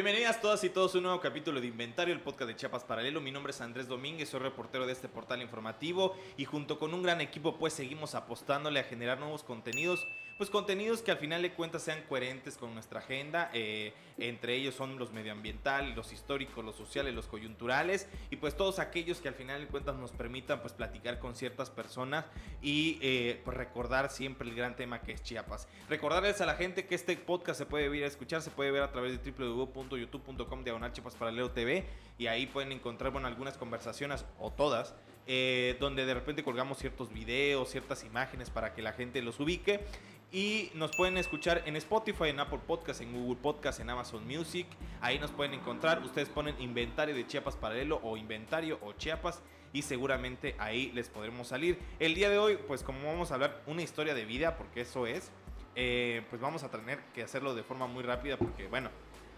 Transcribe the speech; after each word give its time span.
Bienvenidas 0.00 0.40
todas 0.40 0.62
y 0.62 0.70
todos 0.70 0.94
a 0.94 0.98
un 0.98 1.02
nuevo 1.02 1.20
capítulo 1.20 1.60
de 1.60 1.66
Inventario, 1.66 2.14
el 2.14 2.20
podcast 2.20 2.46
de 2.46 2.54
Chiapas 2.54 2.84
Paralelo. 2.84 3.20
Mi 3.20 3.32
nombre 3.32 3.50
es 3.50 3.60
Andrés 3.60 3.88
Domínguez, 3.88 4.28
soy 4.28 4.38
reportero 4.38 4.86
de 4.86 4.92
este 4.92 5.08
portal 5.08 5.42
informativo 5.42 6.16
y 6.36 6.44
junto 6.44 6.78
con 6.78 6.94
un 6.94 7.02
gran 7.02 7.20
equipo 7.20 7.58
pues 7.58 7.72
seguimos 7.72 8.14
apostándole 8.14 8.78
a 8.78 8.84
generar 8.84 9.18
nuevos 9.18 9.42
contenidos 9.42 10.06
pues 10.38 10.50
contenidos 10.50 11.02
que 11.02 11.10
al 11.10 11.18
final 11.18 11.42
de 11.42 11.52
cuentas 11.52 11.82
sean 11.82 12.00
coherentes 12.08 12.56
con 12.56 12.72
nuestra 12.72 13.00
agenda. 13.00 13.50
Eh, 13.52 13.92
entre 14.18 14.54
ellos 14.54 14.74
son 14.74 14.96
los 14.96 15.12
medioambientales, 15.12 15.96
los 15.96 16.12
históricos, 16.12 16.64
los 16.64 16.76
sociales, 16.76 17.12
los 17.12 17.26
coyunturales 17.26 18.08
y 18.30 18.36
pues 18.36 18.56
todos 18.56 18.78
aquellos 18.78 19.20
que 19.20 19.28
al 19.28 19.34
final 19.34 19.60
de 19.60 19.66
cuentas 19.66 19.96
nos 19.96 20.12
permitan 20.12 20.60
pues 20.60 20.72
platicar 20.72 21.18
con 21.18 21.34
ciertas 21.34 21.70
personas 21.70 22.24
y 22.62 22.98
eh, 23.02 23.40
pues 23.44 23.56
recordar 23.56 24.10
siempre 24.10 24.48
el 24.48 24.54
gran 24.54 24.76
tema 24.76 25.02
que 25.02 25.12
es 25.12 25.22
Chiapas. 25.22 25.68
Recordarles 25.88 26.40
a 26.40 26.46
la 26.46 26.54
gente 26.54 26.86
que 26.86 26.94
este 26.94 27.16
podcast 27.16 27.58
se 27.58 27.66
puede 27.66 27.88
ver 27.88 28.04
a 28.04 28.06
escuchar, 28.06 28.40
se 28.40 28.50
puede 28.50 28.70
ver 28.70 28.82
a 28.82 28.92
través 28.92 29.22
de 29.22 29.32
www.youtube.com 29.32 30.62
diagonal 30.62 30.92
Chiapas 30.92 31.16
Paralelo 31.16 31.50
TV 31.50 31.84
y 32.16 32.28
ahí 32.28 32.46
pueden 32.46 32.70
encontrar 32.70 33.12
bueno, 33.12 33.26
algunas 33.26 33.58
conversaciones 33.58 34.24
o 34.38 34.52
todas 34.52 34.94
eh, 35.30 35.76
donde 35.78 36.06
de 36.06 36.14
repente 36.14 36.42
colgamos 36.42 36.78
ciertos 36.78 37.12
videos, 37.12 37.68
ciertas 37.68 38.02
imágenes 38.02 38.48
para 38.48 38.72
que 38.72 38.80
la 38.80 38.94
gente 38.94 39.20
los 39.20 39.38
ubique. 39.40 39.84
Y 40.30 40.70
nos 40.74 40.94
pueden 40.94 41.16
escuchar 41.16 41.62
en 41.64 41.76
Spotify, 41.76 42.24
en 42.24 42.40
Apple 42.40 42.60
Podcast, 42.66 43.00
en 43.00 43.12
Google 43.12 43.40
Podcast, 43.40 43.80
en 43.80 43.88
Amazon 43.88 44.26
Music. 44.26 44.66
Ahí 45.00 45.18
nos 45.18 45.30
pueden 45.30 45.54
encontrar. 45.54 46.02
Ustedes 46.02 46.28
ponen 46.28 46.60
inventario 46.60 47.14
de 47.14 47.26
Chiapas 47.26 47.56
Paralelo 47.56 47.98
o 48.02 48.16
inventario 48.16 48.78
o 48.82 48.92
Chiapas 48.92 49.42
y 49.72 49.80
seguramente 49.80 50.54
ahí 50.58 50.92
les 50.92 51.08
podremos 51.08 51.48
salir. 51.48 51.78
El 51.98 52.14
día 52.14 52.28
de 52.28 52.38
hoy, 52.38 52.58
pues 52.66 52.82
como 52.82 53.06
vamos 53.06 53.30
a 53.30 53.34
hablar 53.34 53.62
una 53.66 53.80
historia 53.80 54.12
de 54.12 54.26
vida, 54.26 54.58
porque 54.58 54.82
eso 54.82 55.06
es, 55.06 55.30
eh, 55.74 56.22
pues 56.28 56.42
vamos 56.42 56.62
a 56.62 56.70
tener 56.70 57.00
que 57.14 57.22
hacerlo 57.22 57.54
de 57.54 57.62
forma 57.62 57.86
muy 57.86 58.02
rápida 58.02 58.36
porque, 58.36 58.66
bueno, 58.66 58.90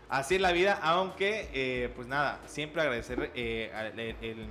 así 0.09 0.35
es 0.35 0.41
la 0.41 0.51
vida. 0.51 0.81
Aunque, 0.83 1.51
eh, 1.53 1.93
pues 1.95 2.09
nada, 2.09 2.41
siempre 2.47 2.83
agradecer 2.83 3.31
eh, 3.37 4.17
el 4.23 4.49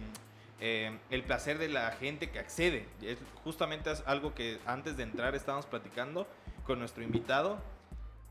eh, 0.60 0.98
el 1.10 1.24
placer 1.24 1.58
de 1.58 1.70
la 1.70 1.92
gente 1.92 2.30
que 2.30 2.40
accede. 2.40 2.86
Es 3.02 3.18
justamente 3.44 3.92
es 3.92 4.04
algo 4.06 4.34
que 4.34 4.60
antes 4.66 4.98
de 4.98 5.04
entrar 5.04 5.36
estábamos 5.36 5.66
platicando 5.66 6.28
con 6.66 6.80
nuestro 6.80 7.04
invitado, 7.04 7.60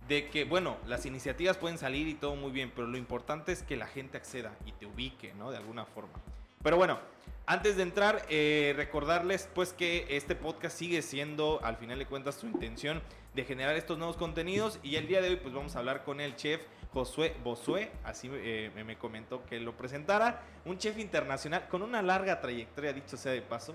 de 0.08 0.28
que, 0.28 0.44
bueno, 0.44 0.76
las 0.86 1.04
iniciativas 1.06 1.58
pueden 1.58 1.76
salir 1.76 2.08
y 2.08 2.14
todo 2.14 2.34
muy 2.34 2.50
bien, 2.50 2.72
pero 2.74 2.86
lo 2.86 2.96
importante 2.96 3.52
es 3.52 3.62
que 3.62 3.76
la 3.76 3.86
gente 3.86 4.16
acceda 4.16 4.52
y 4.64 4.72
te 4.72 4.86
ubique, 4.86 5.34
¿no? 5.34 5.50
De 5.50 5.58
alguna 5.58 5.84
forma. 5.84 6.14
Pero 6.62 6.76
bueno, 6.76 6.98
antes 7.46 7.76
de 7.76 7.82
entrar, 7.82 8.24
eh, 8.28 8.72
recordarles 8.76 9.48
pues 9.54 9.72
que 9.72 10.06
este 10.10 10.34
podcast 10.34 10.76
sigue 10.76 11.02
siendo, 11.02 11.60
al 11.62 11.76
final 11.76 11.98
de 11.98 12.06
cuentas, 12.06 12.34
su 12.34 12.46
intención 12.46 13.02
de 13.34 13.44
generar 13.44 13.76
estos 13.76 13.98
nuevos 13.98 14.16
contenidos 14.16 14.78
y 14.82 14.96
el 14.96 15.06
día 15.06 15.20
de 15.20 15.30
hoy 15.30 15.36
pues 15.36 15.54
vamos 15.54 15.76
a 15.76 15.78
hablar 15.78 16.04
con 16.04 16.20
el 16.20 16.34
chef 16.36 16.60
Josué 16.92 17.36
Bosué, 17.44 17.92
así 18.04 18.30
eh, 18.32 18.70
me 18.84 18.96
comentó 18.96 19.44
que 19.44 19.60
lo 19.60 19.76
presentara, 19.76 20.42
un 20.64 20.78
chef 20.78 20.98
internacional 20.98 21.68
con 21.68 21.82
una 21.82 22.02
larga 22.02 22.40
trayectoria, 22.40 22.92
dicho 22.92 23.16
sea 23.16 23.32
de 23.32 23.42
paso, 23.42 23.74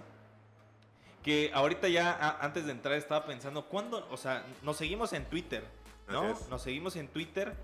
que 1.22 1.52
ahorita 1.54 1.88
ya 1.88 2.38
antes 2.42 2.66
de 2.66 2.72
entrar 2.72 2.96
estaba 2.96 3.26
pensando, 3.26 3.66
¿cuándo? 3.66 4.08
O 4.12 4.18
sea, 4.18 4.44
nos 4.62 4.78
seguimos 4.78 5.14
en 5.14 5.26
Twitter, 5.26 5.64
¿no? 6.08 6.36
Nos 6.50 6.62
seguimos 6.62 6.96
en 6.96 7.08
Twitter 7.08 7.56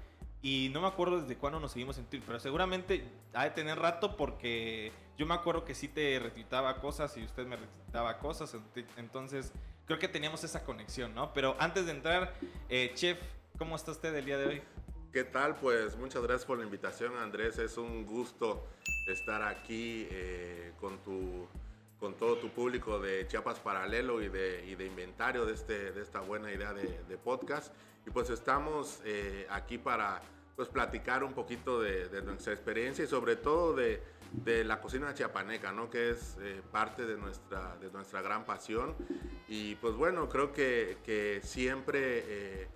y 0.41 0.69
no 0.71 0.81
me 0.81 0.87
acuerdo 0.87 1.21
desde 1.21 1.35
cuándo 1.35 1.59
nos 1.59 1.73
seguimos 1.73 1.97
en 1.97 2.05
Twitter, 2.05 2.25
pero 2.25 2.39
seguramente 2.39 3.03
ha 3.33 3.43
de 3.43 3.51
tener 3.51 3.77
rato 3.77 4.15
porque 4.15 4.93
yo 5.17 5.25
me 5.25 5.33
acuerdo 5.33 5.65
que 5.65 5.75
sí 5.75 5.89
te 5.89 6.17
retuitaba 6.19 6.79
cosas 6.79 7.15
y 7.17 7.23
usted 7.23 7.45
me 7.45 7.57
retuitaba 7.57 8.17
cosas, 8.19 8.55
entonces 8.95 9.51
creo 9.85 9.99
que 9.99 10.07
teníamos 10.07 10.43
esa 10.45 10.63
conexión, 10.63 11.13
¿no? 11.13 11.33
Pero 11.33 11.57
antes 11.59 11.85
de 11.85 11.91
entrar, 11.91 12.33
eh, 12.69 12.91
chef, 12.93 13.19
¿cómo 13.57 13.75
está 13.75 13.91
usted 13.91 14.15
el 14.15 14.23
día 14.23 14.37
de 14.37 14.45
hoy? 14.45 14.61
¿Qué 15.11 15.23
tal? 15.23 15.55
Pues 15.55 15.97
muchas 15.97 16.21
gracias 16.21 16.45
por 16.45 16.59
la 16.59 16.65
invitación, 16.65 17.17
Andrés. 17.17 17.57
Es 17.57 17.79
un 17.79 18.05
gusto 18.05 18.67
estar 19.07 19.41
aquí 19.41 20.07
eh, 20.11 20.73
con, 20.79 20.99
tu, 20.99 21.47
con 21.99 22.13
todo 22.13 22.37
tu 22.37 22.49
público 22.49 22.99
de 22.99 23.25
Chiapas 23.27 23.59
Paralelo 23.59 24.21
y 24.21 24.29
de, 24.29 24.63
y 24.67 24.75
de 24.75 24.85
inventario 24.85 25.47
de, 25.47 25.55
este, 25.55 25.93
de 25.93 26.03
esta 26.03 26.19
buena 26.19 26.51
idea 26.51 26.73
de, 26.73 27.17
podcast. 27.17 27.73
Y 28.05 28.11
pues 28.11 28.29
estamos 28.29 29.01
eh, 29.03 29.47
aquí 29.49 29.79
para 29.79 30.21
pues, 30.55 30.69
platicar 30.69 31.23
un 31.23 31.33
poquito 31.33 31.81
de, 31.81 32.21
nuestra 32.21 32.53
experiencia 32.53 33.03
y 33.03 33.07
sobre 33.07 33.35
todo 33.35 33.73
de, 33.73 34.03
la 34.63 34.79
cocina 34.79 35.15
chiapaneca, 35.15 35.71
¿no? 35.71 35.89
que 35.89 36.11
es 36.11 36.37
eh, 36.39 36.61
parte 36.71 37.07
de 37.07 37.17
nuestra, 37.17 37.77
de 37.77 37.89
nuestra 37.89 38.21
gran 38.21 38.45
pasión. 38.45 38.95
Y 39.47 39.73
pues 39.77 39.95
bueno, 39.95 40.29
creo 40.29 40.53
que, 40.53 40.99
que 41.03 41.41
siempre 41.43 42.67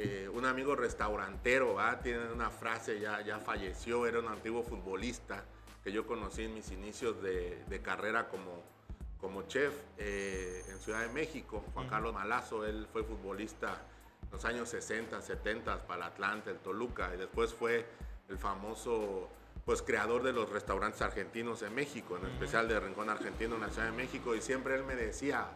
eh, 0.00 0.28
un 0.32 0.46
amigo 0.46 0.76
restaurantero, 0.76 1.76
tiene 2.04 2.30
una 2.32 2.50
frase, 2.50 3.00
ya, 3.00 3.20
ya 3.22 3.40
falleció, 3.40 4.06
era 4.06 4.20
un 4.20 4.28
antiguo 4.28 4.62
futbolista 4.62 5.42
que 5.82 5.90
yo 5.90 6.06
conocí 6.06 6.44
en 6.44 6.54
mis 6.54 6.70
inicios 6.70 7.20
de, 7.20 7.80
carrera 7.82 8.28
como, 8.28 8.62
como 9.20 9.42
chef 9.48 9.74
eh, 9.96 10.62
en 10.68 10.78
Ciudad 10.78 11.00
de 11.00 11.08
México, 11.08 11.64
Juan 11.74 11.88
Carlos 11.88 12.14
Malazo, 12.14 12.64
él 12.64 12.86
fue 12.92 13.02
futbolista 13.02 13.82
en 14.22 14.30
los 14.30 14.44
años 14.44 14.68
60, 14.68 15.20
70 15.20 15.88
para 15.88 16.06
el 16.06 16.12
Atlanta, 16.12 16.50
el 16.52 16.58
Toluca, 16.58 17.12
y 17.12 17.18
después 17.18 17.52
fue 17.52 17.84
el 18.28 18.38
famoso 18.38 19.28
pues 19.64 19.82
creador 19.82 20.22
de 20.22 20.32
los 20.32 20.48
restaurantes 20.48 21.02
argentinos 21.02 21.62
en 21.62 21.74
México, 21.74 22.16
en 22.16 22.30
especial 22.30 22.68
de 22.68 22.78
Rincón 22.78 23.10
Argentino 23.10 23.56
en 23.56 23.62
la 23.62 23.70
Ciudad 23.70 23.90
de 23.90 23.96
México, 23.96 24.36
y 24.36 24.40
siempre 24.40 24.76
él 24.76 24.84
me 24.84 24.94
decía, 24.94 25.48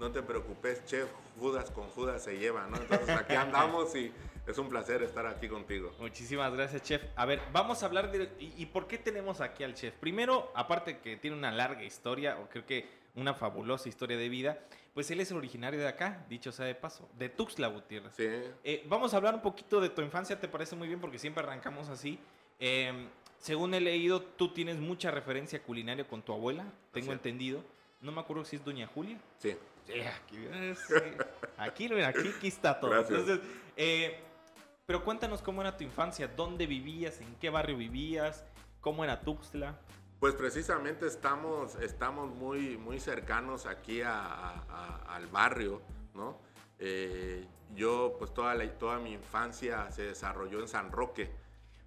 no 0.00 0.10
te 0.10 0.22
preocupes, 0.22 0.82
chef, 0.86 1.08
Judas 1.38 1.70
con 1.70 1.86
Judas 1.90 2.24
se 2.24 2.38
lleva, 2.38 2.66
¿no? 2.66 2.78
Entonces 2.78 3.10
aquí 3.10 3.34
andamos 3.34 3.94
y 3.94 4.10
es 4.46 4.56
un 4.56 4.70
placer 4.70 5.02
estar 5.02 5.26
aquí 5.26 5.46
contigo. 5.46 5.92
Muchísimas 6.00 6.52
gracias, 6.54 6.82
chef. 6.82 7.02
A 7.14 7.26
ver, 7.26 7.40
vamos 7.52 7.82
a 7.82 7.86
hablar 7.86 8.10
de... 8.10 8.30
¿Y, 8.38 8.66
por 8.66 8.86
qué 8.86 8.96
tenemos 8.96 9.42
aquí 9.42 9.62
al 9.62 9.74
chef? 9.74 9.94
Primero, 9.94 10.50
aparte 10.54 10.98
que 11.00 11.18
tiene 11.18 11.36
una 11.36 11.52
larga 11.52 11.84
historia, 11.84 12.38
o 12.40 12.48
creo 12.48 12.64
que 12.64 12.88
una 13.14 13.34
fabulosa 13.34 13.90
historia 13.90 14.16
de 14.16 14.30
vida, 14.30 14.58
pues 14.94 15.10
él 15.10 15.20
es 15.20 15.30
originario 15.32 15.78
de 15.78 15.88
acá, 15.88 16.24
dicho 16.30 16.50
sea 16.50 16.64
de 16.64 16.74
paso, 16.74 17.06
de 17.18 17.28
Tuxtla 17.28 17.68
Gutiérrez. 17.68 18.14
Sí. 18.16 18.26
Eh, 18.64 18.84
vamos 18.88 19.12
a 19.12 19.18
hablar 19.18 19.34
un 19.34 19.42
poquito 19.42 19.82
de 19.82 19.90
tu 19.90 20.00
infancia, 20.00 20.40
¿te 20.40 20.48
parece 20.48 20.76
muy 20.76 20.88
bien? 20.88 21.00
Porque 21.00 21.18
siempre 21.18 21.44
arrancamos 21.44 21.90
así. 21.90 22.18
Em, 22.58 23.08
según 23.38 23.74
he 23.74 23.80
leído, 23.80 24.22
tú 24.22 24.52
tienes 24.54 24.78
mucha 24.78 25.10
referencia 25.10 25.62
culinaria 25.62 26.08
con 26.08 26.22
tu 26.22 26.32
abuela, 26.32 26.64
tengo 26.90 27.12
entendido. 27.12 27.62
No 28.00 28.12
me 28.12 28.20
acuerdo 28.22 28.46
si 28.46 28.56
es 28.56 28.64
Doña 28.64 28.86
Julia. 28.86 29.20
Sí. 29.38 29.54
Sí, 29.86 30.00
aquí, 31.58 31.88
aquí, 31.96 32.28
aquí, 32.28 32.48
está 32.48 32.78
todo. 32.78 32.98
Entonces, 32.98 33.40
eh, 33.76 34.20
pero 34.86 35.04
cuéntanos 35.04 35.42
cómo 35.42 35.60
era 35.60 35.76
tu 35.76 35.84
infancia, 35.84 36.28
dónde 36.28 36.66
vivías, 36.66 37.20
en 37.20 37.34
qué 37.36 37.50
barrio 37.50 37.76
vivías, 37.76 38.44
cómo 38.80 39.04
era 39.04 39.20
Tuxtla. 39.20 39.78
Pues 40.18 40.34
precisamente 40.34 41.06
estamos, 41.06 41.76
estamos 41.76 42.28
muy, 42.28 42.76
muy 42.76 43.00
cercanos 43.00 43.66
aquí 43.66 44.02
al 44.02 45.26
barrio, 45.32 45.80
¿no? 46.14 46.38
Eh, 46.78 47.46
yo, 47.74 48.16
pues 48.18 48.34
toda, 48.34 48.54
la, 48.54 48.68
toda 48.78 48.98
mi 48.98 49.12
infancia 49.12 49.90
se 49.92 50.02
desarrolló 50.02 50.60
en 50.60 50.68
San 50.68 50.92
Roque. 50.92 51.30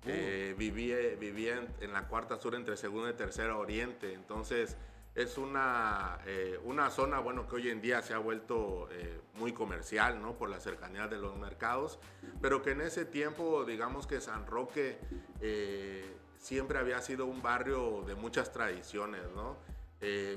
Uh. 0.05 0.09
Eh, 0.09 0.55
vivía 0.57 0.97
vivía 1.19 1.63
en, 1.79 1.93
la 1.93 2.07
cuarta 2.07 2.37
sur 2.37 2.55
entre 2.55 2.77
segunda 2.77 3.09
y 3.09 3.13
tercera 3.13 3.57
oriente. 3.57 4.13
Entonces, 4.13 4.77
es 5.15 5.37
una, 5.37 6.17
eh, 6.25 6.59
una 6.63 6.89
zona, 6.89 7.19
bueno, 7.19 7.47
que 7.47 7.55
hoy 7.55 7.69
en 7.69 7.81
día 7.81 8.01
se 8.01 8.13
ha 8.13 8.17
vuelto 8.17 8.87
eh, 8.91 9.21
muy 9.35 9.53
comercial, 9.53 10.19
¿no? 10.19 10.33
Por 10.33 10.49
la 10.49 10.59
cercanía 10.59 11.07
de 11.07 11.17
los 11.17 11.37
mercados, 11.37 11.99
pero 12.41 12.63
que 12.63 12.71
en 12.71 12.81
ese 12.81 13.05
tiempo, 13.05 13.63
digamos 13.63 14.07
que 14.07 14.19
San 14.21 14.47
Roque 14.47 14.97
eh, 15.39 16.17
siempre 16.39 16.79
había 16.79 16.99
sido 17.01 17.27
un 17.27 17.43
barrio 17.43 18.03
de 18.07 18.15
muchas 18.15 18.51
tradiciones, 18.51 19.21
¿no? 19.35 19.57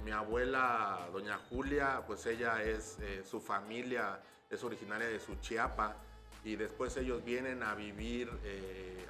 mi 0.05 0.13
abuela, 0.13 1.09
doña 1.13 1.39
Julia, 1.51 2.05
pues 2.07 2.25
ella 2.27 2.63
es, 2.63 2.99
su 3.29 3.41
familia 3.41 4.21
es 4.49 4.63
originaria 4.63 5.09
de 5.09 5.19
Suchiapa, 5.19 5.97
y 6.45 6.55
después 6.55 6.97
ellos 6.97 7.25
vienen 7.25 7.65
a 7.65 7.75
vivir 7.75 8.31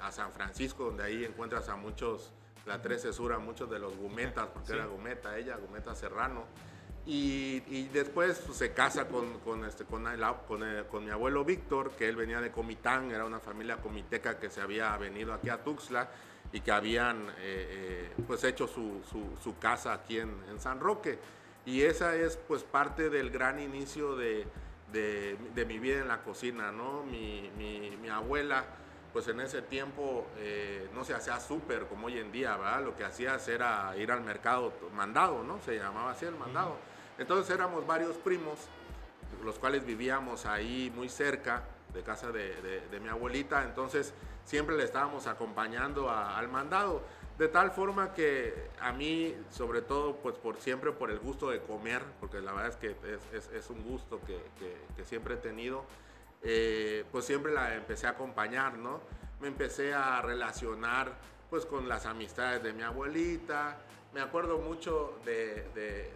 a 0.01 0.11
San 0.11 0.31
Francisco, 0.31 0.85
donde 0.85 1.03
ahí 1.03 1.23
encuentras 1.23 1.69
a 1.69 1.75
muchos 1.75 2.33
la 2.67 2.81
13 2.81 3.13
Sur 3.13 3.37
muchos 3.39 3.69
de 3.69 3.79
los 3.79 3.95
Gumetas, 3.95 4.47
porque 4.53 4.73
era 4.73 4.85
Gumeta 4.85 5.37
ella, 5.37 5.57
Gumeta 5.57 5.95
Serrano. 5.95 6.45
Y, 7.09 7.87
después 7.93 8.41
pues, 8.45 8.57
se 8.57 8.73
casa 8.73 9.07
con, 9.07 9.39
con, 9.39 9.63
este, 9.63 9.85
con, 9.85 10.05
con, 10.91 11.05
mi 11.05 11.09
abuelo 11.09 11.45
Víctor, 11.45 11.91
que 11.91 12.09
él 12.09 12.17
venía 12.17 12.41
de 12.41 12.51
Comitán, 12.51 13.11
era 13.11 13.23
una 13.23 13.39
familia 13.39 13.77
comiteca 13.77 14.37
que 14.37 14.49
se 14.49 14.59
había 14.59 14.95
venido 14.97 15.33
aquí 15.33 15.47
a 15.47 15.63
Tuxtla 15.63 16.09
y 16.51 16.59
que 16.59 16.71
habían 16.71 17.29
eh, 17.29 17.31
eh, 17.39 18.13
pues 18.27 18.43
hecho 18.43 18.67
su, 18.67 19.01
su, 19.41 19.57
casa 19.57 19.93
aquí 19.93 20.19
en, 20.19 20.35
en, 20.49 20.59
San 20.59 20.81
Roque. 20.81 21.17
Y 21.65 21.83
esa 21.83 22.13
es 22.13 22.35
pues 22.35 22.63
parte 22.63 23.09
del 23.09 23.29
gran 23.29 23.59
inicio 23.59 24.17
de, 24.17 24.45
de, 24.91 25.37
de 25.55 25.65
mi 25.65 25.79
vida 25.79 25.99
en 25.99 26.09
la 26.09 26.23
cocina, 26.23 26.73
¿no? 26.73 27.03
Mi, 27.03 27.49
mi, 27.57 27.95
mi 28.01 28.09
abuela 28.09 28.65
pues 29.17 29.29
en 29.29 29.39
ese 29.39 29.63
tiempo 29.63 30.27
eh, 30.37 30.87
no 30.93 31.03
se 31.03 31.15
hacía 31.15 31.39
súper 31.39 31.87
como 31.87 32.05
hoy 32.05 32.19
en 32.19 32.31
día, 32.31 32.55
¿verdad? 32.55 32.83
Lo 32.83 32.95
que 32.95 33.03
hacías 33.03 33.47
era 33.47 33.97
ir 33.97 34.11
al 34.11 34.21
mercado 34.21 34.71
mandado, 34.93 35.41
¿no? 35.41 35.59
Se 35.61 35.75
llamaba 35.75 36.11
así 36.11 36.25
el 36.25 36.35
mandado. 36.35 36.75
Entonces 37.17 37.51
éramos 37.51 37.87
varios 37.87 38.15
primos, 38.17 38.59
los 39.43 39.57
cuales 39.57 39.83
vivíamos 39.83 40.45
ahí 40.45 40.93
muy 40.95 41.09
cerca 41.09 41.63
de 41.95 42.03
casa 42.03 42.31
de, 42.31 42.99
mi 43.01 43.07
abuelita, 43.07 43.63
entonces 43.63 44.13
siempre 44.45 44.77
le 44.77 44.83
estábamos 44.83 45.25
acompañando 45.25 46.11
al 46.11 46.47
mandado. 46.49 47.01
De 47.39 47.47
tal 47.47 47.71
forma 47.71 48.13
que 48.13 48.69
a 48.79 48.91
mí, 48.91 49.35
sobre 49.49 49.81
todo, 49.81 50.17
pues 50.17 50.35
por 50.35 50.61
siempre 50.61 50.91
por 50.91 51.09
el 51.09 51.17
gusto 51.17 51.49
de 51.49 51.59
comer, 51.59 52.03
porque 52.19 52.39
la 52.39 52.51
verdad 52.51 52.69
es 52.69 52.75
que 52.75 52.95
es, 53.33 53.69
un 53.71 53.81
gusto 53.81 54.21
que, 54.27 55.03
siempre 55.05 55.33
he 55.33 55.37
tenido, 55.37 55.85
eh, 56.49 57.03
pues 57.11 57.25
siempre 57.25 57.51
la 57.51 57.75
empecé 57.75 58.07
a 58.07 58.11
acompañar, 58.11 58.77
¿no? 58.77 59.01
Me 59.41 59.49
empecé 59.49 59.93
a 59.93 60.21
relacionar 60.21 61.11
pues 61.49 61.65
con 61.65 61.89
las 61.89 62.05
amistades 62.05 62.63
de 62.63 62.71
mi 62.71 62.83
abuelita. 62.83 63.75
Me 64.13 64.21
acuerdo 64.21 64.57
mucho 64.57 65.19
de, 65.25 66.13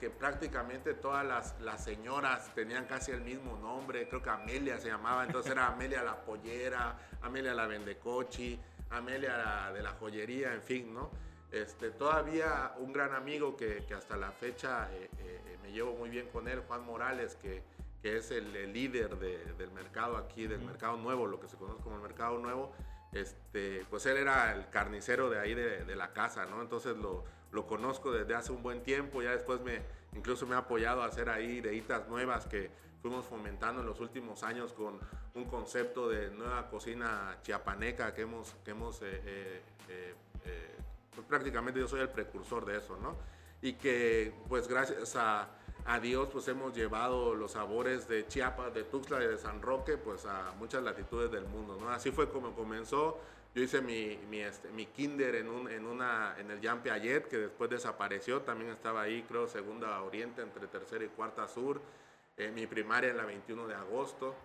que 0.00 0.10
prácticamente 0.10 0.94
todas 0.94 1.24
las, 1.24 1.60
las, 1.60 1.84
señoras 1.84 2.52
tenían 2.52 2.86
casi 2.86 3.12
el 3.12 3.20
mismo 3.20 3.56
nombre, 3.58 4.08
creo 4.08 4.20
que 4.20 4.30
Amelia 4.30 4.80
se 4.80 4.88
llamaba, 4.88 5.24
entonces 5.24 5.52
era 5.52 5.68
Amelia 5.68 6.02
la 6.02 6.16
pollera, 6.16 6.98
Amelia 7.22 7.54
la 7.54 7.68
vendecochi, 7.68 8.58
Amelia 8.90 9.70
de 9.72 9.82
la 9.82 9.92
joyería, 9.92 10.52
en 10.52 10.62
fin, 10.62 10.92
¿no? 10.92 11.10
Este, 11.52 11.92
todavía 11.92 12.74
un 12.78 12.92
gran 12.92 13.14
amigo 13.14 13.56
que, 13.56 13.86
hasta 13.96 14.16
la 14.16 14.32
fecha 14.32 14.90
eh, 14.92 15.08
eh, 15.18 15.58
me 15.62 15.70
llevo 15.70 15.94
muy 15.94 16.10
bien 16.10 16.28
con 16.28 16.48
él, 16.48 16.60
Juan 16.66 16.84
Morales, 16.84 17.36
que, 17.36 17.62
que 18.02 18.16
es 18.16 18.30
el, 18.30 18.72
líder 18.72 19.16
del 19.18 19.70
mercado 19.72 20.16
aquí, 20.16 20.46
del 20.46 20.60
mercado 20.62 20.96
nuevo, 20.96 21.26
lo 21.26 21.40
que 21.40 21.48
se 21.48 21.56
conoce 21.56 21.82
como 21.82 21.96
el 21.96 22.02
mercado 22.02 22.38
nuevo. 22.38 22.72
Este, 23.12 23.84
pues 23.90 24.06
él 24.06 24.16
era 24.16 24.54
el 24.54 24.68
carnicero 24.70 25.28
de 25.30 25.40
ahí 25.40 25.54
de, 25.54 25.96
la 25.96 26.12
casa, 26.12 26.46
¿no? 26.46 26.62
Entonces 26.62 26.96
lo, 26.96 27.24
lo, 27.50 27.66
conozco 27.66 28.12
desde 28.12 28.34
hace 28.34 28.52
un 28.52 28.62
buen 28.62 28.82
tiempo, 28.82 29.20
ya 29.20 29.32
después 29.32 29.60
me, 29.60 29.82
incluso 30.14 30.46
me 30.46 30.54
ha 30.54 30.58
apoyado 30.58 31.02
a 31.02 31.06
hacer 31.06 31.28
ahí 31.28 31.58
ideitas 31.58 32.08
nuevas 32.08 32.46
que 32.46 32.70
fuimos 33.02 33.24
fomentando 33.24 33.80
en 33.80 33.86
los 33.86 34.00
últimos 34.00 34.42
años 34.42 34.72
con 34.72 34.98
un 35.34 35.44
concepto 35.46 36.08
de 36.08 36.30
nueva 36.30 36.68
cocina 36.68 37.38
chiapaneca 37.42 38.14
que 38.14 38.22
hemos, 38.22 38.54
que 38.64 38.70
hemos 38.72 39.00
eh, 39.02 39.20
eh, 39.24 39.62
eh, 39.88 40.76
pues 41.14 41.26
prácticamente 41.26 41.80
yo 41.80 41.88
soy 41.88 42.00
el 42.00 42.10
precursor 42.10 42.64
de 42.64 42.78
eso, 42.78 42.96
¿no? 42.96 43.16
Y 43.62 43.74
que 43.74 44.32
pues 44.48 44.68
gracias 44.68 45.16
a, 45.16 45.48
a, 45.86 46.00
Dios 46.00 46.28
pues 46.32 46.48
hemos 46.48 46.74
llevado 46.74 47.34
los 47.34 47.52
sabores 47.52 48.08
de 48.08 48.26
Chiapas, 48.26 48.72
de 48.74 48.84
Tuxtla 48.84 49.22
y 49.24 49.26
de 49.26 49.38
San 49.38 49.62
Roque 49.62 49.96
pues 49.96 50.26
a 50.26 50.52
muchas 50.58 50.82
latitudes 50.82 51.30
del 51.30 51.44
mundo, 51.44 51.76
¿no? 51.80 51.90
Así 51.90 52.10
fue 52.10 52.30
como 52.30 52.54
comenzó. 52.54 53.18
Yo 53.54 53.62
hice 53.62 53.80
mi, 53.80 54.16
mi, 54.30 54.40
este, 54.40 54.68
kinder 54.94 55.34
en, 55.34 55.48
un, 55.48 55.68
en, 55.68 55.84
una, 55.84 56.36
en 56.38 56.50
el 56.52 56.60
Jean 56.60 56.82
Piaget, 56.82 57.26
que 57.28 57.36
después 57.36 57.68
desapareció. 57.68 58.42
También 58.42 58.70
estaba 58.70 59.02
ahí, 59.02 59.24
creo, 59.26 59.48
segunda 59.48 60.00
oriente, 60.02 60.40
entre 60.42 60.68
tercera 60.68 61.04
y 61.04 61.08
cuarta 61.08 61.48
sur. 61.48 61.80
mi 62.54 62.66
primaria 62.68 63.10
en 63.10 63.16
la 63.16 63.24
21 63.24 63.66
de 63.66 63.74
agosto. 63.74 64.36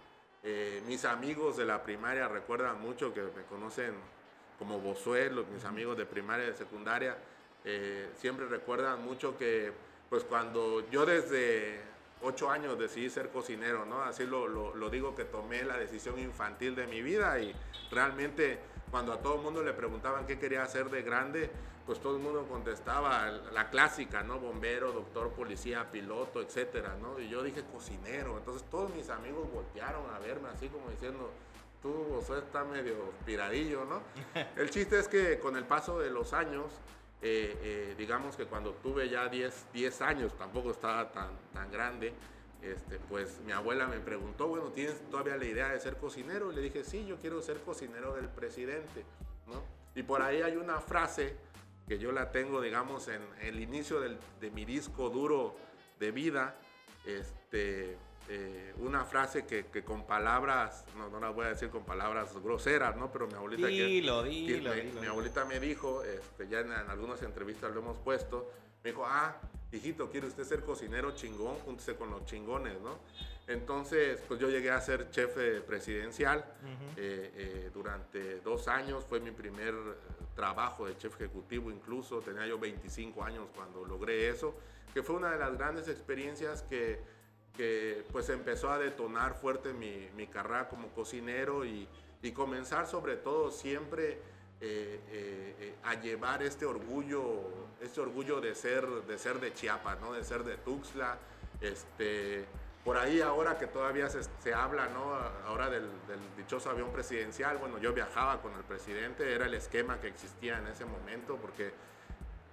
Eh, 0.47 0.83
mis 0.85 1.05
amigos 1.05 1.57
de 1.57 1.65
la 1.65 1.81
primaria 1.81 2.27
recuerdan 2.27 2.79
mucho 2.79 3.11
que 3.11 3.21
me 3.21 3.41
conocen 3.49 3.95
como 4.59 4.79
Bosué, 4.79 5.31
mis 5.51 5.65
amigos 5.65 5.97
de 5.97 6.05
primaria 6.05 6.45
y 6.45 6.49
de 6.51 6.55
secundaria, 6.55 7.17
eh, 7.63 8.11
siempre 8.15 8.45
recuerdan 8.45 9.03
mucho 9.03 9.35
que 9.39 9.73
pues 10.09 10.23
cuando 10.23 10.89
yo 10.89 11.05
desde 11.05 11.81
ocho 12.21 12.49
años 12.49 12.77
decidí 12.77 13.09
ser 13.09 13.29
cocinero, 13.29 13.85
¿no? 13.85 14.01
Así 14.01 14.25
lo, 14.25 14.47
lo, 14.47 14.89
digo 14.89 15.15
que 15.15 15.25
tomé 15.25 15.63
la 15.63 15.77
decisión 15.77 16.19
infantil 16.19 16.75
de 16.75 16.87
mi 16.87 17.01
vida 17.01 17.39
y 17.39 17.55
realmente 17.91 18.59
cuando 18.91 19.13
a 19.13 19.19
todo 19.19 19.35
el 19.35 19.41
mundo 19.41 19.63
le 19.63 19.73
preguntaban 19.73 20.25
qué 20.25 20.39
quería 20.39 20.63
hacer 20.63 20.89
de 20.89 21.01
grande, 21.01 21.49
pues 21.85 21.99
todo 21.99 22.15
el 22.15 22.23
mundo 22.23 22.47
contestaba 22.49 23.27
la 23.53 23.69
clásica, 23.69 24.23
¿no? 24.23 24.39
Bombero, 24.39 24.91
doctor, 24.91 25.31
policía, 25.31 25.91
piloto, 25.91 26.41
etcétera, 26.41 26.95
¿no? 26.99 27.19
Y 27.19 27.29
yo 27.29 27.43
dije 27.43 27.63
cocinero. 27.71 28.37
Entonces 28.37 28.67
todos 28.69 28.93
mis 28.95 29.09
amigos 29.09 29.51
voltearon 29.51 30.03
a 30.13 30.19
verme 30.19 30.49
así 30.49 30.67
como 30.69 30.89
diciendo, 30.89 31.29
tú, 31.81 31.91
vos 32.09 32.27
está 32.31 32.63
medio 32.63 32.95
piradillo, 33.25 33.85
¿no? 33.85 34.01
el 34.55 34.69
chiste 34.71 34.97
es 34.99 35.07
que 35.07 35.39
con 35.39 35.55
el 35.55 35.65
paso 35.65 35.99
de 35.99 36.09
los 36.09 36.33
años, 36.33 36.65
eh, 37.27 37.57
eh, 37.63 37.95
digamos 37.98 38.36
que 38.36 38.45
cuando 38.45 38.74
tuve 38.74 39.10
ya 39.10 39.27
10, 39.27 39.69
10 39.74 40.01
años, 40.01 40.38
tampoco 40.38 40.69
estaba 40.69 41.12
tan, 41.12 41.30
tan 41.56 41.72
grande, 41.72 42.13
este, 42.62 43.00
pues 43.10 43.39
mi 43.44 43.51
abuela 43.51 43.88
me 43.88 44.00
preguntó, 44.00 44.48
bueno, 44.48 44.68
¿tienes 44.68 45.01
todavía 45.10 45.36
la 45.36 45.45
idea 45.45 45.69
de 45.69 45.80
ser 45.80 45.98
cocinero? 45.98 46.51
Y 46.51 46.56
le 46.56 46.62
dije, 46.62 46.83
sí, 46.83 47.04
yo 47.07 47.18
quiero 47.18 47.42
ser 47.42 47.62
cocinero 47.62 48.13
del 48.13 48.30
presidente, 48.30 49.06
¿no? 49.48 49.63
Y 49.95 50.04
por 50.04 50.22
ahí 50.22 50.44
hay 50.44 50.56
una 50.56 50.80
frase 50.81 51.36
que 51.88 51.98
yo 51.98 52.12
la 52.12 52.30
tengo, 52.30 52.62
digamos, 52.62 53.07
en 53.07 53.24
el 53.42 53.60
inicio 53.60 54.01
de 54.01 54.51
mi 54.51 54.63
disco 54.63 55.10
duro 55.10 55.56
de 56.00 56.12
vida, 56.12 56.56
este, 57.07 57.98
eh, 58.27 58.74
una 58.80 59.06
frase 59.06 59.45
que, 59.45 59.83
con 59.83 60.07
palabras, 60.07 60.86
no, 60.98 61.10
no 61.10 61.19
la 61.19 61.30
voy 61.30 61.45
a 61.45 61.50
decir 61.50 61.69
con 61.69 61.86
palabras 61.86 62.33
groseras, 62.42 62.95
¿no? 62.95 63.12
Pero 63.12 63.27
mi 63.27 63.36
abuelita, 63.36 63.68
mi, 63.68 65.06
abuelita 65.07 65.45
me 65.45 65.60
dijo, 65.60 66.04
este, 66.04 66.48
ya 66.48 66.62
en, 66.62 66.72
algunas 66.72 67.22
entrevistas 67.22 67.72
lo 67.74 67.81
hemos 67.81 67.98
puesto, 68.00 68.51
me 68.83 68.89
dijo, 68.92 69.06
ah, 69.06 69.36
hijito, 69.72 70.10
¿quiere 70.10 70.27
usted 70.27 70.44
ser 70.44 70.63
cocinero 70.63 71.12
chingón? 71.12 71.56
Júntese 71.60 71.95
con 71.95 72.10
los 72.10 72.25
chingones, 72.25 72.80
¿no? 72.81 72.98
Entonces, 73.48 74.19
pues 74.27 74.39
yo 74.39 74.50
llegué 74.50 74.72
a 74.72 74.81
ser 74.81 75.10
jefe 75.12 75.62
presidencial 75.62 76.44
eh, 76.98 77.31
eh, 77.36 77.69
durante 77.72 78.39
dos 78.39 78.68
años, 78.68 79.06
fue 79.07 79.19
mi 79.19 79.30
primer 79.30 79.75
trabajo 80.36 80.88
de 80.88 80.98
chef 80.98 81.13
ejecutivo 81.16 81.69
incluso, 81.69 82.22
tenía 82.22 82.48
yo 82.48 82.57
25 82.57 83.24
años 83.24 83.48
cuando 83.56 83.86
logré 83.86 84.30
eso, 84.30 84.56
que 84.95 85.04
fue 85.04 85.16
una 85.16 85.30
de 85.30 85.38
las 85.38 85.56
grandes 85.57 85.88
experiencias 85.88 86.63
que, 86.63 87.00
que 87.55 88.03
pues 88.11 88.29
empezó 88.29 88.71
a 88.71 88.77
detonar 88.77 89.35
fuerte 89.35 89.73
mi, 89.73 90.09
mi 90.15 90.27
carrera 90.27 90.67
como 90.67 90.89
cocinero 90.89 91.65
y, 91.65 91.87
y, 92.21 92.31
comenzar 92.31 92.87
sobre 92.87 93.15
todo 93.15 93.51
siempre 93.51 94.19
eh, 94.61 94.99
eh, 95.09 95.55
eh, 95.59 95.75
a 95.83 95.95
llevar 95.95 96.43
este 96.43 96.65
orgullo, 96.65 97.41
este 97.81 98.01
orgullo 98.01 98.41
de 98.41 98.55
ser 98.55 98.87
de, 98.87 99.17
ser 99.17 99.39
de 99.39 99.53
Chiapas, 99.53 99.99
¿no? 100.01 100.13
de 100.13 100.23
ser 100.23 100.43
de 100.43 100.57
Tuxtla, 100.57 101.17
este, 101.61 102.45
por 102.83 102.97
ahí 102.97 103.21
ahora 103.21 103.57
que 103.57 103.67
todavía 103.67 104.09
se, 104.09 104.21
se 104.43 104.53
habla, 104.53 104.87
¿no? 104.89 105.15
Ahora 105.47 105.69
del, 105.69 105.89
del, 106.07 106.19
dichoso 106.37 106.69
avión 106.69 106.91
presidencial, 106.91 107.57
bueno, 107.57 107.79
yo 107.79 107.93
viajaba 107.93 108.41
con 108.41 108.53
el 108.53 108.63
presidente, 108.63 109.33
era 109.33 109.47
el 109.47 109.55
esquema 109.55 109.99
que 109.99 110.07
existía 110.07 110.59
en 110.59 110.67
ese 110.67 110.85
momento, 110.85 111.37
porque 111.37 111.73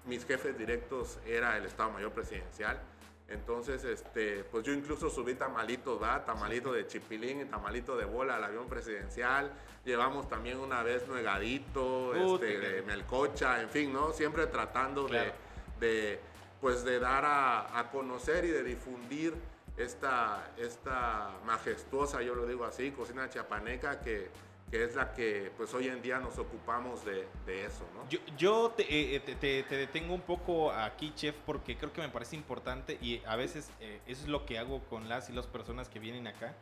mis 0.07 0.25
jefes 0.27 0.57
directos 0.57 1.19
era 1.27 1.57
el 1.57 1.67
Estado 1.67 1.91
Mayor 1.91 2.13
Presidencial. 2.13 2.81
Entonces, 3.29 3.85
este, 3.85 4.45
pues 4.45 4.65
yo 4.65 4.73
incluso 4.73 5.09
subí 5.09 5.35
tamalitos, 5.35 5.99
¿verdad? 5.99 6.25
Tamalito 6.25 6.73
de 6.73 6.87
chipilín 6.87 7.41
y 7.41 7.45
tamalito 7.47 7.97
de 7.97 8.05
bola 8.05 8.37
al 8.37 8.45
avión 8.45 8.69
presidencial. 8.69 9.53
Llevamos 9.85 10.29
también 10.29 10.59
una 10.59 10.83
vez 10.83 11.09
nuegadito, 11.09 12.15
este, 12.15 12.83
melcocha, 12.83 13.63
en 13.63 13.71
fin, 13.71 13.93
¿no? 13.93 14.13
Siempre 14.13 14.47
tratando 14.49 15.09
de, 15.09 15.33
de, 15.81 16.21
pues 16.61 16.85
de 16.85 16.99
dar 16.99 17.25
a, 17.25 17.79
a 17.79 17.91
conocer 17.91 18.45
y 18.45 18.51
de 18.51 18.63
difundir 18.63 19.35
esta, 19.77 20.51
esta 20.59 21.31
majestuosa, 21.47 22.23
yo 22.23 22.35
lo 22.35 22.47
digo 22.47 22.65
así, 22.65 22.91
cocina 22.91 23.31
chiapaneca 23.31 24.01
que, 24.01 24.29
que 24.73 24.85
es 24.85 24.95
la 24.95 25.13
que 25.13 25.53
pues 25.59 25.75
hoy 25.75 25.89
en 25.89 26.01
día 26.01 26.19
nos 26.19 26.39
ocupamos 26.39 27.05
de, 27.05 27.29
de 27.45 27.67
eso, 27.67 27.87
¿no? 27.95 28.09
Yo, 28.09 28.21
yo 28.39 28.73
te, 28.75 29.15
eh, 29.15 29.21
te, 29.21 29.35
te, 29.35 29.77
detengo 29.77 30.15
un 30.15 30.23
poco 30.23 30.73
aquí, 30.73 31.13
chef, 31.15 31.37
porque 31.45 31.77
creo 31.77 31.93
que 31.93 32.01
me 32.01 32.09
parece 32.09 32.37
importante 32.37 32.97
y 33.03 33.21
a 33.27 33.37
veces 33.37 33.71
eh, 33.81 34.01
eso 34.07 34.23
es 34.23 34.29
lo 34.29 34.47
que 34.47 34.59
hago 34.59 34.81
con 34.85 35.11
las 35.11 35.29
y 35.29 35.35
las 35.35 35.47
personas 35.47 35.91
que 35.91 35.99
vienen 35.99 36.27
acá, 36.27 36.57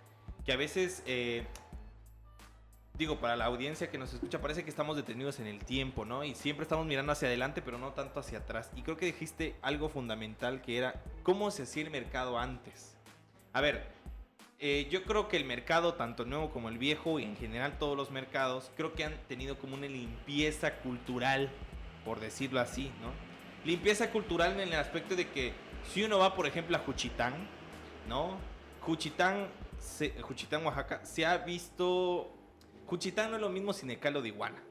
que 0.44 0.52
a 0.52 0.56
veces... 0.56 1.04
Eh, 1.06 1.46
digo, 2.98 3.20
para 3.20 3.36
la 3.36 3.44
audiencia 3.44 3.90
que 3.90 3.96
nos 3.96 4.12
escucha, 4.12 4.40
parece 4.42 4.64
que 4.64 4.70
estamos 4.70 4.96
detenidos 4.96 5.38
en 5.38 5.46
el 5.46 5.64
tiempo, 5.64 6.04
¿no? 6.04 6.24
Y 6.24 6.34
siempre 6.34 6.64
estamos 6.64 6.86
mirando 6.86 7.12
hacia 7.12 7.28
adelante, 7.28 7.62
pero 7.62 7.78
no 7.78 7.92
tanto 7.92 8.18
hacia 8.20 8.38
atrás. 8.38 8.70
Y 8.74 8.82
creo 8.82 8.96
que 8.96 9.06
dijiste 9.06 9.54
algo 9.62 9.88
fundamental 9.88 10.60
que 10.60 10.76
era 10.76 11.00
cómo 11.22 11.50
se 11.52 11.62
hacía 11.62 11.84
el 11.84 11.90
mercado 11.90 12.38
antes. 12.38 12.96
A 13.54 13.62
ver, 13.62 13.99
eh, 14.62 14.88
yo 14.90 15.04
creo 15.04 15.26
que 15.26 15.38
el 15.38 15.46
mercado, 15.46 15.94
tanto 15.94 16.24
el 16.24 16.28
nuevo 16.28 16.50
como 16.50 16.68
el 16.68 16.76
viejo, 16.76 17.18
y 17.18 17.24
en 17.24 17.34
general 17.36 17.78
todos 17.78 17.96
los 17.96 18.10
mercados, 18.10 18.70
creo 18.76 18.92
que 18.92 19.04
han 19.04 19.16
tenido 19.26 19.58
como 19.58 19.74
una 19.74 19.86
limpieza 19.86 20.74
cultural, 20.80 21.50
por 22.04 22.20
decirlo 22.20 22.60
así, 22.60 22.92
¿no? 23.00 23.10
Limpieza 23.64 24.10
cultural 24.10 24.60
en 24.60 24.68
el 24.68 24.78
aspecto 24.78 25.16
de 25.16 25.30
que 25.30 25.54
si 25.90 26.02
uno 26.02 26.18
va, 26.18 26.34
por 26.34 26.46
ejemplo, 26.46 26.76
a 26.76 26.80
Juchitán, 26.80 27.34
¿no? 28.06 28.36
Juchitán, 28.82 29.48
Juchitán, 30.20 30.66
Oaxaca, 30.66 31.04
se 31.06 31.24
ha 31.24 31.38
visto... 31.38 32.30
Juchitán 32.86 33.30
no 33.30 33.36
es 33.36 33.42
lo 33.42 33.48
mismo 33.48 33.72
sin 33.72 33.90
el 33.90 33.98
caldo 33.98 34.20
de 34.20 34.28
iguana, 34.28 34.62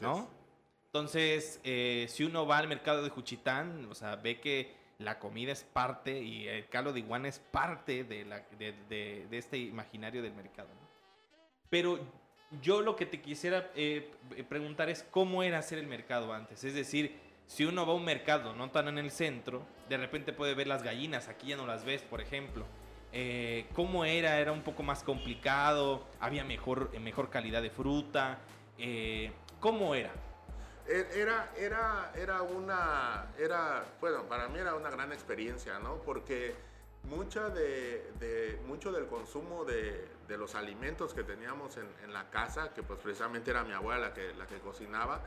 ¿no? 0.00 0.28
Entonces, 0.86 1.58
eh, 1.64 2.06
si 2.10 2.24
uno 2.24 2.46
va 2.46 2.58
al 2.58 2.68
mercado 2.68 3.02
de 3.02 3.08
Juchitán, 3.08 3.86
o 3.90 3.94
sea, 3.94 4.16
ve 4.16 4.40
que 4.40 4.74
la 4.98 5.18
comida 5.18 5.52
es 5.52 5.64
parte 5.64 6.22
y 6.22 6.48
el 6.48 6.68
caldo 6.68 6.92
de 6.92 7.00
iguana 7.00 7.28
es 7.28 7.38
parte 7.38 8.04
de, 8.04 9.28
este 9.30 9.58
imaginario 9.58 10.22
del 10.22 10.34
mercado. 10.34 10.68
Pero 11.68 11.98
yo 12.62 12.80
lo 12.80 12.96
que 12.96 13.06
te 13.06 13.20
quisiera 13.20 13.70
eh, 13.74 14.10
preguntar 14.48 14.88
es 14.88 15.02
cómo 15.10 15.42
era 15.42 15.58
hacer 15.58 15.78
el 15.78 15.86
mercado 15.86 16.32
antes. 16.32 16.64
Es 16.64 16.74
decir, 16.74 17.18
si 17.46 17.64
uno 17.64 17.86
va 17.86 17.92
a 17.92 17.96
un 17.96 18.04
mercado 18.04 18.54
no 18.54 18.70
tan 18.70 18.88
en 18.88 18.98
el 18.98 19.10
centro, 19.10 19.66
de 19.88 19.96
repente 19.96 20.32
puede 20.32 20.54
ver 20.54 20.66
las 20.66 20.82
gallinas, 20.82 21.28
aquí 21.28 21.48
ya 21.48 21.56
no 21.56 21.66
las 21.66 21.84
ves, 21.84 22.02
por 22.02 22.20
ejemplo. 22.20 22.64
Eh, 23.12 23.66
¿Cómo 23.74 24.04
era? 24.04 24.40
¿Era 24.40 24.52
un 24.52 24.62
poco 24.62 24.82
más 24.82 25.02
complicado? 25.02 26.06
¿Había 26.20 26.44
mejor, 26.44 26.98
mejor 27.00 27.30
calidad 27.30 27.62
de 27.62 27.70
fruta? 27.70 28.38
Eh, 28.78 29.30
¿Cómo 29.60 29.94
era? 29.94 30.12
E, 30.88 31.06
era, 31.14 31.50
era, 31.56 32.12
era 32.14 32.42
una, 32.42 33.26
era, 33.38 33.84
bueno, 34.00 34.22
para 34.24 34.48
mí 34.48 34.58
era 34.58 34.74
una 34.74 34.90
gran 34.90 35.12
experiencia, 35.12 35.78
¿no? 35.78 35.96
Porque 35.96 36.54
mucha 37.04 37.48
de, 37.50 38.60
mucho 38.66 38.92
del 38.92 39.06
consumo 39.06 39.64
de, 39.64 40.08
los 40.28 40.54
alimentos 40.54 41.14
que 41.14 41.22
teníamos 41.22 41.76
en, 41.76 42.12
la 42.12 42.30
casa, 42.30 42.72
que 42.74 42.82
pues 42.82 42.98
precisamente 43.00 43.50
era 43.50 43.64
mi 43.64 43.72
abuela 43.72 44.08
la 44.08 44.14
que, 44.14 44.34
la 44.34 44.46
que 44.46 44.58
cocinaba, 44.58 45.20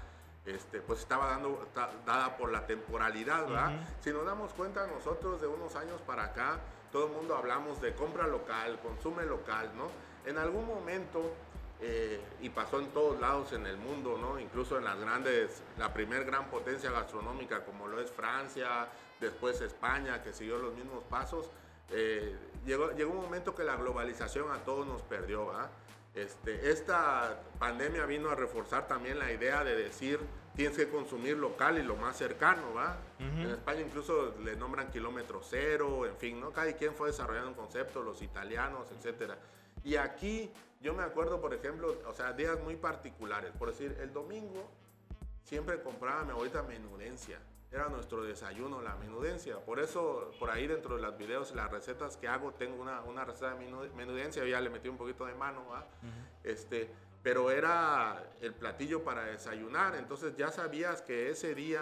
este, 0.45 0.81
pues 0.81 0.99
estaba 0.99 1.27
dando, 1.27 1.67
dada 2.05 2.37
por 2.37 2.51
la 2.51 2.65
temporalidad, 2.65 3.45
¿verdad? 3.47 3.71
Si 4.01 4.11
nos 4.11 4.25
damos 4.25 4.53
cuenta 4.53 4.87
nosotros 4.87 5.41
de 5.41 5.47
unos 5.47 5.75
años 5.75 6.01
para 6.01 6.25
acá, 6.25 6.59
todo 6.91 7.07
el 7.07 7.13
mundo 7.13 7.35
hablamos 7.35 7.81
de 7.81 7.93
compra 7.93 8.27
local, 8.27 8.79
consume 8.81 9.25
local, 9.25 9.71
¿no? 9.77 9.89
En 10.25 10.37
algún 10.37 10.65
momento, 10.65 11.33
eh, 11.81 12.19
y 12.41 12.49
pasó 12.49 12.79
en 12.79 12.87
todos 12.87 13.19
lados 13.21 13.53
en 13.53 13.65
el 13.65 13.77
mundo, 13.77 14.17
¿no? 14.19 14.39
Incluso 14.39 14.77
en 14.77 14.83
las 14.83 14.99
grandes, 14.99 15.61
la 15.77 15.93
primer 15.93 16.25
gran 16.25 16.49
potencia 16.49 16.91
gastronómica 16.91 17.63
como 17.63 17.87
lo 17.87 18.01
es 18.01 18.11
Francia, 18.11 18.87
después 19.19 19.61
España, 19.61 20.21
que 20.21 20.33
siguió 20.33 20.57
los 20.57 20.73
mismos 20.73 21.03
pasos, 21.09 21.49
eh, 21.91 22.35
llegó, 22.65 22.91
llegó 22.91 23.11
un 23.11 23.21
momento 23.21 23.55
que 23.55 23.63
la 23.63 23.75
globalización 23.75 24.51
a 24.51 24.57
todos 24.57 24.85
nos 24.85 25.01
perdió, 25.03 25.47
¿verdad? 25.47 25.69
Este, 26.15 26.71
esta 26.71 27.39
pandemia 27.59 28.05
vino 28.05 28.29
a 28.29 28.35
reforzar 28.35 28.87
también 28.87 29.19
la 29.19 29.31
idea 29.31 29.63
de 29.63 29.75
decir 29.75 30.19
tienes 30.55 30.75
que 30.75 30.89
consumir 30.89 31.37
local 31.37 31.77
y 31.77 31.83
lo 31.83 31.95
más 31.95 32.17
cercano, 32.17 32.73
¿va? 32.73 32.97
En 33.19 33.49
España 33.49 33.79
incluso 33.79 34.35
le 34.43 34.57
nombran 34.57 34.91
kilómetro 34.91 35.39
cero, 35.41 36.05
en 36.05 36.17
fin, 36.17 36.41
¿no? 36.41 36.51
Cada 36.51 36.73
quien 36.73 36.93
fue 36.95 37.07
desarrollando 37.07 37.51
un 37.51 37.55
concepto, 37.55 38.03
los 38.03 38.21
italianos, 38.21 38.91
etcétera. 38.91 39.37
Y 39.85 39.95
aquí 39.95 40.51
yo 40.79 40.93
me 40.93 41.03
acuerdo, 41.03 41.41
por 41.41 41.53
ejemplo, 41.53 41.97
o 42.07 42.13
sea, 42.13 42.33
días 42.33 42.59
muy 42.61 42.75
particulares. 42.75 43.51
Por 43.57 43.69
decir, 43.69 43.97
el 43.99 44.13
domingo 44.13 44.69
siempre 45.43 45.81
compraba 45.81 46.23
mi 46.23 46.31
abuelita 46.31 46.63
menudencia 46.63 47.39
era 47.71 47.87
nuestro 47.87 48.23
desayuno, 48.23 48.81
la 48.81 48.95
menudencia. 48.95 49.57
Por 49.59 49.79
eso, 49.79 50.31
por 50.39 50.49
ahí 50.49 50.65
dentro 50.65 50.95
de 50.95 51.01
los 51.01 51.17
videos, 51.17 51.53
las 51.53 51.69
recetas 51.69 52.17
que 52.17 52.27
hago, 52.27 52.51
tengo 52.53 52.81
una, 52.81 53.01
una 53.01 53.25
receta 53.25 53.53
de 53.53 53.89
menudencia, 53.95 54.43
ya 54.45 54.59
le 54.59 54.69
metí 54.69 54.89
un 54.89 54.97
poquito 54.97 55.25
de 55.25 55.35
mano, 55.35 55.63
este, 56.43 56.89
pero 57.21 57.51
era 57.51 58.23
el 58.41 58.53
platillo 58.55 59.03
para 59.03 59.25
desayunar, 59.25 59.95
entonces 59.95 60.35
ya 60.35 60.49
sabías 60.51 61.01
que 61.03 61.29
ese 61.29 61.53
día 61.53 61.81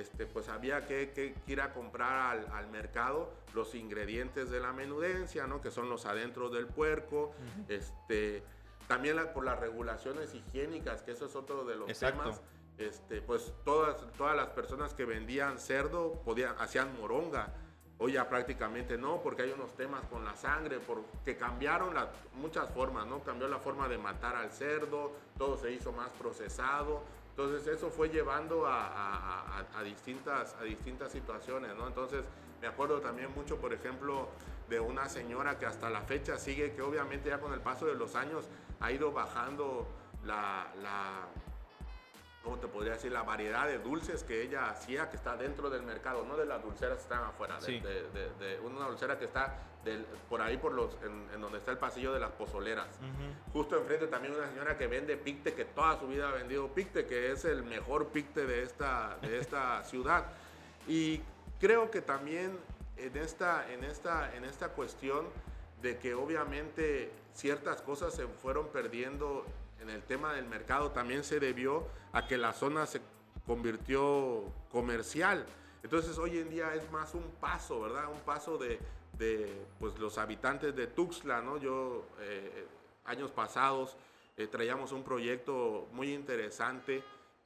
este, 0.00 0.26
pues 0.26 0.48
había 0.48 0.86
que, 0.86 1.34
ir 1.46 1.60
a 1.60 1.72
comprar 1.72 2.46
al, 2.50 2.68
mercado 2.68 3.30
los 3.54 3.74
ingredientes 3.74 4.50
de 4.50 4.60
la 4.60 4.72
menudencia, 4.72 5.46
¿no? 5.46 5.60
que 5.60 5.70
son 5.70 5.88
los 5.88 6.06
adentros 6.06 6.52
del 6.52 6.66
puerco, 6.66 7.32
este, 7.68 8.42
también 8.86 9.18
por 9.34 9.44
las 9.44 9.58
regulaciones 9.58 10.34
higiénicas, 10.34 11.02
que 11.02 11.12
eso 11.12 11.26
es 11.26 11.34
otro 11.34 11.64
de 11.64 11.76
los 11.76 11.98
temas 11.98 12.40
este, 12.78 13.20
pues 13.20 13.52
todas, 13.64 13.96
todas 14.16 14.36
las 14.36 14.48
personas 14.48 14.94
que 14.94 15.04
vendían 15.04 15.58
cerdo 15.58 16.12
podían, 16.24 16.54
hacían 16.58 16.96
moronga. 16.98 17.52
Hoy 18.00 18.12
ya 18.12 18.28
prácticamente 18.28 18.96
no, 18.96 19.20
porque 19.20 19.42
hay 19.42 19.50
unos 19.50 19.74
temas 19.74 20.04
con 20.06 20.24
la 20.24 20.36
sangre, 20.36 20.78
porque 20.78 21.36
cambiaron 21.36 21.92
muchas 22.34 22.70
formas, 22.70 23.04
¿no? 23.08 23.18
Cambió 23.24 23.48
la 23.48 23.58
forma 23.58 23.88
de 23.88 23.98
matar 23.98 24.36
al 24.36 24.52
cerdo, 24.52 25.10
todo 25.36 25.56
se 25.56 25.72
hizo 25.72 25.90
más 25.90 26.08
procesado. 26.10 27.02
Entonces 27.38 27.68
eso 27.68 27.88
fue 27.88 28.08
llevando 28.08 28.64
a, 28.66 29.64
distintas, 29.84 30.56
a 30.60 30.64
distintas 30.64 31.12
situaciones, 31.12 31.70
¿no? 31.76 31.86
Entonces 31.86 32.24
me 32.60 32.66
acuerdo 32.66 33.00
también 33.00 33.32
mucho, 33.32 33.58
por 33.58 33.72
ejemplo, 33.72 34.26
de 34.68 34.80
una 34.80 35.08
señora 35.08 35.56
que 35.56 35.64
hasta 35.64 35.88
la 35.88 36.00
fecha 36.00 36.36
sigue, 36.36 36.74
que 36.74 36.82
obviamente 36.82 37.28
ya 37.28 37.38
con 37.38 37.52
el 37.52 37.60
paso 37.60 37.86
de 37.86 37.94
los 37.94 38.16
años 38.16 38.48
ha 38.80 38.90
ido 38.90 39.12
bajando 39.12 39.86
la 40.24 40.66
¿cómo 42.48 42.60
te 42.60 42.66
podría 42.66 42.94
decir? 42.94 43.12
La 43.12 43.24
variedad 43.24 43.66
de 43.66 43.78
dulces 43.78 44.24
que 44.24 44.42
ella 44.42 44.70
hacía, 44.70 45.10
que 45.10 45.16
está 45.16 45.36
dentro 45.36 45.68
del 45.68 45.82
mercado, 45.82 46.24
no 46.24 46.34
de 46.34 46.46
las 46.46 46.62
dulceras 46.62 46.96
que 46.96 47.02
están 47.02 47.22
afuera, 47.22 47.58
de, 47.60 48.58
una 48.64 48.88
dulcera 48.88 49.18
que 49.18 49.26
está 49.26 49.58
por 50.30 50.40
ahí, 50.40 50.56
por 50.56 50.72
los, 50.72 50.96
en, 51.02 51.40
donde 51.42 51.58
está 51.58 51.72
el 51.72 51.76
pasillo 51.76 52.10
de 52.10 52.20
las 52.20 52.30
pozoleras. 52.32 52.88
Justo 53.52 53.76
enfrente 53.76 54.06
también 54.06 54.34
una 54.34 54.48
señora 54.48 54.78
que 54.78 54.86
vende 54.86 55.18
picte, 55.18 55.52
que 55.52 55.66
toda 55.66 56.00
su 56.00 56.06
vida 56.08 56.30
ha 56.30 56.32
vendido 56.32 56.68
picte, 56.68 57.04
que 57.04 57.32
es 57.32 57.44
el 57.44 57.64
mejor 57.64 58.08
picte 58.08 58.46
de 58.46 58.62
esta, 58.62 59.18
de 59.20 59.38
esta 59.38 59.84
ciudad. 59.84 60.24
Y 60.86 61.20
creo 61.60 61.90
que 61.90 62.00
también 62.00 62.58
en 62.96 63.14
esta, 63.18 63.70
en, 63.70 63.84
esta, 63.84 64.34
en 64.34 64.46
esta 64.46 64.70
cuestión 64.70 65.26
de 65.82 65.98
que 65.98 66.14
obviamente 66.14 67.12
ciertas 67.34 67.82
cosas 67.82 68.14
se 68.14 68.26
fueron 68.26 68.68
perdiendo 68.68 69.44
en 69.82 69.90
el 69.90 70.02
tema 70.02 70.32
del 70.32 70.46
mercado 70.46 70.90
también 70.90 71.24
se 71.24 71.40
debió 71.40 71.86
a 72.12 72.26
que 72.26 72.38
la 72.38 72.52
zona 72.52 72.86
se 72.86 73.00
convirtió 73.46 74.44
comercial. 74.70 75.46
Entonces 75.82 76.18
hoy 76.18 76.38
en 76.38 76.50
día 76.50 76.74
es 76.74 76.90
más 76.90 77.14
un 77.14 77.24
paso, 77.40 77.80
¿verdad? 77.80 78.10
Un 78.10 78.20
paso 78.20 78.58
de, 78.58 78.78
pues, 79.78 79.98
los 79.98 80.18
habitantes 80.18 80.74
de 80.74 80.86
Tuxtla, 80.86 81.40
¿no? 81.40 81.56
Yo, 81.56 82.04
eh, 82.20 82.66
años 83.04 83.30
pasados, 83.30 83.96
eh, 84.36 84.46
traíamos 84.46 84.92
un 84.92 85.02
proyecto 85.02 85.88
muy 85.92 86.12
interesante 86.12 87.02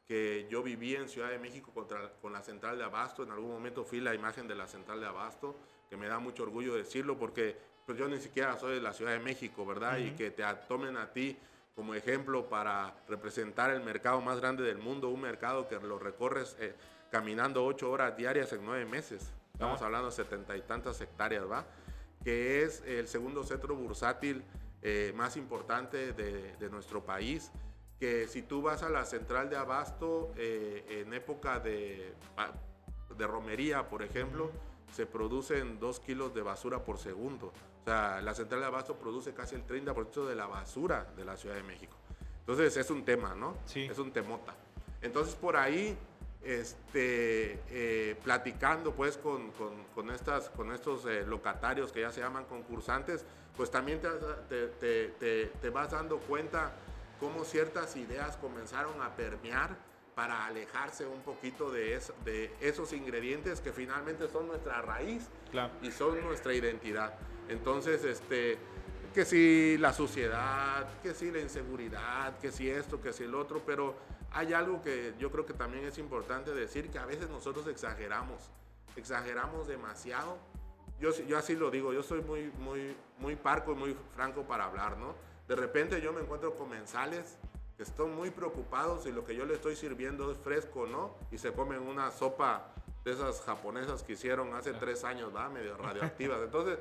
que 0.07 0.47
yo 0.51 0.63
viví 0.63 0.95
en 0.95 1.09
Ciudad 1.09 1.31
de 1.31 1.39
México 1.39 1.71
contra, 1.73 2.13
con 2.21 2.33
la 2.33 2.43
central 2.43 2.79
de 2.79 2.85
Abasto. 2.85 3.23
En 3.23 3.31
algún 3.31 3.51
momento 3.51 3.85
fui 3.85 4.01
la 4.01 4.15
imagen 4.15 4.49
de 4.49 4.55
la 4.55 4.67
central 4.67 5.01
de 5.01 5.07
Abasto, 5.07 5.55
que 5.89 5.97
me 5.97 6.09
da 6.09 6.19
mucho 6.19 6.43
orgullo 6.43 6.75
decirlo 6.75 7.19
porque 7.19 7.57
pues, 7.87 7.97
yo 7.97 8.09
ni 8.09 8.19
siquiera 8.19 8.59
soy 8.59 8.75
de 8.75 8.81
la 8.81 8.93
Ciudad 8.93 9.13
de 9.13 9.21
México, 9.21 9.65
¿verdad? 9.65 9.99
Y 9.99 10.11
que 10.13 10.31
te 10.31 10.43
tomen 10.69 10.97
a 10.97 11.13
ti 11.13 11.37
como 11.75 11.95
ejemplo 11.95 12.49
para 12.49 12.95
representar 13.09 13.71
el 13.71 13.83
mercado 13.83 14.21
más 14.21 14.41
grande 14.41 14.63
del 14.63 14.79
mundo, 14.79 15.09
un 15.09 15.21
mercado 15.21 15.69
que 15.69 15.79
lo 15.81 15.99
recorres 15.99 16.57
eh, 16.61 16.75
caminando 17.11 17.65
ocho 17.65 17.91
horas 17.91 18.17
diarias 18.17 18.53
en 18.53 18.65
nueve 18.65 18.85
meses. 18.85 19.33
Estamos 19.53 19.81
ah. 19.81 19.87
hablando 19.87 20.09
de 20.09 20.13
setenta 20.13 20.57
y 20.57 20.63
tantas 20.63 21.01
hectáreas, 21.01 21.51
¿va? 21.51 21.65
Que 22.23 22.63
es 22.63 22.83
el 22.87 23.09
segundo 23.09 23.43
centro 23.43 23.75
bursátil 23.75 24.43
eh, 24.83 25.13
más 25.17 25.37
importante 25.37 26.13
de, 26.13 26.71
nuestro 26.71 27.05
país. 27.05 27.51
Que 27.99 28.27
si 28.29 28.43
tú 28.43 28.63
vas 28.63 28.83
a 28.83 28.89
la 28.89 29.05
central 29.05 29.49
de 29.49 29.57
Abasto 29.57 30.33
eh, 30.37 31.05
en 31.05 31.15
época 31.15 31.61
de, 31.61 32.13
de 33.17 33.27
romería, 33.27 33.89
por 33.89 34.03
ejemplo, 34.03 34.51
se 34.93 35.07
producen 35.07 35.79
dos 35.79 36.01
kilos 36.01 36.35
de 36.35 36.43
basura 36.43 36.85
por 36.85 36.99
segundo. 36.99 37.53
O 37.83 37.85
sea, 37.85 38.21
la 38.23 38.33
central 38.33 38.61
de 38.61 38.67
abasto 38.67 38.95
produce 38.95 39.35
casi 39.35 39.57
el 39.57 39.67
30% 39.67 40.27
de 40.27 40.37
la 40.37 40.47
basura 40.47 41.07
de 41.17 41.25
la 41.25 41.37
Ciudad 41.37 41.57
de 41.57 41.65
México. 41.65 41.97
Entonces 42.41 42.77
es 42.77 42.91
un 42.91 43.05
tema, 43.05 43.35
¿no? 43.35 43.57
Sí. 43.67 43.89
Es 43.91 43.99
un 43.99 44.13
temota. 44.13 44.55
Entonces 45.01 45.35
por 45.35 45.57
ahí, 45.57 45.97
este, 46.45 47.59
eh, 47.71 48.17
platicando 48.23 48.93
pues 48.93 49.17
con, 49.17 49.51
con, 49.95 50.11
estas, 50.11 50.49
con 50.51 50.73
estos 50.73 51.07
eh, 51.07 51.25
locatarios 51.27 51.91
que 51.93 52.03
ya 52.03 52.13
se 52.13 52.21
llaman 52.21 52.45
concursantes, 52.45 53.25
pues 53.57 53.71
también 53.71 54.01
te, 54.01 54.69
te, 54.79 55.47
te, 55.61 55.71
vas 55.71 55.91
dando 55.91 56.19
cuenta 56.19 56.73
cómo 57.21 57.45
ciertas 57.45 57.97
ideas 57.97 58.37
comenzaron 58.37 59.01
a 59.03 59.15
permear 59.15 59.77
para 60.15 60.47
alejarse 60.47 61.07
un 61.07 61.21
poquito 61.23 61.71
de, 61.71 62.01
de 62.25 62.55
esos 62.61 62.93
ingredientes 62.93 63.61
que 63.61 63.73
finalmente 63.73 64.29
son 64.29 64.47
nuestra 64.47 64.83
raíz 64.83 65.29
y 65.83 65.91
son 65.91 66.21
nuestra 66.23 66.55
identidad. 66.55 67.15
Entonces, 67.49 68.05
este, 68.05 68.59
que 69.13 69.25
si 69.25 69.77
la 69.79 69.93
suciedad, 69.93 70.89
que 71.03 71.15
si 71.15 71.31
la 71.31 71.41
inseguridad, 71.41 72.39
que 72.39 72.51
si 72.51 72.71
esto, 72.71 73.01
que 73.01 73.13
si 73.13 73.25
el 73.25 73.35
otro, 73.35 73.63
pero 73.65 73.95
hay 74.31 74.53
algo 74.53 74.81
que 74.83 75.15
yo 75.19 75.31
creo 75.31 75.45
que 75.45 75.53
también 75.53 75.85
es 75.85 75.99
importante 75.99 76.53
decir, 76.53 76.91
que 76.91 76.99
a 76.99 77.07
veces 77.07 77.29
nosotros 77.29 77.67
exageramos, 77.67 78.51
exageramos 78.97 79.67
demasiado. 79.67 80.39
Yo, 80.99 81.11
yo 81.27 81.37
así 81.37 81.55
lo 81.55 81.71
digo, 81.71 81.93
yo 81.93 82.03
soy 82.03 82.23
muy, 82.23 82.51
muy, 82.59 82.97
muy 83.19 83.37
parco 83.37 83.73
y 83.73 83.75
muy 83.75 83.97
franco 84.15 84.43
para 84.43 84.65
hablar, 84.65 84.97
¿no? 84.97 85.15
De 85.49 85.57
repente 85.57 86.01
yo 86.01 86.13
me 86.13 86.21
encuentro 86.21 86.55
comensales 86.55 87.37
que 87.77 87.83
están 87.83 88.15
muy 88.15 88.31
preocupados 88.31 89.03
si 89.03 89.13
lo 89.13 89.25
que 89.25 89.35
yo 89.35 89.45
le 89.45 89.55
estoy 89.55 89.77
sirviendo 89.77 90.31
es 90.31 90.39
fresco, 90.39 90.87
¿no? 90.87 91.17
Y 91.31 91.39
se 91.39 91.53
comen 91.53 91.81
una 91.81 92.11
sopa 92.11 92.73
de 93.05 93.13
esas 93.13 93.41
japonesas 93.43 94.03
que 94.03 94.13
hicieron 94.13 94.55
hace 94.55 94.73
tres 94.73 95.05
años, 95.05 95.35
¿va? 95.35 95.49
Medio 95.49 95.77
radioactivas. 95.77 96.41
Entonces, 96.45 96.79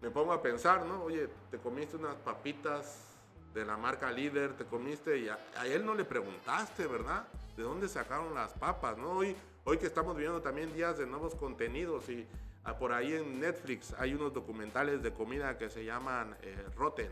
me 0.00 0.10
pongo 0.10 0.32
a 0.32 0.42
pensar, 0.42 0.84
¿no? 0.86 1.02
Oye, 1.04 1.28
te 1.50 1.58
comiste 1.58 1.96
unas 1.96 2.14
papitas 2.16 3.08
de 3.54 3.64
la 3.64 3.76
marca 3.76 4.10
líder, 4.10 4.56
te 4.56 4.64
comiste 4.64 5.18
y 5.18 5.28
a, 5.28 5.38
él 5.66 5.84
no 5.84 5.94
le 5.94 6.04
preguntaste, 6.04 6.86
¿verdad? 6.86 7.26
¿De 7.56 7.62
dónde 7.62 7.88
sacaron 7.88 8.34
las 8.34 8.52
papas, 8.52 8.96
no? 8.96 9.10
Hoy, 9.10 9.34
hoy 9.64 9.78
que 9.78 9.86
estamos 9.86 10.14
viviendo 10.14 10.40
también 10.40 10.72
días 10.72 10.98
de 10.98 11.06
nuevos 11.06 11.34
contenidos 11.34 12.08
y 12.08 12.26
ah, 12.64 12.78
por 12.78 12.92
ahí 12.92 13.14
en 13.14 13.40
Netflix 13.40 13.94
hay 13.98 14.14
unos 14.14 14.32
documentales 14.32 15.02
de 15.02 15.12
comida 15.12 15.58
que 15.58 15.70
se 15.70 15.84
llaman 15.84 16.36
eh, 16.42 16.56
Rotten. 16.76 17.10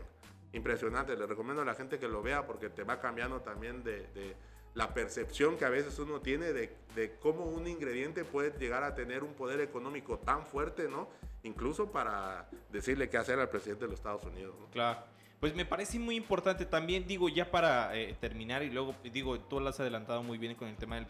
Impresionante, 0.53 1.17
le 1.17 1.25
recomiendo 1.25 1.63
a 1.63 1.65
la 1.65 1.75
gente 1.75 1.99
que 1.99 2.07
lo 2.07 2.21
vea 2.21 2.47
porque 2.47 2.69
te 2.69 2.83
va 2.83 3.01
cambiando 3.01 3.41
también 3.41 3.83
de, 3.83 4.35
la 4.73 4.93
percepción 4.93 5.57
que 5.57 5.65
a 5.65 5.69
veces 5.69 5.97
uno 5.97 6.21
tiene 6.21 6.53
de, 6.53 6.71
de, 6.95 7.17
cómo 7.19 7.45
un 7.45 7.67
ingrediente 7.67 8.23
puede 8.23 8.57
llegar 8.59 8.83
a 8.83 8.93
tener 8.93 9.23
un 9.23 9.33
poder 9.33 9.59
económico 9.59 10.19
tan 10.19 10.45
fuerte, 10.45 10.87
¿no? 10.87 11.09
Incluso 11.47 11.91
para 11.91 12.49
decirle 12.71 13.09
qué 13.09 13.17
hacer 13.17 13.39
al 13.39 13.49
presidente 13.49 13.85
de 13.85 13.91
los 13.91 13.99
Estados 13.99 14.23
Unidos. 14.23 14.55
Claro. 14.71 14.99
Pues 15.39 15.55
me 15.55 15.65
parece 15.65 15.99
muy 15.99 16.15
importante 16.15 16.65
también, 16.65 17.05
digo, 17.05 17.29
ya 17.29 17.51
para 17.51 17.95
eh, 17.95 18.15
terminar 18.19 18.63
y 18.63 18.71
luego, 18.71 18.95
digo, 19.13 19.39
tú 19.39 19.59
lo 19.59 19.69
has 19.69 19.79
adelantado 19.79 20.23
muy 20.23 20.39
bien 20.39 20.55
con 20.55 20.67
el 20.67 20.75
tema 20.77 20.95
del, 20.95 21.05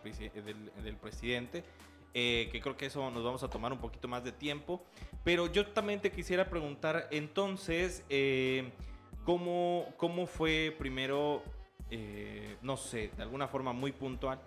del, 0.84 0.98
presidente, 0.98 1.64
eh, 2.14 2.50
que 2.52 2.60
creo 2.60 2.76
que 2.76 2.88
eso 2.88 3.10
nos 3.10 3.24
vamos 3.24 3.44
a 3.44 3.50
tomar 3.50 3.72
un 3.72 3.80
poquito 3.80 4.10
más 4.10 4.26
de 4.26 4.34
tiempo, 4.34 4.84
pero 5.24 5.48
yo 5.48 5.68
también 5.68 6.02
te 6.02 6.12
quisiera 6.12 6.50
preguntar 6.50 7.08
entonces, 7.12 8.04
eh, 8.10 8.70
¿cómo, 9.24 9.94
¿cómo 9.96 10.28
fue 10.28 10.76
primero, 10.78 11.42
no 12.62 12.76
sé, 12.76 13.12
de 13.16 13.24
alguna 13.24 13.48
forma 13.48 13.72
muy 13.72 13.94
puntual, 13.94 14.42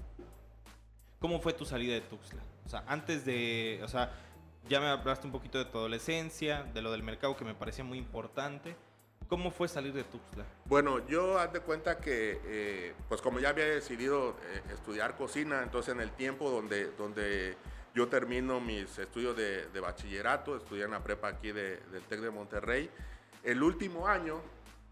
cómo 1.19 1.41
fue 1.41 1.55
tu 1.55 1.65
salida 1.65 1.95
de 1.95 2.03
Tuxtla? 2.03 2.43
O 2.67 2.69
sea, 2.69 2.85
antes 2.87 3.25
de, 3.25 3.81
o 3.83 3.89
sea, 3.89 4.13
ya 4.69 4.81
me 4.81 4.87
hablaste 4.87 5.27
un 5.27 5.33
poquito 5.33 5.59
de 5.59 5.65
tu 5.65 5.79
adolescencia, 5.79 6.63
de 6.63 6.83
lo 6.83 6.93
del 6.93 7.03
mercado 7.03 7.37
que 7.37 7.45
me 7.45 7.55
parecía 7.55 7.85
muy 7.85 7.99
importante. 7.99 8.77
¿Cómo 9.29 9.53
fue 9.53 9.69
salir 9.69 9.93
de 9.93 10.03
Tuxtla? 10.03 10.45
Bueno, 10.65 11.07
yo 11.07 11.39
haz 11.39 11.53
de 11.53 11.61
cuenta 11.61 11.99
que, 11.99 12.41
eh, 12.45 12.95
pues 13.09 13.23
como 13.23 13.39
ya 13.39 13.51
había 13.51 13.65
decidido 13.65 14.37
eh, 14.43 14.63
estudiar 14.75 15.17
cocina, 15.17 15.63
entonces 15.63 15.95
en 15.95 16.01
el 16.01 16.11
tiempo 16.11 16.51
donde, 16.51 16.91
donde 16.93 17.57
yo 17.95 18.09
termino 18.09 18.61
mis 18.61 18.99
estudios 18.99 19.37
de, 19.37 19.81
bachillerato, 19.81 20.57
estudié 20.57 20.85
en 20.85 20.93
la 20.93 21.03
prepa 21.03 21.29
aquí 21.29 21.53
del 21.53 22.03
TEC 22.09 22.21
de 22.21 22.31
Monterrey, 22.31 22.91
el 23.43 23.63
último 23.63 24.07
año, 24.07 24.41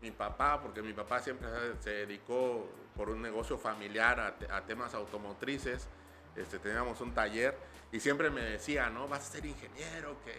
mi 0.00 0.10
papá, 0.10 0.60
porque 0.60 0.82
mi 0.82 0.92
papá 0.92 1.20
siempre 1.20 1.48
se 1.80 1.90
dedicó 1.90 2.68
por 2.96 3.10
un 3.10 3.20
negocio 3.20 3.58
familiar 3.58 4.36
a, 4.50 4.60
temas 4.62 4.94
automotrices, 4.94 5.88
este, 6.36 6.58
teníamos 6.58 7.00
un 7.00 7.12
taller 7.12 7.56
y 7.92 8.00
siempre 8.00 8.30
me 8.30 8.42
decía, 8.42 8.90
¿no? 8.90 9.08
Vas 9.08 9.28
a 9.28 9.32
ser 9.32 9.46
ingeniero, 9.46 10.16
que 10.24 10.34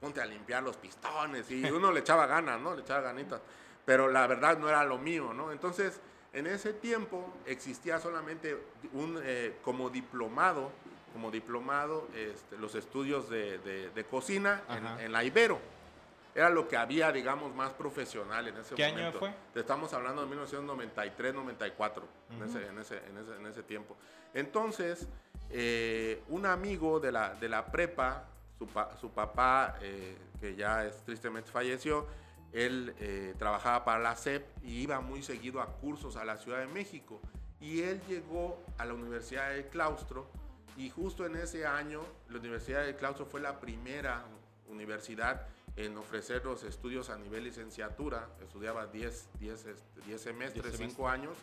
ponte 0.00 0.20
a 0.20 0.26
limpiar 0.26 0.62
los 0.62 0.76
pistones. 0.76 1.50
Y 1.50 1.64
uno 1.70 1.92
le 1.92 2.00
echaba 2.00 2.26
ganas, 2.26 2.60
¿no? 2.60 2.74
Le 2.74 2.82
echaba 2.82 3.00
ganitas. 3.00 3.40
Pero 3.84 4.08
la 4.08 4.26
verdad 4.26 4.58
no 4.58 4.68
era 4.68 4.84
lo 4.84 4.98
mío, 4.98 5.32
¿no? 5.32 5.50
Entonces, 5.52 6.00
en 6.32 6.46
ese 6.46 6.72
tiempo 6.72 7.32
existía 7.46 7.98
solamente 7.98 8.58
un, 8.92 9.20
eh, 9.22 9.56
como 9.62 9.90
diplomado, 9.90 10.70
como 11.12 11.30
diplomado, 11.30 12.08
este, 12.14 12.56
los 12.56 12.74
estudios 12.74 13.28
de, 13.28 13.58
de, 13.58 14.04
cocina 14.04 14.62
en, 14.98 15.12
la 15.12 15.22
Ibero. 15.24 15.60
Era 16.34 16.48
lo 16.48 16.66
que 16.66 16.78
había, 16.78 17.12
digamos, 17.12 17.54
más 17.54 17.72
profesional 17.72 18.48
en 18.48 18.56
ese 18.56 18.74
momento. 18.74 18.76
¿Qué 18.76 18.84
año 18.84 19.12
fue? 19.12 19.34
Estamos 19.54 19.92
hablando 19.92 20.22
de 20.22 20.28
1993, 20.28 21.34
94, 21.34 22.06
en, 22.30 22.42
ese, 22.42 22.66
en, 22.66 22.78
ese, 22.78 23.02
en, 23.36 23.46
ese, 23.46 23.62
tiempo. 23.62 23.94
Entonces, 24.32 25.06
eh, 25.52 26.22
un 26.28 26.46
amigo 26.46 26.98
de 26.98 27.12
la, 27.12 27.34
de 27.34 27.48
la 27.48 27.66
prepa 27.66 28.28
su, 29.00 29.10
papá, 29.10 29.76
eh, 29.80 30.16
que 30.40 30.54
ya 30.54 30.84
es, 30.86 30.96
tristemente 31.04 31.50
falleció, 31.50 32.06
él 32.52 32.94
eh, 33.00 33.34
trabajaba 33.38 33.84
para 33.84 33.98
la 33.98 34.16
SEP 34.16 34.44
y 34.62 34.82
iba 34.82 35.00
muy 35.00 35.22
seguido 35.22 35.60
a 35.60 35.66
cursos 35.66 36.16
a 36.16 36.24
la 36.24 36.36
Ciudad 36.36 36.60
de 36.60 36.66
México. 36.66 37.20
Y 37.60 37.82
él 37.82 38.00
llegó 38.08 38.58
a 38.78 38.84
la 38.84 38.94
Universidad 38.94 39.50
del 39.50 39.66
Claustro 39.66 40.26
y 40.76 40.90
justo 40.90 41.24
en 41.26 41.36
ese 41.36 41.66
año 41.66 42.02
la 42.28 42.38
Universidad 42.38 42.84
del 42.84 42.96
Claustro 42.96 43.26
fue 43.26 43.40
la 43.40 43.60
primera 43.60 44.24
universidad 44.68 45.46
en 45.76 45.96
ofrecer 45.96 46.44
los 46.44 46.64
estudios 46.64 47.08
a 47.08 47.16
nivel 47.16 47.44
licenciatura. 47.44 48.28
Estudiaba 48.42 48.86
10, 48.86 49.28
10, 49.38 49.66
10 50.06 50.20
semestres, 50.20 50.76
5 50.76 51.08
años. 51.08 51.36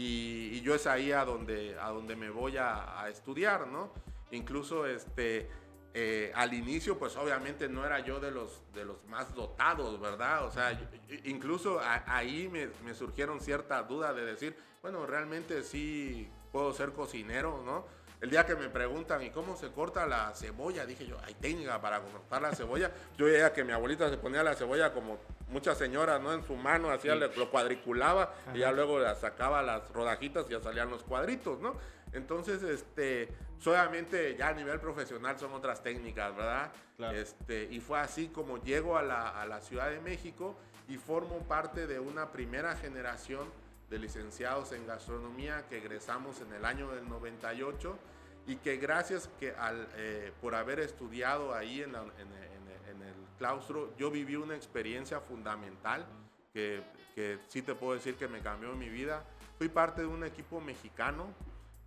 Y, 0.00 0.60
yo 0.60 0.76
es 0.76 0.86
ahí 0.86 1.10
a 1.10 1.24
donde, 1.24 1.76
a 1.80 1.88
donde 1.88 2.14
me 2.14 2.30
voy 2.30 2.56
a, 2.56 3.08
estudiar, 3.10 3.66
¿no? 3.66 3.92
Incluso 4.30 4.86
este, 4.86 5.50
eh, 5.92 6.30
al 6.36 6.54
inicio, 6.54 6.98
pues 6.98 7.16
obviamente 7.16 7.68
no 7.68 7.84
era 7.84 7.98
yo 7.98 8.20
de 8.20 8.30
los, 8.30 8.62
de 8.74 8.84
los 8.84 9.04
más 9.06 9.34
dotados, 9.34 9.98
¿verdad? 10.00 10.46
O 10.46 10.52
sea, 10.52 10.78
incluso 11.24 11.80
ahí 12.06 12.48
me, 12.48 12.68
me, 12.84 12.94
surgieron 12.94 13.40
cierta 13.40 13.82
duda 13.82 14.12
de 14.12 14.24
decir, 14.24 14.56
bueno, 14.82 15.04
realmente 15.04 15.64
sí 15.64 16.30
puedo 16.52 16.72
ser 16.72 16.92
cocinero, 16.92 17.62
¿no? 17.64 17.86
El 18.20 18.30
día 18.30 18.44
que 18.44 18.56
me 18.56 18.68
preguntan, 18.68 19.22
¿y 19.22 19.30
cómo 19.30 19.56
se 19.56 19.70
corta 19.70 20.04
la 20.04 20.32
cebolla? 20.34 20.84
Dije 20.84 21.06
yo, 21.06 21.16
hay 21.24 21.34
técnica 21.34 21.80
para 21.80 22.00
cortar 22.00 22.42
la 22.42 22.52
cebolla. 22.52 22.90
Yo 23.16 23.26
veía 23.26 23.52
que 23.52 23.62
mi 23.62 23.72
abuelita 23.72 24.10
se 24.10 24.16
ponía 24.16 24.42
la 24.42 24.54
cebolla 24.54 24.92
como 24.92 25.18
muchas 25.50 25.78
señoras, 25.78 26.20
¿no? 26.20 26.32
En 26.32 26.42
su 26.42 26.56
mano, 26.56 26.90
hacía, 26.90 27.14
lo 27.14 27.50
cuadriculaba 27.50 28.34
y 28.52 28.58
ya 28.58 28.72
luego 28.72 28.98
sacaba 29.14 29.62
las 29.62 29.88
rodajitas 29.92 30.46
y 30.48 30.52
ya 30.52 30.60
salían 30.60 30.90
los 30.90 31.04
cuadritos, 31.04 31.60
¿no? 31.60 31.76
Entonces, 32.12 32.62
este, 32.64 33.28
solamente 33.58 34.34
ya 34.36 34.48
a 34.48 34.52
nivel 34.52 34.80
profesional 34.80 35.38
son 35.38 35.52
otras 35.52 35.82
técnicas, 35.84 36.34
¿verdad? 36.34 36.72
Este, 37.14 37.68
y 37.70 37.78
fue 37.78 38.00
así 38.00 38.28
como 38.28 38.58
llego 38.58 38.98
a 38.98 39.02
la, 39.02 39.28
a 39.28 39.46
la 39.46 39.60
Ciudad 39.60 39.90
de 39.90 40.00
México 40.00 40.56
y 40.88 40.96
formo 40.96 41.38
parte 41.46 41.86
de 41.86 42.00
una 42.00 42.32
primera 42.32 42.74
generación 42.74 43.48
de 43.90 43.98
licenciados 43.98 44.72
en 44.72 44.86
gastronomía 44.86 45.66
que 45.68 45.78
egresamos 45.78 46.40
en 46.40 46.52
el 46.52 46.64
año 46.64 46.90
del 46.90 47.08
98 47.08 47.98
y 48.46 48.56
que 48.56 48.76
gracias 48.76 49.28
que 49.38 49.52
al, 49.52 49.88
eh, 49.96 50.32
por 50.40 50.54
haber 50.54 50.80
estudiado 50.80 51.54
ahí 51.54 51.82
en, 51.82 51.94
en, 51.94 53.02
el 53.02 53.14
claustro, 53.38 53.94
yo 53.96 54.10
viví 54.10 54.36
una 54.36 54.56
experiencia 54.56 55.20
fundamental 55.20 56.04
que, 56.52 56.82
que 57.14 57.38
sí 57.48 57.62
te 57.62 57.74
puedo 57.74 57.94
decir 57.94 58.16
que 58.16 58.26
me 58.26 58.40
cambió 58.40 58.74
mi 58.74 58.88
vida. 58.88 59.24
Fui 59.58 59.68
parte 59.68 60.00
de 60.00 60.06
un 60.06 60.24
equipo 60.24 60.60
mexicano 60.60 61.26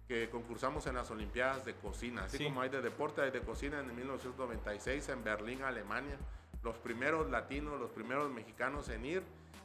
que 0.07 0.29
concursamos 0.29 0.85
en 0.87 0.95
las 0.95 1.09
Olimpiadas 1.09 1.65
de 1.65 1.73
Cocina, 1.75 2.25
así 2.25 2.43
como 2.43 2.61
hay 2.61 2.69
de 2.69 2.81
deporte, 2.81 3.21
hay 3.21 3.31
de 3.31 3.41
cocina 3.41 3.79
en 3.79 3.95
1996 3.95 5.07
en 5.09 5.23
Berlín, 5.23 5.63
Alemania. 5.63 6.17
Los 6.63 6.77
primeros 6.77 7.29
latinos, 7.29 7.79
los 7.79 7.91
primeros 7.91 8.29
mexicanos 8.29 8.89
en 8.89 9.05
ir 9.05 9.23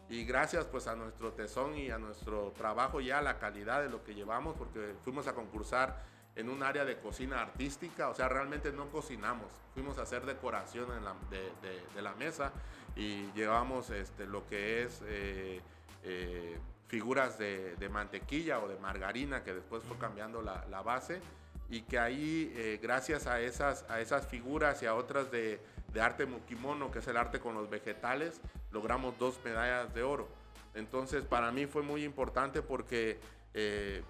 y 0.08 0.24
gracias 0.24 0.66
pues 0.66 0.86
a 0.86 0.94
nuestro 0.94 1.32
tesón 1.32 1.76
y 1.76 1.90
a 1.90 1.98
nuestro 1.98 2.52
trabajo 2.56 3.00
ya, 3.00 3.20
la 3.22 3.38
calidad 3.38 3.82
de 3.82 3.88
lo 3.88 4.04
que 4.04 4.14
llevamos, 4.14 4.56
porque 4.56 4.94
fuimos 5.02 5.26
a 5.26 5.34
concursar 5.34 6.02
en 6.34 6.48
un 6.48 6.62
área 6.62 6.84
de 6.84 6.98
cocina 6.98 7.40
artística, 7.40 8.08
o 8.08 8.14
sea, 8.14 8.28
realmente 8.28 8.70
no 8.72 8.90
cocinamos, 8.90 9.48
fuimos 9.74 9.98
a 9.98 10.02
hacer 10.02 10.26
decoración 10.26 10.92
en 10.96 11.04
la, 11.04 11.14
de, 11.30 12.02
la 12.02 12.14
mesa 12.14 12.52
y 12.94 13.30
llevamos 13.32 13.90
este, 13.90 14.26
lo 14.26 14.46
que 14.46 14.84
es... 14.84 15.02
Eh, 15.06 15.60
eh, 16.08 16.58
figuras 16.88 17.36
de, 17.38 17.88
mantequilla 17.90 18.60
o 18.60 18.68
de 18.68 18.76
margarina 18.76 19.42
que 19.42 19.52
después 19.54 19.82
fue 19.82 19.96
cambiando 19.98 20.40
la, 20.42 20.82
base 20.82 21.20
y 21.68 21.82
que 21.82 21.98
ahí 21.98 22.52
eh, 22.54 22.78
gracias 22.80 23.26
a 23.26 23.40
esas, 23.40 23.84
a 23.90 24.00
esas 24.00 24.26
figuras 24.28 24.82
y 24.82 24.86
a 24.86 24.94
otras 24.94 25.30
de, 25.32 25.60
arte 26.00 26.26
mukimono, 26.26 26.90
que 26.90 26.98
es 27.00 27.08
el 27.08 27.16
arte 27.16 27.40
con 27.40 27.54
los 27.54 27.70
vegetales, 27.70 28.40
logramos 28.70 29.18
dos 29.18 29.38
medallas 29.44 29.92
de 29.94 30.02
oro. 30.02 30.28
Entonces 30.74 31.24
para 31.24 31.50
mí 31.50 31.66
fue 31.66 31.82
muy 31.82 32.04
importante 32.04 32.62
porque 32.62 33.18
eh, 33.54 34.02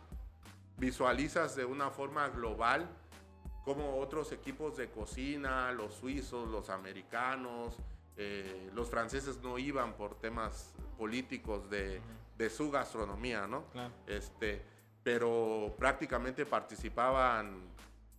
visualizas 0.78 1.56
de 1.56 1.64
una 1.64 1.90
forma 1.90 2.28
global 2.28 2.88
como 3.64 3.98
otros 3.98 4.30
equipos 4.32 4.76
de 4.76 4.88
cocina, 4.90 5.72
los 5.72 5.94
suizos, 5.94 6.48
los 6.48 6.70
americanos, 6.70 7.76
eh, 8.16 8.70
los 8.74 8.88
franceses 8.88 9.38
no 9.42 9.58
iban 9.58 9.94
por 9.94 10.18
temas 10.20 10.72
políticos 10.96 11.68
de, 11.68 12.00
de 12.38 12.50
su 12.50 12.70
gastronomía, 12.70 13.46
¿no? 13.46 13.64
Este, 14.06 14.62
pero 15.02 15.74
prácticamente 15.78 16.46
participaban 16.46 17.60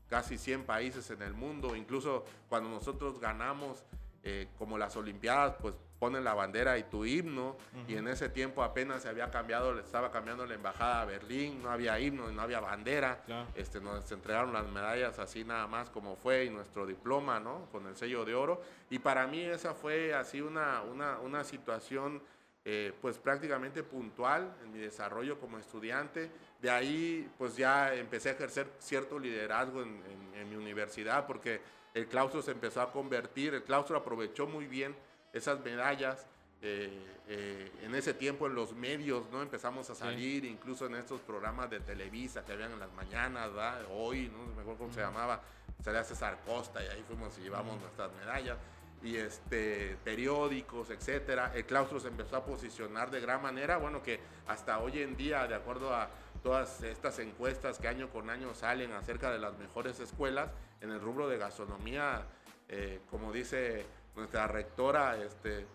casi 0.09 0.37
100 0.37 0.65
países 0.65 1.09
en 1.11 1.21
el 1.21 1.33
mundo, 1.33 1.75
incluso 1.75 2.23
cuando 2.49 2.69
nosotros 2.69 3.19
ganamos 3.19 3.83
eh, 4.23 4.47
como 4.57 4.77
las 4.77 4.95
Olimpiadas, 4.95 5.55
pues 5.61 5.73
ponen 5.99 6.23
la 6.23 6.33
bandera 6.33 6.77
y 6.77 6.83
tu 6.83 7.05
himno, 7.05 7.57
y 7.87 7.95
en 7.95 8.07
ese 8.07 8.29
tiempo 8.29 8.61
apenas 8.61 9.01
se 9.01 9.09
había 9.09 9.31
cambiado, 9.31 9.79
estaba 9.79 10.11
cambiando 10.11 10.45
la 10.45 10.53
embajada 10.53 11.01
a 11.01 11.05
Berlín, 11.05 11.63
no 11.63 11.71
había 11.71 11.99
himno, 11.99 12.29
no 12.31 12.41
había 12.41 12.59
bandera, 12.59 13.23
este, 13.55 13.81
nos 13.81 14.11
entregaron 14.11 14.53
las 14.53 14.67
medallas 14.67 15.17
así 15.17 15.43
nada 15.43 15.65
más 15.65 15.89
como 15.89 16.15
fue 16.15 16.45
y 16.45 16.49
nuestro 16.49 16.85
diploma, 16.85 17.39
¿no? 17.39 17.65
Con 17.71 17.87
el 17.87 17.95
sello 17.95 18.25
de 18.25 18.35
oro, 18.35 18.61
y 18.89 18.99
para 18.99 19.25
mí 19.27 19.41
esa 19.41 19.73
fue 19.73 20.13
así 20.13 20.41
una, 20.41 20.81
una, 20.83 21.19
una 21.19 21.43
situación 21.43 22.21
eh, 22.69 22.91
pues 23.01 23.17
prácticamente 23.17 23.81
puntual 23.81 24.53
en 24.61 24.73
mi 24.73 24.79
desarrollo 24.79 25.39
como 25.39 25.57
estudiante. 25.57 26.29
De 26.61 26.69
ahí 26.69 27.31
pues 27.37 27.55
ya 27.55 27.93
empecé 27.93 28.27
a 28.27 28.31
ejercer 28.33 28.67
cierto 28.79 29.17
liderazgo 29.17 29.83
en, 29.83 30.27
mi 30.49 30.55
universidad 30.57 31.25
porque 31.25 31.61
el 31.93 32.07
claustro 32.07 32.41
se 32.41 32.51
empezó 32.51 32.81
a 32.81 32.91
convertir, 32.91 33.53
el 33.53 33.63
claustro 33.63 33.95
aprovechó 33.95 34.47
muy 34.47 34.67
bien 34.67 34.93
esas 35.31 35.63
medallas. 35.63 36.27
Eh, 36.61 36.91
eh, 37.29 37.71
en 37.83 37.95
ese 37.95 38.13
tiempo 38.13 38.47
en 38.47 38.55
los 38.55 38.73
medios, 38.73 39.29
¿no? 39.31 39.41
Empezamos 39.41 39.89
a 39.89 39.95
salir, 39.95 40.43
incluso 40.43 40.87
en 40.87 40.95
estos 40.95 41.21
programas 41.21 41.69
de 41.69 41.79
Televisa 41.79 42.43
que 42.43 42.51
habían 42.51 42.73
en 42.73 42.79
las 42.79 42.91
mañanas, 42.93 43.49
Hoy, 43.91 44.29
¿no? 44.29 44.45
Mejor 44.57 44.77
cómo 44.77 44.91
se 44.91 44.99
llamaba, 44.99 45.41
salía 45.81 46.03
César 46.03 46.39
Costa 46.45 46.83
y 46.83 46.87
ahí 46.87 47.03
fuimos 47.07 47.37
y 47.37 47.43
llevamos 47.43 47.79
nuestras 47.79 48.11
medallas 48.13 48.57
y 49.03 49.15
este, 49.17 49.97
periódicos, 50.03 50.89
etcétera. 50.89 51.51
El 51.55 51.65
claustro 51.65 51.99
se 51.99 52.07
empezó 52.07 52.37
a 52.37 52.45
posicionar 52.45 53.11
de 53.11 53.19
gran 53.19 53.41
manera, 53.41 53.77
bueno, 53.77 54.01
que 54.01 54.19
hasta 54.47 54.79
hoy 54.79 55.01
en 55.01 55.15
día, 55.15 55.47
de 55.47 55.55
acuerdo 55.55 55.93
a 55.93 56.09
todas 56.41 56.81
estas 56.83 57.19
encuestas 57.19 57.77
que 57.79 57.87
año 57.87 58.09
con 58.09 58.29
año 58.29 58.53
salen 58.53 58.91
acerca 58.93 59.31
de 59.31 59.39
las 59.39 59.57
mejores 59.57 59.99
escuelas, 59.99 60.49
en 60.81 60.91
el 60.91 60.99
rubro 60.99 61.27
de 61.27 61.37
gastronomía, 61.37 62.23
eh, 62.69 63.01
como 63.09 63.31
dice 63.31 63.85
nuestra 64.15 64.47
rectora, 64.47 65.17
este, 65.17 65.65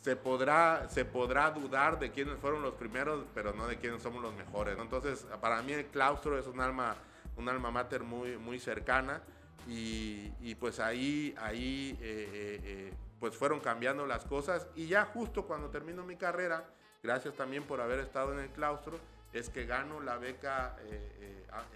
se 0.00 0.16
podrá, 0.16 0.88
se 0.88 1.04
podrá 1.04 1.50
dudar 1.50 1.98
de 1.98 2.10
quiénes 2.10 2.38
fueron 2.38 2.62
los 2.62 2.74
primeros, 2.74 3.24
pero 3.34 3.52
no 3.52 3.66
de 3.66 3.76
quiénes 3.78 4.02
somos 4.02 4.22
los 4.22 4.34
mejores. 4.34 4.78
Entonces, 4.78 5.26
para 5.40 5.62
mí 5.62 5.72
el 5.72 5.86
claustro 5.86 6.38
es 6.38 6.46
un 6.46 6.60
alma, 6.60 6.96
un 7.36 7.48
alma 7.48 7.70
mater 7.70 8.02
muy, 8.02 8.36
muy 8.36 8.58
cercana 8.58 9.22
y, 9.66 10.54
pues 10.56 10.78
ahí, 10.80 11.34
ahí 11.38 11.98
eh, 12.00 12.30
eh, 12.32 12.60
eh, 12.64 12.94
pues 13.18 13.34
fueron 13.34 13.60
cambiando 13.60 14.06
las 14.06 14.24
cosas. 14.24 14.66
Y 14.74 14.86
ya 14.86 15.04
justo 15.06 15.46
cuando 15.46 15.70
termino 15.70 16.04
mi 16.04 16.16
carrera, 16.16 16.68
gracias 17.02 17.34
también 17.34 17.64
por 17.64 17.80
haber 17.80 18.00
estado 18.00 18.32
en 18.32 18.40
el 18.40 18.50
claustro, 18.50 18.98
es 19.32 19.50
que 19.50 19.66
gano 19.66 20.00
la 20.00 20.16
beca 20.16 20.76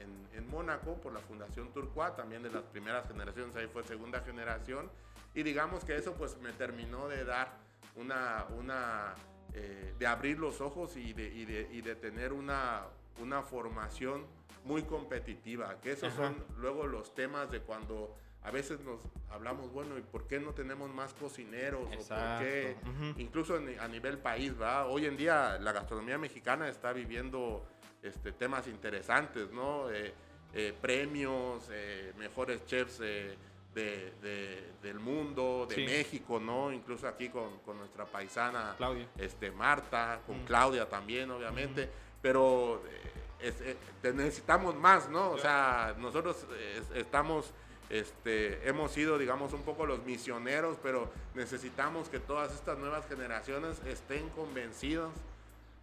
en, 0.00 0.28
en, 0.34 0.48
Mónaco 0.48 0.94
por 0.94 1.12
la 1.12 1.20
Fundación 1.20 1.72
Turquoise, 1.72 2.16
también 2.16 2.42
de 2.42 2.50
las 2.50 2.62
primeras 2.62 3.06
generaciones, 3.06 3.54
ahí 3.54 3.68
fue 3.68 3.84
segunda 3.84 4.20
generación, 4.20 4.90
y 5.34 5.42
digamos 5.42 5.84
que 5.84 5.96
eso 5.96 6.14
pues 6.14 6.38
me 6.38 6.52
terminó 6.52 7.06
de 7.08 7.24
dar 7.24 7.52
una, 7.96 8.46
una 8.58 9.14
de 9.52 10.06
abrir 10.06 10.38
los 10.38 10.60
ojos 10.60 10.96
y 10.96 11.12
de, 11.12 11.82
de 11.82 11.94
tener 11.96 12.32
una, 12.32 12.86
una 13.20 13.42
formación 13.42 14.26
muy 14.64 14.82
competitiva, 14.82 15.80
que 15.80 15.92
esos 15.92 16.12
son 16.14 16.36
luego 16.58 16.86
los 16.86 17.14
temas 17.14 17.50
de 17.50 17.60
cuando 17.60 18.16
a 18.42 18.50
veces 18.50 18.80
nos 18.80 19.00
hablamos, 19.30 19.70
bueno, 19.70 19.98
¿y 19.98 20.02
por 20.02 20.26
qué 20.26 20.40
no 20.40 20.52
tenemos 20.52 20.92
más 20.92 21.12
cocineros? 21.12 21.82
¿O 21.82 22.08
por 22.08 22.38
qué? 22.38 22.76
Incluso 23.18 23.60
a 23.78 23.88
nivel 23.88 24.18
país, 24.18 24.56
¿verdad? 24.56 24.88
Hoy 24.88 25.06
en 25.06 25.16
día 25.16 25.58
la 25.60 25.72
gastronomía 25.72 26.16
mexicana 26.16 26.68
está 26.68 26.92
viviendo 26.92 27.66
este, 28.02 28.32
temas 28.32 28.66
interesantes, 28.66 29.50
¿no? 29.52 29.90
Eh, 29.90 30.14
eh, 30.54 30.74
premios, 30.80 31.68
eh, 31.70 32.12
mejores 32.16 32.64
chefs 32.64 32.98
de, 32.98 33.36
del 33.74 34.98
mundo, 34.98 35.66
de 35.68 35.76
México, 35.84 36.40
¿no? 36.40 36.72
Incluso 36.72 37.06
aquí 37.06 37.28
con, 37.28 37.58
con 37.58 37.78
nuestra 37.78 38.06
paisana 38.06 38.74
Claudia. 38.78 39.06
Este, 39.18 39.50
Marta, 39.50 40.22
con 40.26 40.44
Claudia 40.44 40.88
también, 40.88 41.30
obviamente. 41.30 41.88
Pero 42.22 42.82
eh, 43.42 43.76
necesitamos 44.14 44.74
más, 44.76 45.08
¿no? 45.08 45.30
O 45.30 45.38
sea, 45.38 45.94
nosotros 45.98 46.46
estamos, 46.94 47.52
este, 47.88 48.68
hemos 48.68 48.92
sido, 48.92 49.18
digamos, 49.18 49.52
un 49.52 49.62
poco 49.62 49.86
los 49.86 50.04
misioneros, 50.04 50.76
pero 50.82 51.10
necesitamos 51.34 52.08
que 52.08 52.20
todas 52.20 52.52
estas 52.52 52.78
nuevas 52.78 53.06
generaciones 53.08 53.80
estén 53.86 54.28
convencidos 54.30 55.12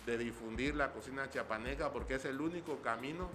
de 0.06 0.18
difundir 0.18 0.74
la 0.76 0.92
cocina 0.92 1.30
chiapaneca, 1.30 1.92
porque 1.92 2.16
es 2.16 2.26
el 2.26 2.40
único 2.40 2.78
camino 2.78 3.30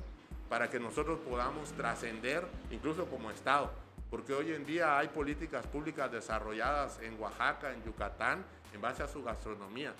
para 0.49 0.69
que 0.71 0.81
nosotros 0.81 1.19
podamos 1.21 1.71
trascender, 1.73 2.47
incluso 2.71 3.07
como 3.07 3.31
Estado. 3.31 3.71
Porque 4.11 4.35
hoy 4.35 4.53
en 4.53 4.67
día 4.67 4.99
hay 4.99 5.09
políticas 5.09 5.67
públicas 5.67 6.13
desarrolladas 6.13 6.99
en 7.01 7.19
Oaxaca, 7.21 7.73
en 7.73 7.83
Yucatán, 7.85 8.45
en 8.73 8.81
base 8.81 9.03
a 9.03 9.09
su 9.09 9.23
gastronomía. 9.23 9.95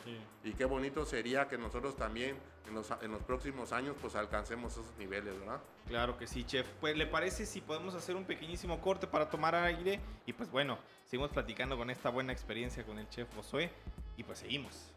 Y 0.45 0.53
qué 0.53 0.65
bonito 0.65 1.05
sería 1.05 1.49
que 1.49 1.59
nosotros 1.59 1.97
también 1.97 2.37
en 2.67 2.75
los, 2.75 2.91
en 3.03 3.11
los, 3.11 3.23
próximos 3.23 3.73
años 3.73 3.97
pues 4.01 4.15
alcancemos 4.15 4.73
esos 4.73 4.87
niveles, 4.99 5.39
¿verdad? 5.39 5.61
Claro 5.87 6.17
que 6.17 6.27
sí, 6.27 6.45
chef. 6.45 6.67
Pues 6.81 6.97
le 6.97 7.07
parece 7.07 7.47
si 7.47 7.61
podemos 7.61 7.95
hacer 7.95 8.17
un 8.17 8.25
pequeñísimo 8.25 8.81
corte 8.81 9.07
para 9.07 9.29
tomar 9.29 9.55
aire 9.55 10.01
y 10.27 10.33
pues 10.33 10.51
bueno, 10.51 10.79
seguimos 11.05 11.31
platicando 11.31 11.77
con 11.77 11.91
esta 11.91 12.11
buena 12.11 12.33
experiencia 12.33 12.85
con 12.85 12.99
el 12.99 13.09
chef 13.09 13.35
Josué 13.35 13.71
y 14.17 14.23
pues 14.23 14.39
seguimos. 14.39 14.93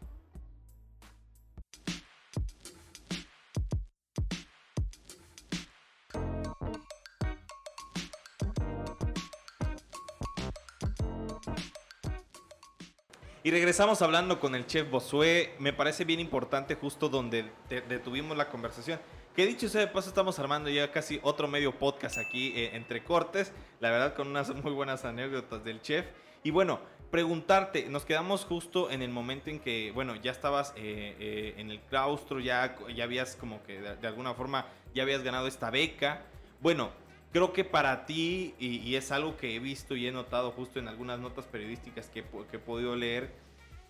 Y 13.46 13.52
regresamos 13.52 14.02
hablando 14.02 14.40
con 14.40 14.56
el 14.56 14.66
chef 14.66 14.90
Bosué. 14.90 15.54
Me 15.60 15.72
parece 15.72 16.04
bien 16.04 16.18
importante 16.18 16.74
justo 16.74 17.08
donde 17.08 17.48
detuvimos 17.68 18.36
la 18.36 18.48
conversación. 18.48 18.98
Que 19.36 19.46
dicho 19.46 19.68
sea 19.68 19.82
de 19.82 19.86
paso, 19.86 20.08
estamos 20.08 20.40
armando 20.40 20.68
ya 20.68 20.90
casi 20.90 21.20
otro 21.22 21.46
medio 21.46 21.70
podcast 21.78 22.18
aquí 22.18 22.52
eh, 22.56 22.70
entre 22.74 23.04
cortes. 23.04 23.52
La 23.78 23.90
verdad, 23.90 24.16
con 24.16 24.26
unas 24.26 24.52
muy 24.52 24.72
buenas 24.72 25.04
anécdotas 25.04 25.62
del 25.62 25.80
chef. 25.80 26.06
Y 26.42 26.50
bueno, 26.50 26.80
preguntarte, 27.12 27.88
nos 27.88 28.04
quedamos 28.04 28.44
justo 28.44 28.90
en 28.90 29.00
el 29.00 29.10
momento 29.10 29.48
en 29.48 29.60
que, 29.60 29.92
bueno, 29.94 30.16
ya 30.16 30.32
estabas 30.32 30.72
eh, 30.74 31.14
eh, 31.20 31.54
en 31.58 31.70
el 31.70 31.78
claustro, 31.82 32.40
ya, 32.40 32.74
ya 32.96 33.04
habías 33.04 33.36
como 33.36 33.62
que 33.62 33.80
de, 33.80 34.08
alguna 34.08 34.34
forma 34.34 34.66
ya 34.92 35.04
habías 35.04 35.22
ganado 35.22 35.46
esta 35.46 35.70
beca. 35.70 36.24
Bueno, 36.60 36.90
creo 37.36 37.52
que 37.52 37.64
para 37.64 38.06
ti, 38.06 38.54
y, 38.58 38.94
es 38.94 39.12
algo 39.12 39.36
que 39.36 39.54
he 39.54 39.58
visto 39.58 39.94
y 39.94 40.06
he 40.06 40.10
notado 40.10 40.52
justo 40.52 40.78
en 40.78 40.88
algunas 40.88 41.18
notas 41.18 41.44
periodísticas 41.44 42.08
que, 42.08 42.20
he 42.20 42.58
podido 42.58 42.96
leer, 42.96 43.30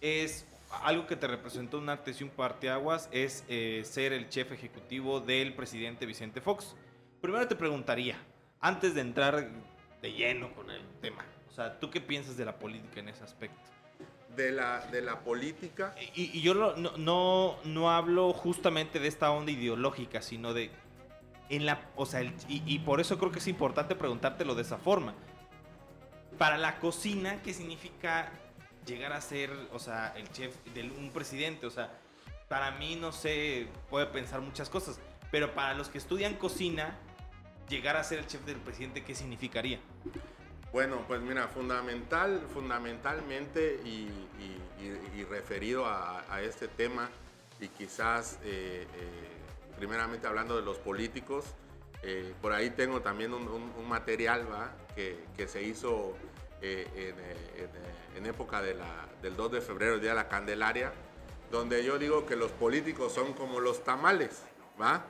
es 0.01 0.49
algo 0.83 1.07
que 1.07 1.15
te 1.15 1.29
representó 1.29 1.79
un 1.79 1.89
antes 1.89 2.21
y 2.21 2.25
un 2.25 2.31
parteaguas, 2.31 3.09
es 3.13 3.45
eh, 3.49 3.83
ser 3.85 4.13
el 4.13 4.29
chef 4.31 4.51
ejecutivo 4.51 5.21
del 5.21 5.55
presidente 5.55 6.07
Vicente 6.07 6.41
Fox. 6.41 6.75
Primero 7.21 7.47
te 7.47 7.55
preguntaría, 7.55 8.19
antes 8.61 8.97
de 8.97 9.03
entrar 9.03 9.49
de 10.03 10.13
lleno 10.13 10.53
con 10.53 10.69
el 10.73 10.83
tema, 11.01 11.25
o 11.49 11.53
sea, 11.53 11.79
¿tú 11.79 11.89
qué 11.89 12.01
piensas 12.01 12.37
de 12.37 12.47
la 12.47 12.59
política 12.59 12.99
en 12.99 13.11
ese 13.11 13.23
aspecto? 13.23 13.63
De 14.35 14.51
la, 14.51 14.85
de 14.89 15.03
la 15.03 15.21
política. 15.21 15.95
Y, 16.17 16.41
yo 16.41 16.53
no, 16.53 16.75
no, 16.97 17.59
no 17.63 17.91
hablo 17.93 18.33
justamente 18.33 18.99
de 18.99 19.07
esta 19.07 19.31
onda 19.31 19.53
ideológica, 19.53 20.21
sino 20.21 20.53
de 20.53 20.73
en 21.49 21.67
la, 21.67 21.81
o 21.97 22.07
sea, 22.07 22.23
y, 22.49 22.79
por 22.81 23.01
eso 23.01 23.19
creo 23.19 23.31
que 23.31 23.39
es 23.39 23.47
importante 23.47 23.95
preguntártelo 23.95 24.55
de 24.55 24.63
esa 24.63 24.79
forma. 24.79 25.15
Para 26.39 26.59
la 26.59 26.79
cocina, 26.79 27.41
¿qué 27.43 27.55
significa 27.55 28.31
llegar 28.85 29.13
a 29.13 29.21
ser, 29.21 29.51
o 29.73 29.79
sea, 29.79 30.13
el 30.17 30.31
chef 30.33 30.55
de 30.75 30.83
un 30.83 31.11
presidente? 31.11 31.67
O 31.67 31.71
sea, 31.71 31.91
para 32.49 32.73
mí, 32.73 32.97
no 32.97 33.13
sé, 33.13 33.69
puede 33.89 34.07
pensar 34.07 34.41
muchas 34.41 34.69
cosas, 34.69 34.99
pero 35.31 35.55
para 35.55 35.75
los 35.75 35.89
que 35.89 35.99
estudian 35.99 36.35
cocina, 36.35 36.97
llegar 37.69 37.97
a 37.97 38.05
ser 38.05 38.21
el 38.21 38.27
chef 38.27 38.45
del 38.45 38.59
presidente, 38.59 39.03
¿qué 39.05 39.15
significaría? 39.15 39.81
Bueno, 40.73 41.05
pues 41.07 41.21
mira, 41.23 41.49
fundamental, 41.49 42.47
fundamentalmente 42.53 43.81
y, 43.85 44.11
referido 45.31 45.87
a, 45.87 46.41
este 46.43 46.69
tema, 46.69 47.09
y 47.61 47.69
quizás 47.69 48.39
eh, 48.45 48.87
eh, 48.95 49.36
primeramente 49.77 50.27
hablando 50.27 50.57
de 50.57 50.63
los 50.63 50.79
políticos. 50.79 51.45
Eh, 52.03 52.35
por 52.41 52.53
ahí 52.53 52.71
tengo 52.71 53.01
también 53.01 53.33
un, 53.33 53.89
material 53.89 54.47
¿va? 54.51 54.73
Que, 54.95 55.25
que, 55.37 55.49
se 55.49 55.63
hizo 55.63 56.15
eh, 56.61 56.87
eh, 56.95 57.69
en, 58.17 58.27
época 58.27 58.63
de 58.63 58.75
la, 58.75 59.09
del 59.23 59.37
2 59.37 59.53
de 59.53 59.61
febrero, 59.61 59.95
el 59.95 60.01
Día 60.01 60.11
de 60.11 60.17
la 60.17 60.29
Candelaria, 60.29 60.93
donde 61.51 61.85
yo 61.85 61.99
digo 61.99 62.27
que 62.27 62.37
los 62.37 62.51
políticos 62.53 63.13
son 63.13 63.33
como 63.35 63.61
los 63.61 63.85
tamales. 63.85 64.43
¿va? 64.81 65.05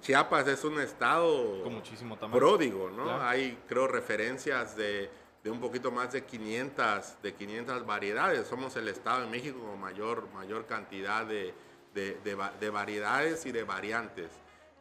Chiapas 0.00 0.46
es 0.48 0.64
un 0.64 0.80
estado 0.80 1.62
Con 1.62 1.74
muchísimo 1.74 2.16
pródigo, 2.16 2.90
¿no? 2.90 3.22
Hay, 3.22 3.58
creo, 3.66 3.86
referencias 3.86 4.76
de, 4.76 5.10
de, 5.42 5.50
un 5.50 5.60
poquito 5.60 5.90
más 5.90 6.12
de 6.12 6.24
500, 6.24 7.22
de 7.22 7.34
500 7.34 7.86
variedades. 7.86 8.46
Somos 8.46 8.76
el 8.76 8.88
estado 8.88 9.22
de 9.22 9.28
México 9.28 9.58
con 9.60 9.80
mayor, 9.80 10.28
mayor 10.34 10.66
cantidad 10.66 11.24
de, 11.24 11.54
de, 11.94 12.70
variedades 12.70 13.46
y 13.46 13.52
de 13.52 13.64
variantes. 13.64 14.30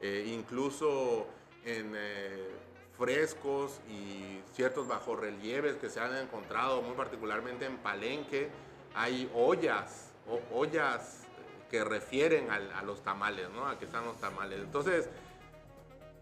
Eh, 0.02 0.26
incluso 0.28 1.28
en 1.63 1.93
eh, 1.95 2.49
frescos 2.97 3.80
y 3.89 4.41
ciertos 4.54 4.88
bajorrelieves 4.88 5.76
que 5.78 5.89
se 5.89 5.99
han 5.99 6.15
encontrado, 6.17 6.82
muy 6.82 6.95
particularmente 6.95 7.65
en 7.65 7.78
Palenque, 7.78 8.49
hay 8.93 9.30
ollas, 9.34 10.12
ollas 10.52 11.21
que 11.69 11.84
refieren 11.84 12.49
a, 12.52 12.84
los 12.84 13.02
tamales, 13.02 13.49
¿no? 13.49 13.67
A 13.67 13.80
que 13.80 13.86
están 13.86 14.06
los 14.06 14.19
tamales. 14.19 14.60
Entonces, 14.60 15.10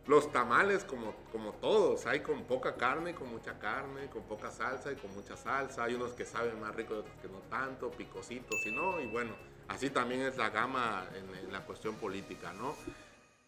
los 0.07 0.31
tamales, 0.31 0.85
como, 0.85 1.13
como 1.31 1.51
todos, 1.53 2.05
hay 2.05 2.21
con 2.21 2.45
poca 2.45 2.75
carne, 2.75 3.13
con 3.13 3.29
mucha 3.29 3.59
carne, 3.59 4.07
con 4.09 4.23
poca 4.23 4.49
salsa 4.49 4.91
y 4.91 4.95
con 4.95 5.13
mucha 5.13 5.35
salsa. 5.35 5.83
Hay 5.83 5.95
unos 5.95 6.13
que 6.13 6.25
saben 6.25 6.59
más 6.61 6.73
ricos, 6.73 6.99
otros 6.99 7.15
que 7.21 7.27
no 7.27 7.39
tanto, 7.49 7.91
picositos 7.91 8.65
y 8.65 8.71
no. 8.71 9.01
Y 9.01 9.07
bueno, 9.07 9.35
Así 9.71 9.89
también 9.89 10.21
es 10.21 10.37
la 10.37 10.49
gama 10.49 11.05
en, 11.15 11.51
la 11.51 11.61
cuestión 11.61 11.95
política, 11.95 12.51
¿no? 12.53 12.75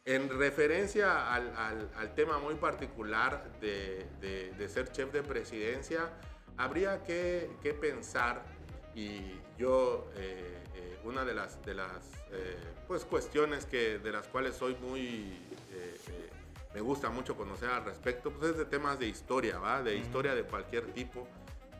En 0.05 0.29
referencia 0.29 1.33
al, 1.33 2.15
tema 2.15 2.39
muy 2.39 2.55
particular 2.55 3.51
de, 3.59 4.69
ser 4.69 4.89
chef 4.91 5.11
de 5.11 5.21
presidencia, 5.21 6.09
habría 6.57 7.03
que, 7.03 7.77
pensar, 7.79 8.41
y 8.95 9.33
yo, 9.57 10.09
eh, 10.15 10.63
eh, 10.75 10.97
una 11.03 11.25
de 11.25 11.33
las, 11.33 11.63
de 11.65 11.73
las 11.73 12.11
eh, 12.31 12.57
pues 12.87 13.03
cuestiones 13.03 13.65
que, 13.65 13.99
de 13.99 14.11
las 14.11 14.27
cuales 14.27 14.55
soy 14.55 14.75
muy, 14.75 15.39
me 16.73 16.81
gusta 16.81 17.09
mucho 17.09 17.35
conocer 17.35 17.69
al 17.69 17.83
respecto, 17.83 18.31
pues 18.31 18.51
es 18.51 18.57
de 18.57 18.65
temas 18.65 18.97
de 18.97 19.07
historia, 19.07 19.59
¿va? 19.59 19.83
De 19.83 19.95
historia 19.97 20.33
de 20.33 20.43
cualquier 20.43 20.85
tipo 20.93 21.27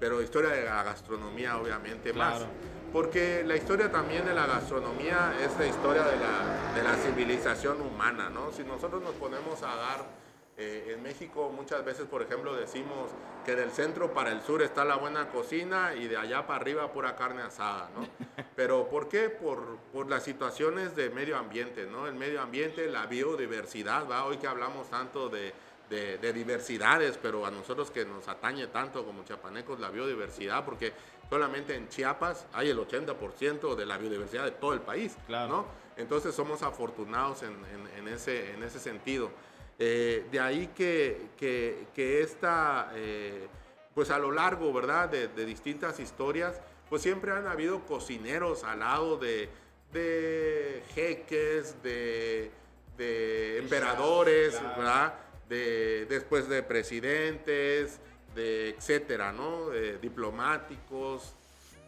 pero 0.04 0.22
historia 0.22 0.50
de 0.50 0.66
la 0.66 0.84
gastronomía 0.84 1.58
obviamente 1.58 2.12
más. 2.12 2.46
Porque 2.92 3.42
la 3.46 3.56
historia 3.56 3.90
también 3.90 4.26
de 4.26 4.34
la 4.34 4.46
gastronomía 4.46 5.34
es 5.42 5.58
la 5.58 5.66
historia 5.66 6.04
de 6.04 6.18
la, 6.18 6.74
de 6.76 6.84
la 6.84 6.94
civilización 6.96 7.80
humana, 7.80 8.30
¿no? 8.30 8.52
Si 8.52 8.64
nosotros 8.66 9.02
nos 9.02 9.14
ponemos 9.14 9.64
a 9.64 9.74
dar 9.74 10.24
Eh, 10.56 10.94
en 10.94 11.02
México 11.02 11.52
muchas 11.52 11.84
veces, 11.84 12.06
por 12.06 12.22
ejemplo, 12.22 12.54
decimos 12.54 13.10
que 13.44 13.56
del 13.56 13.72
centro 13.72 14.14
para 14.14 14.32
el 14.32 14.42
sur 14.44 14.62
está 14.62 14.86
la 14.86 14.98
buena 14.98 15.30
cocina 15.30 15.96
y 15.96 16.08
de 16.08 16.16
allá 16.16 16.46
para 16.46 16.62
arriba 16.62 16.94
pura 16.94 17.16
carne 17.16 17.42
asada, 17.42 17.90
¿no? 17.96 18.08
Pero 18.56 18.88
¿por 18.88 19.10
qué? 19.10 19.30
Por, 19.32 19.78
por 19.92 20.08
las 20.08 20.24
situaciones 20.24 20.96
de 20.96 21.10
medio 21.10 21.38
ambiente, 21.38 21.88
¿no? 21.88 22.06
El 22.06 22.14
medio 22.14 22.40
ambiente, 22.40 22.88
la 22.88 23.08
biodiversidad, 23.08 24.08
¿va? 24.08 24.26
Hoy 24.26 24.38
que 24.38 24.46
hablamos 24.46 24.92
tanto 24.92 25.28
de, 25.28 25.54
de, 25.94 26.18
de, 26.18 26.34
diversidades, 26.34 27.20
pero 27.22 27.46
a 27.46 27.52
nosotros 27.52 27.92
que 27.92 28.04
nos 28.04 28.28
atañe 28.28 28.68
tanto 28.68 29.06
como 29.06 29.24
chiapanecos 29.24 29.80
la 29.80 29.90
biodiversidad, 29.90 30.66
porque 30.66 30.94
solamente 31.30 31.76
en 31.76 31.88
Chiapas 31.88 32.48
hay 32.54 32.70
el 32.70 32.78
80% 32.80 33.76
de 33.76 33.86
la 33.86 33.98
biodiversidad 33.98 34.46
de 34.46 34.52
todo 34.52 34.74
el 34.74 34.82
país, 34.82 35.16
claro. 35.28 35.50
¿no? 35.50 35.66
Entonces 35.96 36.34
somos 36.34 36.64
afortunados 36.64 37.44
en, 37.44 37.52
en, 37.52 38.00
en 38.00 38.14
ese, 38.14 38.54
en 38.54 38.64
ese 38.64 38.80
sentido. 38.80 39.32
Eh, 39.80 40.28
de 40.32 40.40
ahí 40.40 40.68
que, 40.76 41.30
que, 41.38 41.88
que 41.94 42.22
esta, 42.22 42.92
eh, 42.96 43.48
pues 43.94 44.10
a 44.10 44.18
lo 44.18 44.32
largo, 44.32 44.72
¿verdad? 44.74 45.10
De, 45.10 45.28
de, 45.28 45.46
distintas 45.46 46.00
historias, 46.00 46.60
pues 46.90 47.02
siempre 47.02 47.32
han 47.32 47.48
habido 47.48 47.86
cocineros 47.86 48.64
al 48.64 48.80
lado 48.80 49.18
de, 49.18 49.50
de 49.92 50.84
jeques, 50.94 51.82
de, 51.84 52.52
de 52.98 53.58
emperadores. 53.60 54.62
¿verdad? 54.78 55.14
De, 55.54 56.06
después 56.08 56.50
de 56.50 56.64
presidentes, 56.64 58.00
de 58.34 58.70
etcétera, 58.70 59.32
¿no? 59.32 59.70
De 59.70 60.00
diplomáticos. 60.00 61.36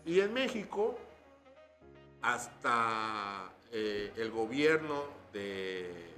Y 0.06 0.20
en 0.20 0.34
México, 0.34 1.00
hasta 2.22 3.52
eh, 3.72 4.12
el 4.18 4.30
gobierno 4.30 5.06
de 5.34 6.16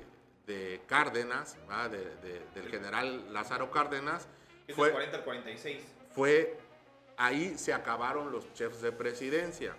de 0.47 0.81
Cárdenas, 0.87 1.57
de, 1.91 1.97
de, 1.97 2.41
del 2.55 2.71
general 2.71 3.31
Lázaro 3.33 3.69
Cárdenas. 3.69 4.27
Es 4.65 4.75
fue, 4.75 4.87
del 4.87 4.93
40 4.93 5.17
al 5.17 5.23
46. 5.23 5.83
Fue, 6.15 6.57
ahí 7.17 7.57
se 7.57 7.73
acabaron 7.73 8.31
los 8.31 8.51
chefs 8.53 8.81
de 8.81 8.91
presidencia. 8.91 9.75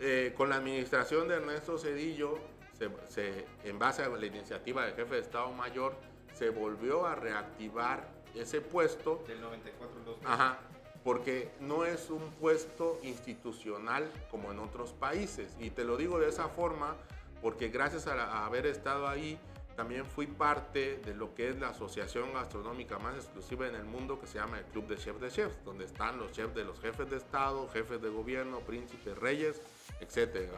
Eh, 0.00 0.32
con 0.36 0.50
la 0.50 0.56
administración 0.56 1.26
de 1.26 1.36
Ernesto 1.36 1.78
Cedillo, 1.78 2.38
se, 2.78 2.90
se, 3.08 3.46
en 3.64 3.78
base 3.78 4.02
a 4.02 4.08
la 4.08 4.24
iniciativa 4.24 4.84
del 4.84 4.94
jefe 4.94 5.16
de 5.16 5.20
Estado 5.22 5.50
Mayor, 5.50 5.96
se 6.38 6.50
volvió 6.50 7.06
a 7.06 7.14
reactivar 7.14 8.08
ese 8.34 8.60
puesto. 8.60 9.24
Del 9.26 9.40
94 9.40 9.98
al 9.98 10.04
2000. 10.04 10.26
Ajá, 10.26 10.58
porque 11.02 11.50
no 11.60 11.84
es 11.84 12.10
un 12.10 12.30
puesto 12.32 12.98
institucional 13.02 14.08
como 14.30 14.52
en 14.52 14.60
otros 14.60 14.92
países. 14.92 15.56
Y 15.58 15.70
te 15.70 15.84
lo 15.84 15.96
digo 15.96 16.18
de 16.18 16.28
esa 16.28 16.48
forma 16.48 16.96
porque 17.42 17.68
gracias 17.68 18.06
a, 18.06 18.12
a, 18.12 18.46
haber 18.46 18.66
estado 18.66 19.08
ahí, 19.08 19.38
también 19.76 20.04
fui 20.04 20.26
parte 20.26 20.96
de 21.04 21.14
lo 21.14 21.36
que 21.36 21.50
es 21.50 21.58
la 21.60 21.68
asociación 21.68 22.32
gastronómica 22.32 22.98
más 22.98 23.14
exclusiva 23.14 23.68
en 23.68 23.76
el 23.76 23.84
mundo 23.84 24.20
que 24.20 24.26
se 24.26 24.38
llama 24.38 24.58
el 24.58 24.64
Club 24.66 24.88
de 24.88 24.96
Chefs 24.96 25.20
de 25.20 25.30
Chefs, 25.30 25.64
donde 25.64 25.84
están 25.84 26.18
los 26.18 26.32
chefs 26.32 26.52
de 26.54 26.64
los 26.64 26.80
jefes 26.80 27.08
de 27.08 27.16
Estado, 27.16 27.68
jefes 27.68 28.02
de 28.02 28.08
gobierno, 28.08 28.58
príncipes, 28.58 29.16
reyes, 29.16 29.62
etc. 30.00 30.50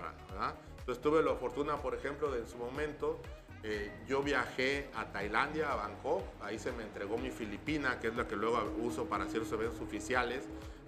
Entonces 0.78 1.02
tuve 1.02 1.22
la 1.22 1.34
fortuna, 1.34 1.76
por 1.76 1.94
ejemplo, 1.94 2.30
de 2.30 2.40
en 2.40 2.48
su 2.48 2.56
momento, 2.56 3.20
eh, 3.62 3.92
yo 4.08 4.22
viajé 4.22 4.88
a 4.94 5.12
Tailandia, 5.12 5.72
a 5.72 5.76
Bangkok, 5.76 6.22
ahí 6.40 6.58
se 6.58 6.72
me 6.72 6.82
entregó 6.82 7.18
mi 7.18 7.30
Filipina, 7.30 8.00
que 8.00 8.08
es 8.08 8.16
la 8.16 8.26
que 8.26 8.36
luego 8.36 8.58
uso 8.78 9.04
para 9.06 9.24
hacer 9.24 9.42
eventos 9.42 9.80
oficiales, 9.80 10.44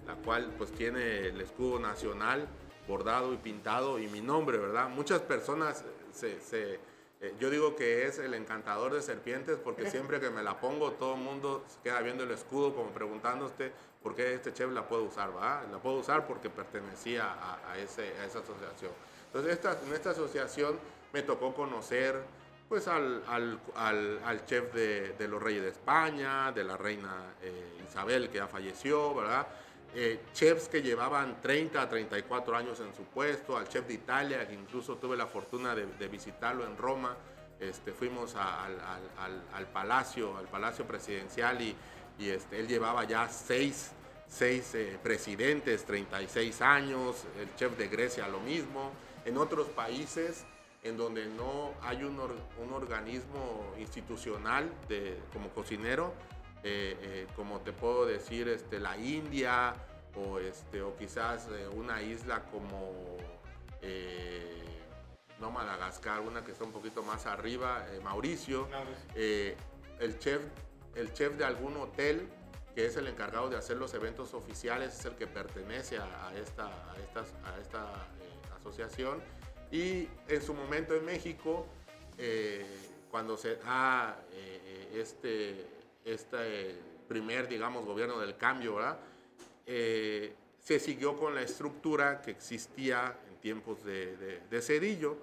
la 0.07 0.15
cual 0.15 0.51
pues 0.57 0.71
tiene 0.71 1.27
el 1.27 1.39
escudo 1.39 1.79
nacional, 1.79 2.47
bordado 2.87 3.33
y 3.33 3.37
pintado 3.37 3.99
y 3.99 4.07
mi 4.07 4.21
nombre, 4.21 4.57
¿verdad? 4.57 4.89
Muchas 4.89 5.21
personas 5.21 5.85
se, 6.11 6.41
se 6.41 6.79
eh, 7.23 7.33
yo 7.39 7.49
digo 7.49 7.75
que 7.77 8.05
es 8.05 8.19
el 8.19 8.33
encantador 8.33 8.93
de 8.93 9.01
serpientes 9.01 9.57
porque 9.57 9.89
siempre 9.91 10.19
que 10.19 10.29
me 10.29 10.43
la 10.43 10.59
pongo 10.59 10.91
todo 10.91 11.13
el 11.13 11.21
mundo 11.21 11.63
se 11.67 11.79
queda 11.81 12.01
viendo 12.01 12.23
el 12.23 12.31
escudo 12.31 12.75
como 12.75 12.89
preguntándose 12.89 13.71
por 14.01 14.13
qué 14.13 14.33
este 14.33 14.51
chef 14.51 14.71
la 14.71 14.87
puede 14.87 15.03
usar, 15.03 15.31
¿verdad? 15.31 15.63
La 15.71 15.77
puedo 15.77 15.97
usar 15.97 16.27
porque 16.27 16.49
pertenecía 16.49 17.31
a, 17.31 17.71
a, 17.71 17.77
ese, 17.77 18.13
a 18.19 18.25
esa 18.25 18.39
asociación. 18.39 18.91
Entonces 19.27 19.53
esta, 19.53 19.79
en 19.87 19.93
esta 19.93 20.09
asociación 20.09 20.77
me 21.13 21.21
tocó 21.21 21.53
conocer 21.53 22.21
pues 22.73 22.87
al, 22.87 23.21
al, 23.27 23.59
al, 23.75 24.19
al 24.25 24.45
chef 24.47 24.73
de, 24.73 25.13
de, 25.13 25.27
los 25.27 25.39
reyes 25.39 25.61
de 25.61 25.69
España, 25.69 26.51
de 26.51 26.63
la 26.63 26.75
reina 26.75 27.35
eh, 27.39 27.83
Isabel 27.87 28.29
que 28.29 28.39
ya 28.39 28.47
falleció, 28.47 29.13
¿verdad? 29.13 29.45
eh, 29.93 30.21
chefs 30.33 30.69
que 30.69 30.81
llevaban 30.81 31.39
30 31.39 31.79
a 31.79 31.87
34 31.87 32.55
años 32.57 32.79
en 32.79 32.91
su 32.95 33.03
puesto, 33.03 33.55
al 33.57 33.67
chef 33.67 33.85
de 33.85 33.93
Italia, 33.93 34.47
que 34.47 34.55
incluso 34.55 34.95
tuve 34.95 35.15
la 35.15 35.27
fortuna 35.27 35.75
de, 35.75 35.85
de 35.85 36.07
visitarlo 36.07 36.65
en 36.65 36.75
Roma. 36.75 37.15
Este, 37.59 37.91
fuimos 37.91 38.33
a, 38.33 38.65
al, 38.65 38.79
al, 39.19 39.43
al, 39.53 39.67
palacio, 39.67 40.35
al 40.35 40.45
palacio 40.45 40.87
presidencial 40.87 41.61
y, 41.61 41.75
y 42.17 42.29
este, 42.29 42.59
él 42.59 42.67
llevaba 42.67 43.03
ya 43.03 43.29
seis, 43.29 43.91
seis 44.27 44.73
eh, 44.73 44.97
presidentes, 45.03 45.85
36 45.85 46.59
años, 46.63 47.23
el 47.39 47.53
chef 47.55 47.77
de 47.77 47.87
Grecia 47.87 48.27
lo 48.29 48.39
mismo. 48.39 48.91
En 49.25 49.37
otros 49.37 49.67
países 49.67 50.43
en 50.83 50.97
donde 50.97 51.25
no 51.27 51.73
hay 51.81 52.03
un, 52.03 52.19
or, 52.19 52.35
un 52.61 52.73
organismo 52.73 53.73
institucional 53.79 54.69
de, 54.89 55.17
como 55.31 55.49
cocinero, 55.49 56.13
eh, 56.63 56.97
eh, 57.01 57.27
como 57.35 57.61
te 57.61 57.71
puedo 57.71 58.05
decir, 58.05 58.47
este, 58.49 58.79
la 58.79 58.97
India 58.97 59.73
o, 60.15 60.39
este, 60.39 60.81
o 60.81 60.95
quizás 60.97 61.47
eh, 61.51 61.67
una 61.69 62.01
isla 62.01 62.43
como, 62.51 63.17
no 65.39 65.51
Madagascar, 65.51 66.21
una 66.21 66.43
que 66.43 66.51
está 66.51 66.63
un 66.63 66.71
poquito 66.71 67.03
más 67.03 67.25
arriba, 67.25 67.85
Mauricio, 68.01 68.67
el, 69.15 70.19
chef, 70.19 70.41
el 70.95 71.11
chef 71.13 71.35
de 71.35 71.43
algún 71.43 71.75
hotel 71.77 72.29
que 72.75 72.85
es 72.85 72.95
el 72.95 73.07
encargado 73.07 73.49
de 73.49 73.57
hacer 73.57 73.77
los 73.77 73.93
eventos 73.93 74.33
oficiales, 74.33 74.97
es 74.97 75.05
el 75.05 75.15
que 75.15 75.27
pertenece 75.27 75.97
a, 75.97 76.27
a 76.27 76.35
esta, 76.35 76.65
a 76.65 76.95
estas, 76.97 77.33
a 77.45 77.59
esta 77.59 78.07
asociación. 78.57 79.21
Y 79.73 80.07
en 80.29 80.41
su 80.41 80.53
momento 80.53 80.95
en 80.95 81.03
México, 81.03 81.65
cuando 83.11 83.35
se 83.35 83.57
da 83.57 84.23
este 84.93 85.73
este 86.05 86.75
primer, 87.07 87.47
digamos, 87.47 87.85
gobierno 87.85 88.19
del 88.19 88.37
cambio. 88.37 88.77
Eh, 89.65 90.33
se 90.59 90.79
siguió 90.79 91.17
con 91.17 91.35
la 91.35 91.41
estructura 91.41 92.21
que 92.21 92.31
existía 92.31 93.17
en 93.29 93.35
tiempos 93.37 93.83
de, 93.83 94.17
de, 94.17 94.39
de, 94.49 94.61
Cedillo. 94.61 95.17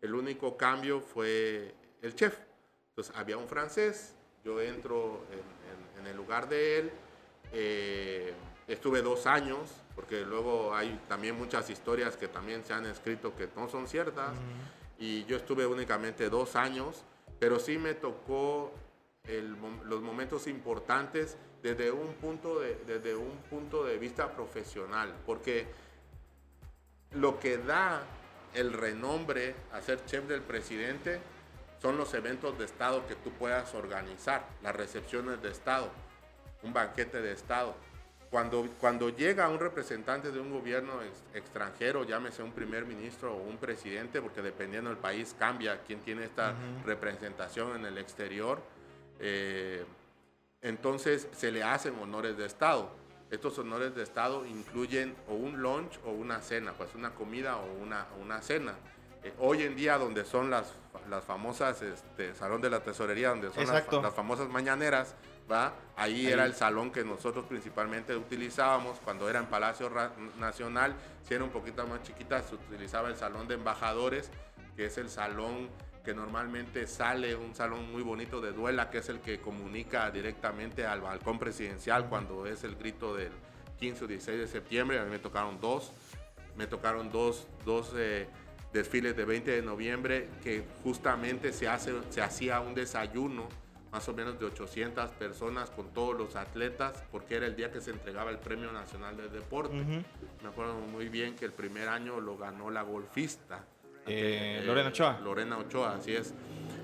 El 0.00 0.14
único 0.14 0.56
cambio 0.56 1.00
fue 1.00 1.74
el 2.02 2.14
chef. 2.14 2.36
Entonces 2.90 3.14
había 3.14 3.36
un 3.36 3.46
francés, 3.46 4.14
yo 4.44 4.60
entro 4.60 5.24
en, 5.30 6.00
en, 6.00 6.06
en 6.06 6.10
el 6.10 6.16
lugar 6.16 6.48
de 6.48 6.78
él, 6.78 6.90
eh, 7.52 8.32
estuve 8.66 9.02
dos 9.02 9.26
años, 9.26 9.58
porque 9.94 10.24
luego 10.24 10.74
hay 10.74 11.00
también 11.08 11.36
muchas 11.36 11.70
historias 11.70 12.16
que 12.16 12.28
también 12.28 12.64
se 12.64 12.72
han 12.72 12.86
escrito 12.86 13.34
que 13.36 13.48
no 13.56 13.68
son 13.68 13.86
ciertas, 13.86 14.30
uh 14.30 14.40
-huh. 14.40 14.98
y 14.98 15.24
yo 15.24 15.36
estuve 15.36 15.66
únicamente 15.66 16.28
dos 16.28 16.56
años, 16.56 17.04
pero 17.38 17.58
sí 17.58 17.78
me 17.78 17.94
tocó 17.94 18.72
el, 19.24 19.56
los 19.84 20.02
momentos 20.02 20.46
importantes 20.46 21.36
desde 21.62 21.90
un, 21.90 22.14
punto 22.14 22.60
de, 22.60 22.76
desde 22.86 23.16
un 23.16 23.36
punto 23.50 23.84
de 23.84 23.98
vista 23.98 24.30
profesional, 24.32 25.14
porque 25.24 25.66
lo 27.12 27.38
que 27.38 27.58
da 27.58 28.02
el 28.54 28.72
renombre 28.72 29.54
a 29.72 29.80
ser 29.80 30.04
chef 30.06 30.26
del 30.26 30.42
presidente 30.42 31.20
son 31.80 31.96
los 31.96 32.14
eventos 32.14 32.58
de 32.58 32.64
Estado 32.64 33.06
que 33.06 33.14
tú 33.16 33.30
puedas 33.32 33.74
organizar, 33.74 34.46
las 34.62 34.74
recepciones 34.74 35.42
de 35.42 35.50
Estado, 35.50 35.90
un 36.62 36.72
banquete 36.72 37.20
de 37.20 37.32
Estado. 37.32 37.74
Cuando, 38.30 38.68
cuando 38.80 39.10
llega 39.10 39.48
un 39.48 39.58
representante 39.58 40.32
de 40.32 40.40
un 40.40 40.50
gobierno 40.50 41.00
ex, 41.02 41.22
extranjero, 41.34 42.04
llámese 42.04 42.42
un 42.42 42.52
primer 42.52 42.84
ministro 42.84 43.34
o 43.34 43.42
un 43.42 43.56
presidente, 43.56 44.20
porque 44.20 44.42
dependiendo 44.42 44.90
del 44.90 44.98
país 44.98 45.34
cambia 45.38 45.80
quién 45.86 46.00
tiene 46.00 46.24
esta 46.24 46.50
uh 46.50 46.54
-huh. 46.54 46.84
representación 46.84 47.76
en 47.76 47.86
el 47.86 47.98
exterior, 47.98 48.60
eh, 49.20 49.84
entonces 50.60 51.28
se 51.32 51.52
le 51.52 51.62
hacen 51.62 51.94
honores 52.00 52.36
de 52.36 52.46
Estado. 52.46 52.90
Estos 53.30 53.58
honores 53.58 53.94
de 53.94 54.02
Estado 54.02 54.44
incluyen 54.46 55.14
o 55.28 55.34
un 55.34 55.60
lunch 55.60 55.98
o 56.04 56.10
una 56.10 56.40
cena, 56.40 56.72
pues 56.72 56.94
una 56.94 57.14
comida 57.14 57.56
o 57.56 57.72
una, 57.82 58.06
una 58.20 58.40
cena. 58.40 58.74
Eh, 59.22 59.32
hoy 59.38 59.62
en 59.62 59.74
día 59.74 59.98
donde 59.98 60.24
son 60.24 60.50
las, 60.50 60.72
las 61.10 61.24
famosas, 61.24 61.82
este, 61.82 62.34
Salón 62.34 62.60
de 62.60 62.70
la 62.70 62.80
Tesorería, 62.80 63.30
donde 63.30 63.50
son 63.52 63.66
las, 63.66 63.90
las, 63.92 64.14
famosas 64.14 64.48
mañaneras, 64.48 65.14
¿va? 65.50 65.74
Ahí, 65.96 66.26
Ahí, 66.26 66.26
era 66.26 66.44
el 66.44 66.54
salón 66.54 66.90
que 66.90 67.04
nosotros 67.04 67.46
principalmente 67.46 68.16
utilizábamos 68.16 68.98
cuando 69.04 69.28
era 69.28 69.38
en 69.38 69.46
Palacio 69.46 69.90
Nacional, 70.38 70.94
si 71.26 71.34
era 71.34 71.44
un 71.44 71.50
poquito 71.50 71.86
más 71.86 72.02
chiquita, 72.02 72.42
se 72.42 72.54
utilizaba 72.54 73.08
el 73.08 73.16
Salón 73.16 73.48
de 73.48 73.54
Embajadores, 73.54 74.30
que 74.76 74.86
es 74.86 74.98
el 74.98 75.08
salón 75.08 75.68
que 76.04 76.14
normalmente 76.14 76.86
sale 76.86 77.34
un 77.34 77.54
salón 77.56 77.90
muy 77.90 78.02
bonito 78.02 78.40
de 78.40 78.52
duela, 78.52 78.90
que 78.90 78.98
es 78.98 79.08
el 79.08 79.18
que 79.18 79.40
comunica 79.40 80.08
directamente 80.12 80.86
al 80.86 81.00
balcón 81.00 81.38
presidencial 81.38 82.08
cuando 82.08 82.46
es 82.46 82.62
el 82.62 82.76
grito 82.76 83.16
del 83.16 83.32
15 83.80 84.04
o 84.04 84.06
16 84.06 84.38
de 84.38 84.46
septiembre. 84.46 85.00
A 85.00 85.04
mí 85.04 85.10
me 85.10 85.18
tocaron 85.18 85.60
dos, 85.60 85.90
me 86.56 86.68
tocaron 86.68 87.10
dos, 87.10 87.48
dos 87.64 87.92
eh, 87.96 88.28
desfiles 88.72 89.16
de 89.16 89.24
20 89.24 89.50
de 89.50 89.62
noviembre 89.62 90.28
que 90.44 90.64
justamente 90.84 91.52
se, 91.52 91.66
hace, 91.66 91.92
se 92.10 92.22
hacía 92.22 92.60
un 92.60 92.76
desayuno 92.76 93.48
más 93.92 94.08
o 94.08 94.12
menos 94.12 94.38
de 94.38 94.46
800 94.46 95.10
personas 95.12 95.70
con 95.70 95.88
todos 95.94 96.16
los 96.16 96.36
atletas, 96.36 97.02
porque 97.10 97.36
era 97.36 97.46
el 97.46 97.56
día 97.56 97.70
que 97.70 97.80
se 97.80 97.90
entregaba 97.90 98.30
el 98.30 98.38
Premio 98.38 98.72
Nacional 98.72 99.16
de 99.16 99.28
Deporte. 99.28 99.74
Me 99.74 100.48
acuerdo 100.48 100.74
muy 100.74 101.08
bien 101.08 101.34
que 101.36 101.44
el 101.44 101.52
primer 101.52 101.88
año 101.88 102.20
lo 102.20 102.36
ganó 102.36 102.70
la 102.70 102.82
golfista. 102.82 103.64
Eh, 104.06 104.62
Lorena 104.64 104.90
Ochoa. 104.90 105.20
Lorena 105.20 105.58
Ochoa, 105.58 105.96
así 105.96 106.14
es. 106.14 106.34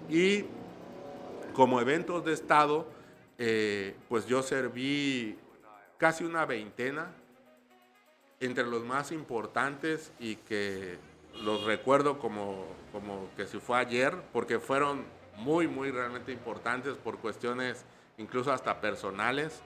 Y 0.09 0.45
como 1.53 1.81
eventos 1.81 2.25
de 2.25 2.33
Estado, 2.33 2.87
eh, 3.38 3.97
pues 4.09 4.27
yo 4.27 4.43
serví 4.43 5.38
casi 5.99 6.25
una 6.25 6.47
veintena, 6.47 7.12
entre 8.43 8.65
los 8.65 8.85
más 8.85 9.12
importantes 9.12 10.12
y 10.19 10.35
que 10.35 10.99
los 11.45 11.65
recuerdo 11.65 12.19
como, 12.19 12.67
como 12.91 13.29
que 13.37 13.47
si 13.47 13.59
fue 13.59 13.79
ayer, 13.79 14.17
porque 14.33 14.59
fueron 14.59 15.05
muy, 15.37 15.68
muy 15.68 15.90
realmente 15.90 16.33
importantes 16.33 16.97
por 16.97 17.18
cuestiones 17.18 17.85
incluso 18.18 18.53
hasta 18.53 18.81
personales. 18.81 19.62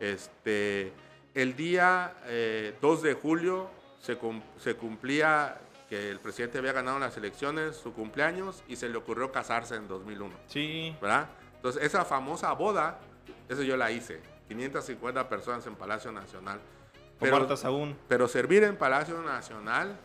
Este, 0.00 0.92
el 1.34 1.56
día 1.56 2.14
2 2.22 2.24
eh, 2.28 2.74
de 2.80 3.14
julio 3.14 3.70
se, 4.00 4.18
se, 4.58 4.74
cumplía 4.76 5.58
que 5.88 6.10
el 6.10 6.20
presidente 6.20 6.58
había 6.58 6.72
ganado 6.72 6.98
las 6.98 7.16
elecciones, 7.16 7.76
su 7.76 7.92
cumpleaños, 7.92 8.62
y 8.68 8.76
se 8.76 8.88
le 8.88 8.96
ocurrió 8.96 9.32
casarse 9.32 9.74
en 9.74 9.88
2001. 9.88 10.34
Sí. 10.46 10.96
¿Verdad? 11.00 11.28
Entonces, 11.56 11.82
esa 11.82 12.04
famosa 12.04 12.52
boda, 12.52 13.00
eso 13.48 13.62
yo 13.62 13.76
la 13.76 13.90
hice. 13.90 14.20
550 14.48 15.28
personas 15.28 15.66
en 15.66 15.74
Palacio 15.74 16.12
Nacional. 16.12 16.60
Pero, 17.20 17.48
aún. 17.64 17.98
pero 18.06 18.28
servir 18.28 18.62
en 18.62 18.76
Palacio 18.76 19.20
Nacional 19.22 19.98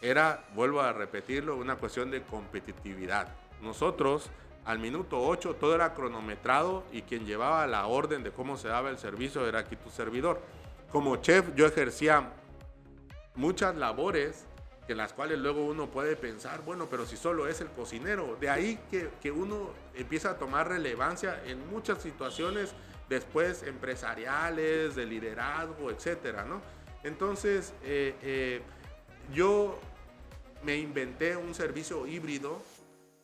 era, 0.00 0.44
vuelvo 0.54 0.80
a 0.80 0.92
repetirlo, 0.92 1.56
una 1.56 1.76
cuestión 1.76 2.10
de 2.10 2.22
competitividad. 2.22 3.28
Nosotros, 3.62 4.30
al 4.64 4.78
minuto 4.78 5.20
8, 5.20 5.56
todo 5.56 5.74
era 5.74 5.94
cronometrado 5.94 6.84
y 6.92 7.02
quien 7.02 7.26
llevaba 7.26 7.66
la 7.66 7.86
orden 7.86 8.22
de 8.22 8.30
cómo 8.30 8.56
se 8.56 8.68
daba 8.68 8.90
el 8.90 8.98
servicio 8.98 9.46
era 9.46 9.60
aquí 9.60 9.76
tu 9.76 9.90
servidor. 9.90 10.40
Como 10.90 11.16
chef, 11.16 11.54
yo 11.54 11.66
ejercía 11.66 12.30
muchas 13.34 13.76
labores 13.76 14.46
en 14.88 14.96
las 14.96 15.12
cuales 15.12 15.38
luego 15.38 15.64
uno 15.64 15.88
puede 15.88 16.16
pensar, 16.16 16.62
bueno, 16.64 16.86
pero 16.90 17.04
si 17.04 17.16
solo 17.16 17.46
es 17.46 17.60
el 17.60 17.68
cocinero, 17.68 18.36
de 18.40 18.48
ahí 18.48 18.78
que, 18.90 19.10
que 19.20 19.30
uno 19.30 19.70
empieza 19.94 20.30
a 20.30 20.38
tomar 20.38 20.68
relevancia 20.68 21.42
en 21.44 21.68
muchas 21.68 22.00
situaciones 22.00 22.72
después 23.08 23.62
empresariales, 23.62 24.94
de 24.94 25.04
liderazgo, 25.04 25.90
etcétera, 25.90 26.44
¿no? 26.44 26.62
Entonces, 27.04 27.74
eh, 27.84 28.14
eh, 28.22 28.62
yo 29.32 29.78
me 30.62 30.76
inventé 30.76 31.36
un 31.36 31.54
servicio 31.54 32.06
híbrido, 32.06 32.60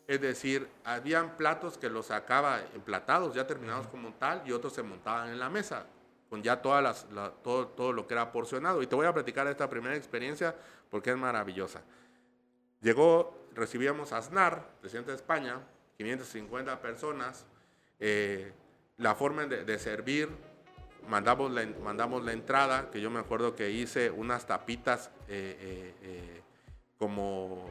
es 0.07 0.21
decir, 0.21 0.67
habían 0.83 1.37
platos 1.37 1.77
que 1.77 1.89
los 1.89 2.07
sacaba 2.07 2.61
emplatados, 2.73 3.33
ya 3.33 3.47
terminados 3.47 3.87
como 3.87 4.13
tal, 4.13 4.43
y 4.45 4.51
otros 4.51 4.73
se 4.73 4.83
montaban 4.83 5.29
en 5.29 5.39
la 5.39 5.49
mesa, 5.49 5.85
con 6.29 6.43
ya 6.43 6.61
todas 6.61 6.83
las, 6.83 7.07
todo, 7.43 7.67
todo 7.67 7.93
lo 7.93 8.07
que 8.07 8.13
era 8.13 8.31
porcionado. 8.31 8.81
Y 8.81 8.87
te 8.87 8.95
voy 8.95 9.05
a 9.05 9.13
platicar 9.13 9.47
esta 9.47 9.69
primera 9.69 9.95
experiencia 9.95 10.55
porque 10.89 11.11
es 11.11 11.17
maravillosa. 11.17 11.81
Llegó, 12.81 13.47
recibíamos 13.55 14.13
a 14.13 14.17
Aznar, 14.17 14.67
presidente 14.79 15.11
de 15.11 15.17
España, 15.17 15.59
550 15.97 16.81
personas, 16.81 17.45
eh, 17.99 18.53
la 18.97 19.15
forma 19.15 19.45
de, 19.45 19.79
servir, 19.79 20.29
mandamos 21.07 21.51
la, 21.51 21.65
mandamos 21.83 22.23
la 22.23 22.31
entrada, 22.31 22.89
que 22.91 23.01
yo 23.01 23.09
me 23.09 23.19
acuerdo 23.19 23.55
que 23.55 23.71
hice 23.71 24.09
unas 24.09 24.45
tapitas 24.45 25.11
eh, 25.27 25.57
eh, 25.59 25.93
eh, 26.01 26.41
como, 26.97 27.69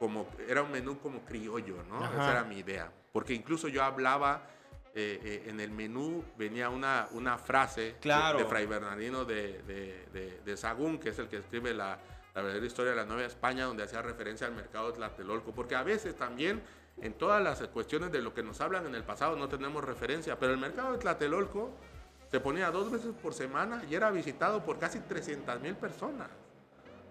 como, 0.00 0.26
era 0.48 0.62
un 0.62 0.72
menú 0.72 0.98
como 0.98 1.20
criollo, 1.26 1.84
¿no? 1.88 2.02
Esa 2.04 2.32
era 2.32 2.44
mi 2.44 2.56
idea. 2.56 2.90
Porque 3.12 3.34
incluso 3.34 3.68
yo 3.68 3.84
hablaba, 3.84 4.46
en 4.94 5.60
el 5.60 5.70
menú 5.70 6.24
venía 6.38 6.70
una, 6.70 7.06
una 7.12 7.36
frase 7.36 7.96
de, 8.02 8.44
Fray 8.48 8.64
Bernardino 8.64 9.26
de, 9.26 9.62
de, 9.62 10.40
de, 10.42 10.56
Sagún, 10.56 10.98
que 10.98 11.10
es 11.10 11.18
el 11.18 11.28
que 11.28 11.36
escribe 11.36 11.74
la, 11.74 11.98
la 12.34 12.40
verdadera 12.40 12.66
historia 12.66 12.92
de 12.92 12.96
la 12.96 13.04
Nueva 13.04 13.24
España, 13.24 13.66
donde 13.66 13.82
hacía 13.82 14.00
referencia 14.00 14.46
al 14.46 14.54
mercado 14.54 14.90
de 14.90 14.94
Tlatelolco. 14.94 15.52
Porque 15.52 15.76
a 15.76 15.82
veces 15.82 16.16
también 16.16 16.62
en 17.02 17.12
todas 17.12 17.42
las 17.42 17.60
cuestiones 17.68 18.10
de 18.10 18.22
lo 18.22 18.32
que 18.32 18.42
nos 18.42 18.58
hablan 18.62 18.86
en 18.86 18.94
el 18.94 19.04
pasado 19.04 19.36
no 19.36 19.50
tenemos 19.50 19.84
referencia, 19.84 20.38
pero 20.38 20.52
el 20.52 20.58
mercado 20.58 20.92
de 20.92 20.98
Tlatelolco 20.98 21.72
se 22.30 22.40
ponía 22.40 22.70
dos 22.70 22.90
veces 22.90 23.12
por 23.22 23.34
semana 23.34 23.82
y 23.90 23.94
era 23.94 24.10
visitado 24.10 24.64
por 24.64 24.78
casi 24.78 25.00
300 25.00 25.60
mil 25.60 25.74
personas. 25.76 26.30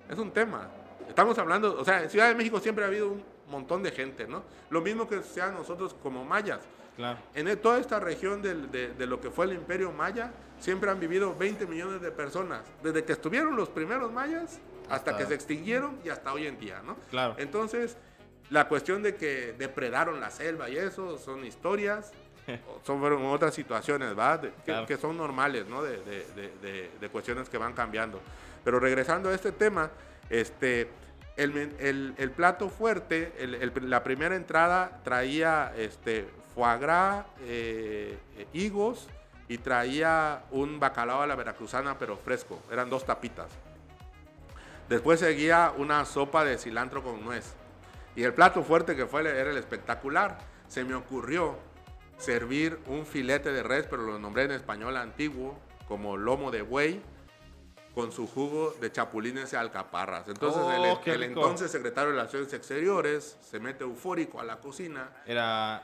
Es 0.09 0.17
un 0.17 0.31
tema. 0.31 0.69
Estamos 1.09 1.37
hablando, 1.37 1.75
o 1.77 1.83
sea, 1.83 2.03
en 2.03 2.09
Ciudad 2.09 2.29
de 2.29 2.35
México 2.35 2.59
siempre 2.59 2.85
ha 2.85 2.87
habido 2.87 3.09
un 3.09 3.23
montón 3.49 3.83
de 3.83 3.91
gente, 3.91 4.27
¿no? 4.27 4.43
Lo 4.69 4.79
mismo 4.81 5.09
que 5.09 5.21
sea 5.23 5.51
nosotros 5.51 5.95
como 6.01 6.23
mayas. 6.23 6.61
Claro. 6.95 7.17
En 7.33 7.57
toda 7.59 7.79
esta 7.79 7.99
región 7.99 8.41
de, 8.41 8.55
de, 8.93 9.07
lo 9.07 9.19
que 9.19 9.31
fue 9.31 9.45
el 9.45 9.53
imperio 9.53 9.91
maya, 9.91 10.31
siempre 10.59 10.91
han 10.91 10.99
vivido 10.99 11.35
20 11.35 11.65
millones 11.65 12.01
de 12.01 12.11
personas, 12.11 12.61
desde 12.83 13.03
que 13.05 13.13
estuvieron 13.13 13.55
los 13.55 13.69
primeros 13.69 14.11
mayas 14.11 14.59
hasta, 14.83 14.95
hasta 14.95 15.17
que 15.17 15.25
se 15.25 15.33
extinguieron 15.33 15.97
y 16.03 16.09
hasta 16.09 16.33
hoy 16.33 16.45
en 16.45 16.59
día, 16.59 16.81
¿no? 16.85 16.97
Claro. 17.09 17.35
Entonces, 17.37 17.97
la 18.49 18.67
cuestión 18.67 19.01
de 19.01 19.15
que 19.15 19.53
depredaron 19.57 20.19
la 20.19 20.29
selva 20.29 20.69
y 20.69 20.77
eso 20.77 21.17
son 21.17 21.45
historias, 21.45 22.11
son 22.83 23.01
otras 23.25 23.53
situaciones, 23.53 24.09
¿verdad? 24.15 24.51
Que, 24.85 24.97
son 24.97 25.17
normales, 25.17 25.67
¿no? 25.67 25.83
De, 25.83 25.99
de, 26.99 27.09
cuestiones 27.09 27.49
que 27.49 27.57
van 27.57 27.73
cambiando. 27.73 28.19
Pero 28.63 28.79
regresando 28.79 29.29
a 29.29 29.33
este 29.33 29.51
tema, 29.51 29.89
este, 30.29 30.89
el, 31.37 32.13
el, 32.17 32.31
plato 32.31 32.69
fuerte, 32.69 33.33
la 33.81 34.03
primera 34.03 34.35
entrada 34.35 34.99
traía 35.03 35.73
este, 35.77 36.27
foie 36.53 36.77
gras, 36.77 37.25
eh, 37.43 38.17
higos 38.53 39.07
y 39.47 39.57
traía 39.57 40.43
un 40.51 40.79
bacalao 40.79 41.21
a 41.21 41.27
la 41.27 41.35
veracruzana, 41.35 41.97
pero 41.97 42.17
fresco. 42.17 42.61
Eran 42.71 42.89
dos 42.89 43.05
tapitas. 43.05 43.47
Después 44.89 45.19
seguía 45.19 45.73
una 45.77 46.05
sopa 46.05 46.43
de 46.43 46.57
cilantro 46.57 47.03
con 47.03 47.23
nuez. 47.23 47.53
Y 48.15 48.23
el 48.23 48.33
plato 48.33 48.63
fuerte 48.63 48.95
que 48.95 49.05
fue 49.05 49.21
era 49.21 49.49
el 49.49 49.57
espectacular. 49.57 50.39
Se 50.67 50.83
me 50.83 50.93
ocurrió 50.93 51.57
servir 52.17 52.79
un 52.87 53.05
filete 53.05 53.51
de 53.51 53.63
res, 53.63 53.87
pero 53.89 54.03
lo 54.03 54.19
nombré 54.19 54.43
en 54.43 54.51
español 54.51 54.97
antiguo, 54.97 55.57
como 55.87 56.17
lomo 56.17 56.51
de 56.51 56.61
buey, 56.61 57.01
con 57.99 58.13
su 58.13 58.27
jugo 58.27 58.73
de 58.79 58.93
chapulines 58.93 59.51
y 59.51 59.57
alcaparras. 59.57 60.25
Entonces 60.29 60.61
el, 60.73 60.85
oh, 60.85 61.01
entonces 61.05 61.69
secretario 61.69 62.11
de 62.11 62.15
Relaciones 62.15 62.53
Exteriores 62.53 63.37
se 63.41 63.59
mete 63.59 63.83
eufórico 63.83 64.39
a 64.39 64.45
la 64.45 64.57
cocina. 64.57 65.09
Era 65.25 65.81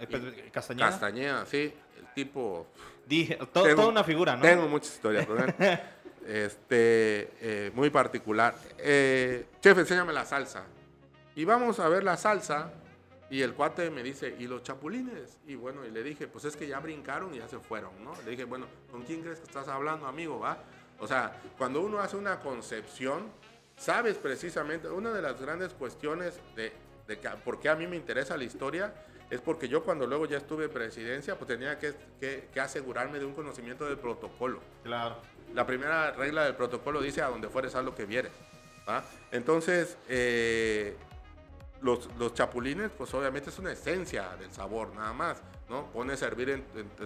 Castañeda. 0.51 0.89
Castañeda, 0.89 1.45
sí. 1.45 1.73
El 1.97 2.13
tipo... 2.13 2.67
Dije, 3.06 3.38
toda 3.51 3.88
una 3.88 4.06
figura, 4.06 4.38
¿no? 4.38 4.43
Tengo 4.43 4.67
muchas 4.69 4.93
historias 4.93 5.25
con 5.25 5.41
él. 5.41 5.54
este, 6.25 7.32
eh, 7.41 7.71
muy 7.75 7.89
particular. 7.89 8.56
Eh, 8.78 9.47
chef, 9.60 9.78
enséñame 9.78 10.13
la 10.13 10.23
salsa. 10.23 10.63
Y 11.36 11.43
vamos 11.43 11.82
a 11.82 11.89
ver 11.89 12.06
la 12.06 12.15
salsa. 12.15 12.71
Y 13.30 13.41
el 13.41 13.54
cuate 13.56 13.89
me 13.89 14.04
dice, 14.04 14.38
¿y 14.39 14.47
los 14.47 14.63
chapulines? 14.63 15.38
Y 15.45 15.56
bueno, 15.56 15.86
y 15.86 15.91
le 15.91 16.01
dije, 16.01 16.28
pues 16.28 16.45
es 16.45 16.56
que 16.56 16.65
ya 16.65 16.80
brincaron 16.80 17.34
y 17.34 17.39
ya 17.39 17.47
se 17.49 17.60
fueron, 17.60 17.91
¿no? 18.04 18.13
Le 18.23 18.32
dije, 18.32 18.45
bueno, 18.45 18.67
¿con 18.89 19.01
quién 19.01 19.21
crees 19.21 19.39
que 19.39 19.45
estás 19.45 19.67
hablando, 19.67 20.08
amigo? 20.08 20.39
¿Va? 20.39 20.60
O 20.99 21.08
sea, 21.08 21.39
cuando 21.58 21.81
uno 21.81 21.99
hace 21.99 22.15
una 22.15 22.39
concepción, 22.39 23.31
sabes 23.75 24.17
precisamente, 24.17 24.89
una 24.89 25.12
de 25.12 25.21
las 25.21 25.39
grandes 25.39 25.73
cuestiones 25.73 26.39
de, 26.55 26.71
de 27.08 27.19
que, 27.19 27.29
por 27.43 27.60
qué 27.60 27.69
a 27.69 27.75
mí 27.75 27.88
me 27.88 27.95
interesa 27.95 28.38
la 28.38 28.43
historia 28.43 28.93
es 29.29 29.41
porque 29.41 29.67
yo 29.67 29.84
cuando 29.84 30.05
luego 30.05 30.25
ya 30.25 30.38
estuve 30.38 30.65
en 30.65 30.71
presidencia, 30.71 31.38
pues 31.38 31.47
tenía 31.47 31.79
que, 31.79 31.95
que, 32.19 32.60
asegurarme 32.60 33.19
de 33.19 33.25
un 33.25 33.34
conocimiento 33.34 33.86
del 33.86 33.97
protocolo. 33.97 34.60
Claro. 34.84 35.17
La 35.53 35.65
primera 35.65 36.12
regla 36.12 36.45
del 36.45 36.55
protocolo 36.55 37.01
dice 37.01 37.21
a 37.21 37.27
donde 37.27 37.49
fueres 37.49 37.73
haz 37.75 37.84
lo 37.84 37.95
que 37.95 38.05
vieres. 38.05 38.31
¿va? 38.88 39.03
Entonces, 39.31 39.97
eh, 40.10 40.95
los, 41.81 42.08
los, 42.17 42.34
chapulines, 42.34 42.91
pues 42.96 43.13
obviamente 43.13 43.50
es 43.50 43.58
una 43.58 43.71
esencia 43.71 44.35
del 44.37 44.52
sabor, 44.52 44.93
nada 44.93 45.13
más, 45.13 45.41
¿no? 45.70 45.88
Pones 45.88 46.22
a 46.22 46.26
servir 46.26 46.50
en, 46.50 46.63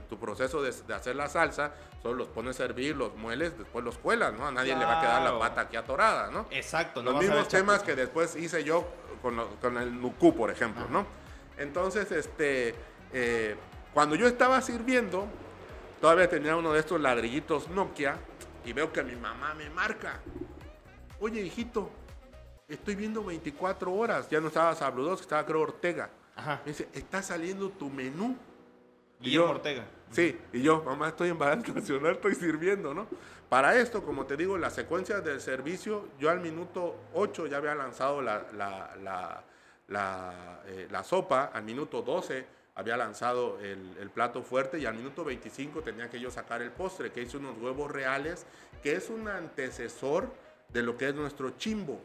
tu 0.07 0.19
proceso 0.19 0.61
de, 0.61 0.73
hacer 0.93 1.15
la 1.15 1.27
salsa, 1.29 1.73
solo 2.01 2.15
los 2.15 2.27
pones 2.27 2.55
a 2.55 2.65
servir, 2.65 2.95
los 2.95 3.15
mueles, 3.15 3.57
después 3.57 3.83
los 3.85 3.97
cuelas, 3.97 4.33
¿no? 4.33 4.47
A 4.47 4.51
nadie 4.51 4.75
le 4.75 4.85
va 4.85 4.99
a 4.99 5.01
quedar 5.01 5.21
la 5.21 5.39
pata 5.39 5.61
aquí 5.61 5.77
atorada, 5.77 6.29
¿no? 6.29 6.47
Exacto. 6.51 7.01
los 7.01 7.15
mismos 7.15 7.47
temas 7.47 7.83
que 7.83 7.95
después 7.95 8.35
hice 8.35 8.63
yo 8.63 8.87
con, 9.21 9.37
con 9.61 9.77
el 9.77 9.99
nucú, 9.99 10.35
por 10.35 10.51
ejemplo, 10.51 10.87
¿no? 10.89 11.05
Entonces, 11.57 12.11
este, 12.11 12.73
eh, 13.13 13.55
cuando 13.93 14.15
yo 14.15 14.27
estaba 14.27 14.61
sirviendo, 14.61 15.27
todavía 15.99 16.29
tenía 16.29 16.55
uno 16.55 16.73
de 16.73 16.79
estos 16.79 16.99
ladrillitos 17.01 17.69
Nokia 17.69 18.17
y 18.65 18.73
veo 18.73 18.91
que 18.93 19.03
mi 19.03 19.15
mamá 19.15 19.53
me 19.53 19.69
marca. 19.69 20.19
Oye, 21.19 21.41
hijito, 21.41 21.89
estoy 22.67 22.95
viendo 22.95 23.23
24 23.23 23.93
horas. 23.93 24.29
Ya 24.29 24.39
no 24.39 24.47
estaba 24.47 24.75
Sabludos, 24.75 25.21
estaba 25.21 25.45
creo 25.45 25.61
Ortega. 25.61 26.09
Ajá. 26.35 26.61
Me 26.65 26.71
dice, 26.71 26.87
está 26.93 27.21
saliendo 27.21 27.69
tu 27.69 27.89
menú. 27.89 28.37
Y 29.21 29.31
yo, 29.31 29.49
Ortega. 29.49 29.85
Sí, 30.11 30.39
y 30.53 30.61
yo, 30.61 30.81
mamá, 30.83 31.09
estoy 31.09 31.29
en 31.29 31.37
Balance 31.37 31.71
Nacional, 31.71 32.13
estoy 32.13 32.35
sirviendo, 32.35 32.93
¿no? 32.93 33.07
Para 33.49 33.75
esto, 33.79 34.03
como 34.03 34.25
te 34.25 34.37
digo, 34.37 34.57
la 34.57 34.69
secuencia 34.69 35.21
del 35.21 35.41
servicio, 35.41 36.07
yo 36.19 36.29
al 36.29 36.39
minuto 36.39 36.95
8 37.13 37.47
ya 37.47 37.57
había 37.57 37.75
lanzado 37.75 38.21
la, 38.21 38.45
la, 38.53 38.95
la, 39.03 39.43
la, 39.87 40.61
eh, 40.67 40.87
la 40.89 41.03
sopa, 41.03 41.45
al 41.45 41.63
minuto 41.63 42.01
12 42.01 42.59
había 42.79 42.95
lanzado 42.95 43.59
el, 43.59 44.09
plato 44.13 44.41
fuerte 44.41 44.79
y 44.79 44.85
al 44.85 44.95
minuto 44.95 45.25
25 45.25 45.81
tenía 45.81 46.09
que 46.09 46.19
yo 46.19 46.31
sacar 46.31 46.61
el 46.61 46.71
postre, 46.71 47.11
que 47.11 47.21
hice 47.21 47.35
unos 47.35 47.57
huevos 47.57 47.91
reales, 47.91 48.45
que 48.81 48.93
es 48.93 49.09
un 49.09 49.27
antecesor 49.27 50.33
de 50.69 50.81
lo 50.81 50.97
que 50.97 51.09
es 51.09 51.15
nuestro 51.15 51.51
chimbo. 51.57 52.01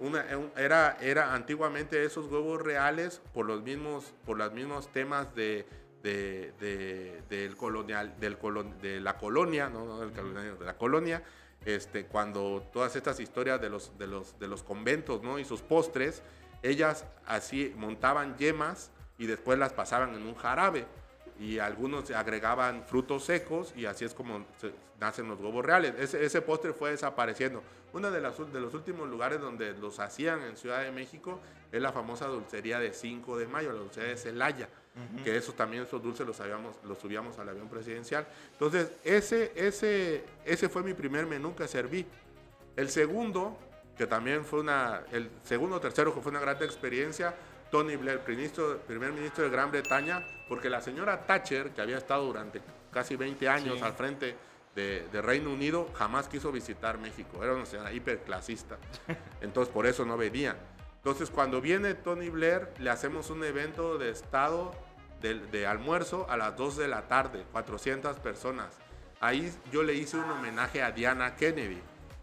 Una, 0.00 0.24
era, 0.56 0.96
era 1.00 1.34
antiguamente 1.34 2.02
esos 2.02 2.26
huevos 2.26 2.60
reales 2.62 3.20
por 3.32 3.46
los 3.46 3.62
mismos, 3.62 4.14
por 4.24 4.38
los 4.38 4.52
mismos 4.52 4.88
temas 4.88 5.32
de, 5.34 5.66
del 6.04 7.56
colonial, 7.56 8.14
del 8.20 8.36
de 8.80 9.00
la 9.00 9.16
colonia, 9.16 9.70
no, 9.70 10.00
de 10.00 10.64
la 10.64 10.76
colonia, 10.76 11.22
este, 11.64 12.04
cuando 12.06 12.68
todas 12.72 12.94
estas 12.94 13.18
historias 13.20 13.60
de 13.60 13.70
los, 13.70 13.96
de 13.98 14.06
de 14.06 14.56
conventos 14.62 15.22
¿no? 15.22 15.38
y 15.38 15.44
sus 15.44 15.62
postres, 15.62 16.22
ellas 16.62 17.06
así 17.26 17.72
montaban 17.76 18.36
yemas 18.36 18.90
y 19.18 19.26
después 19.26 19.58
las 19.58 19.72
pasaban 19.72 20.14
en 20.14 20.26
un 20.26 20.34
jarabe 20.34 20.86
y 21.38 21.58
algunos 21.58 22.10
agregaban 22.10 22.84
frutos 22.86 23.24
secos 23.24 23.72
y 23.76 23.86
así 23.86 24.04
es 24.04 24.14
como 24.14 24.44
nacen 25.00 25.26
los 25.28 25.40
huevos 25.40 25.64
reales. 25.64 25.94
Ese, 26.14 26.42
postre 26.42 26.72
fue 26.72 26.90
desapareciendo. 26.90 27.62
Uno 27.92 28.10
de, 28.10 28.20
de 28.20 28.60
los 28.60 28.74
últimos 28.74 29.08
lugares 29.08 29.40
donde 29.40 29.72
los 29.72 30.00
hacían 30.00 30.42
en 30.42 30.56
Ciudad 30.56 30.82
de 30.82 30.92
México 30.92 31.40
es 31.72 31.80
la 31.80 31.92
famosa 31.92 32.26
dulcería 32.26 32.78
de 32.78 32.92
5 32.92 33.38
de 33.38 33.46
mayo, 33.46 33.72
la 33.72 33.78
dulcería 33.78 34.10
de 34.10 34.16
Celaya, 34.16 34.68
que 35.24 35.36
esos 35.36 35.56
también 35.56 35.82
esos 35.82 36.02
dulces 36.02 36.26
los, 36.26 36.38
habíamos, 36.40 36.76
los 36.84 36.98
subíamos 36.98 37.38
al 37.38 37.48
avión 37.48 37.68
presidencial. 37.68 38.26
Entonces, 38.52 38.92
ese, 39.02 39.52
ese, 39.56 40.24
ese 40.44 40.68
fue 40.68 40.82
mi 40.82 40.94
primer 40.94 41.26
menú 41.26 41.54
que 41.54 41.66
serví. 41.66 42.06
El 42.76 42.88
segundo, 42.88 43.58
que 43.96 44.06
también 44.06 44.44
fue 44.44 44.60
una, 44.60 45.02
el 45.12 45.30
segundo 45.42 45.76
o 45.76 45.80
tercero 45.80 46.14
que 46.14 46.20
fue 46.20 46.30
una 46.30 46.40
gran 46.40 46.62
experiencia, 46.62 47.34
Tony 47.70 47.96
Blair, 47.96 48.20
primer 48.20 49.12
ministro 49.12 49.44
de 49.44 49.50
Gran 49.50 49.70
Bretaña, 49.70 50.24
porque 50.48 50.70
la 50.70 50.80
señora 50.80 51.26
Thatcher, 51.26 51.70
que 51.70 51.80
había 51.80 51.98
estado 51.98 52.24
durante 52.24 52.60
casi 52.92 53.16
20 53.16 53.48
años 53.48 53.82
al 53.82 53.94
frente 53.94 54.36
de, 54.74 55.22
Reino 55.22 55.52
Unido 55.52 55.88
jamás 55.94 56.28
quiso 56.28 56.52
visitar 56.52 56.98
México. 56.98 57.42
Era 57.42 57.54
una 57.54 57.66
señora 57.66 57.92
hiperclasista. 57.92 58.76
Entonces, 59.40 59.72
por 59.72 59.86
eso 59.86 60.04
no 60.04 60.16
venía. 60.16 60.56
Entonces, 61.04 61.28
cuando 61.28 61.60
viene 61.60 61.92
Tony 61.92 62.30
Blair, 62.30 62.72
le 62.78 62.88
hacemos 62.88 63.28
un 63.28 63.44
evento 63.44 63.98
de 63.98 64.08
estado 64.08 64.72
de, 65.20 65.66
almuerzo 65.66 66.26
a 66.30 66.38
las 66.38 66.56
2 66.56 66.78
de 66.78 66.88
la 66.88 67.02
tarde, 67.08 67.44
400 67.52 68.18
personas. 68.20 68.68
Ahí 69.20 69.52
yo 69.70 69.82
le 69.82 69.92
hice 69.92 70.16
un 70.16 70.30
homenaje 70.30 70.82
a 70.82 70.92
Diana 70.92 71.36
Kennedy, 71.36 71.78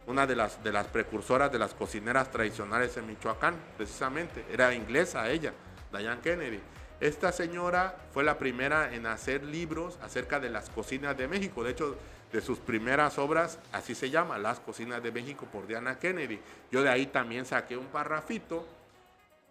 una 0.07 0.25
de 0.25 0.35
las, 0.35 0.63
de 0.63 0.71
las 0.71 0.87
precursoras 0.87 1.51
de 1.51 1.59
las 1.59 1.75
cocineras 1.75 2.31
tradicionales 2.31 2.97
en 2.97 3.05
Michoacán, 3.05 3.53
precisamente. 3.77 4.43
Era 4.51 4.73
inglesa 4.73 5.29
ella, 5.29 5.53
Diane 5.95 6.21
Kennedy. 6.21 6.59
Esta 6.99 7.31
señora 7.31 7.95
fue 8.11 8.23
la 8.23 8.39
primera 8.39 8.95
en 8.95 9.05
hacer 9.05 9.43
libros 9.43 9.99
acerca 10.01 10.39
de 10.39 10.49
las 10.49 10.71
cocinas 10.71 11.15
de 11.15 11.27
México. 11.27 11.63
De 11.63 11.69
hecho, 11.69 11.97
de 12.31 12.41
sus 12.41 12.59
primeras 12.59 13.17
obras, 13.17 13.59
así 13.71 13.95
se 13.95 14.09
llama, 14.09 14.37
Las 14.37 14.59
Cocinas 14.59 15.03
de 15.03 15.11
México 15.11 15.47
por 15.51 15.67
Diana 15.67 15.99
Kennedy. 15.99 16.39
Yo 16.71 16.81
de 16.81 16.89
ahí 16.89 17.07
también 17.07 17.45
saqué 17.45 17.77
un 17.77 17.87
parrafito 17.87 18.65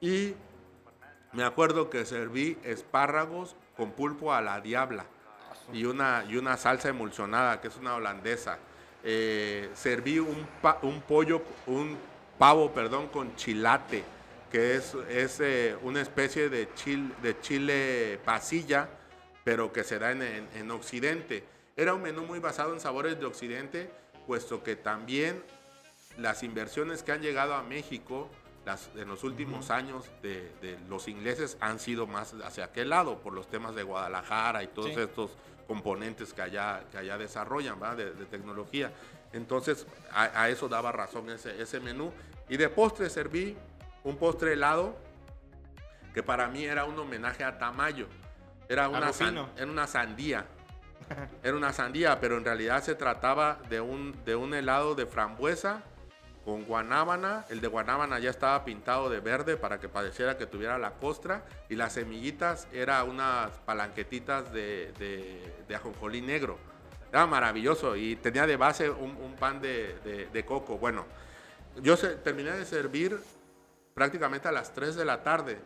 y 0.01 0.35
me 1.33 1.45
acuerdo 1.45 1.91
que 1.91 2.05
serví 2.05 2.59
espárragos 2.65 3.55
con 3.77 3.93
pulpo 3.93 4.33
a 4.33 4.41
la 4.41 4.61
diabla 4.61 5.05
y 5.73 5.85
una, 5.85 6.25
y 6.29 6.37
una 6.37 6.57
salsa 6.57 6.89
emulsionada, 6.89 7.61
que 7.61 7.69
es 7.69 7.77
una 7.77 7.95
holandesa. 7.95 8.59
Eh, 9.05 9.71
serví 9.75 10.19
un, 10.19 10.47
un, 10.83 11.01
pollo, 11.03 11.43
un 11.67 11.97
pavo, 12.39 12.73
perdón, 12.73 13.09
con 13.09 13.37
chilate, 13.37 14.03
que 14.51 14.77
es, 14.77 14.95
es 15.09 15.41
eh, 15.41 15.77
una 15.83 16.01
especie 16.01 16.49
de, 16.49 16.69
de 17.23 17.41
chile 17.41 18.19
pasilla, 18.25 18.89
pero 19.45 19.73
que 19.73 19.85
se 19.85 19.99
da 19.99 20.13
en, 20.13 20.23
en 20.23 20.71
Occidente. 20.71 21.45
Era 21.77 21.95
un 21.95 22.03
menú 22.03 22.25
muy 22.25 22.39
basado 22.39 22.73
en 22.73 22.81
sabores 22.81 23.19
de 23.19 23.27
Occidente, 23.27 23.91
puesto 24.27 24.63
que 24.63 24.77
también 24.77 25.43
las 26.19 26.43
inversiones 26.43 27.03
que 27.03 27.13
han 27.13 27.23
llegado 27.23 27.55
a 27.55 27.63
México 27.63 28.29
las, 28.65 28.91
en 28.95 29.09
los 29.09 29.25
últimos 29.25 29.71
años 29.71 30.05
de, 30.23 30.79
los 30.89 31.09
ingleses 31.09 31.57
han 31.61 31.79
sido 31.79 32.07
más 32.07 32.35
hacia 32.45 32.65
aquel 32.65 32.91
lado, 32.91 33.19
por 33.21 33.33
los 33.33 33.49
temas 33.49 33.75
de 33.75 33.83
Guadalajara 33.83 34.63
y 34.63 34.69
todos 34.69 34.97
estos 34.97 35.31
componentes 35.67 36.35
que 36.35 36.43
allá, 36.43 36.85
que 36.91 36.99
allá 36.99 37.17
desarrollan 37.17 37.79
de, 37.97 38.11
tecnología. 38.27 38.93
Entonces, 39.33 39.87
a, 40.13 40.49
eso 40.49 40.69
daba 40.69 40.93
razón 40.93 41.31
ese, 41.31 41.61
ese 41.63 41.81
menú. 41.81 42.13
Y 42.49 42.57
de 42.57 42.69
postre 42.69 43.09
serví 43.09 43.57
un 44.05 44.17
postre 44.17 44.55
helado 44.55 44.97
que 46.13 46.23
para 46.23 46.49
mí 46.49 46.65
era 46.65 46.85
un 46.85 46.99
homenaje 46.99 47.45
a 47.45 47.59
Tamayo. 47.59 48.09
Era 48.69 48.89
una, 48.89 49.11
era 49.57 49.67
una 49.67 49.87
sandía. 49.87 50.47
Era 51.43 51.57
una 51.57 51.73
sandía, 51.73 52.21
pero 52.21 52.37
en 52.37 52.45
realidad 52.45 52.83
se 52.83 52.95
trataba 52.95 53.59
de 53.69 53.81
un, 53.81 54.15
de 54.25 54.37
un 54.37 54.55
helado 54.55 54.95
de 54.95 55.07
frambuesa 55.07 55.83
con 56.45 56.65
guanábana. 56.65 57.45
El 57.49 57.61
de 57.61 57.69
guanábana 57.69 58.19
ya 58.19 58.31
estaba 58.31 58.65
pintado 58.65 59.11
de 59.11 59.21
verde 59.21 59.57
para 59.57 59.79
que 59.79 59.89
pareciera 59.89 60.37
que 60.39 60.47
tuviera 60.47 60.79
la 60.79 60.93
costra. 60.93 61.45
Y 61.69 61.77
las 61.77 61.95
semillitas 61.95 62.69
eran 62.73 63.09
unas 63.09 63.51
palanquetitas 63.61 64.53
de, 64.53 64.93
de, 65.67 65.75
ajonjolí 65.75 66.21
negro. 66.21 66.59
Era 67.11 67.27
maravilloso 67.27 67.97
y 67.97 68.17
tenía 68.17 68.47
de 68.47 68.57
base 68.57 68.89
un, 68.89 69.35
pan 69.39 69.61
de, 69.61 70.45
coco. 70.47 70.79
Bueno, 70.79 71.07
yo 71.83 71.97
terminé 71.99 72.53
de 72.53 72.65
servir 72.65 73.19
prácticamente 73.95 74.49
a 74.49 74.53
las 74.53 74.73
3 74.73 74.95
de 74.95 75.05
la 75.05 75.23
tarde 75.23 75.59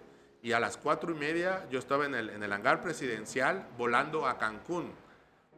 y 0.42 0.52
a 0.52 0.60
las 0.60 0.76
4 0.76 1.12
y 1.12 1.14
media 1.14 1.66
yo 1.70 1.78
estaba 1.78 2.06
en 2.06 2.14
el, 2.14 2.30
en 2.30 2.42
el 2.42 2.52
hangar 2.52 2.82
presidencial 2.82 3.66
volando 3.76 4.26
a 4.26 4.38
Cancún 4.38 4.92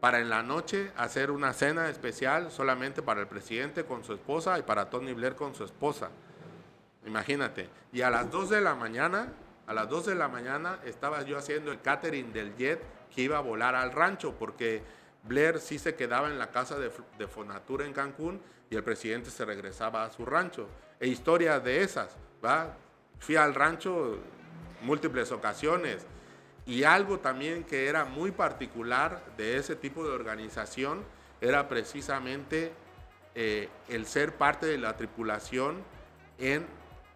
para 0.00 0.20
en 0.20 0.28
la 0.28 0.42
noche 0.42 0.92
hacer 0.96 1.30
una 1.30 1.52
cena 1.52 1.88
especial 1.88 2.50
solamente 2.50 3.02
para 3.02 3.20
el 3.20 3.26
presidente 3.26 3.84
con 3.84 4.04
su 4.04 4.12
esposa 4.12 4.58
y 4.58 4.62
para 4.62 4.90
Tony 4.90 5.12
Blair 5.12 5.34
con 5.34 5.54
su 5.54 5.64
esposa. 5.64 6.10
Imagínate. 7.06 7.68
Y 7.92 8.02
a 8.02 8.10
las 8.10 8.30
2 8.30 8.50
de 8.50 8.60
la 8.60 8.74
mañana, 8.74 9.32
a 9.66 9.74
las 9.74 9.88
2 9.88 10.06
de 10.06 10.14
la 10.14 10.28
mañana 10.28 10.78
estaba 10.84 11.22
yo 11.22 11.38
haciendo 11.38 11.72
el 11.72 11.80
catering 11.80 12.32
del 12.32 12.54
jet 12.56 12.80
que 13.14 13.22
iba 13.22 13.38
a 13.38 13.40
volar 13.40 13.74
al 13.74 13.92
rancho 13.92 14.34
porque 14.38 14.82
Blair 15.22 15.60
sí 15.60 15.78
se 15.78 15.94
quedaba 15.94 16.28
en 16.28 16.38
la 16.38 16.50
casa 16.50 16.78
de, 16.78 16.90
de 17.18 17.26
Fonatura 17.26 17.84
en 17.84 17.92
Cancún 17.92 18.40
y 18.70 18.76
el 18.76 18.84
presidente 18.84 19.30
se 19.30 19.44
regresaba 19.44 20.04
a 20.04 20.10
su 20.10 20.26
rancho. 20.26 20.68
E 21.00 21.06
historias 21.08 21.62
de 21.64 21.82
esas, 21.82 22.16
¿va? 22.44 22.76
Fui 23.18 23.36
al 23.36 23.54
rancho 23.54 24.18
múltiples 24.82 25.32
ocasiones 25.32 26.06
y 26.66 26.82
algo 26.82 27.20
también 27.20 27.64
que 27.64 27.86
era 27.86 28.04
muy 28.04 28.32
particular 28.32 29.22
de 29.36 29.56
ese 29.56 29.76
tipo 29.76 30.04
de 30.04 30.10
organización 30.10 31.04
era 31.40 31.68
precisamente 31.68 32.72
eh, 33.34 33.68
el 33.88 34.06
ser 34.06 34.34
parte 34.34 34.66
de 34.66 34.78
la 34.78 34.96
tripulación 34.96 35.82
en 36.38 36.66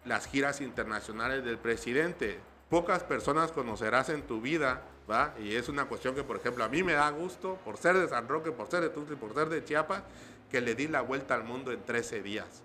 las 0.05 0.27
giras 0.27 0.61
internacionales 0.61 1.43
del 1.43 1.57
presidente. 1.57 2.39
Pocas 2.69 3.03
personas 3.03 3.51
conocerás 3.51 4.09
en 4.09 4.21
tu 4.21 4.39
vida, 4.39 4.83
¿va? 5.09 5.35
Y 5.39 5.55
es 5.55 5.67
una 5.67 5.85
cuestión 5.85 6.15
que, 6.15 6.23
por 6.23 6.37
ejemplo, 6.37 6.63
a 6.63 6.69
mí 6.69 6.83
me 6.83 6.93
da 6.93 7.09
gusto, 7.09 7.59
por 7.65 7.77
ser 7.77 7.97
de 7.97 8.07
San 8.07 8.27
Roque, 8.29 8.51
por 8.51 8.67
ser 8.69 8.81
de 8.81 8.89
Tuxtla, 8.89 9.17
por 9.17 9.33
ser 9.33 9.49
de 9.49 9.63
Chiapas, 9.63 10.03
que 10.49 10.61
le 10.61 10.75
di 10.75 10.87
la 10.87 11.01
vuelta 11.01 11.35
al 11.35 11.43
mundo 11.43 11.71
en 11.71 11.83
13 11.83 12.21
días. 12.21 12.63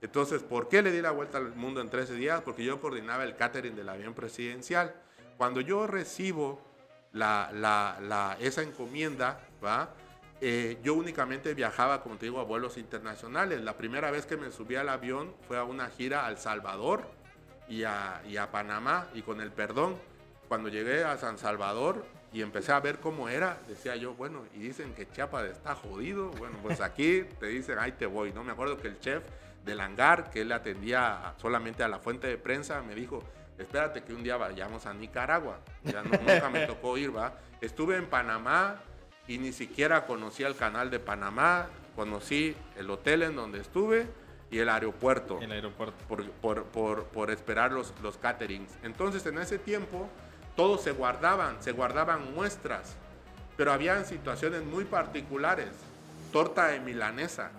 Entonces, 0.00 0.42
¿por 0.42 0.68
qué 0.68 0.82
le 0.82 0.90
di 0.90 1.02
la 1.02 1.10
vuelta 1.10 1.38
al 1.38 1.54
mundo 1.54 1.80
en 1.80 1.90
13 1.90 2.14
días? 2.14 2.40
Porque 2.42 2.64
yo 2.64 2.80
coordinaba 2.80 3.24
el 3.24 3.36
catering 3.36 3.76
del 3.76 3.88
avión 3.88 4.14
presidencial. 4.14 4.94
Cuando 5.36 5.60
yo 5.60 5.86
recibo 5.86 6.60
esa 7.12 8.62
encomienda, 8.62 9.40
eh, 10.40 10.78
yo 10.82 10.94
únicamente 10.94 11.54
viajaba, 11.54 12.02
como 12.02 12.16
te 12.16 12.26
digo, 12.26 12.40
a 12.40 12.44
vuelos 12.44 12.76
internacionales. 12.76 13.62
La 13.62 13.76
primera 13.76 14.10
vez 14.10 14.26
que 14.26 14.36
me 14.36 14.50
subí 14.50 14.76
al 14.76 14.88
avión 14.88 15.34
fue 15.46 15.56
a 15.58 15.64
una 15.64 15.88
gira 15.88 16.26
a 16.26 16.30
El 16.30 16.38
Salvador 16.38 17.08
y 17.68 17.84
a, 17.84 18.48
Panamá, 18.52 19.08
y 19.14 19.22
con 19.22 19.40
el 19.40 19.50
perdón, 19.50 19.96
cuando 20.48 20.68
llegué 20.68 21.04
a 21.04 21.16
San 21.16 21.38
Salvador 21.38 22.04
y 22.32 22.42
empecé 22.42 22.72
a 22.72 22.80
ver 22.80 22.98
cómo 22.98 23.28
era, 23.28 23.58
decía 23.68 23.96
yo, 23.96 24.14
bueno, 24.14 24.44
y 24.54 24.58
dicen 24.58 24.92
que 24.94 25.08
Chiapas 25.08 25.44
está 25.44 25.74
jodido, 25.74 26.30
bueno, 26.32 26.58
pues 26.62 26.80
aquí 26.80 27.24
te 27.40 27.46
dicen, 27.46 27.78
ahí 27.78 27.92
te 27.92 28.06
voy, 28.06 28.32
¿no? 28.32 28.44
Me 28.44 28.52
acuerdo 28.52 28.76
que 28.76 28.88
el 28.88 28.98
chef 28.98 29.24
del 29.64 29.80
hangar, 29.80 30.30
que 30.30 30.42
él 30.42 30.52
atendía 30.52 31.34
solamente 31.38 31.82
a 31.82 31.88
la 31.88 32.00
fuente 32.00 32.26
de 32.26 32.36
prensa, 32.36 32.82
me 32.82 32.94
dijo, 32.94 33.22
espérate 33.58 34.02
que 34.02 34.12
un 34.12 34.22
día 34.22 34.36
vayamos 34.36 34.86
a 34.86 34.94
Nicaragua. 34.94 35.58
Ya 35.84 36.02
nunca 36.02 36.48
me 36.50 36.66
tocó 36.66 36.96
ir, 36.98 37.16
¿va? 37.16 37.34
Estuve 37.60 37.96
en 37.96 38.06
Panamá 38.06 38.80
y 39.26 39.38
ni 39.38 39.52
siquiera 39.52 40.06
conocí 40.06 40.42
el 40.42 40.56
canal 40.56 40.90
de 40.90 40.98
Panamá, 40.98 41.68
conocí 41.96 42.56
el 42.76 42.90
hotel 42.90 43.22
en 43.22 43.36
donde 43.36 43.60
estuve 43.60 44.06
y 44.50 44.58
el 44.58 44.68
aeropuerto. 44.68 45.40
El 45.40 45.52
aeropuerto. 45.52 45.94
Por, 46.40 47.30
esperar 47.30 47.72
los, 47.72 47.94
los 48.02 48.18
caterings. 48.18 48.70
Entonces, 48.82 49.24
en 49.26 49.38
ese 49.38 49.58
tiempo, 49.58 50.08
todos 50.56 50.82
se 50.82 50.92
guardaban, 50.92 51.62
se 51.62 51.72
guardaban 51.72 52.34
muestras, 52.34 52.96
pero 53.56 53.72
habían 53.72 54.04
situaciones 54.04 54.62
muy 54.62 54.84
particulares. 54.84 55.70
Torta 56.32 56.68
de 56.68 56.80
milanesa, 56.80 57.50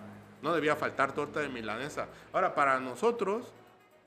no 0.42 0.54
debía 0.54 0.76
faltar 0.76 1.12
torta 1.12 1.40
de 1.40 1.48
milanesa. 1.48 2.06
Ahora, 2.32 2.54
para 2.54 2.78
nosotros, 2.80 3.52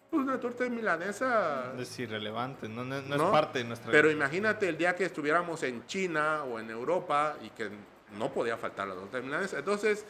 Pues 0.10 0.24
una 0.24 0.40
torta 0.40 0.64
de 0.64 0.72
milanesa. 0.72 1.74
Es 1.78 2.00
irrelevante, 2.00 2.68
no, 2.68 2.84
no, 2.84 3.02
no 3.02 3.16
es 3.16 3.22
parte 3.22 3.60
de 3.60 3.66
nuestra 3.66 3.92
Pero 3.92 4.10
imagínate 4.10 4.68
el 4.68 4.78
día 4.78 4.96
que 4.96 5.06
estuviéramos 5.06 5.62
en 5.64 5.86
China 5.86 6.44
o 6.46 6.60
en 6.60 6.70
Europa 6.72 7.38
y 7.44 7.50
que 7.52 7.70
no 8.18 8.32
podía 8.32 8.58
faltar 8.58 8.88
la 8.88 8.96
torta 8.96 9.18
de 9.18 9.24
milanesa. 9.24 9.60
Entonces, 9.60 10.04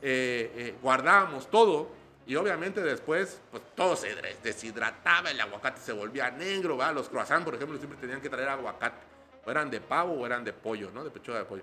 eh, 0.00 0.52
eh, 0.56 0.74
guardábamos 0.80 1.50
todo 1.50 1.90
y 2.26 2.36
obviamente 2.36 2.82
después, 2.82 3.40
pues 3.50 3.62
todo 3.74 3.96
se 3.96 4.14
deshidrataba, 4.42 5.30
el 5.30 5.40
aguacate 5.40 5.80
se 5.80 5.92
volvía 5.92 6.30
negro, 6.30 6.76
¿va? 6.76 6.92
Los 6.92 7.08
croissants, 7.08 7.44
por 7.44 7.54
ejemplo, 7.54 7.76
siempre 7.76 7.98
tenían 7.98 8.20
que 8.20 8.30
traer 8.30 8.48
aguacate. 8.48 9.12
O 9.44 9.50
eran 9.50 9.70
de 9.70 9.80
pavo 9.80 10.12
o 10.12 10.24
eran 10.24 10.44
de 10.44 10.52
pollo, 10.52 10.90
¿no? 10.92 11.02
De 11.04 11.10
pechuga 11.10 11.38
de 11.38 11.44
pollo. 11.44 11.62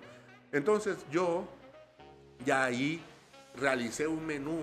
Entonces 0.51 0.97
yo 1.09 1.47
ya 2.45 2.65
ahí 2.65 3.01
realicé 3.55 4.05
un 4.07 4.25
menú, 4.25 4.59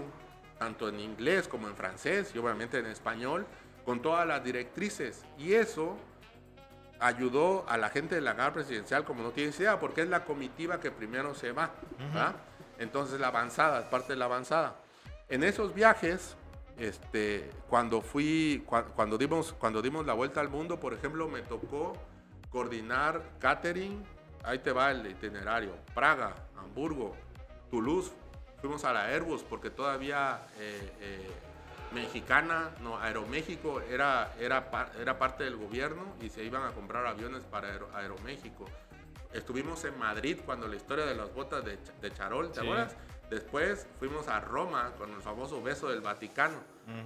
tanto 0.58 0.88
en 0.88 1.00
inglés 1.00 1.48
como 1.48 1.68
en 1.68 1.76
francés 1.76 2.32
y 2.34 2.38
obviamente 2.38 2.78
en 2.78 2.86
español, 2.86 3.46
con 3.84 4.02
todas 4.02 4.26
las 4.26 4.42
directrices. 4.42 5.24
Y 5.38 5.54
eso 5.54 5.96
ayudó 6.98 7.64
a 7.68 7.76
la 7.76 7.90
gente 7.90 8.14
de 8.14 8.20
la 8.20 8.34
Gala 8.34 8.52
Presidencial, 8.52 9.04
como 9.04 9.22
no 9.22 9.30
tienes 9.30 9.58
idea, 9.60 9.78
porque 9.78 10.02
es 10.02 10.08
la 10.08 10.24
comitiva 10.24 10.80
que 10.80 10.90
primero 10.90 11.34
se 11.34 11.52
va. 11.52 11.72
Entonces 12.78 13.20
la 13.20 13.28
avanzada, 13.28 13.80
es 13.80 13.86
parte 13.86 14.14
de 14.14 14.18
la 14.18 14.26
avanzada. 14.26 14.76
En 15.28 15.42
esos 15.42 15.74
viajes, 15.74 16.36
este, 16.78 17.50
cuando 17.68 18.00
fui, 18.00 18.64
cuando, 18.94 19.18
dimos, 19.18 19.52
cuando 19.54 19.82
dimos 19.82 20.06
la 20.06 20.14
vuelta 20.14 20.40
al 20.40 20.48
mundo, 20.48 20.78
por 20.78 20.94
ejemplo, 20.94 21.28
me 21.28 21.42
tocó 21.42 21.94
coordinar 22.50 23.22
catering, 23.38 24.04
ahí 24.44 24.58
te 24.58 24.72
va 24.72 24.90
el 24.90 25.06
itinerario, 25.06 25.72
Praga, 25.94 26.34
Hamburgo, 26.56 27.16
Toulouse, 27.70 28.12
fuimos 28.66 28.84
a 28.84 28.92
la 28.92 29.06
Airbus 29.06 29.44
porque 29.44 29.70
todavía 29.70 30.40
eh, 30.58 30.92
eh, 31.00 31.30
mexicana, 31.94 32.72
no, 32.80 32.98
Aeroméxico 32.98 33.80
era, 33.80 34.34
era, 34.40 34.68
era 35.00 35.18
parte 35.20 35.44
del 35.44 35.54
gobierno 35.54 36.16
y 36.20 36.30
se 36.30 36.42
iban 36.42 36.64
a 36.64 36.72
comprar 36.72 37.06
aviones 37.06 37.44
para 37.44 37.78
Aeroméxico. 37.94 38.64
Estuvimos 39.32 39.84
en 39.84 39.96
Madrid 39.96 40.38
cuando 40.44 40.66
la 40.66 40.74
historia 40.74 41.06
de 41.06 41.14
las 41.14 41.32
botas 41.32 41.64
de, 41.64 41.78
Charol, 42.12 42.50
¿te 42.50 42.58
acuerdas? 42.58 42.96
Después 43.30 43.86
fuimos 44.00 44.26
a 44.26 44.40
Roma 44.40 44.90
con 44.98 45.12
el 45.12 45.20
famoso 45.20 45.62
beso 45.62 45.88
del 45.88 46.00
Vaticano. 46.00 46.58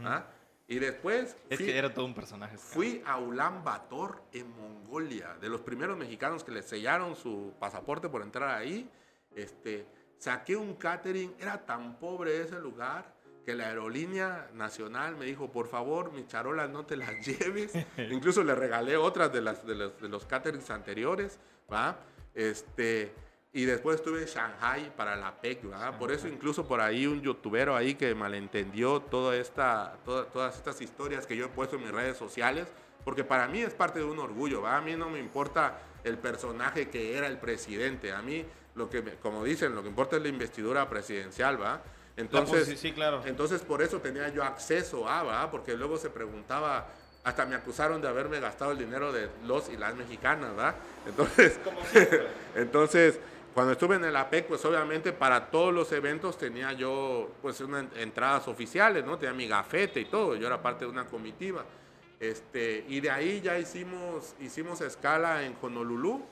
¿ah? 0.07 0.25
Y 0.67 0.79
después... 0.79 1.37
Es 1.51 1.59
que 1.59 1.77
era 1.77 1.93
todo 1.93 2.07
un 2.07 2.15
personaje. 2.15 2.57
Fui 2.57 3.03
a 3.05 3.19
Ulan 3.19 3.63
Bator 3.63 4.23
en 4.33 4.51
Mongolia, 4.57 5.37
de 5.39 5.51
los 5.51 5.61
primeros 5.61 5.99
mexicanos 5.99 6.43
que 6.43 6.53
le 6.53 6.63
sellaron 6.63 7.17
su 7.17 7.53
pasaporte 7.61 8.09
por 8.09 8.23
entrar 8.23 8.49
ahí. 8.49 8.89
Este, 9.35 9.87
saqué 10.21 10.55
un 10.55 10.75
catering, 10.75 11.35
era 11.41 11.65
tan 11.65 11.99
pobre 11.99 12.43
ese 12.43 12.61
lugar 12.61 13.13
que 13.45 13.55
la 13.55 13.67
aerolínea 13.69 14.51
nacional 14.55 15.17
me 15.17 15.25
dijo, 15.25 15.51
por 15.51 15.67
favor, 15.67 16.13
mis 16.13 16.29
charolas 16.29 16.69
no 16.71 16.85
te 16.85 16.97
las 16.97 17.27
lleves. 17.27 17.73
Incluso 18.11 18.45
le 18.45 18.55
regalé 18.55 18.97
otras 18.97 19.33
de, 19.33 19.41
las, 19.41 19.67
de, 19.67 19.75
los, 19.75 20.01
de 20.01 20.09
los 20.09 20.27
caterings 20.27 20.71
anteriores, 20.71 21.39
¿va? 21.73 21.99
Este, 22.35 23.13
y 23.53 23.65
después 23.65 23.97
estuve 23.97 24.21
en 24.21 24.27
Shanghai 24.27 24.95
para 24.95 25.17
la 25.17 25.41
PEC, 25.41 25.65
¿verdad? 25.65 25.99
Por 25.99 26.13
eso 26.13 26.29
incluso 26.29 26.69
por 26.69 26.83
ahí 26.83 27.07
un 27.07 27.23
youtubero 27.23 27.75
ahí 27.75 27.95
que 27.95 28.15
malentendió 28.15 29.01
toda 29.01 29.35
esta, 29.37 29.97
todas 30.05 30.57
estas 30.57 30.81
historias 30.83 31.27
que 31.27 31.35
yo 31.35 31.47
he 31.47 31.49
puesto 31.49 31.77
en 31.77 31.83
mis 31.83 31.91
redes 31.91 32.19
sociales, 32.19 32.69
porque 33.05 33.25
para 33.25 33.49
mí 33.49 33.61
es 33.61 33.73
parte 33.73 34.01
de 34.01 34.05
un 34.05 34.19
orgullo, 34.19 34.61
¿va? 34.61 34.77
A 34.77 34.83
mí 34.83 34.95
no 34.95 35.09
me 35.09 35.19
importa 35.19 35.81
el 36.05 36.19
personaje 36.19 36.91
que 36.91 37.17
era 37.17 37.27
el 37.27 37.39
presidente, 37.39 38.13
a 38.13 38.21
mí 38.21 38.45
lo 38.75 38.89
que, 38.89 39.03
como 39.23 39.45
dicen, 39.45 39.75
lo 39.75 39.83
que 39.83 39.89
importa 39.89 40.17
es 40.17 40.23
la 40.23 40.29
investidura 40.29 40.89
presidencial, 40.89 41.61
¿va? 41.61 41.83
Entonces, 42.17 42.79
sí, 42.79 42.93
claro. 42.93 43.23
entonces 43.25 43.63
por 43.63 43.83
eso 43.83 44.01
tenía 44.01 44.29
yo 44.29 44.45
acceso 44.45 45.09
a, 45.09 45.23
¿va? 45.23 45.51
Porque 45.51 45.77
luego 45.77 45.97
se 45.97 46.11
preguntaba, 46.11 46.89
hasta 47.25 47.47
me 47.47 47.55
acusaron 47.55 48.01
de 48.01 48.09
haberme 48.09 48.41
gastado 48.41 48.73
el 48.73 48.79
dinero 48.79 49.13
de 49.13 49.29
los 49.45 49.69
y 49.71 49.77
las 49.77 49.95
mexicanas, 49.95 50.51
¿va? 50.59 50.75
Entonces, 51.07 51.59
entonces 52.55 53.19
cuando 53.55 53.73
estuve 53.73 53.97
en 53.97 54.05
el 54.05 54.15
APEC, 54.15 54.47
pues 54.47 54.65
obviamente 54.65 55.13
para 55.13 55.51
todos 55.51 55.75
los 55.75 55.91
eventos 55.93 56.39
tenía 56.39 56.73
yo 56.73 57.31
pues 57.43 57.61
unas 57.61 57.87
entradas 57.97 58.47
oficiales, 58.47 59.05
¿no? 59.05 59.19
Tenía 59.19 59.35
mi 59.35 59.49
gafete 59.49 60.01
y 60.01 60.05
todo, 60.05 60.37
yo 60.37 60.47
era 60.47 60.63
parte 60.63 60.85
de 60.85 60.91
una 60.91 61.07
comitiva. 61.07 61.65
Este, 62.21 62.85
y 62.87 63.01
de 63.01 63.11
ahí 63.11 63.41
ya 63.41 63.59
hicimos, 63.59 64.35
hicimos 64.41 64.81
escala 64.83 65.43
en 65.43 65.57
Honolulu 65.61 66.23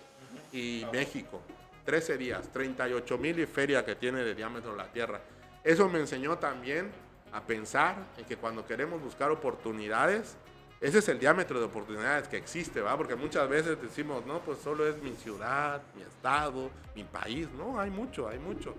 y 0.53 0.85
México. 0.93 1.41
13 1.89 2.19
días, 2.19 2.53
38 2.53 3.17
mil 3.17 3.39
y 3.39 3.47
feria 3.47 3.83
que 3.83 3.95
tiene 3.95 4.23
de 4.23 4.35
diámetro 4.35 4.77
la 4.77 4.93
Tierra. 4.93 5.23
Eso 5.65 5.89
me 5.89 5.99
enseñó 5.99 6.37
también 6.37 6.91
a 7.33 7.41
pensar 7.41 7.97
en 8.19 8.27
que 8.27 8.37
cuando 8.37 8.67
queremos 8.67 9.01
buscar 9.01 9.31
oportunidades, 9.31 10.37
ese 10.83 10.99
es 10.99 11.09
el 11.09 11.19
diámetro 11.19 11.59
de 11.59 11.65
oportunidades 11.65 12.29
que 12.29 12.37
existe, 12.37 12.83
¿va? 12.83 12.95
Porque 12.95 13.15
muchas 13.17 13.49
veces 13.49 13.81
decimos, 13.81 14.27
no, 14.27 14.41
pues 14.41 14.59
solo 14.59 14.87
es 14.87 15.03
mi 15.03 15.13
ciudad, 15.15 15.81
mi 15.97 16.03
estado, 16.03 16.71
mi 16.95 17.05
país. 17.05 17.49
No, 17.57 17.81
hay 17.81 17.89
mucho, 17.89 18.29
hay 18.29 18.39
mucho. 18.39 18.75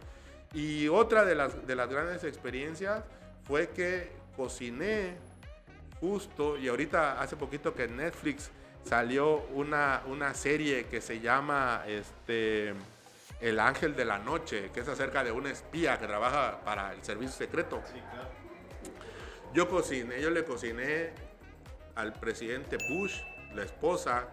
Y 0.53 0.87
otra 0.87 1.25
de 1.25 1.33
las, 1.33 1.65
de 1.65 1.75
las 1.75 1.89
grandes 1.89 2.23
experiencias 2.23 3.03
fue 3.47 3.69
que 3.69 4.11
cociné 4.37 5.17
justo, 5.99 6.59
y 6.59 6.67
ahorita 6.67 7.19
hace 7.19 7.35
poquito 7.35 7.73
que 7.73 7.87
Netflix 7.87 8.51
salió 8.83 9.47
una, 9.55 10.03
una 10.05 10.35
serie 10.35 10.85
que 10.85 11.01
se 11.01 11.19
llama 11.19 11.85
este, 11.87 12.75
El 13.39 13.59
Ángel 13.59 13.95
de 13.95 14.05
la 14.05 14.19
Noche, 14.19 14.69
que 14.73 14.81
es 14.81 14.87
acerca 14.87 15.23
de 15.23 15.31
una 15.31 15.49
espía 15.49 15.97
que 15.97 16.07
trabaja 16.07 16.61
para 16.65 16.93
el 16.93 17.03
servicio 17.03 17.37
secreto. 17.37 17.81
Sí, 17.85 17.99
claro. 18.11 18.29
Yo 19.53 19.67
cociné, 19.67 20.21
yo 20.21 20.29
le 20.29 20.43
cociné 20.43 21.11
al 21.95 22.13
presidente 22.13 22.77
Bush, 22.89 23.21
la 23.53 23.63
esposa, 23.63 24.27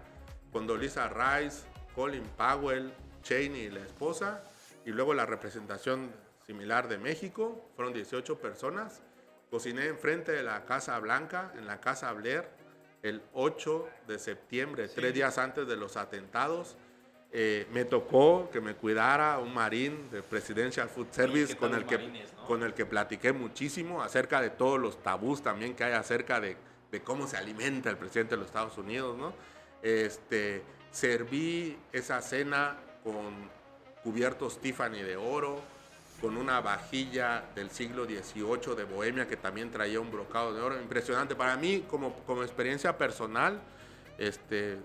Condoleezza 0.52 1.08
Rice, 1.08 1.66
Colin 1.94 2.24
Powell, 2.36 2.92
Cheney, 3.22 3.70
la 3.70 3.80
esposa, 3.80 4.42
y 4.84 4.90
luego 4.90 5.14
la 5.14 5.24
representación 5.24 6.12
similar 6.46 6.88
de 6.88 6.98
México, 6.98 7.70
fueron 7.74 7.92
18 7.92 8.38
personas. 8.38 9.02
Cociné 9.50 9.86
enfrente 9.86 10.32
de 10.32 10.42
la 10.42 10.64
Casa 10.64 10.98
Blanca, 10.98 11.52
en 11.56 11.66
la 11.66 11.80
Casa 11.80 12.12
Blair, 12.12 12.44
el 13.02 13.22
8 13.32 13.88
de 14.06 14.18
septiembre, 14.18 14.88
tres 14.88 15.14
días 15.14 15.38
antes 15.38 15.66
de 15.66 15.76
los 15.76 15.96
atentados. 15.96 16.76
Eh, 17.38 17.66
me 17.70 17.84
tocó 17.84 18.48
que 18.50 18.62
me 18.62 18.74
cuidara 18.74 19.38
un 19.38 19.52
marín 19.52 20.10
de 20.10 20.22
Presidential 20.22 20.88
Food 20.88 21.08
Service 21.10 21.54
con 21.54 21.74
el, 21.74 21.84
que, 21.84 22.24
con 22.46 22.62
el 22.62 22.72
que 22.72 22.86
platiqué 22.86 23.32
muchísimo 23.32 24.02
acerca 24.02 24.40
de 24.40 24.48
todos 24.48 24.80
los 24.80 25.02
tabús 25.02 25.42
también 25.42 25.74
que 25.74 25.84
hay 25.84 25.92
acerca 25.92 26.40
de 26.40 26.56
de 26.90 27.02
cómo 27.02 27.26
se 27.26 27.36
alimenta 27.36 27.90
el 27.90 27.96
presidente 27.96 28.34
de 28.34 28.38
los 28.38 28.46
Estados 28.46 28.78
Unidos, 28.78 29.16
¿no? 29.16 29.32
Este, 29.82 30.62
serví 30.90 31.76
esa 31.92 32.20
cena 32.22 32.76
con 33.02 33.50
cubiertos 34.02 34.60
Tiffany 34.60 35.02
de 35.02 35.16
oro, 35.16 35.60
con 36.20 36.36
una 36.36 36.60
vajilla 36.60 37.44
del 37.54 37.70
siglo 37.70 38.06
XVIII 38.06 38.74
de 38.74 38.84
Bohemia 38.84 39.28
que 39.28 39.36
también 39.36 39.70
traía 39.70 40.00
un 40.00 40.10
brocado 40.10 40.54
de 40.54 40.62
oro. 40.62 40.80
Impresionante. 40.80 41.34
Para 41.34 41.56
mí, 41.56 41.84
como, 41.88 42.14
como 42.24 42.42
experiencia 42.42 42.96
personal, 42.96 43.60
este, 44.16 44.78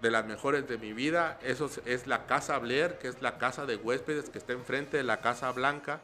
de 0.00 0.10
las 0.10 0.24
mejores 0.24 0.66
de 0.66 0.78
mi 0.78 0.92
vida, 0.92 1.38
eso 1.42 1.70
es 1.84 2.06
la 2.06 2.26
Casa 2.26 2.58
Blair, 2.58 2.98
que 2.98 3.08
es 3.08 3.20
la 3.20 3.38
casa 3.38 3.66
de 3.66 3.76
huéspedes 3.76 4.30
que 4.30 4.38
está 4.38 4.52
enfrente 4.52 4.96
de 4.96 5.02
la 5.02 5.20
Casa 5.20 5.50
Blanca. 5.52 6.00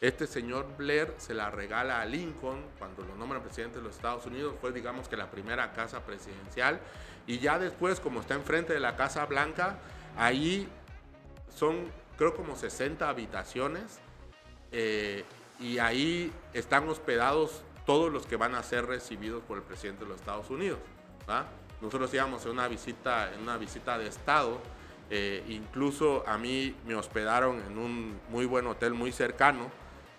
Este 0.00 0.26
señor 0.26 0.66
Blair 0.78 1.12
se 1.18 1.34
la 1.34 1.50
regala 1.50 2.00
a 2.00 2.06
Lincoln 2.06 2.62
cuando 2.78 3.02
lo 3.02 3.14
nombra 3.16 3.42
presidente 3.42 3.78
de 3.78 3.84
los 3.84 3.96
Estados 3.96 4.24
Unidos. 4.24 4.54
Fue, 4.60 4.72
digamos 4.72 5.08
que, 5.08 5.16
la 5.16 5.30
primera 5.30 5.72
casa 5.72 6.00
presidencial. 6.00 6.80
Y 7.26 7.38
ya 7.38 7.58
después, 7.58 8.00
como 8.00 8.20
está 8.20 8.34
enfrente 8.34 8.72
de 8.72 8.80
la 8.80 8.96
Casa 8.96 9.26
Blanca, 9.26 9.78
ahí 10.16 10.68
son, 11.54 11.90
creo, 12.16 12.34
como 12.34 12.56
60 12.56 13.08
habitaciones. 13.08 13.98
Eh, 14.72 15.24
y 15.58 15.78
ahí 15.78 16.32
están 16.54 16.88
hospedados 16.88 17.62
todos 17.84 18.10
los 18.10 18.24
que 18.26 18.36
van 18.36 18.54
a 18.54 18.62
ser 18.62 18.86
recibidos 18.86 19.42
por 19.42 19.58
el 19.58 19.64
presidente 19.64 20.04
de 20.04 20.10
los 20.10 20.20
Estados 20.20 20.48
Unidos. 20.48 20.78
Nosotros 21.80 22.12
íbamos 22.12 22.44
en 22.44 22.52
una 22.52 22.68
visita, 22.68 23.32
en 23.32 23.40
una 23.40 23.56
visita 23.56 23.98
de 23.98 24.06
Estado. 24.06 24.58
Eh, 25.08 25.44
incluso 25.48 26.22
a 26.26 26.38
mí 26.38 26.74
me 26.86 26.94
hospedaron 26.94 27.60
en 27.60 27.78
un 27.78 28.20
muy 28.28 28.46
buen 28.46 28.66
hotel 28.66 28.94
muy 28.94 29.10
cercano 29.10 29.70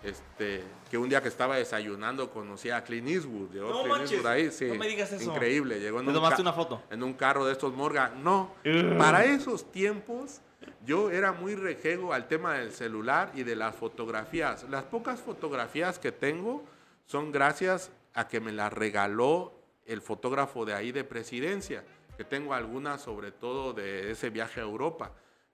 este, 0.02 0.64
que 0.90 0.98
un 0.98 1.08
día 1.08 1.22
que 1.22 1.28
estaba 1.28 1.56
desayunando 1.56 2.30
conocí 2.30 2.70
a 2.70 2.82
Clint 2.82 3.08
Eastwood. 3.08 3.54
no 3.54 3.86
manches, 3.86 4.24
ahí, 4.24 4.50
sí, 4.50 4.66
no 4.66 4.74
me 4.74 4.88
digas 4.88 5.12
eso. 5.12 5.30
Increíble. 5.30 5.78
Llegó 5.78 6.00
en 6.00 6.08
un 6.08 6.14
tomaste 6.14 6.42
una 6.42 6.52
foto? 6.52 6.82
En 6.90 7.02
un 7.02 7.14
carro 7.14 7.46
de 7.46 7.52
estos 7.52 7.72
Morgan. 7.72 8.22
No, 8.22 8.54
para 8.98 9.24
esos 9.24 9.70
tiempos 9.70 10.40
yo 10.84 11.10
era 11.10 11.32
muy 11.32 11.54
rejego 11.54 12.12
al 12.12 12.26
tema 12.26 12.54
del 12.54 12.72
celular 12.72 13.30
y 13.34 13.44
de 13.44 13.54
las 13.54 13.76
fotografías. 13.76 14.66
Las 14.68 14.84
pocas 14.84 15.20
fotografías 15.20 15.98
que 15.98 16.10
tengo 16.10 16.64
son 17.06 17.30
gracias 17.30 17.90
a 18.14 18.26
que 18.26 18.40
me 18.40 18.52
las 18.52 18.72
regaló 18.72 19.61
el 19.86 20.00
fotógrafo 20.00 20.64
de 20.64 20.74
ahí 20.74 20.92
de 20.92 21.04
presidencia, 21.04 21.84
que 22.16 22.24
tengo 22.24 22.54
algunas 22.54 23.00
sobre 23.00 23.32
todo 23.32 23.72
de 23.72 24.10
ese 24.10 24.30
viaje 24.30 24.60
a 24.60 24.64
Europa. 24.64 25.12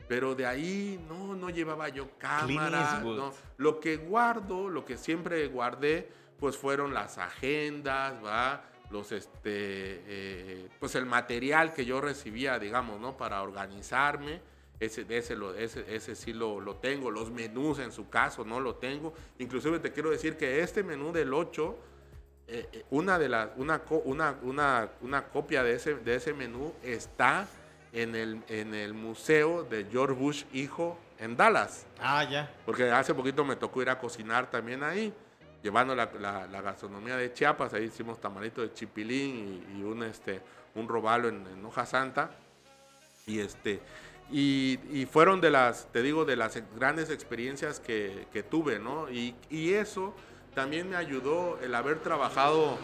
Pero 0.09 0.35
de 0.35 0.47
ahí 0.47 1.05
no, 1.09 1.35
no 1.35 1.51
llevaba 1.51 1.89
yo 1.89 2.09
cámara. 2.19 3.01
No. 3.01 3.33
Lo 3.59 3.79
que 3.79 3.97
guardo, 3.97 4.71
lo 4.71 4.85
que 4.85 4.97
siempre 4.97 5.47
guardé, 5.49 6.09
pues 6.39 6.57
fueron 6.57 6.95
las 6.95 7.19
agendas, 7.19 8.15
¿va? 8.25 8.65
los 8.91 9.13
este, 9.13 9.41
eh, 9.45 10.69
pues 10.79 10.95
el 10.95 11.07
material 11.07 11.75
que 11.75 11.85
yo 11.85 12.01
recibía, 12.01 12.59
digamos, 12.59 13.01
¿no? 13.01 13.17
Para 13.17 13.43
organizarme. 13.43 14.41
Ese, 14.81 15.05
ese, 15.09 15.35
lo, 15.35 15.55
ese, 15.55 15.85
ese 15.93 16.15
sí 16.15 16.33
lo, 16.33 16.61
lo, 16.61 16.77
tengo. 16.77 17.11
Los 17.11 17.33
menús 17.33 17.81
en 17.81 17.91
su 17.91 18.09
caso 18.09 18.45
no 18.45 18.61
lo 18.61 18.77
tengo. 18.77 19.13
Inclusive 19.41 19.81
te 19.81 19.93
quiero 19.93 20.11
decir 20.11 20.37
que 20.37 20.61
este 20.61 20.85
menú 20.85 21.13
del 21.13 21.35
8, 21.35 21.77
eh, 22.49 22.69
eh, 22.73 22.85
una, 22.91 23.19
de 23.19 23.29
las, 23.29 23.51
una, 23.57 23.83
una, 24.05 24.37
una, 24.43 24.89
una, 25.01 25.25
copia 25.25 25.63
de 25.63 25.75
ese, 25.75 25.95
de 25.95 26.15
ese 26.15 26.33
menú 26.33 26.73
está 26.83 27.47
en 27.93 28.15
el, 28.15 28.43
en 28.49 28.75
el 28.75 28.95
museo 28.95 29.65
de 29.65 29.87
George 29.91 30.15
Bush 30.15 30.45
hijo 30.53 30.99
en 31.19 31.37
Dallas. 31.37 31.87
Ah, 32.01 32.25
ya. 32.25 32.51
Porque 32.65 32.91
hace 32.91 33.15
poquito 33.15 33.45
me 33.45 33.57
tocó 33.57 33.83
ir 33.83 33.91
a 33.91 33.99
cocinar 33.99 34.51
también 34.51 34.83
ahí 34.83 35.13
llevando 35.63 35.95
la, 35.95 36.09
la, 36.51 36.63
gastronomía 36.63 37.17
de 37.17 37.33
Chiapas, 37.33 37.75
ahí 37.75 37.85
hicimos 37.85 38.21
tamalito 38.21 38.63
de 38.63 38.73
chipilín 38.73 39.65
y, 39.77 39.83
un, 39.83 40.03
este, 40.03 40.41
un 40.75 40.89
robalo 40.89 41.29
en, 41.29 41.65
hoja 41.65 41.87
santa. 41.87 42.31
Y, 43.27 43.41
este, 43.41 43.81
y, 44.31 44.79
y, 44.91 45.07
fueron 45.07 45.41
de 45.41 45.51
las, 45.51 45.89
te 45.93 46.03
digo, 46.03 46.25
de 46.25 46.37
las 46.37 46.59
grandes 46.77 47.11
experiencias 47.11 47.81
que, 47.81 48.27
que 48.33 48.43
tuve, 48.43 48.79
¿no? 48.79 49.11
Y, 49.11 49.35
y, 49.51 49.75
eso 49.75 50.15
también 50.59 50.91
me 50.91 50.97
ayudó 50.97 51.57
el 51.63 51.73
haber 51.73 52.01
trabajado 52.01 52.79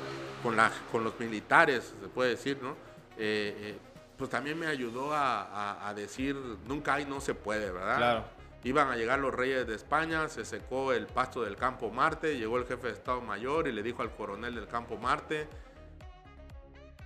con, 0.44 0.54
la, 0.54 0.70
con 0.92 1.02
los 1.02 1.18
militares, 1.18 1.92
se 2.00 2.06
puede 2.06 2.30
decir, 2.30 2.56
¿no? 2.62 2.76
Eh, 3.18 3.56
eh, 3.58 3.78
pues 4.16 4.30
también 4.30 4.56
me 4.56 4.68
ayudó 4.68 5.12
a, 5.12 5.42
a, 5.42 5.88
a, 5.88 5.92
decir, 5.92 6.36
nunca 6.68 6.94
hay, 6.94 7.04
no 7.04 7.20
se 7.20 7.34
puede, 7.34 7.72
¿verdad? 7.72 7.96
Claro. 7.96 8.24
Iban 8.62 8.92
a 8.92 8.96
llegar 8.96 9.18
los 9.18 9.34
reyes 9.34 9.66
de 9.66 9.74
España, 9.74 10.28
se 10.28 10.44
secó 10.44 10.92
el 10.92 11.08
pasto 11.08 11.42
del 11.42 11.56
campo 11.56 11.90
Marte, 11.90 12.38
llegó 12.38 12.58
el 12.58 12.64
jefe 12.64 12.86
de 12.86 12.92
Estado 12.92 13.20
Mayor 13.20 13.66
y 13.66 13.72
le 13.72 13.82
dijo 13.82 14.02
al 14.02 14.14
coronel 14.14 14.54
del 14.54 14.68
campo 14.68 14.96
Marte, 14.96 15.48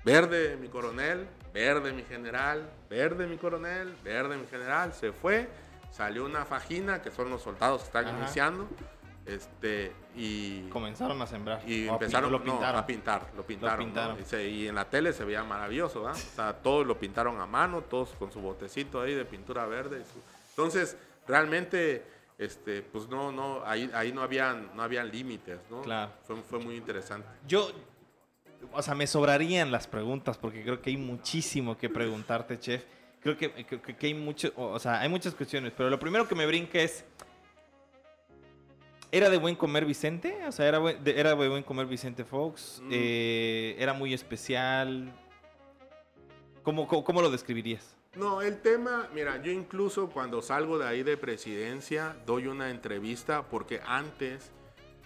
verde 0.05 0.59
mi 0.61 0.69
coronel, 0.69 1.27
verde 1.55 1.95
mi 1.95 2.03
general, 2.03 2.71
verde 2.91 3.27
mi 3.27 3.39
coronel, 3.39 3.97
verde 4.05 4.37
mi 4.37 4.47
general, 4.47 4.93
se 4.93 5.13
fue, 5.13 5.49
salió 5.91 6.27
una 6.27 6.45
fajina, 6.45 7.01
que 7.01 7.11
son 7.11 7.31
los 7.31 7.41
soldados 7.41 7.81
que 7.81 7.87
están 7.87 8.19
iniciando, 8.19 8.69
este, 9.29 9.93
y... 10.17 10.63
Comenzaron 10.71 11.21
a 11.23 11.27
sembrar. 11.27 11.63
Y 11.67 11.87
empezaron 11.87 12.35
a 12.35 12.87
pintar, 12.87 13.31
lo 13.37 13.47
pintaron. 13.47 13.93
Y, 14.33 14.67
en 14.67 14.75
la 14.75 14.89
tele 14.89 15.13
se 15.13 15.25
veía 15.25 15.45
maravilloso, 15.45 16.03
O 16.03 16.15
sea, 16.15 16.55
todos 16.55 16.87
lo 16.87 16.99
pintaron 16.99 17.41
a 17.41 17.47
mano, 17.47 17.83
todos 17.83 18.11
con 18.19 18.33
su 18.33 18.41
botecito 18.41 19.01
ahí 19.01 19.15
de 19.15 19.25
pintura 19.25 19.67
verde. 19.67 20.03
Entonces, 20.51 20.97
realmente 21.27 22.05
este, 22.39 22.83
pues 22.83 23.09
no, 23.09 23.33
no, 23.33 23.63
ahí, 23.65 23.91
ahí 23.93 24.13
no 24.13 24.23
habían, 24.23 24.71
no 24.77 24.83
habían 24.83 25.11
límites, 25.11 25.59
¿no? 25.71 25.83
Claro. 25.83 26.13
Fue, 26.25 26.37
fue, 26.37 26.59
muy 26.61 26.77
interesante. 26.77 27.29
Yo, 27.47 27.71
o 28.73 28.81
sea, 28.81 28.95
me 28.95 29.07
sobrarían 29.07 29.73
las 29.73 29.87
preguntas 29.89 30.39
porque 30.39 30.63
creo 30.63 30.81
que 30.81 30.91
hay 30.91 30.97
muchísimo 30.97 31.77
que 31.77 31.89
preguntarte, 31.89 32.59
chef. 32.59 32.85
Creo 33.21 33.37
que, 33.37 33.51
que, 33.51 34.07
hay 34.07 34.15
mucho, 34.15 34.53
o 34.55 34.79
sea, 34.79 35.01
hay 35.01 35.09
muchas 35.09 35.35
cuestiones, 35.35 35.73
pero 35.77 35.91
lo 35.91 35.99
primero 35.99 36.29
que 36.29 36.37
me 36.37 36.47
brinca 36.47 36.79
es, 36.79 37.05
¿era 39.13 39.31
de 39.31 39.39
buen 39.39 39.57
comer 39.57 39.85
Vicente? 39.85 40.39
O 40.47 40.53
sea, 40.53 40.67
¿era, 40.67 40.81
de, 40.81 41.19
era 41.19 41.35
de 41.35 41.49
buen 41.49 41.63
comer 41.63 41.87
Vicente 41.87 42.25
Fox? 42.25 42.81
Mm. 42.85 42.91
Eh, 42.93 43.77
¿Era 43.79 43.93
muy 43.93 44.15
especial? 44.15 45.13
¿Cómo, 46.63 46.87
cómo, 46.87 47.05
cómo 47.05 47.23
lo 47.23 47.31
describirías? 47.31 47.97
No, 48.17 48.43
el 48.43 48.61
tema, 48.61 49.09
mira, 49.15 49.41
yo 49.43 49.53
incluso 49.53 50.09
cuando 50.09 50.43
salgo 50.43 50.79
de 50.79 50.87
ahí 50.87 51.03
de 51.03 51.17
presidencia 51.17 52.17
doy 52.27 52.47
una 52.47 52.71
entrevista 52.71 53.43
porque 53.43 53.81
antes, 53.87 54.51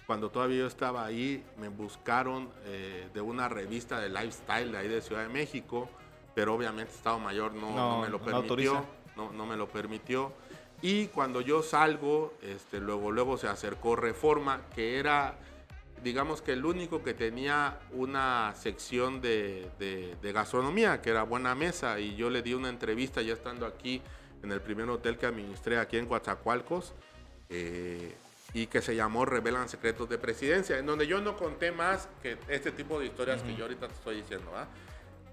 cuando 0.07 0.31
todavía 0.31 0.59
yo 0.59 0.67
estaba 0.67 1.05
ahí, 1.05 1.43
me 1.57 1.67
buscaron 1.67 2.49
eh, 2.65 3.07
de 3.13 3.21
una 3.21 3.49
revista 3.49 3.99
de 3.99 4.09
lifestyle 4.09 4.71
de 4.71 4.77
ahí 4.77 4.87
de 4.87 5.01
Ciudad 5.01 5.23
de 5.23 5.29
México, 5.29 5.89
pero 6.33 6.55
obviamente 6.55 6.91
Estado 6.93 7.19
Mayor 7.19 7.53
no, 7.53 8.01
me 8.01 8.09
lo 8.09 8.19
permitió, 8.19 8.85
no, 9.15 9.31
no, 9.31 9.45
me 9.45 9.57
lo 9.57 9.67
permitió. 9.67 10.33
Y 10.83 11.07
cuando 11.07 11.41
yo 11.41 11.63
salgo, 11.63 12.33
este, 12.43 12.79
luego, 12.79 13.11
luego 13.11 13.37
se 13.37 13.47
acercó 13.47 13.95
Reforma, 13.95 14.61
que 14.75 14.99
era 14.99 15.39
digamos 16.03 16.41
que 16.41 16.51
el 16.51 16.65
único 16.65 17.01
que 17.01 17.13
tenía 17.13 17.79
una 17.93 18.53
sección 18.55 19.21
de, 19.21 19.69
gastronomía, 20.21 21.01
que 21.01 21.09
era 21.09 21.23
Buena 21.23 21.55
Mesa, 21.55 21.99
y 21.99 22.15
yo 22.15 22.29
le 22.29 22.41
di 22.41 22.53
una 22.53 22.69
entrevista 22.69 23.21
ya 23.21 23.33
estando 23.33 23.65
aquí 23.65 24.01
en 24.43 24.51
el 24.51 24.61
primer 24.61 24.89
hotel 24.89 25.17
que 25.17 25.25
administré 25.25 25.79
aquí 25.79 25.97
en 25.97 26.05
Coatzacoalcos, 26.05 26.93
eh, 27.49 28.13
y 28.53 28.67
que 28.67 28.81
se 28.81 28.95
llamó 28.95 29.25
Revelan 29.25 29.69
Secretos 29.69 30.09
de 30.09 30.17
Presidencia, 30.17 30.77
en 30.77 30.85
donde 30.85 31.07
yo 31.07 31.21
no 31.21 31.37
conté 31.37 31.71
más 31.71 32.09
que 32.21 32.37
este 32.49 32.71
tipo 32.71 32.99
de 32.99 33.05
historias 33.05 33.41
que 33.41 33.55
yo 33.55 33.63
ahorita 33.63 33.87
te 33.87 33.93
estoy 33.93 34.17
diciendo. 34.17 34.51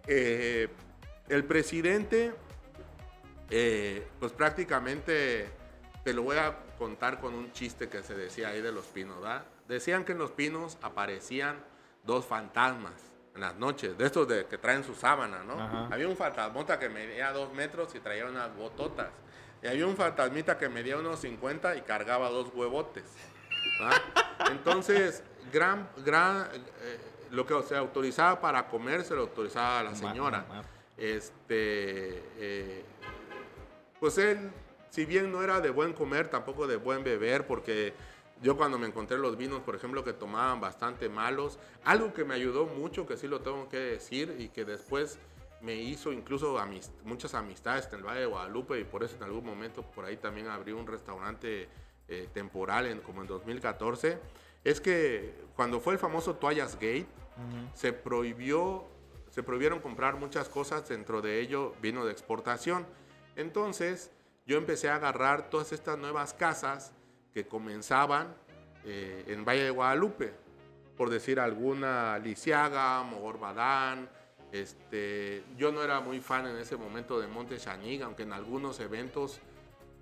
Eh, 0.06 0.68
el 1.28 1.44
presidente, 1.44 2.32
eh, 3.50 4.06
pues 4.18 4.32
prácticamente 4.32 5.48
te 6.04 6.14
lo 6.14 6.22
voy 6.22 6.36
a 6.36 6.56
contar 6.78 7.20
con 7.20 7.34
un 7.34 7.52
chiste 7.52 7.88
que 7.88 8.02
se 8.02 8.14
decía 8.14 8.48
ahí 8.48 8.62
de 8.62 8.72
los 8.72 8.86
pinos, 8.86 9.20
¿verdad? 9.20 9.44
Decían 9.68 10.04
que 10.04 10.12
en 10.12 10.18
los 10.18 10.30
pinos 10.30 10.78
aparecían 10.82 11.56
dos 12.04 12.24
fantasmas 12.24 12.92
en 13.34 13.42
las 13.42 13.56
noches, 13.56 13.96
de 13.96 14.06
estos 14.06 14.26
de, 14.26 14.46
que 14.46 14.58
traen 14.58 14.82
su 14.82 14.94
sábana, 14.94 15.44
¿no? 15.44 15.88
Había 15.92 16.08
un 16.08 16.16
fantasmota 16.16 16.78
que 16.78 16.88
medía 16.88 17.32
dos 17.32 17.52
metros 17.52 17.94
y 17.94 18.00
traía 18.00 18.26
unas 18.26 18.54
bototas. 18.56 19.10
Y 19.62 19.68
había 19.68 19.86
un 19.86 19.96
fantasmita 19.96 20.58
que 20.58 20.68
medía 20.68 20.96
unos 20.96 21.20
50 21.20 21.76
y 21.76 21.82
cargaba 21.82 22.30
dos 22.30 22.48
huevotes. 22.54 23.04
Entonces, 24.50 25.22
gran, 25.52 25.88
gran, 26.04 26.48
eh, 26.82 26.98
lo 27.30 27.46
que 27.46 27.62
se 27.62 27.76
autorizaba 27.76 28.40
para 28.40 28.66
comer 28.68 29.04
se 29.04 29.14
lo 29.14 29.22
autorizaba 29.22 29.80
a 29.80 29.82
la 29.84 29.94
señora. 29.94 30.44
Este, 30.96 32.22
eh, 32.36 32.84
pues 34.00 34.18
él, 34.18 34.50
si 34.90 35.04
bien 35.04 35.30
no 35.30 35.42
era 35.42 35.60
de 35.60 35.70
buen 35.70 35.92
comer, 35.92 36.28
tampoco 36.28 36.66
de 36.66 36.76
buen 36.76 37.04
beber, 37.04 37.46
porque 37.46 37.92
yo 38.42 38.56
cuando 38.56 38.78
me 38.78 38.86
encontré 38.86 39.18
los 39.18 39.36
vinos, 39.36 39.60
por 39.60 39.76
ejemplo, 39.76 40.02
que 40.02 40.14
tomaban 40.14 40.60
bastante 40.60 41.08
malos, 41.08 41.58
algo 41.84 42.12
que 42.14 42.24
me 42.24 42.34
ayudó 42.34 42.66
mucho, 42.66 43.06
que 43.06 43.16
sí 43.16 43.28
lo 43.28 43.40
tengo 43.40 43.68
que 43.68 43.78
decir, 43.78 44.34
y 44.38 44.48
que 44.48 44.64
después 44.64 45.18
me 45.60 45.74
hizo 45.74 46.10
incluso 46.10 46.58
muchas 47.04 47.34
amistades 47.34 47.86
en 47.92 47.98
el 47.98 48.06
Valle 48.06 48.20
de 48.20 48.26
Guadalupe, 48.26 48.80
y 48.80 48.84
por 48.84 49.04
eso 49.04 49.16
en 49.16 49.24
algún 49.24 49.44
momento 49.44 49.82
por 49.82 50.06
ahí 50.06 50.16
también 50.16 50.48
abrí 50.48 50.72
un 50.72 50.86
restaurante 50.86 51.68
eh, 52.08 52.28
temporal, 52.32 52.86
en, 52.86 53.00
como 53.00 53.20
en 53.20 53.28
2014, 53.28 54.18
es 54.64 54.80
que 54.80 55.34
cuando 55.54 55.80
fue 55.80 55.92
el 55.92 55.98
famoso 55.98 56.34
Toallas 56.34 56.74
Gate, 56.74 57.06
se 57.74 57.92
prohibió, 57.92 58.84
se 59.30 59.42
prohibieron 59.42 59.80
comprar 59.80 60.16
muchas 60.16 60.48
cosas, 60.48 60.86
dentro 60.88 61.22
de 61.22 61.40
ello 61.40 61.74
vino 61.80 62.04
de 62.04 62.12
exportación. 62.12 62.86
Entonces, 63.40 64.10
yo 64.46 64.58
empecé 64.58 64.88
a 64.88 64.96
agarrar 64.96 65.50
todas 65.50 65.72
estas 65.72 65.98
nuevas 65.98 66.34
casas, 66.34 66.92
que 67.32 67.46
comenzaban 67.46 68.34
eh, 68.84 69.24
en 69.28 69.44
Valle 69.44 69.64
de 69.64 69.70
Guadalupe, 69.70 70.32
por 70.96 71.10
decir 71.10 71.38
alguna, 71.38 72.18
Lisiaga, 72.18 73.02
Mogor 73.02 73.38
Badán. 73.38 74.10
Este, 74.52 75.44
yo 75.56 75.70
no 75.70 75.82
era 75.82 76.00
muy 76.00 76.20
fan 76.20 76.46
en 76.46 76.56
ese 76.56 76.76
momento 76.76 77.20
de 77.20 77.28
Monte 77.28 77.56
Chañiga, 77.56 78.06
aunque 78.06 78.24
en 78.24 78.32
algunos 78.32 78.80
eventos 78.80 79.40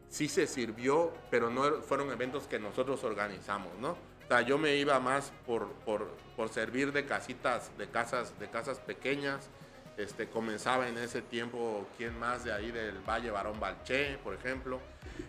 sí 0.08 0.26
se 0.26 0.46
sirvió, 0.46 1.12
pero 1.30 1.50
no 1.50 1.82
fueron 1.82 2.10
eventos 2.10 2.46
que 2.46 2.58
nosotros 2.58 3.04
organizamos, 3.04 3.76
¿no? 3.78 3.90
O 3.90 4.28
sea, 4.28 4.40
yo 4.40 4.58
me 4.58 4.76
iba 4.76 4.98
más 5.00 5.32
por, 5.46 5.68
por, 5.84 6.08
por 6.34 6.48
servir 6.48 6.92
de 6.92 7.04
casitas, 7.04 7.76
de 7.78 7.88
casas, 7.88 8.38
de 8.38 8.48
casas 8.48 8.78
pequeñas. 8.80 9.50
Este, 9.98 10.28
comenzaba 10.28 10.88
en 10.88 10.96
ese 10.96 11.22
tiempo, 11.22 11.84
¿quién 11.96 12.16
más 12.20 12.44
de 12.44 12.52
ahí 12.52 12.70
del 12.70 13.00
Valle 13.00 13.32
Barón 13.32 13.58
Balché, 13.58 14.16
por 14.22 14.32
ejemplo? 14.32 14.78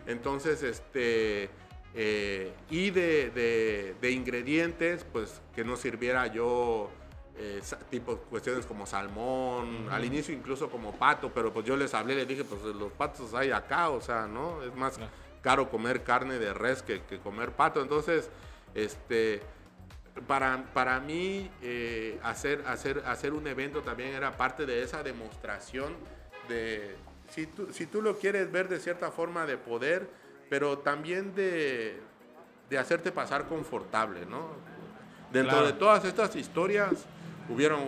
Entonces, 0.06 0.62
este, 0.62 1.50
eh, 1.92 2.52
y 2.70 2.90
de, 2.90 3.96
de, 4.00 4.10
ingredientes, 4.12 5.04
pues 5.12 5.42
que 5.56 5.64
no 5.64 5.74
sirviera 5.76 6.28
yo 6.28 6.88
eh, 7.36 7.60
tipo 7.90 8.16
cuestiones 8.18 8.64
como 8.64 8.86
salmón, 8.86 9.88
al 9.90 10.04
inicio 10.04 10.32
incluso 10.32 10.70
como 10.70 10.92
pato, 10.92 11.32
pero 11.34 11.52
pues 11.52 11.66
yo 11.66 11.76
les 11.76 11.92
hablé, 11.92 12.14
les 12.14 12.28
dije, 12.28 12.44
pues 12.44 12.62
los 12.62 12.92
patos 12.92 13.34
hay 13.34 13.50
acá, 13.50 13.90
o 13.90 14.00
sea, 14.00 14.28
¿no? 14.28 14.62
Es 14.62 14.72
más 14.76 15.00
caro 15.42 15.68
comer 15.68 16.04
carne 16.04 16.38
de 16.38 16.54
res 16.54 16.84
que, 16.84 17.02
que, 17.02 17.18
comer 17.18 17.50
pato, 17.50 17.82
entonces, 17.82 18.30
este, 18.74 19.42
para, 20.26 20.64
para 20.74 21.00
mí 21.00 21.50
eh, 21.62 22.18
hacer, 22.22 22.62
hacer, 22.66 23.02
hacer 23.06 23.32
un 23.32 23.46
evento 23.46 23.82
también 23.82 24.10
era 24.10 24.36
parte 24.36 24.66
de 24.66 24.82
esa 24.82 25.02
demostración 25.02 25.94
de, 26.48 26.96
si 27.30 27.46
tú, 27.46 27.68
si 27.72 27.86
tú 27.86 28.02
lo 28.02 28.18
quieres 28.18 28.50
ver 28.50 28.68
de 28.68 28.80
cierta 28.80 29.10
forma 29.10 29.46
de 29.46 29.56
poder, 29.56 30.08
pero 30.48 30.78
también 30.78 31.34
de, 31.34 32.00
de 32.68 32.78
hacerte 32.78 33.12
pasar 33.12 33.46
confortable, 33.46 34.26
¿no? 34.26 34.48
Dentro 35.32 35.64
de 35.64 35.72
todas 35.74 36.04
estas 36.04 36.34
historias 36.34 36.90
hubieron 37.48 37.80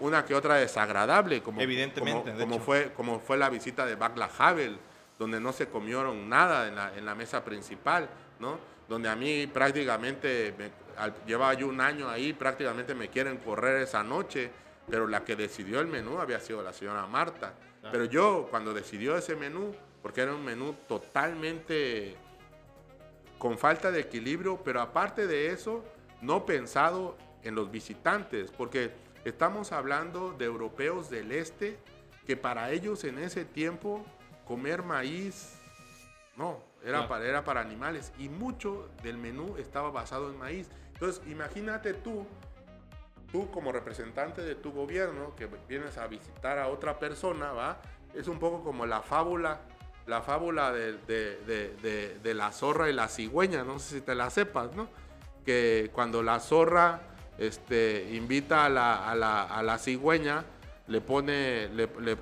una 0.00 0.24
que 0.24 0.34
otra 0.34 0.56
desagradable, 0.56 1.42
como, 1.42 1.60
Evidentemente, 1.60 2.34
como, 2.38 2.58
fue, 2.58 2.92
como 2.92 3.20
fue 3.20 3.38
la 3.38 3.48
visita 3.48 3.86
de 3.86 3.96
Bagla 3.96 4.30
Havel, 4.38 4.78
donde 5.18 5.40
no 5.40 5.52
se 5.52 5.68
comieron 5.68 6.28
nada 6.28 6.68
en 6.68 6.74
la, 6.74 6.94
en 6.96 7.06
la 7.06 7.14
mesa 7.14 7.44
principal, 7.44 8.08
¿no? 8.38 8.58
Donde 8.88 9.08
a 9.08 9.16
mí 9.16 9.46
prácticamente, 9.46 10.54
llevaba 11.26 11.54
yo 11.54 11.68
un 11.68 11.80
año 11.80 12.08
ahí, 12.08 12.32
prácticamente 12.32 12.94
me 12.94 13.08
quieren 13.08 13.38
correr 13.38 13.82
esa 13.82 14.02
noche, 14.02 14.50
pero 14.88 15.06
la 15.06 15.24
que 15.24 15.36
decidió 15.36 15.80
el 15.80 15.86
menú 15.86 16.18
había 16.18 16.40
sido 16.40 16.62
la 16.62 16.72
señora 16.72 17.06
Marta. 17.06 17.54
Pero 17.90 18.04
yo, 18.04 18.46
cuando 18.50 18.72
decidió 18.72 19.16
ese 19.16 19.36
menú, 19.36 19.74
porque 20.02 20.22
era 20.22 20.34
un 20.34 20.44
menú 20.44 20.74
totalmente 20.88 22.16
con 23.38 23.58
falta 23.58 23.90
de 23.90 24.00
equilibrio, 24.00 24.60
pero 24.64 24.80
aparte 24.80 25.26
de 25.26 25.50
eso, 25.50 25.84
no 26.22 26.46
pensado 26.46 27.16
en 27.42 27.54
los 27.54 27.70
visitantes, 27.70 28.50
porque 28.50 28.92
estamos 29.24 29.72
hablando 29.72 30.32
de 30.32 30.46
europeos 30.46 31.10
del 31.10 31.32
este 31.32 31.78
que 32.26 32.36
para 32.36 32.70
ellos 32.70 33.04
en 33.04 33.18
ese 33.18 33.44
tiempo 33.44 34.04
comer 34.46 34.82
maíz, 34.82 35.58
no, 36.36 36.58
era, 36.82 37.06
para, 37.06 37.24
era 37.26 37.44
para 37.44 37.60
animales 37.60 38.12
y 38.18 38.28
mucho 38.28 38.88
del 39.02 39.18
menú 39.18 39.56
estaba 39.56 39.90
basado 39.90 40.30
en 40.30 40.38
maíz. 40.38 40.70
Entonces, 40.94 41.22
imagínate 41.28 41.92
tú, 41.94 42.24
tú 43.30 43.50
como 43.50 43.72
representante 43.72 44.42
de 44.42 44.54
tu 44.54 44.72
gobierno, 44.72 45.34
que 45.36 45.48
vienes 45.68 45.98
a 45.98 46.06
visitar 46.06 46.58
a 46.58 46.68
otra 46.68 46.98
persona, 46.98 47.52
¿va? 47.52 47.80
Es 48.14 48.28
un 48.28 48.38
poco 48.38 48.62
como 48.62 48.86
la 48.86 49.02
fábula, 49.02 49.60
la 50.06 50.22
fábula 50.22 50.72
de, 50.72 52.34
la 52.34 52.52
zorra 52.52 52.88
y 52.88 52.92
la 52.92 53.08
cigüeña, 53.08 53.64
no 53.64 53.78
sé 53.78 53.96
si 53.96 54.00
te 54.02 54.14
la 54.14 54.30
sepas, 54.30 54.74
¿no? 54.76 54.88
Que 55.44 55.90
cuando 55.92 56.22
la 56.22 56.38
zorra 56.38 57.00
este, 57.38 58.08
invita 58.12 58.66
a 58.66 58.68
la, 58.68 59.10
a 59.10 59.62
la, 59.62 59.78
cigüeña, 59.78 60.44
le 60.86 61.00
pone, 61.00 61.70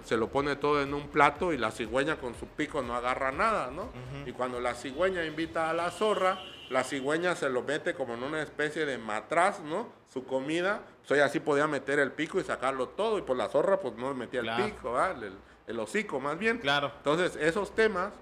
se 0.05 0.17
lo 0.17 0.29
pone 0.29 0.57
todo 0.57 0.81
en 0.81 0.95
un 0.95 1.09
plato 1.09 1.53
y 1.53 1.59
la 1.59 1.71
cigüeña 1.71 2.17
con 2.17 2.35
su 2.35 2.47
pico 2.47 2.81
no 2.81 2.95
agarra 2.95 3.33
nada, 3.33 3.71
¿no? 3.71 3.91
Y 4.25 4.33
cuando 4.33 4.61
la 4.61 4.75
cigüeña 4.75 5.27
invita 5.27 5.69
a 5.69 5.75
la 5.75 5.91
zorra, 5.91 6.39
la 6.71 6.85
cigüeña 6.85 7.37
se 7.37 7.49
lo 7.49 7.63
mete 7.63 7.95
como 7.95 8.15
en 8.15 8.23
una 8.23 8.43
especie 8.43 8.87
de 8.87 8.99
matraz, 8.99 9.61
¿no? 9.61 9.89
Su 10.13 10.25
comida, 10.25 10.83
pues 11.07 11.21
así 11.21 11.41
podía 11.41 11.67
meter 11.67 11.99
el 11.99 12.13
pico 12.13 12.41
y 12.41 12.45
sacarlo 12.45 12.89
todo, 12.89 13.19
y 13.19 13.23
por 13.23 13.37
la 13.37 13.49
zorra 13.49 13.81
pues 13.81 13.95
no 13.95 14.15
metía 14.15 14.41
el 14.41 14.65
pico, 14.65 14.99
el, 15.03 15.33
el, 15.67 15.79
hocico 15.79 16.21
más 16.21 16.39
bien. 16.39 16.59
Claro. 16.59 16.93
Entonces, 16.97 17.37
esos 17.37 17.75
temas 17.75 18.13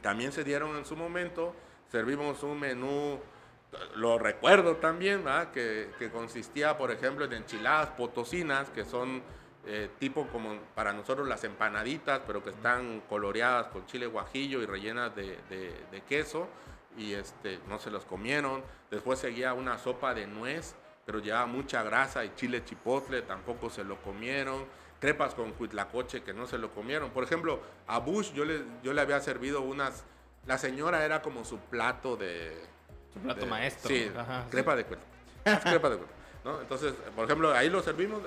también 0.00 0.32
se 0.32 0.44
dieron 0.44 0.76
en 0.76 0.84
su 0.84 0.96
momento, 0.96 1.54
servimos 1.90 2.42
un 2.42 2.58
menú, 2.58 3.20
lo 3.96 4.18
recuerdo 4.18 4.76
también, 4.76 5.24
¿verdad? 5.24 5.50
Que, 5.50 5.90
que 5.98 6.10
consistía, 6.10 6.76
por 6.76 6.90
ejemplo, 6.90 7.24
en 7.24 7.32
enchiladas 7.32 7.90
potosinas, 7.90 8.70
que 8.70 8.84
son 8.84 9.22
eh, 9.66 9.88
tipo 9.98 10.26
como 10.28 10.58
para 10.74 10.92
nosotros 10.92 11.28
las 11.28 11.44
empanaditas, 11.44 12.20
pero 12.26 12.42
que 12.42 12.50
están 12.50 13.02
coloreadas 13.08 13.68
con 13.68 13.86
chile 13.86 14.06
guajillo 14.06 14.60
y 14.60 14.66
rellenas 14.66 15.14
de, 15.14 15.38
de, 15.48 15.74
de 15.90 16.00
queso 16.02 16.48
y 16.96 17.14
este, 17.14 17.58
no 17.68 17.78
se 17.78 17.90
los 17.90 18.04
comieron. 18.04 18.62
Después 18.90 19.18
seguía 19.18 19.54
una 19.54 19.78
sopa 19.78 20.14
de 20.14 20.26
nuez, 20.26 20.74
pero 21.06 21.18
llevaba 21.18 21.46
mucha 21.46 21.82
grasa 21.82 22.24
y 22.24 22.34
chile 22.34 22.64
chipotle, 22.64 23.22
tampoco 23.22 23.70
se 23.70 23.84
lo 23.84 24.00
comieron. 24.02 24.64
Crepas 25.00 25.34
con 25.34 25.52
cuitlacoche 25.52 26.22
que 26.22 26.32
no 26.32 26.46
se 26.46 26.58
lo 26.58 26.70
comieron. 26.70 27.10
Por 27.10 27.24
ejemplo, 27.24 27.60
a 27.86 27.98
Bush 27.98 28.32
yo 28.32 28.44
le, 28.44 28.62
yo 28.82 28.92
le 28.92 29.00
había 29.00 29.20
servido 29.20 29.62
unas... 29.62 30.04
La 30.46 30.58
señora 30.58 31.04
era 31.04 31.22
como 31.22 31.44
su 31.44 31.58
plato 31.58 32.16
de... 32.16 32.56
Su 33.12 33.18
plato 33.20 33.46
maestro. 33.46 33.88
Sí, 33.88 34.10
crepa 34.50 34.76
de 34.76 34.84
cuitlacoche. 34.84 35.60
crepa 35.70 35.90
de 35.90 35.98
¿no? 36.44 36.60
Entonces, 36.60 36.94
por 37.14 37.24
ejemplo, 37.24 37.52
ahí 37.52 37.68
lo 37.68 37.82
servimos. 37.82 38.22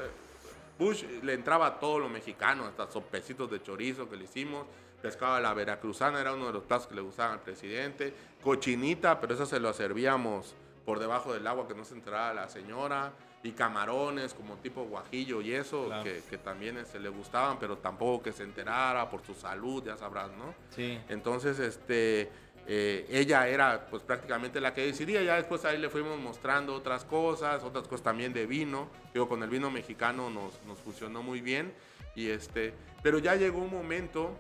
Bush 0.78 1.04
le 1.24 1.34
entraba 1.34 1.80
todo 1.80 2.00
lo 2.00 2.10
mexicano, 2.10 2.66
hasta 2.66 2.92
sopecitos 2.92 3.50
de 3.50 3.62
chorizo 3.62 4.10
que 4.10 4.18
le 4.18 4.26
hicimos 4.26 4.66
pescado 5.06 5.36
a 5.36 5.40
la 5.40 5.54
veracruzana, 5.54 6.20
era 6.20 6.34
uno 6.34 6.48
de 6.48 6.54
los 6.54 6.64
platos 6.64 6.88
que 6.88 6.96
le 6.96 7.02
gustaban 7.02 7.34
al 7.34 7.42
presidente, 7.42 8.12
cochinita, 8.42 9.22
pero 9.22 9.36
eso 9.36 9.46
se 9.46 9.60
lo 9.60 9.72
servíamos 9.72 10.56
por 10.84 10.98
debajo 10.98 11.32
del 11.32 11.46
agua 11.46 11.68
que 11.68 11.76
no 11.76 11.86
se 11.86 11.94
enterara 11.94 12.34
la 12.34 12.50
señora, 12.50 13.14
y 13.44 13.52
camarones 13.52 14.34
como 14.34 14.56
tipo 14.56 14.84
guajillo 14.86 15.40
y 15.42 15.54
eso, 15.54 15.92
que, 16.04 16.40
también 16.40 16.84
se 16.88 17.00
le 17.00 17.10
gustaban, 17.10 17.60
pero 17.60 17.78
tampoco 17.78 18.24
que 18.24 18.32
se 18.32 18.42
enterara 18.42 19.08
por 19.08 19.24
su 19.24 19.36
salud, 19.36 19.84
ya 19.86 19.96
sabrás, 19.96 20.32
¿no? 20.32 20.56
Sí. 20.72 21.00
Entonces, 21.08 21.60
este, 21.60 22.32
eh, 22.66 23.06
ella 23.08 23.48
era 23.48 23.86
pues 23.86 24.02
prácticamente 24.02 24.60
la 24.60 24.74
que 24.74 24.88
decidía, 24.88 25.22
ya 25.22 25.36
después 25.36 25.64
ahí 25.66 25.78
le 25.78 25.90
fuimos 25.90 26.18
mostrando 26.18 26.74
otras 26.74 27.06
cosas, 27.06 27.64
otras 27.64 27.88
cosas 27.88 28.04
también 28.04 28.34
de 28.34 28.48
vino, 28.48 28.90
digo, 29.14 29.30
con 29.30 29.44
el 29.44 29.50
vino 29.52 29.70
mexicano 29.70 30.32
nos, 30.32 30.60
nos 30.66 30.80
funcionó 30.80 31.22
muy 31.22 31.42
bien, 31.42 31.72
y 32.16 32.30
este, 32.30 32.74
pero 33.04 33.20
ya 33.20 33.36
llegó 33.36 33.60
un 33.60 33.70
momento 33.70 34.36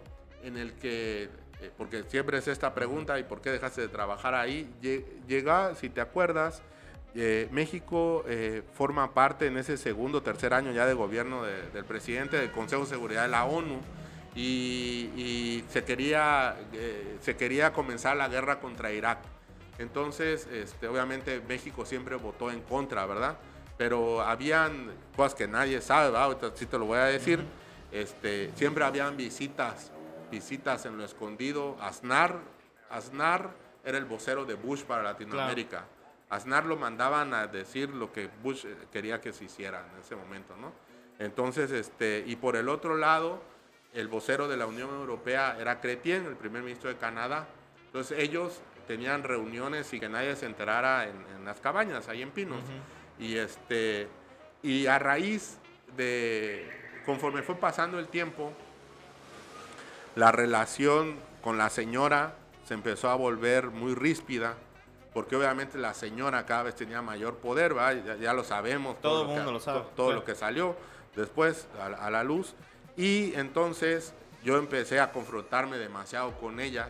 en 0.45 0.57
el 0.57 0.73
que, 0.73 1.23
eh, 1.59 1.71
porque 1.77 2.03
siempre 2.03 2.37
es 2.37 2.47
esta 2.47 2.73
pregunta, 2.73 3.19
¿y 3.19 3.23
por 3.23 3.41
qué 3.41 3.49
dejaste 3.49 3.81
de 3.81 3.87
trabajar 3.87 4.35
ahí? 4.35 4.71
Llega, 5.27 5.73
si 5.75 5.89
te 5.89 6.01
acuerdas, 6.01 6.61
eh, 7.15 7.47
México 7.51 8.23
eh, 8.27 8.61
forma 8.73 9.13
parte 9.13 9.47
en 9.47 9.57
ese 9.57 9.77
segundo, 9.77 10.21
tercer 10.21 10.53
año 10.53 10.71
ya 10.71 10.85
de 10.85 10.93
gobierno 10.93 11.43
del 11.43 11.85
presidente 11.85 12.37
del 12.37 12.51
Consejo 12.51 12.83
de 12.83 12.89
Seguridad 12.89 13.23
de 13.23 13.29
la 13.29 13.45
ONU 13.45 13.79
y, 14.35 15.63
se, 15.69 15.83
quería, 15.83 16.55
se 17.21 17.35
quería 17.35 17.73
comenzar 17.73 18.17
la 18.17 18.27
guerra 18.27 18.59
contra 18.59 18.91
Irak. 18.91 19.19
Entonces, 19.79 20.47
este, 20.51 20.87
obviamente 20.87 21.41
México 21.47 21.85
siempre 21.85 22.15
votó 22.17 22.51
en 22.51 22.61
contra, 22.61 23.05
¿verdad? 23.05 23.37
Pero 23.77 24.21
habían 24.21 24.91
cosas 25.15 25.35
que 25.35 25.47
nadie 25.47 25.81
sabe, 25.81 26.07
¿verdad? 26.07 26.23
Ahorita 26.23 26.51
sí 26.53 26.65
te 26.65 26.77
lo 26.77 26.85
voy 26.85 26.99
a 26.99 27.05
decir. 27.05 27.43
este, 27.91 28.51
siempre 28.55 28.83
habían 28.83 29.15
visitas 29.15 29.91
visitas 30.29 30.85
en 30.85 30.97
lo 30.97 31.05
escondido. 31.05 31.77
Aznar, 31.79 32.39
Aznar 32.89 33.51
era 33.83 33.97
el 33.97 34.05
vocero 34.05 34.45
de 34.45 34.55
Bush 34.55 34.83
para 34.83 35.03
Latinoamérica. 35.03 35.85
Aznar 36.29 36.65
lo 36.65 36.75
mandaban 36.75 37.33
a 37.33 37.47
decir 37.47 37.89
lo 37.89 38.11
que 38.11 38.29
Bush 38.41 38.65
eh, 38.65 38.75
quería 38.91 39.21
que 39.21 39.31
se 39.31 39.45
hiciera 39.45 39.85
en 39.93 39.99
ese 39.99 40.15
momento, 40.15 40.55
¿no? 40.57 40.73
Entonces, 41.19 41.71
este, 41.71 42.23
y 42.25 42.35
por 42.35 42.55
el 42.55 42.67
otro 42.67 42.97
lado, 42.97 43.41
el 43.93 44.07
vocero 44.07 44.47
de 44.47 44.57
la 44.57 44.65
Unión 44.65 44.89
Europea 44.89 45.55
era 45.59 45.79
Cretien, 45.79 46.25
el 46.25 46.35
primer 46.35 46.63
ministro 46.63 46.89
de 46.89 46.97
Canadá. 46.97 47.47
Entonces 47.85 48.19
ellos 48.19 48.59
tenían 48.87 49.23
reuniones 49.23 49.93
y 49.93 49.99
que 49.99 50.09
nadie 50.09 50.35
se 50.35 50.45
enterara 50.45 51.07
en, 51.07 51.45
las 51.45 51.61
cabañas, 51.61 52.09
ahí 52.09 52.21
en 52.23 52.31
Pinos. 52.31 52.63
Y 53.19 53.37
este, 53.37 54.07
y 54.63 54.87
a 54.87 54.97
raíz 54.99 55.59
de, 55.95 56.69
conforme 57.05 57.43
fue 57.43 57.55
pasando 57.55 57.99
el 57.99 58.07
tiempo, 58.07 58.51
la 60.15 60.31
relación 60.31 61.15
con 61.41 61.57
la 61.57 61.69
señora 61.69 62.35
se 62.65 62.73
empezó 62.73 63.09
a 63.09 63.15
volver 63.15 63.69
muy 63.69 63.93
ríspida, 63.93 64.55
porque 65.13 65.35
obviamente 65.35 65.77
la 65.77 65.93
señora 65.93 66.45
cada 66.45 66.63
vez 66.63 66.75
tenía 66.75 67.01
mayor 67.01 67.35
poder, 67.37 67.75
ya, 68.19 68.33
lo 68.33 68.43
sabemos. 68.43 68.99
Todo, 69.01 69.21
el 69.23 69.27
mundo 69.27 69.51
lo, 69.51 69.59
sabe. 69.59 69.83
Todo, 69.95 70.13
lo 70.13 70.23
que 70.23 70.35
salió 70.35 70.75
después 71.15 71.67
a, 71.79 72.09
la 72.09 72.23
luz. 72.23 72.55
Y 72.97 73.33
entonces 73.35 74.13
yo 74.43 74.57
empecé 74.57 74.99
a 74.99 75.11
confrontarme 75.11 75.77
demasiado 75.77 76.31
con 76.39 76.59
ella 76.59 76.89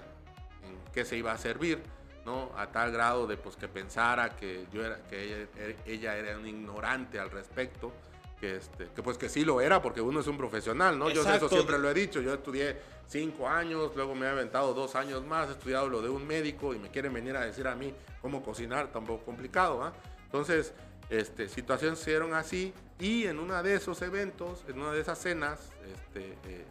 en 0.64 0.94
qué 0.94 1.04
se 1.04 1.18
iba 1.18 1.32
a 1.32 1.38
servir, 1.38 1.82
¿no? 2.26 2.52
A 2.56 2.68
tal 2.68 2.92
grado 2.92 3.28
de 3.28 3.38
pues, 3.38 3.56
que 3.56 3.68
pensara 3.68 4.30
que, 4.36 4.66
yo 4.72 4.86
era, 4.86 4.98
que 5.10 5.48
ella 5.86 6.16
era 6.16 6.38
un 6.38 6.48
ignorante 6.48 7.20
al 7.20 7.32
respecto 7.32 7.92
que, 8.40 8.58
este, 8.58 8.90
que 8.96 9.02
pues 9.02 9.18
que 9.18 9.30
sí 9.30 9.46
lo 9.46 9.62
era, 9.62 9.82
porque 9.82 10.02
uno 10.02 10.20
es 10.20 10.28
un 10.28 10.38
profesional, 10.38 10.98
¿no? 10.98 11.10
Yo 11.10 11.22
eso 11.22 11.50
siempre 11.50 11.80
lo 11.80 11.90
he 11.90 11.94
dicho, 11.94 12.22
yo 12.22 12.34
estudié 12.34 12.78
cinco 13.08 13.48
años, 13.48 13.92
luego 13.96 14.16
me 14.16 14.26
he 14.26 14.30
aventado 14.30 14.74
dos 14.74 14.96
años 14.96 15.26
más, 15.26 15.50
he 15.50 15.52
estudiado 15.54 15.88
lo 15.88 16.02
de 16.02 16.10
un 16.10 16.26
médico 16.26 16.74
y 16.74 16.80
me 16.80 16.90
quieren 16.90 17.14
venir 17.14 17.36
a 17.36 17.46
decir 17.46 17.68
a 17.68 17.76
mí 17.76 17.94
cómo 18.22 18.44
cocinar, 18.44 18.92
tampoco 18.92 19.24
complicado, 19.24 19.84
¿ah? 19.84 19.94
Entonces, 20.26 20.74
este, 21.10 21.48
situaciones 21.48 22.00
se 22.00 22.12
dieron 22.12 22.34
así 22.34 22.74
y 23.00 23.26
en 23.26 23.40
uno 23.40 23.62
de 23.62 23.76
esos 23.76 24.02
eventos, 24.02 24.64
en 24.68 24.80
una 24.80 24.92
de 24.92 25.02
esas 25.02 25.20
cenas 25.20 25.72
este, 25.94 26.32
eh, 26.32 26.36
eh, 26.46 26.66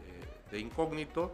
de 0.51 0.59
incógnito, 0.59 1.33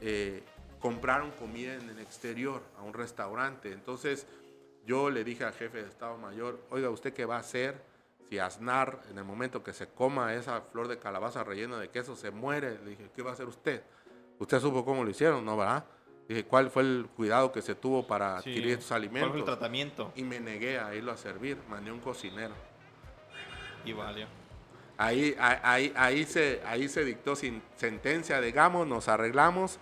eh, 0.00 0.42
compraron 0.80 1.30
comida 1.32 1.74
en 1.74 1.88
el 1.90 1.98
exterior 1.98 2.62
a 2.78 2.82
un 2.82 2.94
restaurante. 2.94 3.72
Entonces, 3.72 4.26
yo 4.86 5.10
le 5.10 5.24
dije 5.24 5.44
al 5.44 5.52
jefe 5.52 5.82
de 5.82 5.88
Estado 5.88 6.16
Mayor, 6.16 6.60
oiga, 6.70 6.88
¿usted 6.88 7.12
qué 7.12 7.24
va 7.24 7.36
a 7.36 7.40
hacer? 7.40 7.82
Si 8.28 8.38
Aznar, 8.38 9.00
en 9.10 9.18
el 9.18 9.24
momento 9.24 9.62
que 9.62 9.72
se 9.72 9.88
coma 9.88 10.34
esa 10.34 10.60
flor 10.60 10.88
de 10.88 10.98
calabaza 10.98 11.44
rellena 11.44 11.78
de 11.78 11.88
queso, 11.88 12.14
se 12.14 12.30
muere, 12.30 12.78
le 12.84 12.90
dije, 12.90 13.10
¿qué 13.14 13.22
va 13.22 13.30
a 13.30 13.32
hacer 13.32 13.46
usted? 13.46 13.82
Usted 14.38 14.60
supo 14.60 14.84
cómo 14.84 15.02
lo 15.02 15.10
hicieron, 15.10 15.44
¿no, 15.44 15.56
verdad? 15.56 15.84
Dije, 16.28 16.44
¿cuál 16.44 16.70
fue 16.70 16.82
el 16.82 17.08
cuidado 17.16 17.50
que 17.50 17.62
se 17.62 17.74
tuvo 17.74 18.06
para 18.06 18.36
adquirir 18.36 18.72
estos 18.72 18.92
alimentos? 18.92 19.30
¿Cuál 19.30 19.42
fue 19.42 19.52
el 19.52 19.58
tratamiento? 19.58 20.12
Y 20.14 20.24
me 20.24 20.40
negué 20.40 20.78
a 20.78 20.94
irlo 20.94 21.10
a 21.10 21.16
servir, 21.16 21.56
mandé 21.70 21.90
un 21.90 22.00
cocinero. 22.00 22.54
Y 23.84 23.92
valió. 23.94 24.26
Ahí, 24.98 25.34
ahí, 25.38 25.92
ahí, 25.96 26.24
se, 26.24 26.60
ahí 26.66 26.88
se 26.88 27.04
dictó 27.04 27.34
sin 27.34 27.62
sentencia, 27.76 28.40
digamos, 28.40 28.86
nos 28.86 29.08
arreglamos 29.08 29.78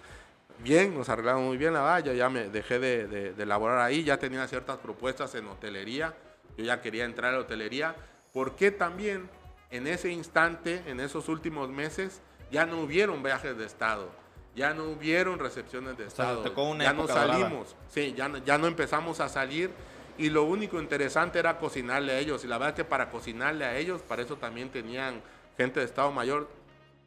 bien, 0.59 0.95
nos 0.95 1.09
arreglamos 1.09 1.43
muy 1.43 1.57
bien, 1.57 1.73
la 1.73 1.81
verdad, 1.83 2.05
yo 2.05 2.13
ya 2.13 2.29
me 2.29 2.49
dejé 2.49 2.79
de, 2.79 3.09
de, 3.09 3.33
de 3.33 3.43
elaborar 3.43 3.79
ahí, 3.79 4.05
ya 4.05 4.19
tenía 4.19 4.47
ciertas 4.47 4.77
propuestas 4.77 5.35
en 5.35 5.49
hotelería, 5.49 6.15
yo 6.57 6.65
ya 6.65 6.81
quería 6.81 7.05
entrar 7.05 7.33
a 7.33 7.39
la 7.39 7.43
hotelería, 7.43 7.97
porque 8.37 8.71
también 8.71 9.31
en 9.71 9.87
ese 9.87 10.11
instante, 10.11 10.83
en 10.89 11.01
esos 11.01 11.31
últimos 11.31 11.71
meses, 11.71 12.21
ya 12.51 12.67
no 12.67 12.83
hubieron 12.83 13.23
viajes 13.23 13.57
de 13.57 13.65
Estado, 13.65 14.11
ya 14.55 14.75
no 14.75 14.85
hubieron 14.91 15.39
recepciones 15.39 15.97
de 15.97 16.05
Estado, 16.05 16.45
ya 16.79 16.93
no 16.93 17.09
salimos, 17.09 17.75
sí, 17.89 18.13
ya 18.15 18.29
no, 18.29 18.37
ya 18.37 18.59
no 18.59 18.67
empezamos 18.67 19.21
a 19.21 19.31
salir 19.31 19.71
y 20.19 20.29
lo 20.29 20.45
único 20.45 20.79
interesante 20.79 21.39
era 21.39 21.59
cocinarle 21.59 22.13
a 22.13 22.19
ellos. 22.19 22.45
Y 22.45 22.47
la 22.47 22.59
verdad 22.59 22.75
que 22.75 22.85
para 22.85 23.09
cocinarle 23.11 23.65
a 23.65 23.75
ellos, 23.79 24.03
para 24.03 24.21
eso 24.21 24.37
también 24.37 24.69
tenían 24.69 25.23
gente 25.57 25.81
de 25.81 25.87
Estado 25.87 26.13
Mayor. 26.13 26.47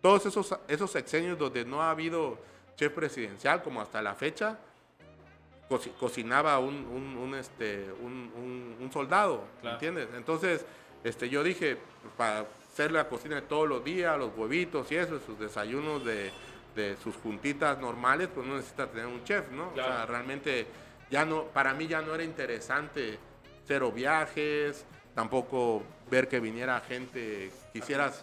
Todos 0.02 0.26
esos, 0.26 0.58
esos 0.68 0.90
sexenios 0.90 1.38
donde 1.38 1.64
no 1.64 1.84
ha 1.84 1.92
habido 1.92 2.40
chef 2.76 2.92
presidencial, 2.92 3.62
como 3.62 3.82
hasta 3.82 4.02
la 4.02 4.16
fecha, 4.16 4.58
cocinaba 6.00 6.58
un, 6.58 6.74
un, 7.16 7.36
este, 7.36 7.92
un, 8.02 8.90
soldado, 8.92 9.44
¿entiendes? 9.62 10.08
Entonces, 10.16 10.66
este, 11.04 11.30
yo 11.30 11.44
dije, 11.44 11.78
para 12.18 12.46
hacer 12.72 12.92
la 12.92 13.08
cocina 13.08 13.36
de 13.36 13.42
todos 13.44 13.68
los 13.68 13.84
días, 13.84 14.18
los 14.18 14.32
huevitos 14.36 14.92
y 14.92 14.96
eso, 14.96 15.20
sus 15.20 15.40
desayunos 15.40 16.06
de, 16.06 16.32
de 16.76 16.98
sus 16.98 17.16
juntitas 17.16 17.80
normales, 17.80 18.30
pues 18.34 18.48
no 18.48 18.56
necesita 18.56 18.88
tener 18.88 19.08
un 19.08 19.24
chef, 19.24 19.52
¿no? 19.52 19.70
O 19.70 19.76
sea, 19.76 20.06
realmente 20.06 20.68
ya 21.10 21.26
no, 21.26 21.46
para 21.46 21.74
mí 21.74 21.88
ya 21.88 22.02
no 22.02 22.14
era 22.14 22.24
interesante 22.24 23.18
cero 23.66 23.92
viajes, 23.92 24.86
tampoco 25.14 25.84
ver 26.10 26.28
que 26.28 26.40
viniera 26.40 26.80
gente, 26.82 27.52
quisieras, 27.74 28.22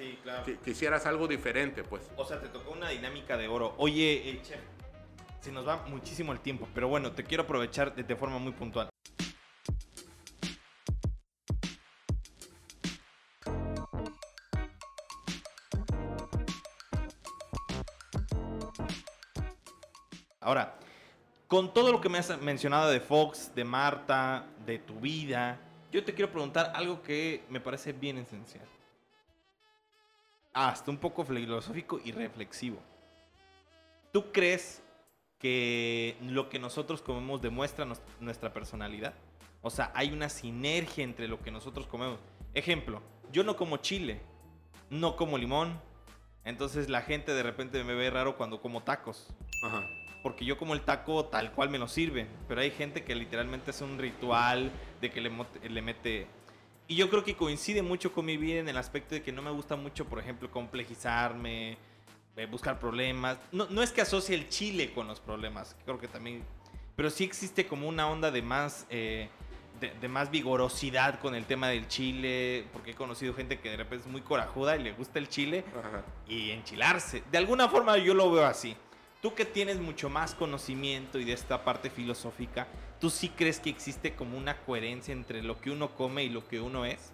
quisieras 0.64 1.06
algo 1.06 1.28
diferente, 1.28 1.84
pues. 1.84 2.02
O 2.16 2.24
sea, 2.24 2.40
te 2.40 2.48
tocó 2.48 2.72
una 2.72 2.88
dinámica 2.90 3.36
de 3.36 3.48
oro. 3.48 3.74
Oye, 3.78 4.28
eh, 4.28 4.40
chef, 4.42 4.60
se 5.40 5.52
nos 5.52 5.66
va 5.66 5.84
muchísimo 5.86 6.32
el 6.32 6.40
tiempo, 6.40 6.68
pero 6.74 6.88
bueno, 6.88 7.12
te 7.12 7.22
quiero 7.24 7.44
aprovechar 7.44 7.94
de, 7.94 8.16
forma 8.16 8.38
muy 8.38 8.52
puntual. 8.52 8.88
Ahora, 20.46 20.76
con 21.48 21.74
todo 21.74 21.90
lo 21.90 22.00
que 22.00 22.08
me 22.08 22.18
has 22.18 22.40
mencionado 22.40 22.88
de 22.88 23.00
Fox, 23.00 23.50
de 23.56 23.64
Marta, 23.64 24.46
de 24.64 24.78
tu 24.78 25.00
vida, 25.00 25.58
yo 25.90 26.04
te 26.04 26.14
quiero 26.14 26.30
preguntar 26.30 26.70
algo 26.72 27.02
que 27.02 27.42
me 27.50 27.58
parece 27.58 27.92
bien 27.92 28.16
esencial. 28.18 28.64
Hasta 30.52 30.88
un 30.88 30.98
poco 30.98 31.24
filosófico 31.24 32.00
y 32.04 32.12
reflexivo. 32.12 32.78
¿Tú 34.12 34.30
crees 34.30 34.84
que 35.40 36.16
lo 36.22 36.48
que 36.48 36.60
nosotros 36.60 37.02
comemos 37.02 37.42
demuestra 37.42 37.84
nuestra 38.20 38.52
personalidad? 38.52 39.14
O 39.62 39.70
sea, 39.70 39.90
hay 39.96 40.12
una 40.12 40.28
sinergia 40.28 41.02
entre 41.02 41.26
lo 41.26 41.42
que 41.42 41.50
nosotros 41.50 41.88
comemos. 41.88 42.20
Ejemplo, 42.54 43.02
yo 43.32 43.42
no 43.42 43.56
como 43.56 43.78
chile, 43.78 44.20
no 44.90 45.16
como 45.16 45.38
limón. 45.38 45.80
Entonces 46.44 46.88
la 46.88 47.02
gente 47.02 47.34
de 47.34 47.42
repente 47.42 47.82
me 47.82 47.94
ve 47.94 48.10
raro 48.10 48.36
cuando 48.36 48.60
como 48.60 48.84
tacos. 48.84 49.26
Ajá 49.64 49.84
porque 50.26 50.44
yo 50.44 50.58
como 50.58 50.74
el 50.74 50.80
taco 50.80 51.26
tal 51.26 51.52
cual 51.52 51.70
me 51.70 51.78
lo 51.78 51.86
sirve, 51.86 52.26
pero 52.48 52.60
hay 52.60 52.72
gente 52.72 53.04
que 53.04 53.14
literalmente 53.14 53.70
es 53.70 53.80
un 53.80 53.96
ritual 53.96 54.72
de 55.00 55.08
que 55.12 55.20
le, 55.20 55.30
le 55.70 55.82
mete... 55.82 56.26
Y 56.88 56.96
yo 56.96 57.08
creo 57.08 57.22
que 57.22 57.36
coincide 57.36 57.80
mucho 57.80 58.12
con 58.12 58.24
mi 58.24 58.36
vida 58.36 58.58
en 58.58 58.68
el 58.68 58.76
aspecto 58.76 59.14
de 59.14 59.22
que 59.22 59.30
no 59.30 59.40
me 59.40 59.52
gusta 59.52 59.76
mucho, 59.76 60.04
por 60.06 60.18
ejemplo, 60.18 60.50
complejizarme, 60.50 61.78
eh, 62.36 62.46
buscar 62.46 62.80
problemas. 62.80 63.38
No, 63.52 63.68
no 63.70 63.84
es 63.84 63.92
que 63.92 64.00
asocie 64.00 64.34
el 64.34 64.48
chile 64.48 64.92
con 64.92 65.06
los 65.06 65.20
problemas, 65.20 65.76
creo 65.84 66.00
que 66.00 66.08
también... 66.08 66.42
Pero 66.96 67.08
sí 67.08 67.22
existe 67.22 67.68
como 67.68 67.86
una 67.86 68.08
onda 68.08 68.32
de 68.32 68.42
más... 68.42 68.84
Eh, 68.90 69.28
de, 69.78 70.08
más 70.08 70.32
vigorosidad 70.32 71.20
con 71.20 71.36
el 71.36 71.44
tema 71.44 71.68
del 71.68 71.86
chile, 71.86 72.66
porque 72.72 72.92
he 72.92 72.94
conocido 72.94 73.32
gente 73.34 73.60
que 73.60 73.70
de 73.70 73.76
repente 73.76 74.06
es 74.06 74.10
muy 74.10 74.22
corajuda 74.22 74.74
y 74.74 74.82
le 74.82 74.92
gusta 74.92 75.20
el 75.20 75.28
chile 75.28 75.64
y 76.26 76.50
enchilarse. 76.50 77.22
De 77.30 77.38
alguna 77.38 77.68
forma 77.68 77.96
yo 77.98 78.14
lo 78.14 78.32
veo 78.32 78.46
así. 78.46 78.74
Tú 79.26 79.34
que 79.34 79.44
tienes 79.44 79.80
mucho 79.80 80.08
más 80.08 80.36
conocimiento 80.36 81.18
y 81.18 81.24
de 81.24 81.32
esta 81.32 81.64
parte 81.64 81.90
filosófica, 81.90 82.68
¿tú 83.00 83.10
sí 83.10 83.28
crees 83.30 83.58
que 83.58 83.68
existe 83.68 84.14
como 84.14 84.38
una 84.38 84.56
coherencia 84.58 85.12
entre 85.12 85.42
lo 85.42 85.60
que 85.60 85.72
uno 85.72 85.96
come 85.96 86.22
y 86.22 86.28
lo 86.28 86.46
que 86.46 86.60
uno 86.60 86.84
es? 86.84 87.10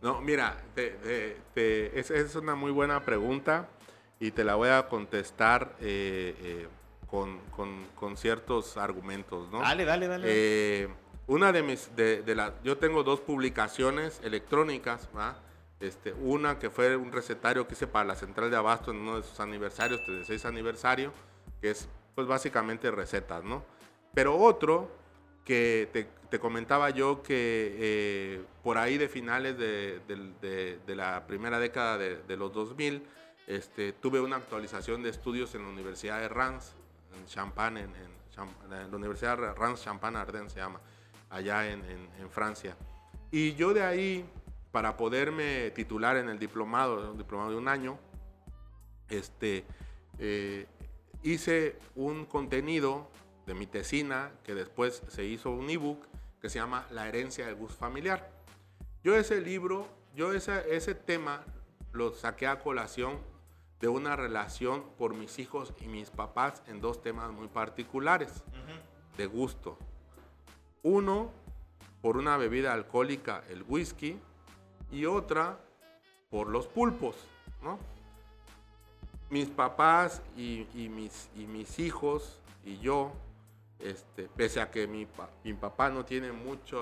No, 0.00 0.20
mira, 0.20 0.62
esa 0.76 2.14
es 2.14 2.36
una 2.36 2.54
muy 2.54 2.70
buena 2.70 3.04
pregunta 3.04 3.68
y 4.20 4.30
te 4.30 4.44
la 4.44 4.54
voy 4.54 4.68
a 4.68 4.86
contestar 4.86 5.74
eh, 5.80 6.36
eh, 6.40 6.68
con, 7.08 8.16
ciertos 8.16 8.76
argumentos, 8.76 9.50
¿no? 9.50 9.58
Dale, 9.58 9.84
dale, 9.84 10.06
dale. 10.06 10.26
Eh, 10.28 10.88
una 11.26 11.50
de 11.50 11.64
mis, 11.64 11.96
de, 11.96 12.22
la, 12.36 12.54
yo 12.62 12.78
tengo 12.78 13.02
dos 13.02 13.18
publicaciones 13.18 14.20
electrónicas, 14.22 15.08
¿va? 15.16 15.36
Este, 15.80 16.12
una 16.12 16.60
que 16.60 16.70
fue 16.70 16.94
un 16.94 17.10
recetario 17.10 17.66
que 17.66 17.74
hice 17.74 17.88
para 17.88 18.04
la 18.04 18.14
central 18.14 18.52
de 18.52 18.56
abasto 18.56 18.92
en 18.92 18.98
uno 18.98 19.16
de 19.16 19.24
sus 19.24 19.40
aniversarios, 19.40 20.04
36 20.04 20.44
aniversario, 20.44 21.12
que 21.60 21.70
es 21.70 21.88
pues 22.14 22.26
básicamente 22.26 22.90
recetas, 22.90 23.44
¿no? 23.44 23.62
Pero 24.14 24.38
otro 24.38 24.90
que 25.44 26.08
te, 26.30 26.38
comentaba 26.40 26.90
yo 26.90 27.22
que 27.22 27.76
eh, 27.78 28.44
por 28.62 28.76
ahí 28.76 28.98
de 28.98 29.08
finales 29.08 29.56
de, 29.56 30.84
la 30.88 31.26
primera 31.26 31.58
década 31.58 31.96
de, 31.96 32.36
los 32.36 32.52
2000, 32.52 33.02
este, 33.46 33.92
tuve 33.92 34.20
una 34.20 34.36
actualización 34.36 35.02
de 35.02 35.10
estudios 35.10 35.54
en 35.54 35.62
la 35.62 35.68
Universidad 35.68 36.20
de 36.20 36.28
Reims, 36.28 36.74
en 37.16 37.26
Champagne, 37.26 37.82
en, 37.82 38.16
la 38.68 38.96
Universidad 38.96 39.38
de 39.38 39.54
Reims 39.54 39.82
Champagne 39.82 40.18
Ardennes 40.18 40.52
se 40.52 40.58
llama, 40.58 40.80
allá 41.30 41.70
en, 41.70 41.80
Francia. 42.30 42.76
Y 43.30 43.54
yo 43.54 43.72
de 43.72 43.82
ahí, 43.82 44.28
para 44.72 44.96
poderme 44.96 45.70
titular 45.70 46.16
en 46.16 46.28
el 46.28 46.38
diplomado, 46.38 47.10
un 47.10 47.18
diplomado 47.18 47.50
de 47.50 47.56
un 47.56 47.68
año, 47.68 47.98
este, 49.08 49.64
eh, 50.18 50.66
hice 51.26 51.76
un 51.94 52.24
contenido 52.24 53.10
de 53.46 53.54
mi 53.54 53.66
tesina 53.66 54.32
que 54.44 54.54
después 54.54 55.02
se 55.08 55.24
hizo 55.24 55.50
un 55.50 55.68
ebook 55.68 56.06
que 56.40 56.48
se 56.48 56.58
llama 56.58 56.86
La 56.90 57.08
herencia 57.08 57.46
del 57.46 57.56
gusto 57.56 57.76
familiar. 57.76 58.30
Yo 59.02 59.16
ese 59.16 59.40
libro, 59.40 59.88
yo 60.14 60.32
ese, 60.32 60.74
ese 60.74 60.94
tema 60.94 61.44
lo 61.92 62.12
saqué 62.12 62.46
a 62.46 62.60
colación 62.60 63.18
de 63.80 63.88
una 63.88 64.16
relación 64.16 64.84
por 64.96 65.14
mis 65.14 65.38
hijos 65.38 65.74
y 65.80 65.86
mis 65.86 66.10
papás 66.10 66.62
en 66.66 66.80
dos 66.80 67.02
temas 67.02 67.30
muy 67.32 67.48
particulares 67.48 68.44
de 69.16 69.26
gusto. 69.26 69.78
Uno, 70.82 71.30
por 72.00 72.16
una 72.16 72.36
bebida 72.36 72.72
alcohólica, 72.72 73.42
el 73.50 73.64
whisky, 73.68 74.18
y 74.90 75.06
otra, 75.06 75.58
por 76.30 76.48
los 76.48 76.68
pulpos, 76.68 77.16
¿no? 77.62 77.78
Mis 79.30 79.48
papás 79.48 80.22
y, 80.36 80.66
mis, 80.74 81.28
y 81.36 81.46
mis 81.46 81.78
hijos 81.78 82.40
y 82.64 82.78
yo, 82.78 83.12
este, 83.78 84.28
pese 84.36 84.60
a 84.60 84.70
que 84.70 84.86
mi, 84.86 85.06
mi, 85.44 85.54
papá 85.54 85.90
no 85.90 86.04
tiene 86.04 86.32
mucha 86.32 86.78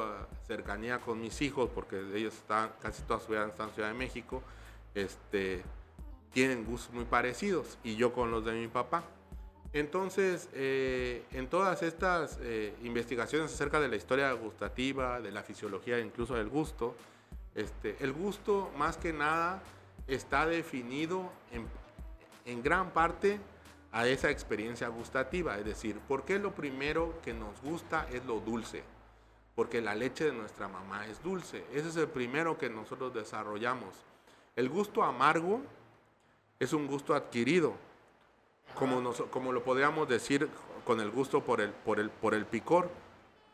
cercanía 0.46 0.98
con 0.98 1.20
mis 1.20 1.40
hijos, 1.42 1.70
porque 1.74 1.98
ellos 2.14 2.34
están, 2.34 2.72
casi 2.80 3.02
toda 3.02 3.20
su 3.20 3.32
vida 3.32 3.46
están 3.46 3.68
en 3.68 3.74
Ciudad 3.74 3.88
de 3.88 3.94
México, 3.94 4.42
este, 4.94 5.62
tienen 6.32 6.64
gustos 6.64 6.94
muy 6.94 7.04
parecidos, 7.04 7.78
y 7.82 7.96
yo 7.96 8.12
con 8.12 8.30
los 8.30 8.44
de 8.44 8.52
mi 8.52 8.68
papá. 8.68 9.02
Entonces, 9.72 10.48
eh, 10.52 11.24
en 11.32 11.48
todas 11.48 11.82
estas 11.82 12.38
eh, 12.40 12.74
investigaciones 12.84 13.52
acerca 13.52 13.80
de 13.80 13.88
la 13.88 13.96
historia 13.96 14.32
gustativa, 14.32 15.20
de 15.20 15.32
la 15.32 15.42
fisiología, 15.42 15.98
incluso 15.98 16.36
del 16.36 16.48
gusto, 16.48 16.94
este, 17.56 17.96
el 18.00 18.12
gusto 18.12 18.70
más 18.76 18.96
que 18.96 19.12
nada 19.12 19.62
está 20.06 20.46
definido 20.46 21.30
en, 21.50 21.66
en 22.44 22.62
gran 22.62 22.90
parte 22.90 23.40
a 23.92 24.06
esa 24.06 24.30
experiencia 24.30 24.88
gustativa. 24.88 25.56
Es 25.58 25.64
decir, 25.64 25.98
¿por 26.00 26.24
qué 26.24 26.38
lo 26.38 26.54
primero 26.54 27.20
que 27.22 27.32
nos 27.32 27.60
gusta 27.62 28.06
es 28.12 28.24
lo 28.24 28.40
dulce? 28.40 28.82
Porque 29.54 29.80
la 29.80 29.94
leche 29.94 30.24
de 30.24 30.32
nuestra 30.32 30.66
mamá 30.66 31.06
es 31.06 31.22
dulce. 31.22 31.64
Ese 31.72 31.88
es 31.88 31.96
el 31.96 32.08
primero 32.08 32.58
que 32.58 32.68
nosotros 32.68 33.14
desarrollamos. 33.14 33.94
El 34.56 34.68
gusto 34.68 35.04
amargo 35.04 35.60
es 36.58 36.72
un 36.72 36.86
gusto 36.86 37.14
adquirido, 37.14 37.74
como, 38.74 39.12
como 39.30 39.52
lo 39.52 39.62
podríamos 39.62 40.08
decir 40.08 40.48
con 40.84 41.00
el 41.00 41.10
gusto 41.10 41.42
por 41.44 41.60
el, 41.60 41.70
por 41.70 42.00
el, 42.00 42.10
por 42.10 42.34
el 42.34 42.46
picor. 42.46 42.90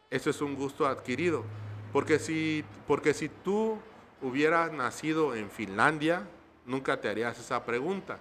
Eso 0.09 0.31
es 0.31 0.41
un 0.41 0.55
gusto 0.55 0.87
adquirido. 0.87 1.45
Porque 1.93 2.19
si, 2.19 2.65
porque 2.87 3.15
si 3.15 3.29
tú 3.29 3.79
hubieras 4.23 4.73
nacido 4.73 5.35
en 5.35 5.51
Finlandia, 5.51 6.27
nunca 6.65 7.01
te 7.01 7.09
harías 7.09 7.39
esa 7.39 7.65
pregunta. 7.65 8.19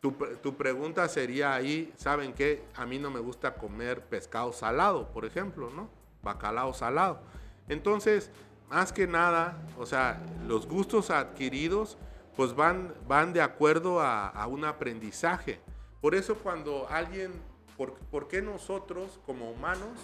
Tu, 0.00 0.56
pregunta 0.56 1.06
sería 1.08 1.52
ahí, 1.52 1.92
¿saben 1.96 2.32
qué? 2.32 2.64
A 2.74 2.86
mí 2.86 2.98
no 2.98 3.10
me 3.10 3.20
gusta 3.20 3.54
comer 3.54 4.02
pescado 4.06 4.50
salado, 4.52 5.12
por 5.12 5.26
ejemplo, 5.26 5.68
¿no? 5.68 5.90
Bacalao 6.22 6.72
salado. 6.72 7.20
Entonces, 7.68 8.30
más 8.70 8.94
que 8.94 9.06
nada, 9.06 9.62
o 9.76 9.84
sea, 9.84 10.22
los 10.46 10.66
gustos 10.66 11.10
adquiridos, 11.10 11.98
pues 12.34 12.54
van, 12.54 12.94
van 13.06 13.34
de 13.34 13.42
acuerdo 13.42 14.00
a, 14.00 14.46
un 14.46 14.64
aprendizaje. 14.64 15.60
Por 16.00 16.14
eso 16.14 16.36
cuando 16.36 16.88
alguien, 16.88 17.32
¿por, 17.76 18.26
qué 18.26 18.40
nosotros 18.40 19.20
como 19.26 19.50
humanos 19.50 19.98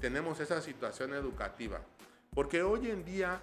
tenemos 0.00 0.40
esa 0.40 0.60
situación 0.60 1.14
educativa? 1.14 1.82
Porque 2.34 2.64
hoy 2.64 2.90
en 2.90 3.04
día 3.04 3.42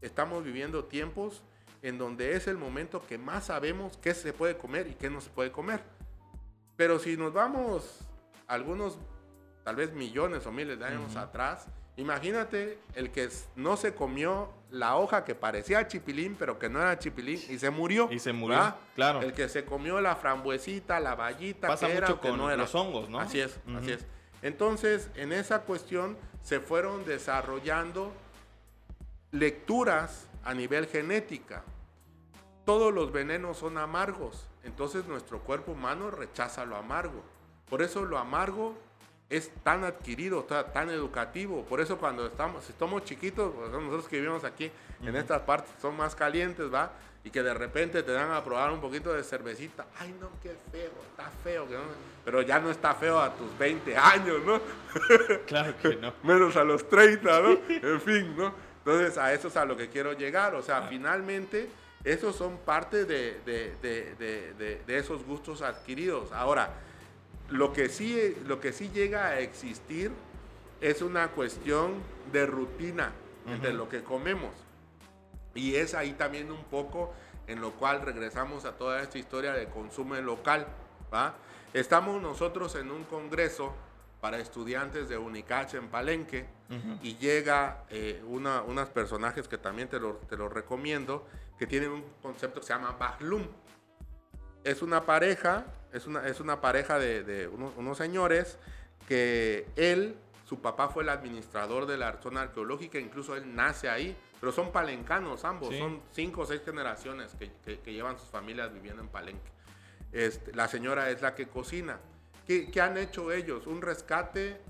estamos 0.00 0.42
viviendo 0.42 0.84
tiempos 0.86 1.44
en 1.88 1.98
donde 1.98 2.34
es 2.34 2.46
el 2.46 2.58
momento 2.58 3.04
que 3.06 3.18
más 3.18 3.46
sabemos 3.46 3.96
qué 3.98 4.14
se 4.14 4.32
puede 4.32 4.56
comer 4.56 4.86
y 4.88 4.94
qué 4.94 5.08
no 5.08 5.20
se 5.20 5.30
puede 5.30 5.52
comer. 5.52 5.82
Pero 6.76 6.98
si 6.98 7.16
nos 7.16 7.32
vamos 7.32 8.00
algunos, 8.46 8.98
tal 9.64 9.76
vez 9.76 9.92
millones 9.92 10.46
o 10.46 10.52
miles 10.52 10.78
de 10.78 10.84
años 10.84 11.16
atrás, 11.16 11.68
Imagínate 11.98 12.78
el 12.94 13.10
que 13.10 13.30
no 13.54 13.78
se 13.78 13.94
comió 13.94 14.50
la 14.70 14.96
hoja 14.96 15.24
que 15.24 15.34
parecía 15.34 15.88
chipilín, 15.88 16.36
pero 16.38 16.58
que 16.58 16.68
no 16.68 16.78
era 16.80 16.98
chipilín 16.98 17.40
y 17.48 17.58
se 17.58 17.70
murió. 17.70 18.08
Y 18.12 18.18
se 18.18 18.34
murió, 18.34 18.74
claro. 18.94 19.22
El 19.22 19.32
que 19.32 19.48
se 19.48 19.64
comió 19.64 19.98
la 20.02 20.14
frambuesita, 20.14 21.00
la 21.00 21.14
vallita, 21.14 21.68
Pasa 21.68 21.86
que 21.86 21.94
mucho 21.94 22.04
era, 22.04 22.14
con 22.20 22.32
que 22.32 22.36
no 22.36 22.50
era. 22.50 22.58
los 22.58 22.74
hongos, 22.74 23.08
¿no? 23.08 23.18
Así 23.18 23.40
es, 23.40 23.58
así 23.78 23.92
es. 23.92 24.04
Entonces, 24.42 25.08
en 25.14 25.32
esa 25.32 25.62
cuestión 25.62 26.18
se 26.42 26.60
fueron 26.60 27.06
desarrollando 27.06 28.12
lecturas 29.32 30.28
a 30.44 30.52
nivel 30.52 30.86
genética. 30.88 31.64
Todos 32.66 32.92
los 32.92 33.12
venenos 33.12 33.58
son 33.58 33.78
amargos, 33.78 34.44
entonces 34.64 35.06
nuestro 35.06 35.38
cuerpo 35.38 35.70
humano 35.72 36.10
rechaza 36.10 36.64
lo 36.64 36.76
amargo. 36.76 37.22
Por 37.70 37.80
eso 37.80 38.04
lo 38.04 38.18
amargo 38.18 38.74
es 39.30 39.50
tan 39.62 39.84
adquirido, 39.84 40.42
tan 40.42 40.90
educativo. 40.90 41.64
Por 41.64 41.80
eso 41.80 41.96
cuando 41.96 42.26
estamos, 42.26 42.64
si 42.64 42.72
estamos 42.72 43.04
chiquitos, 43.04 43.54
pues, 43.54 43.70
nosotros 43.70 44.08
que 44.08 44.16
vivimos 44.16 44.42
aquí 44.42 44.70
en 45.00 45.14
estas 45.14 45.42
partes 45.42 45.70
son 45.80 45.96
más 45.96 46.16
calientes, 46.16 46.72
¿va? 46.72 46.90
Y 47.22 47.30
que 47.30 47.44
de 47.44 47.54
repente 47.54 48.02
te 48.02 48.12
dan 48.12 48.32
a 48.32 48.42
probar 48.42 48.72
un 48.72 48.80
poquito 48.80 49.12
de 49.12 49.22
cervecita. 49.22 49.86
Ay, 50.00 50.12
no, 50.20 50.28
qué 50.42 50.56
feo, 50.72 50.90
está 51.10 51.30
feo. 51.44 51.66
Pero 52.24 52.42
ya 52.42 52.58
no 52.58 52.72
está 52.72 52.94
feo 52.94 53.20
a 53.20 53.32
tus 53.32 53.56
20 53.56 53.96
años, 53.96 54.38
¿no? 54.44 54.60
Claro 55.46 55.72
que 55.80 55.94
no. 55.94 56.12
Menos 56.24 56.56
a 56.56 56.64
los 56.64 56.88
30, 56.88 57.40
¿no? 57.42 57.58
En 57.68 58.00
fin, 58.00 58.36
¿no? 58.36 58.52
Entonces 58.78 59.18
a 59.18 59.32
eso 59.32 59.46
es 59.46 59.56
a 59.56 59.64
lo 59.64 59.76
que 59.76 59.88
quiero 59.88 60.12
llegar. 60.14 60.56
O 60.56 60.62
sea, 60.62 60.82
finalmente, 60.82 61.68
esos 62.04 62.36
son 62.36 62.58
parte 62.58 63.04
de, 63.04 63.40
de 63.44 64.98
esos 64.98 65.24
gustos 65.24 65.62
adquiridos. 65.62 66.32
Ahora, 66.32 66.74
lo 67.50 67.72
que 67.72 67.88
sí, 67.88 68.36
lo 68.46 68.60
que 68.60 68.72
sí 68.72 68.90
llega 68.92 69.26
a 69.26 69.40
existir 69.40 70.10
es 70.80 71.02
una 71.02 71.28
cuestión 71.28 71.94
de 72.32 72.46
rutina 72.46 73.12
entre 73.46 73.72
lo 73.72 73.88
que 73.88 74.02
comemos. 74.02 74.50
Y 75.54 75.76
es 75.76 75.94
ahí 75.94 76.12
también 76.12 76.50
un 76.50 76.64
poco 76.64 77.14
en 77.46 77.60
lo 77.60 77.72
cual 77.72 78.02
regresamos 78.02 78.64
a 78.64 78.72
toda 78.72 79.02
esta 79.02 79.18
historia 79.18 79.52
de 79.52 79.66
consumo 79.66 80.16
local. 80.16 80.66
¿va? 81.12 81.34
Estamos 81.72 82.20
nosotros 82.20 82.74
en 82.74 82.90
un 82.90 83.04
congreso 83.04 83.72
para 84.20 84.38
estudiantes 84.38 85.08
de 85.08 85.18
Unicach 85.18 85.74
en 85.74 85.88
Palenque 85.88 86.46
y 87.00 87.16
llega 87.16 87.84
eh, 87.90 88.20
una, 88.26 88.62
unos 88.62 88.88
personajes 88.88 89.46
que 89.46 89.56
también 89.56 89.88
te 89.88 90.00
lo, 90.00 90.14
te 90.28 90.36
lo 90.36 90.48
recomiendo, 90.48 91.24
que 91.58 91.66
tienen 91.66 91.90
un 91.90 92.04
concepto 92.22 92.60
que 92.60 92.66
se 92.66 92.72
llama 92.72 92.92
Bahlum. 92.92 93.46
Es 94.64 94.82
una 94.82 95.04
pareja 95.04 95.66
es 95.96 96.06
una, 96.06 96.26
es 96.26 96.40
una 96.40 96.60
pareja 96.60 96.98
de, 96.98 97.48
unos, 97.48 97.98
señores 97.98 98.58
que 99.08 99.66
él, 99.76 100.16
su 100.44 100.60
papá 100.60 100.88
fue 100.88 101.02
el 101.02 101.08
administrador 101.08 101.86
de 101.86 101.96
la 101.96 102.20
zona 102.20 102.42
arqueológica, 102.42 102.98
incluso 102.98 103.34
él 103.34 103.54
nace 103.54 103.88
ahí, 103.88 104.16
pero 104.40 104.52
son 104.52 104.72
palencanos 104.72 105.44
ambos, 105.44 105.74
son 105.74 106.02
cinco 106.12 106.42
o 106.42 106.46
seis 106.46 106.60
generaciones 106.64 107.32
que, 107.64 107.92
llevan 107.92 108.18
sus 108.18 108.28
familias 108.28 108.72
viviendo 108.72 109.02
en 109.02 109.08
Palenque. 109.08 109.50
Este, 110.12 110.54
la 110.54 110.68
señora 110.68 111.10
es 111.10 111.22
la 111.22 111.34
que 111.34 111.48
cocina. 111.48 111.98
¿Qué, 112.46 112.70
han 112.80 112.96
hecho 112.96 113.32
ellos? 113.32 113.66
Un 113.66 113.82
rescate 113.82 114.60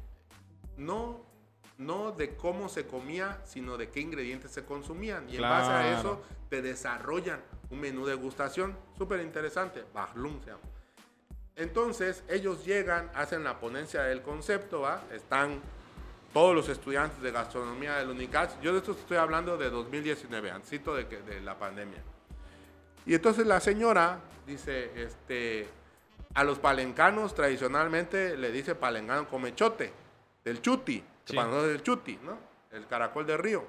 no, 0.76 1.25
no 1.78 2.12
de 2.12 2.36
cómo 2.36 2.68
se 2.68 2.86
comía, 2.86 3.40
sino 3.44 3.76
de 3.76 3.90
qué 3.90 4.00
ingredientes 4.00 4.50
se 4.50 4.64
consumían. 4.64 5.28
Y 5.28 5.36
en 5.36 5.42
base 5.42 5.70
a 5.70 5.98
eso 5.98 6.22
te 6.48 6.62
desarrollan 6.62 7.40
un 7.70 7.80
menú 7.80 8.06
de 8.06 8.16
degustación 8.16 8.76
súper 8.96 9.20
interesante. 9.20 9.84
Bahlum 9.92 10.40
se 10.40 10.50
llama. 10.50 10.62
Entonces 11.56 12.22
ellos 12.28 12.64
llegan, 12.64 13.10
hacen 13.14 13.42
la 13.42 13.58
ponencia 13.58 14.02
del 14.02 14.22
concepto, 14.22 14.82
¿va? 14.82 15.02
Están 15.12 15.60
todos 16.32 16.54
los 16.54 16.68
estudiantes 16.68 17.22
de 17.22 17.32
gastronomía 17.32 17.96
del 17.96 18.10
UNICAS. 18.10 18.60
Yo 18.60 18.72
de 18.72 18.78
esto 18.78 18.92
estoy 18.92 19.16
hablando 19.16 19.56
de 19.56 19.70
2019, 19.70 20.50
antes 20.50 20.70
de, 20.70 21.04
de 21.04 21.40
la 21.40 21.58
pandemia. 21.58 22.02
Y 23.06 23.14
entonces 23.14 23.46
la 23.46 23.60
señora 23.60 24.20
dice, 24.46 24.90
este, 25.02 25.66
a 26.34 26.44
los 26.44 26.58
palencanos 26.58 27.34
tradicionalmente 27.34 28.36
le 28.36 28.52
dice 28.52 28.74
palencano 28.74 29.26
comechote, 29.26 29.92
del 30.44 30.60
chuti, 30.60 31.02
sí. 31.26 31.36
del 31.36 31.82
chuti, 31.82 32.18
¿no? 32.22 32.38
El 32.70 32.86
caracol 32.86 33.26
de 33.26 33.36
río. 33.36 33.64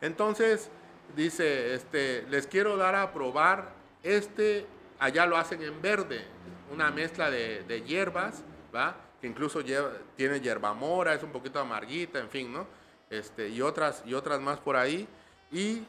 Entonces 0.00 0.70
dice, 1.14 1.74
este, 1.74 2.22
les 2.28 2.46
quiero 2.46 2.76
dar 2.76 2.94
a 2.94 3.12
probar 3.12 3.72
este 4.02 4.66
allá 4.98 5.26
lo 5.26 5.36
hacen 5.36 5.62
en 5.62 5.80
verde, 5.82 6.24
una 6.72 6.90
mezcla 6.90 7.30
de, 7.30 7.82
hierbas, 7.86 8.42
¿va? 8.74 8.96
Que 9.20 9.26
incluso 9.26 9.60
lleva, 9.60 9.92
tiene 10.16 10.40
hierbamora, 10.40 11.14
es 11.14 11.22
un 11.22 11.30
poquito 11.30 11.58
amarguita, 11.58 12.18
en 12.18 12.28
fin, 12.28 12.52
¿no? 12.52 12.66
Este, 13.10 13.48
y, 13.48 13.60
otras, 13.60 14.02
y 14.06 14.14
otras 14.14 14.40
más 14.40 14.58
por 14.58 14.76
ahí. 14.76 15.06
Y 15.52 15.84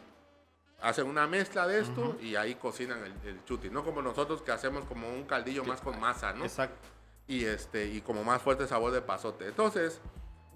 hacen 0.81 1.07
una 1.07 1.27
mezcla 1.27 1.65
de 1.65 1.79
esto 1.79 2.17
y 2.21 2.35
ahí 2.35 2.55
cocinan 2.55 2.99
el, 3.25 3.43
chuti, 3.45 3.69
no 3.69 3.83
como 3.83 4.01
nosotros 4.01 4.41
que 4.41 4.51
hacemos 4.51 4.85
como 4.85 5.09
un 5.09 5.23
caldillo 5.23 5.63
más 5.63 5.81
con 5.81 5.99
masa, 5.99 6.33
¿no? 6.33 6.43
Exacto. 6.43 6.89
Y, 7.27 7.45
este, 7.45 7.87
y 7.87 8.01
como 8.01 8.23
más 8.23 8.41
fuerte 8.41 8.67
sabor 8.67 8.91
de 8.91 9.01
pasote. 9.01 9.47
Entonces, 9.47 9.99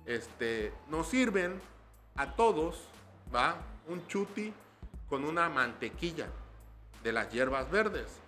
este, 0.10 0.74
nos 0.90 1.08
sirven 1.08 1.62
a 2.16 2.36
todos, 2.36 2.84
¿va? 3.34 3.56
Un 3.88 4.06
chuti 4.08 4.54
con 5.08 5.24
una 5.24 5.50
mantequilla 5.50 6.28
de 7.04 7.14
las 7.14 7.32
hierbas 7.32 7.72
verdes 7.72 8.20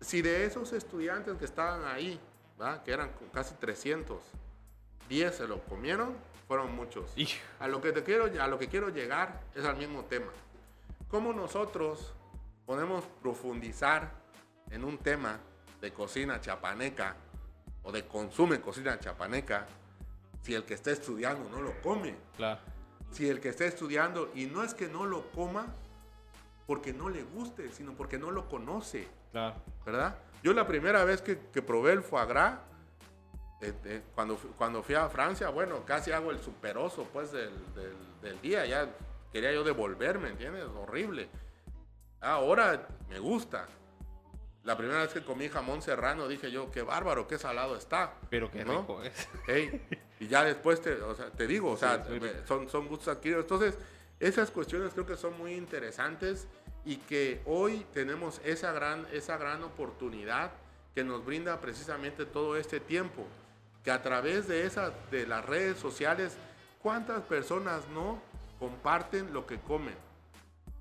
si 0.00 0.22
de 0.22 0.44
esos 0.44 0.72
estudiantes 0.72 1.36
que 1.36 1.44
estaban 1.44 1.84
ahí, 1.84 2.20
que 2.84 2.92
eran 2.92 3.10
casi 3.32 3.54
300, 3.54 4.20
10 5.08 5.34
se 5.34 5.48
lo 5.48 5.60
comieron, 5.62 6.14
fueron 6.46 6.74
muchos. 6.74 7.12
A 7.58 7.68
lo, 7.68 7.80
que 7.80 7.92
te 7.92 8.02
quiero, 8.02 8.30
a 8.40 8.46
lo 8.46 8.58
que 8.58 8.68
quiero 8.68 8.90
llegar 8.90 9.40
es 9.54 9.64
al 9.64 9.76
mismo 9.76 10.04
tema. 10.04 10.32
¿Cómo 11.08 11.32
nosotros 11.32 12.12
podemos 12.66 13.04
profundizar 13.22 14.12
en 14.70 14.84
un 14.84 14.98
tema 14.98 15.38
de 15.80 15.92
cocina 15.92 16.40
chapaneca 16.40 17.16
o 17.82 17.92
de 17.92 18.06
consumo 18.06 18.54
en 18.54 18.60
cocina 18.60 18.98
chapaneca 18.98 19.66
si 20.46 20.54
el 20.54 20.62
que 20.62 20.74
está 20.74 20.92
estudiando 20.92 21.50
no 21.50 21.60
lo 21.60 21.72
come? 21.82 22.14
Si 23.10 23.28
el 23.28 23.40
que 23.40 23.48
está 23.48 23.64
estudiando, 23.64 24.30
y 24.32 24.46
no 24.46 24.62
es 24.62 24.74
que 24.74 24.86
no 24.86 25.04
lo 25.04 25.28
coma 25.32 25.66
porque 26.68 26.92
no 26.92 27.08
le 27.08 27.24
guste, 27.24 27.72
sino 27.72 27.94
porque 27.94 28.16
no 28.16 28.30
lo 28.30 28.48
conoce. 28.48 29.08
¿Verdad? 29.84 30.16
Yo 30.44 30.52
la 30.52 30.64
primera 30.64 31.02
vez 31.02 31.20
que, 31.20 31.34
probé 31.34 31.94
el 31.94 32.02
foie 32.02 32.26
gras, 32.26 32.60
este, 33.60 34.02
cuando, 34.14 34.36
cuando 34.56 34.84
fui 34.84 34.94
a 34.94 35.08
Francia, 35.08 35.48
bueno, 35.48 35.84
casi 35.84 36.12
hago 36.12 36.30
el 36.30 36.38
superoso 36.38 37.08
pues 37.12 37.32
del, 37.32 38.40
día, 38.40 38.66
ya 38.66 38.88
quería 39.32 39.52
yo 39.52 39.64
devolverme, 39.64 40.28
¿entiendes? 40.28 40.64
Horrible. 40.64 41.28
Ahora 42.20 42.86
me 43.08 43.18
gusta. 43.18 43.66
La 44.62 44.76
primera 44.76 45.00
vez 45.00 45.12
que 45.12 45.24
comí 45.24 45.48
jamón 45.48 45.82
serrano 45.82 46.28
dije 46.28 46.52
yo, 46.52 46.70
qué 46.70 46.82
bárbaro, 46.82 47.26
qué 47.26 47.36
salado 47.36 47.76
está. 47.76 48.14
Pero 48.30 48.48
qué 48.48 48.62
rico 48.62 49.02
es. 49.02 49.28
y 50.18 50.28
ya 50.28 50.44
después 50.44 50.80
te, 50.80 50.96
te 51.36 51.46
digo, 51.46 51.70
o 51.72 51.76
sea, 51.76 52.06
son, 52.46 52.68
son 52.68 52.88
gustos 52.88 53.08
adquiridos. 53.08 53.44
Entonces, 53.44 53.78
esas 54.18 54.50
cuestiones 54.50 54.92
creo 54.92 55.06
que 55.06 55.16
son 55.16 55.36
muy 55.36 55.54
interesantes 55.54 56.46
y 56.84 56.96
que 56.96 57.42
hoy 57.44 57.84
tenemos 57.92 58.40
esa 58.44 58.72
gran, 58.72 59.06
esa 59.12 59.36
gran 59.36 59.62
oportunidad 59.62 60.52
que 60.94 61.04
nos 61.04 61.24
brinda 61.24 61.60
precisamente 61.60 62.24
todo 62.24 62.56
este 62.56 62.80
tiempo, 62.80 63.26
que 63.84 63.90
a 63.90 64.02
través 64.02 64.48
de, 64.48 64.64
esa, 64.64 64.92
de 65.10 65.26
las 65.26 65.44
redes 65.44 65.78
sociales, 65.78 66.36
¿cuántas 66.80 67.22
personas 67.22 67.86
no 67.92 68.22
comparten 68.58 69.34
lo 69.34 69.46
que 69.46 69.58
comen? 69.58 69.94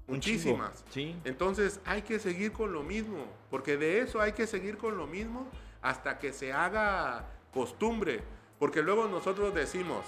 Muchísimas. 0.07 0.86
Sí. 0.91 1.15
Entonces 1.25 1.81
hay 1.83 2.03
que 2.03 2.19
seguir 2.19 2.53
con 2.53 2.71
lo 2.71 2.83
mismo, 2.83 3.25
porque 3.49 3.75
de 3.75 3.99
eso 3.99 4.21
hay 4.21 4.31
que 4.31 4.47
seguir 4.47 4.77
con 4.77 4.97
lo 4.97 5.07
mismo 5.07 5.47
hasta 5.81 6.19
que 6.19 6.31
se 6.31 6.53
haga 6.53 7.25
costumbre, 7.53 8.21
porque 8.60 8.82
luego 8.82 9.08
nosotros 9.08 9.53
decimos, 9.53 10.06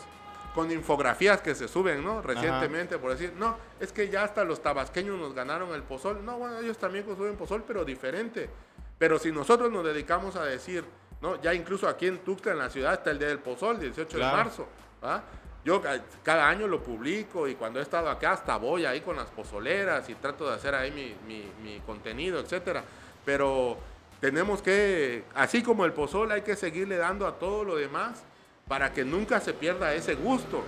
con 0.58 0.72
infografías 0.72 1.40
que 1.42 1.54
se 1.54 1.68
suben, 1.68 2.04
¿no? 2.04 2.22
Recientemente, 2.24 2.98
por 2.98 3.12
decir, 3.12 3.32
no, 3.38 3.56
es 3.80 3.92
que 3.92 4.10
ya 4.10 4.24
hasta 4.24 4.44
los 4.44 4.64
tabasqueños 4.64 5.20
nos 5.20 5.36
ganaron 5.36 5.72
el 5.76 5.84
pozol. 5.84 6.26
No, 6.26 6.40
bueno, 6.40 6.58
ellos 6.58 6.80
también 6.80 7.06
consumen 7.06 7.36
pozol, 7.36 7.64
pero 7.68 7.86
diferente. 7.86 8.50
Pero 8.98 9.20
si 9.20 9.32
nosotros 9.32 9.72
nos 9.72 9.86
dedicamos 9.86 10.36
a 10.36 10.44
decir, 10.44 10.84
¿no? 11.22 11.40
Ya 11.44 11.54
incluso 11.54 11.88
aquí 11.88 12.08
en 12.08 12.18
Tuxtla, 12.20 12.54
en 12.54 12.58
la 12.58 12.72
ciudad, 12.72 12.94
está 12.94 13.12
el 13.12 13.20
día 13.20 13.28
del 13.28 13.38
pozol, 13.38 13.80
18 13.80 14.18
de 14.18 14.24
marzo, 14.24 14.68
¿ah? 15.04 15.22
Yo 15.64 15.80
cada 16.24 16.48
año 16.48 16.66
lo 16.66 16.82
publico 16.82 17.48
y 17.48 17.54
cuando 17.54 17.80
he 17.80 17.84
estado 17.84 18.10
acá 18.10 18.32
hasta 18.32 18.58
voy 18.58 18.86
ahí 18.86 19.02
con 19.02 19.18
las 19.18 19.28
pozoleras 19.28 20.10
y 20.10 20.16
trato 20.16 20.50
de 20.50 20.56
hacer 20.56 20.74
ahí 20.74 20.92
mi, 20.92 21.14
mi, 21.28 21.52
mi 21.62 21.82
contenido, 21.82 22.40
etcétera. 22.40 22.84
Pero 23.24 23.78
tenemos 24.20 24.64
que, 24.64 25.26
así 25.36 25.62
como 25.62 25.86
el 25.86 25.94
pozol, 25.94 26.32
hay 26.32 26.42
que 26.42 26.56
seguirle 26.56 26.98
dando 26.98 27.28
a 27.28 27.38
todo 27.38 27.64
lo 27.64 27.76
demás 27.76 28.24
para 28.68 28.94
que 28.94 29.06
nunca 29.06 29.40
se 29.40 29.54
pierda 29.54 29.94
ese 29.94 30.16
gusto, 30.16 30.64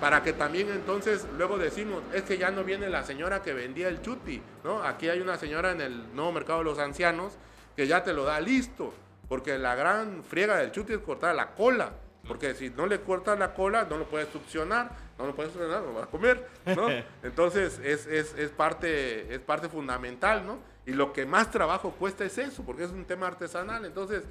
para 0.00 0.22
que 0.22 0.32
también 0.32 0.68
entonces 0.70 1.26
luego 1.36 1.58
decimos, 1.58 2.02
es 2.12 2.22
que 2.22 2.38
ya 2.38 2.50
no 2.50 2.64
viene 2.64 2.88
la 2.90 3.02
señora 3.02 3.42
que 3.42 3.54
vendía 3.54 3.88
el 3.88 4.02
chuti, 4.02 4.42
¿no? 4.64 4.82
Aquí 4.82 5.08
hay 5.08 5.20
una 5.20 5.38
señora 5.38 5.72
en 5.72 5.80
el 5.80 6.14
nuevo 6.14 6.32
mercado 6.32 6.58
de 6.58 6.64
los 6.64 6.78
ancianos 6.78 7.32
que 7.74 7.86
ya 7.86 8.04
te 8.04 8.12
lo 8.12 8.24
da 8.24 8.40
listo, 8.40 8.92
porque 9.28 9.58
la 9.58 9.74
gran 9.74 10.22
friega 10.24 10.56
del 10.56 10.72
chuti 10.72 10.94
es 10.94 10.98
cortar 10.98 11.34
la 11.34 11.54
cola. 11.54 11.92
Porque 12.26 12.54
si 12.54 12.70
no 12.70 12.86
le 12.86 13.00
cortas 13.00 13.38
la 13.38 13.54
cola, 13.54 13.86
no 13.88 13.98
lo 13.98 14.06
puedes 14.06 14.28
succionar, 14.28 14.90
no 15.18 15.26
lo 15.26 15.34
puedes 15.34 15.52
succionar, 15.52 15.82
no 15.82 15.88
lo 15.88 15.94
vas 15.94 16.04
a 16.04 16.10
comer, 16.10 16.46
¿no? 16.74 16.88
Entonces 17.22 17.80
es, 17.84 18.06
es, 18.06 18.34
es, 18.36 18.50
parte, 18.50 19.32
es 19.32 19.40
parte 19.40 19.68
fundamental, 19.68 20.44
¿no? 20.44 20.58
Y 20.86 20.92
lo 20.92 21.12
que 21.12 21.26
más 21.26 21.50
trabajo 21.50 21.92
cuesta 21.92 22.24
es 22.24 22.38
eso, 22.38 22.64
porque 22.64 22.84
es 22.84 22.90
un 22.90 23.04
tema 23.04 23.26
artesanal. 23.26 23.84
Entonces, 23.84 24.24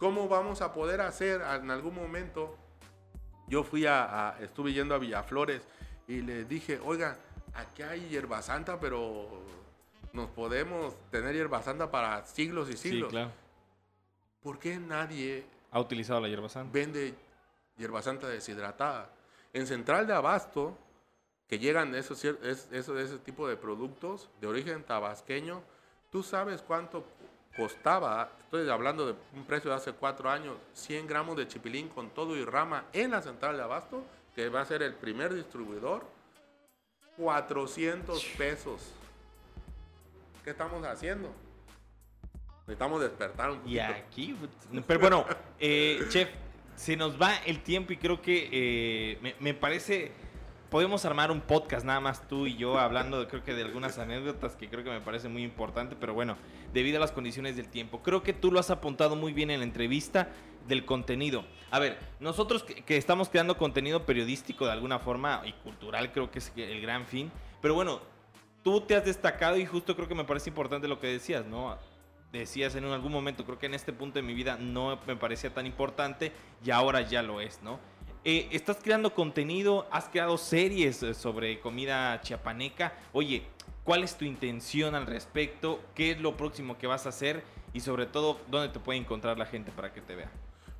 ¿cómo 0.00 0.28
vamos 0.28 0.62
a 0.62 0.72
poder 0.72 1.02
hacer 1.02 1.42
en 1.42 1.70
algún 1.70 1.94
momento? 1.94 2.56
Yo 3.46 3.62
fui 3.62 3.86
a, 3.86 4.36
estuve 4.40 4.72
yendo 4.72 4.94
a 4.94 4.98
Villaflores 4.98 5.62
y 6.08 6.22
le 6.22 6.44
dije, 6.44 6.80
oiga, 6.82 7.16
aquí 7.54 7.82
hay 7.82 8.08
hierba 8.08 8.42
santa, 8.42 8.80
pero 8.80 9.28
nos 10.12 10.30
podemos 10.30 10.94
tener 11.10 11.34
hierba 11.34 11.62
santa 11.62 11.90
para 11.90 12.24
siglos 12.24 12.70
y 12.70 12.76
siglos. 12.76 13.10
Sí, 13.10 13.16
claro. 13.16 13.30
¿Por 14.42 14.58
qué 14.58 14.78
nadie 14.78 15.44
ha 15.70 15.78
utilizado 15.78 16.20
la 16.20 16.28
hierba 16.28 16.48
santa? 16.48 16.72
Vende 16.72 17.14
hierba 17.76 18.02
santa 18.02 18.26
deshidratada. 18.28 19.10
En 19.52 19.66
Central 19.66 20.06
de 20.06 20.14
Abasto, 20.14 20.76
que 21.46 21.58
llegan 21.58 21.94
esos, 21.94 22.24
esos, 22.24 22.98
ese 22.98 23.18
tipo 23.18 23.46
de 23.46 23.56
productos 23.56 24.30
de 24.40 24.46
origen 24.46 24.82
tabasqueño, 24.82 25.60
¿tú 26.10 26.22
sabes 26.22 26.62
cuánto 26.62 27.04
costaba? 27.60 28.32
Estoy 28.40 28.68
hablando 28.70 29.06
de 29.06 29.14
un 29.36 29.44
precio 29.44 29.70
de 29.70 29.76
hace 29.76 29.92
cuatro 29.92 30.30
años, 30.30 30.56
100 30.72 31.06
gramos 31.06 31.36
de 31.36 31.46
chipilín 31.46 31.88
con 31.88 32.08
todo 32.08 32.34
y 32.34 32.42
rama 32.42 32.86
en 32.94 33.10
la 33.10 33.20
Central 33.20 33.58
de 33.58 33.62
Abasto, 33.62 34.02
que 34.34 34.48
va 34.48 34.62
a 34.62 34.64
ser 34.64 34.82
el 34.82 34.94
primer 34.94 35.34
distribuidor, 35.34 36.06
400 37.18 38.24
pesos. 38.38 38.92
¿Qué 40.42 40.50
estamos 40.50 40.82
haciendo? 40.86 41.30
Necesitamos 42.60 43.02
despertar 43.02 43.50
un 43.50 43.58
poquito. 43.58 43.74
Y 43.74 43.78
aquí, 43.78 44.34
pero 44.86 45.00
bueno, 45.00 45.26
eh, 45.58 46.00
chef, 46.08 46.30
se 46.76 46.96
nos 46.96 47.20
va 47.20 47.36
el 47.44 47.62
tiempo 47.62 47.92
y 47.92 47.98
creo 47.98 48.22
que 48.22 48.48
eh, 48.50 49.34
me, 49.38 49.52
parece, 49.52 50.12
podemos 50.70 51.04
armar 51.04 51.30
un 51.30 51.42
podcast 51.42 51.84
nada 51.84 52.00
más 52.00 52.26
tú 52.26 52.46
y 52.46 52.56
yo 52.56 52.78
hablando 52.78 53.20
de, 53.20 53.26
creo 53.26 53.44
que 53.44 53.52
de 53.52 53.64
algunas 53.64 53.98
anécdotas 53.98 54.56
que 54.56 54.70
creo 54.70 54.82
que 54.82 54.90
me 54.90 55.02
parece 55.02 55.28
muy 55.28 55.42
importante, 55.42 55.94
pero 55.94 56.14
bueno, 56.14 56.38
debido 56.72 56.98
a 56.98 57.00
las 57.00 57.12
condiciones 57.12 57.56
del 57.56 57.68
tiempo. 57.68 58.02
Creo 58.02 58.22
que 58.22 58.32
tú 58.32 58.52
lo 58.52 58.60
has 58.60 58.70
apuntado 58.70 59.16
muy 59.16 59.32
bien 59.32 59.50
en 59.50 59.60
la 59.60 59.64
entrevista 59.64 60.28
del 60.68 60.84
contenido. 60.84 61.44
A 61.70 61.78
ver, 61.78 61.98
nosotros 62.20 62.62
que, 62.62 62.76
que 62.76 62.96
estamos 62.96 63.28
creando 63.28 63.56
contenido 63.56 64.04
periodístico 64.04 64.66
de 64.66 64.72
alguna 64.72 64.98
forma 64.98 65.42
y 65.44 65.52
cultural 65.52 66.12
creo 66.12 66.30
que 66.30 66.38
es 66.38 66.52
el 66.56 66.80
gran 66.80 67.06
fin, 67.06 67.30
pero 67.60 67.74
bueno, 67.74 68.00
tú 68.62 68.80
te 68.80 68.94
has 68.94 69.04
destacado 69.04 69.56
y 69.56 69.66
justo 69.66 69.96
creo 69.96 70.08
que 70.08 70.14
me 70.14 70.24
parece 70.24 70.50
importante 70.50 70.86
lo 70.88 71.00
que 71.00 71.06
decías, 71.08 71.46
¿no? 71.46 71.78
decías 72.32 72.74
en 72.74 72.84
algún 72.84 73.12
momento, 73.12 73.44
creo 73.44 73.58
que 73.58 73.66
en 73.66 73.74
este 73.74 73.92
punto 73.92 74.18
de 74.18 74.22
mi 74.22 74.34
vida 74.34 74.56
no 74.56 74.98
me 75.06 75.16
parecía 75.16 75.52
tan 75.52 75.66
importante 75.66 76.32
y 76.64 76.70
ahora 76.70 77.02
ya 77.02 77.22
lo 77.22 77.40
es, 77.40 77.60
¿no? 77.62 77.78
Eh, 78.22 78.48
estás 78.52 78.78
creando 78.82 79.14
contenido, 79.14 79.88
has 79.90 80.08
creado 80.08 80.36
series 80.36 81.02
eh, 81.02 81.14
sobre 81.14 81.58
comida 81.58 82.20
chiapaneca. 82.20 82.92
Oye, 83.12 83.44
¿cuál 83.84 84.04
es 84.04 84.16
tu 84.16 84.24
intención 84.24 84.94
al 84.94 85.06
respecto? 85.06 85.80
¿Qué 85.94 86.12
es 86.12 86.20
lo 86.20 86.36
próximo 86.36 86.78
que 86.78 86.86
vas 86.86 87.06
a 87.06 87.10
hacer? 87.10 87.42
Y 87.72 87.80
sobre 87.80 88.06
todo, 88.06 88.40
¿dónde 88.48 88.68
te 88.68 88.80
puede 88.80 88.98
encontrar 88.98 89.38
la 89.38 89.46
gente 89.46 89.70
para 89.72 89.92
que 89.92 90.00
te 90.00 90.14
vea? 90.14 90.30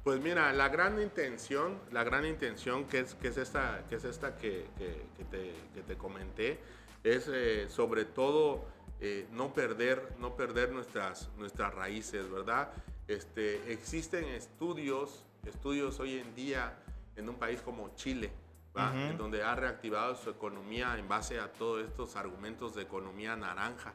Pues 0.02 0.20
mira, 0.20 0.52
la 0.52 0.68
gran 0.68 1.00
intención, 1.00 1.78
la 1.92 2.04
gran 2.04 2.24
intención 2.24 2.86
que 2.86 3.00
es, 3.00 3.14
que 3.14 3.28
es 3.28 3.36
esta 3.36 3.84
que, 3.88 3.96
es 3.96 4.04
esta 4.04 4.36
que, 4.38 4.66
que, 4.78 5.24
te, 5.24 5.54
que 5.74 5.82
te, 5.82 5.96
comenté, 5.96 6.58
es 7.04 7.28
eh, 7.28 7.66
sobre 7.68 8.06
todo 8.06 8.64
eh, 9.00 9.26
no 9.30 9.52
perder, 9.52 10.14
no 10.18 10.36
perder 10.36 10.72
nuestras, 10.72 11.28
nuestras 11.36 11.74
raíces, 11.74 12.30
¿verdad? 12.30 12.70
Este, 13.08 13.72
existen 13.72 14.24
estudios, 14.24 15.26
estudios 15.44 16.00
hoy 16.00 16.18
en 16.18 16.34
día 16.34 16.78
en 17.16 17.28
un 17.28 17.34
país 17.34 17.60
como 17.60 17.94
Chile, 17.94 18.30
en 18.76 19.18
donde 19.18 19.42
ha 19.42 19.54
reactivado 19.54 20.14
su 20.14 20.30
economía 20.30 20.96
en 20.98 21.08
base 21.08 21.40
a 21.40 21.52
todos 21.52 21.84
estos 21.84 22.16
argumentos 22.16 22.74
de 22.74 22.82
economía 22.82 23.36
naranja, 23.36 23.92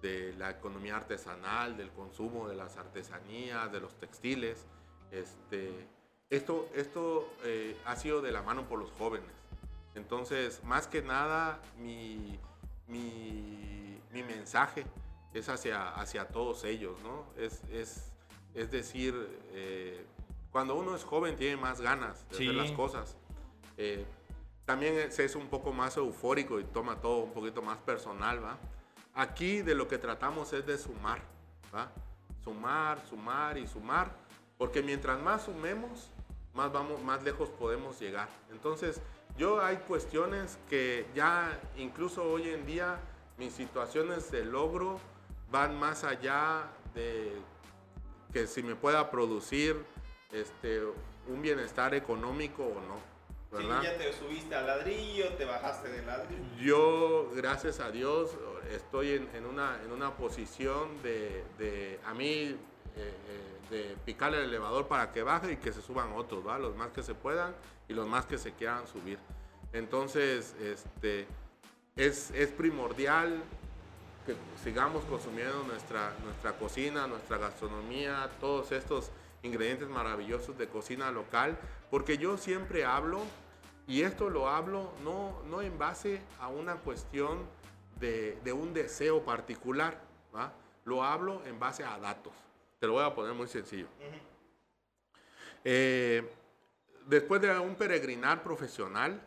de 0.00 0.34
la 0.34 0.50
economía 0.50 0.96
artesanal, 0.96 1.76
del 1.76 1.90
consumo 1.90 2.48
de 2.48 2.56
las 2.56 2.76
artesanías, 2.76 3.72
de 3.72 3.80
los 3.80 3.94
textiles. 3.98 4.66
Este, 5.10 5.88
esto 6.30 6.68
esto 6.74 7.32
eh, 7.44 7.76
ha 7.84 7.96
sido 7.96 8.20
de 8.20 8.32
la 8.32 8.42
mano 8.42 8.68
por 8.68 8.78
los 8.78 8.90
jóvenes. 8.92 9.30
Entonces, 9.94 10.62
más 10.64 10.86
que 10.86 11.02
nada, 11.02 11.60
mi, 11.78 12.38
mi 12.86 13.72
mi 14.12 14.22
mensaje 14.22 14.84
es 15.32 15.48
hacia, 15.48 15.90
hacia 15.94 16.28
todos 16.28 16.64
ellos, 16.64 16.96
¿no? 17.02 17.24
Es, 17.36 17.62
es, 17.70 18.12
es 18.54 18.70
decir, 18.70 19.14
eh, 19.52 20.04
cuando 20.50 20.74
uno 20.74 20.94
es 20.94 21.04
joven 21.04 21.36
tiene 21.36 21.56
más 21.56 21.80
ganas 21.80 22.28
de 22.28 22.36
hacer 22.36 22.54
las 22.54 22.72
cosas. 22.72 23.16
Eh, 23.76 24.04
también 24.64 24.96
es 24.96 25.36
un 25.36 25.48
poco 25.48 25.72
más 25.72 25.96
eufórico 25.96 26.60
y 26.60 26.64
toma 26.64 27.00
todo 27.00 27.24
un 27.24 27.32
poquito 27.32 27.62
más 27.62 27.78
personal, 27.78 28.44
¿va? 28.44 28.58
Aquí 29.14 29.62
de 29.62 29.74
lo 29.74 29.88
que 29.88 29.98
tratamos 29.98 30.52
es 30.52 30.64
de 30.64 30.78
sumar, 30.78 31.20
¿va? 31.74 31.90
Sumar, 32.44 33.04
sumar 33.08 33.58
y 33.58 33.66
sumar, 33.66 34.10
porque 34.56 34.82
mientras 34.82 35.20
más 35.20 35.44
sumemos, 35.44 36.10
más, 36.54 36.72
vamos, 36.72 37.02
más 37.02 37.22
lejos 37.22 37.48
podemos 37.50 38.00
llegar. 38.00 38.28
Entonces, 38.50 39.00
yo 39.36 39.62
hay 39.62 39.76
cuestiones 39.78 40.58
que 40.68 41.06
ya 41.14 41.58
incluso 41.76 42.22
hoy 42.22 42.50
en 42.50 42.66
día 42.66 42.98
mis 43.38 43.52
situaciones 43.52 44.30
de 44.30 44.44
logro 44.44 45.00
van 45.50 45.78
más 45.78 46.04
allá 46.04 46.70
de 46.94 47.32
que 48.32 48.46
si 48.46 48.62
me 48.62 48.74
pueda 48.74 49.10
producir 49.10 49.76
este, 50.30 50.82
un 51.28 51.42
bienestar 51.42 51.94
económico 51.94 52.64
o 52.64 52.80
no. 52.80 53.11
¿Verdad? 53.52 53.82
ya 53.82 53.98
te 53.98 54.12
subiste 54.12 54.54
al 54.54 54.66
ladrillo, 54.66 55.28
te 55.34 55.44
bajaste 55.44 55.88
del 55.88 56.06
ladrillo. 56.06 56.42
Yo, 56.58 57.30
gracias 57.34 57.80
a 57.80 57.90
Dios, 57.90 58.30
estoy 58.70 59.10
en, 59.34 59.46
una, 59.46 59.78
en 59.84 59.92
una 59.92 60.16
posición 60.16 61.02
de, 61.02 62.00
a 62.04 62.14
mí, 62.14 62.26
eh, 62.26 62.56
eh, 62.96 63.14
de 63.70 63.96
picar 64.04 64.34
el 64.34 64.44
elevador 64.44 64.88
para 64.88 65.12
que 65.12 65.22
baje 65.22 65.52
y 65.52 65.56
que 65.56 65.72
se 65.72 65.82
suban 65.82 66.12
otros, 66.12 66.46
¿va? 66.46 66.58
los 66.58 66.76
más 66.76 66.90
que 66.90 67.02
se 67.02 67.14
puedan 67.14 67.54
y 67.88 67.94
los 67.94 68.06
más 68.06 68.26
que 68.26 68.38
se 68.38 68.52
quieran 68.52 68.86
subir. 68.86 69.18
Entonces, 69.72 70.54
este, 70.60 71.26
es, 71.96 72.30
es 72.32 72.50
primordial 72.50 73.42
que 74.26 74.36
sigamos 74.62 75.04
consumiendo 75.04 75.64
nuestra, 75.64 76.14
nuestra 76.24 76.52
cocina, 76.52 77.06
nuestra 77.06 77.38
gastronomía, 77.38 78.30
todos 78.40 78.72
estos 78.72 79.10
ingredientes 79.42 79.88
maravillosos 79.88 80.56
de 80.56 80.68
cocina 80.68 81.10
local, 81.10 81.58
porque 81.92 82.16
yo 82.16 82.38
siempre 82.38 82.86
hablo, 82.86 83.20
y 83.86 84.00
esto 84.00 84.30
lo 84.30 84.48
hablo 84.48 84.94
no, 85.04 85.42
no 85.50 85.60
en 85.60 85.78
base 85.78 86.22
a 86.40 86.48
una 86.48 86.76
cuestión 86.76 87.46
de, 88.00 88.38
de 88.42 88.50
un 88.54 88.72
deseo 88.72 89.22
particular, 89.26 90.00
¿va? 90.34 90.54
lo 90.86 91.04
hablo 91.04 91.42
en 91.44 91.60
base 91.60 91.84
a 91.84 91.98
datos. 91.98 92.32
Te 92.80 92.86
lo 92.86 92.94
voy 92.94 93.04
a 93.04 93.14
poner 93.14 93.34
muy 93.34 93.46
sencillo. 93.46 93.88
Eh, 95.64 96.26
después 97.08 97.42
de 97.42 97.58
un 97.58 97.74
peregrinar 97.74 98.42
profesional, 98.42 99.20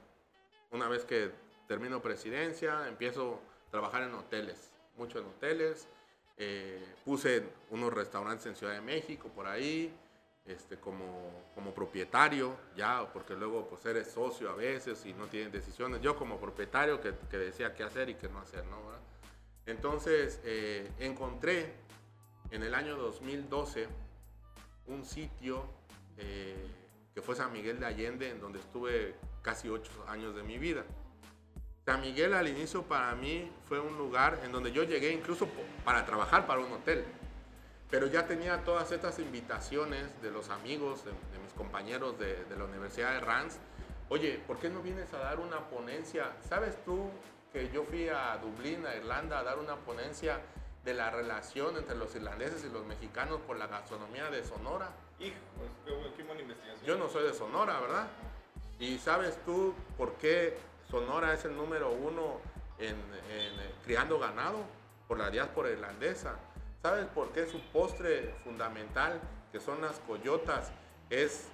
una 0.71 0.89
vez 0.89 1.05
que 1.05 1.29
termino 1.67 2.01
presidencia, 2.01 2.87
empiezo 2.87 3.41
a 3.67 3.69
trabajar 3.69 4.01
en 4.01 4.15
hoteles, 4.15 4.71
mucho 4.97 5.19
en 5.19 5.25
hoteles. 5.25 5.87
Eh, 6.35 6.83
puse 7.05 7.43
unos 7.69 7.93
restaurantes 7.93 8.47
en 8.47 8.55
Ciudad 8.55 8.73
de 8.73 8.81
México, 8.81 9.29
por 9.35 9.45
ahí, 9.45 9.93
este, 10.45 10.77
como, 10.77 11.51
como 11.55 11.73
propietario, 11.73 12.55
ya, 12.75 13.11
porque 13.11 13.35
luego 13.35 13.67
pues 13.67 13.85
eres 13.85 14.11
socio 14.11 14.49
a 14.49 14.55
veces 14.55 15.05
y 15.05 15.13
no 15.13 15.25
tienes 15.25 15.51
decisiones. 15.51 16.01
Yo 16.01 16.15
como 16.15 16.39
propietario 16.39 17.01
que, 17.01 17.37
decía 17.37 17.73
qué 17.73 17.83
hacer 17.83 18.09
y 18.09 18.15
qué 18.15 18.29
no 18.29 18.39
hacer, 18.39 18.63
¿no? 18.65 18.77
Entonces 19.65 20.39
eh, 20.43 20.91
encontré 20.99 21.73
en 22.51 22.61
el 22.61 22.75
año 22.75 22.95
2012 22.95 23.87
un 24.87 25.03
sitio 25.03 25.65
eh, 26.17 26.67
que 27.13 27.21
fue 27.21 27.35
San 27.35 27.51
Miguel 27.51 27.79
de 27.79 27.87
Allende, 27.87 28.29
en 28.29 28.39
donde 28.39 28.59
estuve 28.59 29.15
casi 29.41 29.69
ocho 29.69 29.91
años 30.07 30.35
de 30.35 30.43
mi 30.43 30.57
vida. 30.57 30.85
San 31.85 32.01
Miguel 32.01 32.33
al 32.33 32.47
inicio 32.47 32.83
para 32.83 33.15
mí 33.15 33.51
fue 33.67 33.79
un 33.79 33.97
lugar 33.97 34.41
en 34.43 34.51
donde 34.51 34.71
yo 34.71 34.83
llegué 34.83 35.11
incluso 35.11 35.47
para 35.83 36.05
trabajar 36.05 36.45
para 36.45 36.59
un 36.59 36.71
hotel. 36.71 37.05
Pero 37.89 38.07
ya 38.07 38.25
tenía 38.27 38.63
todas 38.63 38.91
estas 38.91 39.19
invitaciones 39.19 40.21
de 40.21 40.31
los 40.31 40.49
amigos, 40.49 41.05
de, 41.05 41.11
mis 41.11 41.53
compañeros 41.53 42.17
de, 42.19 42.45
la 42.57 42.65
Universidad 42.65 43.13
de 43.13 43.19
Rans. 43.19 43.57
Oye, 44.09 44.41
¿por 44.45 44.59
qué 44.59 44.69
no 44.69 44.81
vienes 44.81 45.13
a 45.13 45.19
dar 45.19 45.39
una 45.39 45.59
ponencia? 45.69 46.33
¿Sabes 46.47 46.77
tú 46.83 47.09
que 47.53 47.71
yo 47.71 47.83
fui 47.83 48.09
a 48.09 48.37
Dublín, 48.37 48.85
a 48.85 48.95
Irlanda, 48.95 49.39
a 49.39 49.43
dar 49.43 49.59
una 49.59 49.75
ponencia 49.77 50.41
de 50.83 50.93
la 50.93 51.09
relación 51.09 51.77
entre 51.77 51.95
los 51.95 52.13
irlandeses 52.15 52.63
y 52.63 52.69
los 52.69 52.85
mexicanos 52.85 53.39
por 53.41 53.57
la 53.57 53.67
gastronomía 53.67 54.29
de 54.29 54.43
Sonora? 54.43 54.91
Hijo, 55.19 55.35
pues, 55.57 56.13
qué 56.17 56.23
buena 56.23 56.41
investigación. 56.41 56.85
Yo 56.85 56.97
no 56.97 57.09
soy 57.09 57.23
de 57.23 57.33
Sonora, 57.33 57.79
¿verdad? 57.79 58.07
¿Y 58.79 58.97
sabes 58.97 59.37
tú 59.45 59.73
por 59.97 60.13
qué 60.15 60.57
Sonora 60.89 61.33
es 61.33 61.45
el 61.45 61.55
número 61.55 61.91
uno 61.91 62.39
en, 62.79 62.95
eh, 63.29 63.71
criando 63.83 64.19
ganado 64.19 64.59
por 65.07 65.17
la 65.17 65.29
diáspora 65.29 65.69
irlandesa. 65.69 66.35
¿Sabes 66.85 67.07
por 67.07 67.31
qué 67.31 67.47
su 67.47 67.59
postre 67.73 68.35
fundamental, 68.43 69.19
que 69.51 69.59
son 69.59 69.81
las 69.81 69.97
coyotas, 70.01 70.71
es 71.09 71.47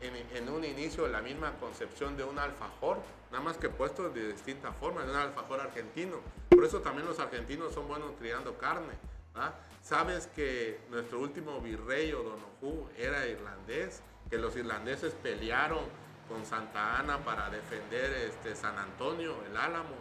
en, 0.00 0.48
un 0.48 0.64
inicio 0.64 1.06
la 1.06 1.22
misma 1.22 1.52
concepción 1.60 2.16
de 2.16 2.24
un 2.24 2.36
alfajor, 2.36 2.98
nada 3.30 3.44
más 3.44 3.58
que 3.58 3.68
puesto 3.68 4.10
de 4.10 4.32
distinta 4.32 4.72
forma, 4.72 5.04
de 5.04 5.12
un 5.12 5.18
alfajor 5.18 5.60
argentino. 5.60 6.16
Por 6.48 6.64
eso 6.64 6.80
también 6.80 7.06
los 7.06 7.20
argentinos 7.20 7.74
son 7.74 7.86
buenos 7.86 8.10
criando 8.18 8.58
carne. 8.58 8.94
¿ah? 9.36 9.52
Sabes 9.84 10.26
que 10.26 10.80
nuestro 10.90 11.20
último 11.20 11.60
virrey 11.60 12.12
O'Donoghue 12.12 12.90
era 12.98 13.24
irlandés, 13.24 14.02
que 14.28 14.36
los 14.36 14.56
irlandeses 14.56 15.14
pelearon 15.14 15.84
con 16.28 16.44
Santa 16.44 16.98
Ana 16.98 17.18
para 17.18 17.50
defender 17.50 18.12
este, 18.14 18.56
San 18.56 18.76
Antonio, 18.76 19.36
el 19.48 19.56
Álamo, 19.56 19.94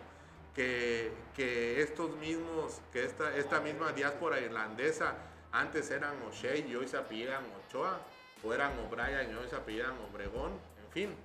que, 0.55 1.11
que 1.35 1.81
estos 1.81 2.15
mismos, 2.17 2.81
que 2.91 3.03
esta, 3.03 3.35
esta 3.35 3.59
misma 3.59 3.91
diáspora 3.91 4.39
irlandesa 4.39 5.15
antes 5.51 5.91
eran 5.91 6.21
O'Shea 6.23 6.55
y 6.57 6.75
hoy 6.75 6.87
se 6.87 6.97
apellidan 6.97 7.43
Ochoa 7.67 7.99
o 8.43 8.53
eran 8.53 8.71
O'Brien 8.79 9.31
y 9.31 9.35
hoy 9.35 9.47
se 9.49 9.55
apellidan 9.55 9.93
Obregón, 10.09 10.51
en 10.83 10.91
fin. 10.91 11.15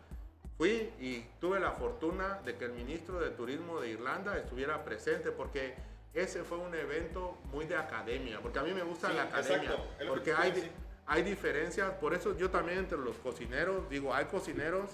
Fui 0.59 0.90
y 1.01 1.24
tuve 1.40 1.59
la 1.59 1.73
fortuna 1.73 2.40
de 2.44 2.57
que 2.57 2.66
el 2.66 2.73
ministro 2.73 3.19
de 3.19 3.31
Turismo 3.31 3.81
de 3.81 3.90
Irlanda 3.90 4.36
estuviera 4.36 4.85
presente 4.85 5.31
porque 5.31 5.74
ese 6.12 6.43
fue 6.43 6.59
un 6.59 6.74
evento 6.74 7.39
muy 7.44 7.65
de 7.66 7.77
academia, 7.77 8.40
porque 8.40 8.59
a 8.59 8.62
mí 8.62 8.73
me 8.74 8.82
gusta 8.82 9.12
la 9.12 9.23
academia, 9.23 9.77
porque 10.09 10.35
hay, 10.35 10.70
hay 11.07 11.23
diferencias, 11.23 11.93
por 11.93 12.15
eso 12.15 12.36
yo 12.36 12.51
también 12.51 12.81
entre 12.81 12.98
los 12.98 13.16
cocineros, 13.16 13.89
digo, 13.89 14.12
hay 14.12 14.27
cocineros 14.27 14.90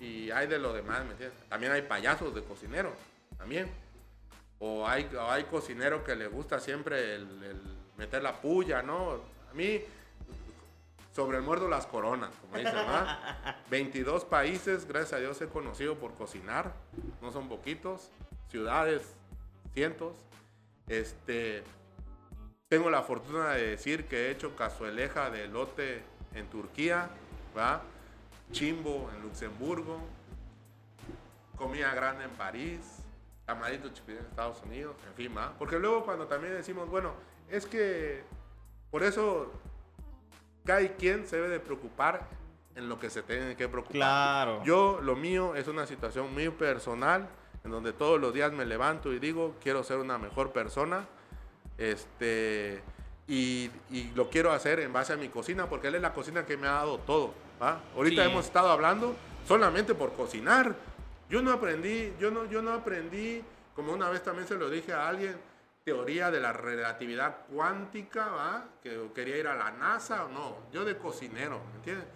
y 0.00 0.30
hay 0.30 0.46
de 0.46 0.58
lo 0.58 0.72
demás, 0.72 1.04
¿me 1.04 1.12
entiendes? 1.12 1.38
También 1.48 1.72
hay 1.72 1.82
payasos 1.82 2.34
de 2.34 2.42
cocineros, 2.42 2.94
también. 3.38 3.70
O 4.58 4.86
hay, 4.86 5.10
hay 5.18 5.44
cocineros 5.44 6.02
que 6.02 6.14
le 6.16 6.28
gusta 6.28 6.60
siempre 6.60 7.14
el, 7.14 7.42
el 7.42 7.60
meter 7.96 8.22
la 8.22 8.40
puya, 8.40 8.82
¿no? 8.82 9.20
A 9.50 9.54
mí 9.54 9.82
sobre 11.14 11.38
el 11.38 11.44
muerdo 11.44 11.68
las 11.68 11.86
coronas, 11.86 12.30
como 12.40 12.56
dicen, 12.56 12.74
¿verdad? 12.74 13.56
22 13.70 14.24
países, 14.24 14.86
gracias 14.86 15.12
a 15.12 15.18
Dios, 15.18 15.40
he 15.40 15.46
conocido 15.46 15.96
por 15.96 16.14
cocinar, 16.14 16.72
no 17.22 17.30
son 17.30 17.48
poquitos, 17.48 18.10
ciudades, 18.50 19.14
cientos. 19.74 20.16
Este, 20.88 21.62
tengo 22.68 22.90
la 22.90 23.02
fortuna 23.02 23.50
de 23.50 23.68
decir 23.68 24.06
que 24.06 24.26
he 24.26 24.30
hecho 24.32 24.56
cazueleja 24.56 25.30
de 25.30 25.46
lote 25.46 26.02
en 26.34 26.48
Turquía, 26.48 27.10
¿verdad? 27.54 27.82
Chimbo 28.50 29.08
en 29.14 29.22
Luxemburgo, 29.22 30.00
comida 31.56 31.94
grande 31.94 32.24
en 32.24 32.30
París, 32.30 32.93
amadito 33.46 33.88
chipín 33.90 34.16
en 34.16 34.24
Estados 34.24 34.62
Unidos, 34.62 34.96
en 35.06 35.14
fin, 35.14 35.34
¿verdad? 35.34 35.52
Porque 35.58 35.78
luego 35.78 36.04
cuando 36.04 36.26
también 36.26 36.54
decimos, 36.54 36.88
bueno, 36.88 37.12
es 37.50 37.66
que 37.66 38.22
por 38.90 39.02
eso 39.02 39.52
cada 40.64 40.86
quien 40.96 41.26
se 41.26 41.36
debe 41.36 41.48
de 41.48 41.60
preocupar 41.60 42.26
en 42.74 42.88
lo 42.88 42.98
que 42.98 43.10
se 43.10 43.22
tiene 43.22 43.56
que 43.56 43.68
preocupar. 43.68 43.96
Claro. 43.96 44.64
Yo, 44.64 45.00
lo 45.02 45.14
mío 45.14 45.54
es 45.54 45.68
una 45.68 45.86
situación 45.86 46.32
muy 46.32 46.48
personal, 46.50 47.28
en 47.62 47.70
donde 47.70 47.92
todos 47.92 48.20
los 48.20 48.34
días 48.34 48.52
me 48.52 48.64
levanto 48.64 49.12
y 49.12 49.18
digo, 49.18 49.54
quiero 49.62 49.82
ser 49.84 49.98
una 49.98 50.18
mejor 50.18 50.52
persona, 50.52 51.06
este, 51.78 52.82
y, 53.26 53.70
lo 54.14 54.28
quiero 54.28 54.52
hacer 54.52 54.80
en 54.80 54.92
base 54.92 55.12
a 55.12 55.16
mi 55.16 55.28
cocina, 55.28 55.66
porque 55.68 55.88
él 55.88 55.94
es 55.96 56.02
la 56.02 56.12
cocina 56.12 56.44
que 56.44 56.56
me 56.56 56.66
ha 56.66 56.72
dado 56.72 56.98
todo. 56.98 57.32
Ahorita 57.96 58.24
hemos 58.24 58.44
estado 58.44 58.70
hablando 58.70 59.14
solamente 59.46 59.94
por 59.94 60.12
cocinar. 60.12 60.74
Yo 61.34 61.42
no 61.42 61.50
aprendí, 61.50 62.12
yo 62.20 62.30
no, 62.30 62.48
yo 62.48 62.62
no 62.62 62.72
aprendí, 62.72 63.42
como 63.74 63.92
una 63.92 64.08
vez 64.08 64.22
también 64.22 64.46
se 64.46 64.54
lo 64.54 64.70
dije 64.70 64.92
a 64.92 65.08
alguien, 65.08 65.34
teoría 65.82 66.30
de 66.30 66.38
la 66.38 66.52
relatividad 66.52 67.38
cuántica, 67.52 68.28
¿va? 68.28 68.68
Que 68.80 69.08
quería 69.12 69.38
ir 69.38 69.48
a 69.48 69.56
la 69.56 69.72
NASA 69.72 70.26
o 70.26 70.28
no. 70.28 70.58
Yo 70.72 70.84
de 70.84 70.96
cocinero, 70.96 71.60
¿me 71.72 71.76
entiendes? 71.78 72.06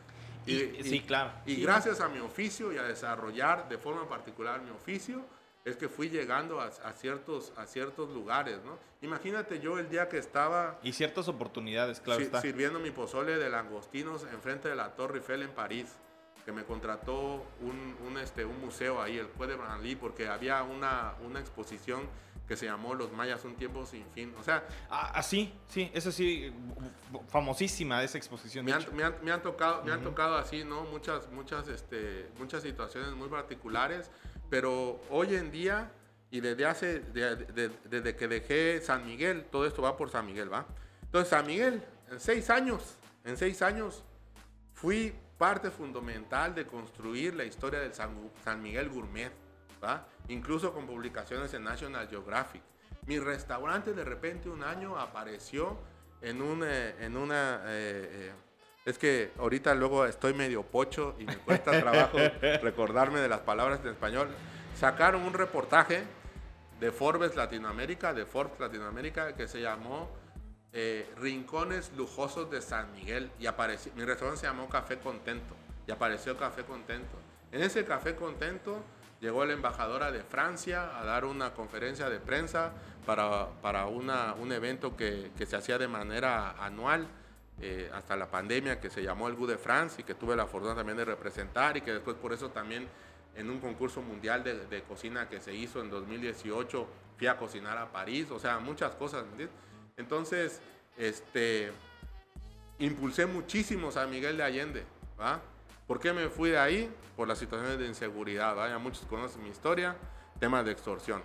Y, 0.46 0.84
sí, 0.84 1.00
claro. 1.00 1.32
Y 1.46 1.60
gracias 1.60 2.00
a 2.00 2.08
mi 2.08 2.20
oficio 2.20 2.72
y 2.72 2.78
a 2.78 2.84
desarrollar 2.84 3.68
de 3.68 3.76
forma 3.76 4.08
particular 4.08 4.62
mi 4.62 4.70
oficio, 4.70 5.24
es 5.64 5.76
que 5.76 5.88
fui 5.88 6.10
llegando 6.10 6.60
a, 6.60 6.70
ciertos, 6.92 7.52
a 7.56 7.66
ciertos 7.66 8.10
lugares, 8.10 8.60
¿no? 8.64 8.78
Imagínate 9.02 9.58
yo 9.58 9.80
el 9.80 9.88
día 9.88 10.08
que 10.08 10.18
estaba... 10.18 10.78
Y 10.84 10.92
ciertas 10.92 11.26
oportunidades, 11.26 11.98
claro 11.98 12.22
está. 12.22 12.40
Sirviendo 12.40 12.78
mi 12.78 12.92
pozole 12.92 13.36
de 13.36 13.50
langostinos 13.50 14.22
enfrente 14.32 14.68
de 14.68 14.76
la 14.76 14.94
Torre 14.94 15.18
Eiffel 15.18 15.42
en 15.42 15.50
París, 15.50 15.88
que 16.48 16.52
me 16.52 16.64
contrató 16.64 17.44
un, 17.60 17.94
un 18.06 18.16
este, 18.16 18.42
un 18.42 18.58
museo 18.58 19.02
ahí, 19.02 19.18
el 19.18 19.26
Puede 19.26 19.50
de 19.50 19.58
Branly, 19.58 19.96
porque 19.96 20.28
había 20.28 20.62
una, 20.62 21.12
una 21.22 21.40
exposición 21.40 22.08
que 22.46 22.56
se 22.56 22.64
llamó 22.64 22.94
Los 22.94 23.12
Mayas 23.12 23.44
un 23.44 23.54
tiempo 23.54 23.84
sin 23.84 24.06
fin. 24.14 24.34
O 24.40 24.42
sea... 24.42 24.66
Así, 24.88 25.52
ah, 25.52 25.58
ah, 25.60 25.62
sí, 25.68 25.90
esa 25.92 26.10
sí, 26.10 26.50
famosísima 27.28 28.02
esa 28.02 28.16
exposición. 28.16 28.64
Me, 28.64 28.72
han, 28.72 28.86
me, 29.22 29.30
han, 29.30 29.42
tocado, 29.42 29.84
me 29.84 29.92
han 29.92 30.02
tocado 30.02 30.38
así, 30.38 30.64
¿no? 30.64 30.84
Muchas, 30.84 31.30
muchas, 31.32 31.68
este, 31.68 32.30
muchas 32.38 32.62
situaciones 32.62 33.12
muy 33.12 33.28
particulares, 33.28 34.10
pero 34.48 35.02
hoy 35.10 35.34
en 35.34 35.50
día 35.50 35.92
y 36.30 36.40
desde 36.40 36.64
hace, 36.64 37.00
desde 37.00 38.16
que 38.16 38.26
dejé 38.26 38.80
San 38.80 39.04
Miguel, 39.04 39.44
todo 39.52 39.66
esto 39.66 39.82
va 39.82 39.98
por 39.98 40.08
San 40.08 40.24
Miguel, 40.24 40.50
¿va? 40.50 40.64
Entonces 41.02 41.28
San 41.28 41.46
Miguel, 41.46 41.84
en 42.10 42.18
seis 42.18 42.48
años, 42.48 42.96
en 43.26 43.36
seis 43.36 43.60
años, 43.60 44.02
fui 44.72 45.12
parte 45.38 45.70
fundamental 45.70 46.54
de 46.54 46.66
construir 46.66 47.34
la 47.34 47.44
historia 47.44 47.78
del 47.78 47.94
San, 47.94 48.10
San 48.44 48.60
Miguel 48.60 48.88
Gourmet, 48.88 49.30
¿va? 49.82 50.06
incluso 50.28 50.74
con 50.74 50.86
publicaciones 50.86 51.54
en 51.54 51.62
National 51.64 52.08
Geographic. 52.08 52.62
Mi 53.06 53.18
restaurante 53.18 53.94
de 53.94 54.04
repente 54.04 54.50
un 54.50 54.64
año 54.64 54.98
apareció 54.98 55.78
en, 56.20 56.42
un, 56.42 56.62
eh, 56.64 56.96
en 57.00 57.16
una... 57.16 57.62
Eh, 57.66 58.08
eh, 58.10 58.32
es 58.84 58.98
que 58.98 59.32
ahorita 59.38 59.74
luego 59.74 60.06
estoy 60.06 60.34
medio 60.34 60.62
pocho 60.62 61.14
y 61.18 61.24
me 61.24 61.36
cuesta 61.36 61.78
trabajo 61.78 62.18
recordarme 62.62 63.20
de 63.20 63.28
las 63.28 63.40
palabras 63.40 63.80
en 63.84 63.88
español. 63.88 64.28
Sacaron 64.74 65.22
un 65.22 65.34
reportaje 65.34 66.04
de 66.80 66.90
Forbes 66.90 67.36
Latinoamérica, 67.36 68.14
de 68.14 68.24
Forbes 68.24 68.58
Latinoamérica, 68.58 69.34
que 69.34 69.46
se 69.46 69.60
llamó 69.60 70.08
Rincones 71.16 71.92
Lujosos 71.96 72.50
de 72.50 72.62
San 72.62 72.92
Miguel. 72.92 73.30
Y 73.38 73.46
apareció, 73.46 73.92
mi 73.94 74.04
restaurante 74.04 74.40
se 74.40 74.46
llamó 74.46 74.68
Café 74.68 74.98
Contento. 74.98 75.54
Y 75.86 75.90
apareció 75.90 76.36
Café 76.36 76.64
Contento. 76.64 77.18
En 77.50 77.62
ese 77.62 77.84
Café 77.84 78.14
Contento 78.14 78.82
llegó 79.20 79.44
la 79.44 79.52
embajadora 79.52 80.12
de 80.12 80.22
Francia 80.22 80.98
a 80.98 81.04
dar 81.04 81.24
una 81.24 81.54
conferencia 81.54 82.08
de 82.08 82.20
prensa 82.20 82.72
para, 83.06 83.48
para 83.62 83.86
una, 83.86 84.34
un 84.34 84.52
evento 84.52 84.96
que, 84.96 85.30
que, 85.36 85.46
se 85.46 85.56
hacía 85.56 85.78
de 85.78 85.88
manera 85.88 86.50
anual 86.62 87.06
eh, 87.60 87.90
hasta 87.92 88.16
la 88.16 88.30
pandemia 88.30 88.80
que 88.80 88.90
se 88.90 89.02
llamó 89.02 89.28
el 89.28 89.34
Good 89.34 89.50
de 89.50 89.58
France 89.58 90.02
y 90.02 90.04
que 90.04 90.14
tuve 90.14 90.36
la 90.36 90.46
fortuna 90.46 90.74
también 90.74 90.98
de 90.98 91.04
representar 91.04 91.76
y 91.76 91.80
que 91.80 91.92
después 91.92 92.16
por 92.16 92.32
eso 92.32 92.50
también 92.50 92.86
en 93.34 93.50
un 93.50 93.60
concurso 93.60 94.02
mundial 94.02 94.44
de, 94.44 94.66
de 94.66 94.82
cocina 94.82 95.28
que 95.28 95.40
se 95.40 95.54
hizo 95.54 95.80
en 95.80 95.90
2018 95.90 96.86
fui 97.16 97.26
a 97.26 97.36
cocinar 97.36 97.76
a 97.78 97.90
París, 97.90 98.30
o 98.30 98.38
sea, 98.38 98.58
muchas 98.58 98.94
cosas. 98.94 99.24
Entonces, 99.98 100.60
este, 100.96 101.70
impulsé 102.78 103.26
muchísimo 103.26 103.90
a 103.94 104.06
Miguel 104.06 104.36
de 104.36 104.44
Allende, 104.44 104.84
¿va? 105.20 105.40
¿Por 105.86 106.00
qué 106.00 106.12
me 106.12 106.28
fui 106.28 106.50
de 106.50 106.58
ahí? 106.58 106.90
Por 107.16 107.28
las 107.28 107.38
situaciones 107.38 107.78
de 107.78 107.86
inseguridad. 107.86 108.56
Ya 108.68 108.78
muchos 108.78 109.04
conocen 109.06 109.42
mi 109.42 109.50
historia, 109.50 109.96
temas 110.38 110.64
de 110.64 110.72
extorsión. 110.72 111.22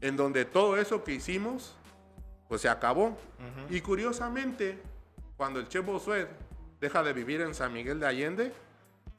En 0.00 0.16
donde 0.16 0.44
todo 0.46 0.76
eso 0.78 1.04
que 1.04 1.12
hicimos, 1.12 1.76
pues 2.48 2.62
se 2.62 2.68
acabó. 2.68 3.18
Y 3.68 3.80
curiosamente, 3.80 4.78
cuando 5.36 5.60
el 5.60 5.68
Chef 5.68 5.84
Bosuet 5.84 6.28
deja 6.80 7.02
de 7.02 7.12
vivir 7.12 7.42
en 7.42 7.54
San 7.54 7.72
Miguel 7.72 8.00
de 8.00 8.06
Allende, 8.06 8.52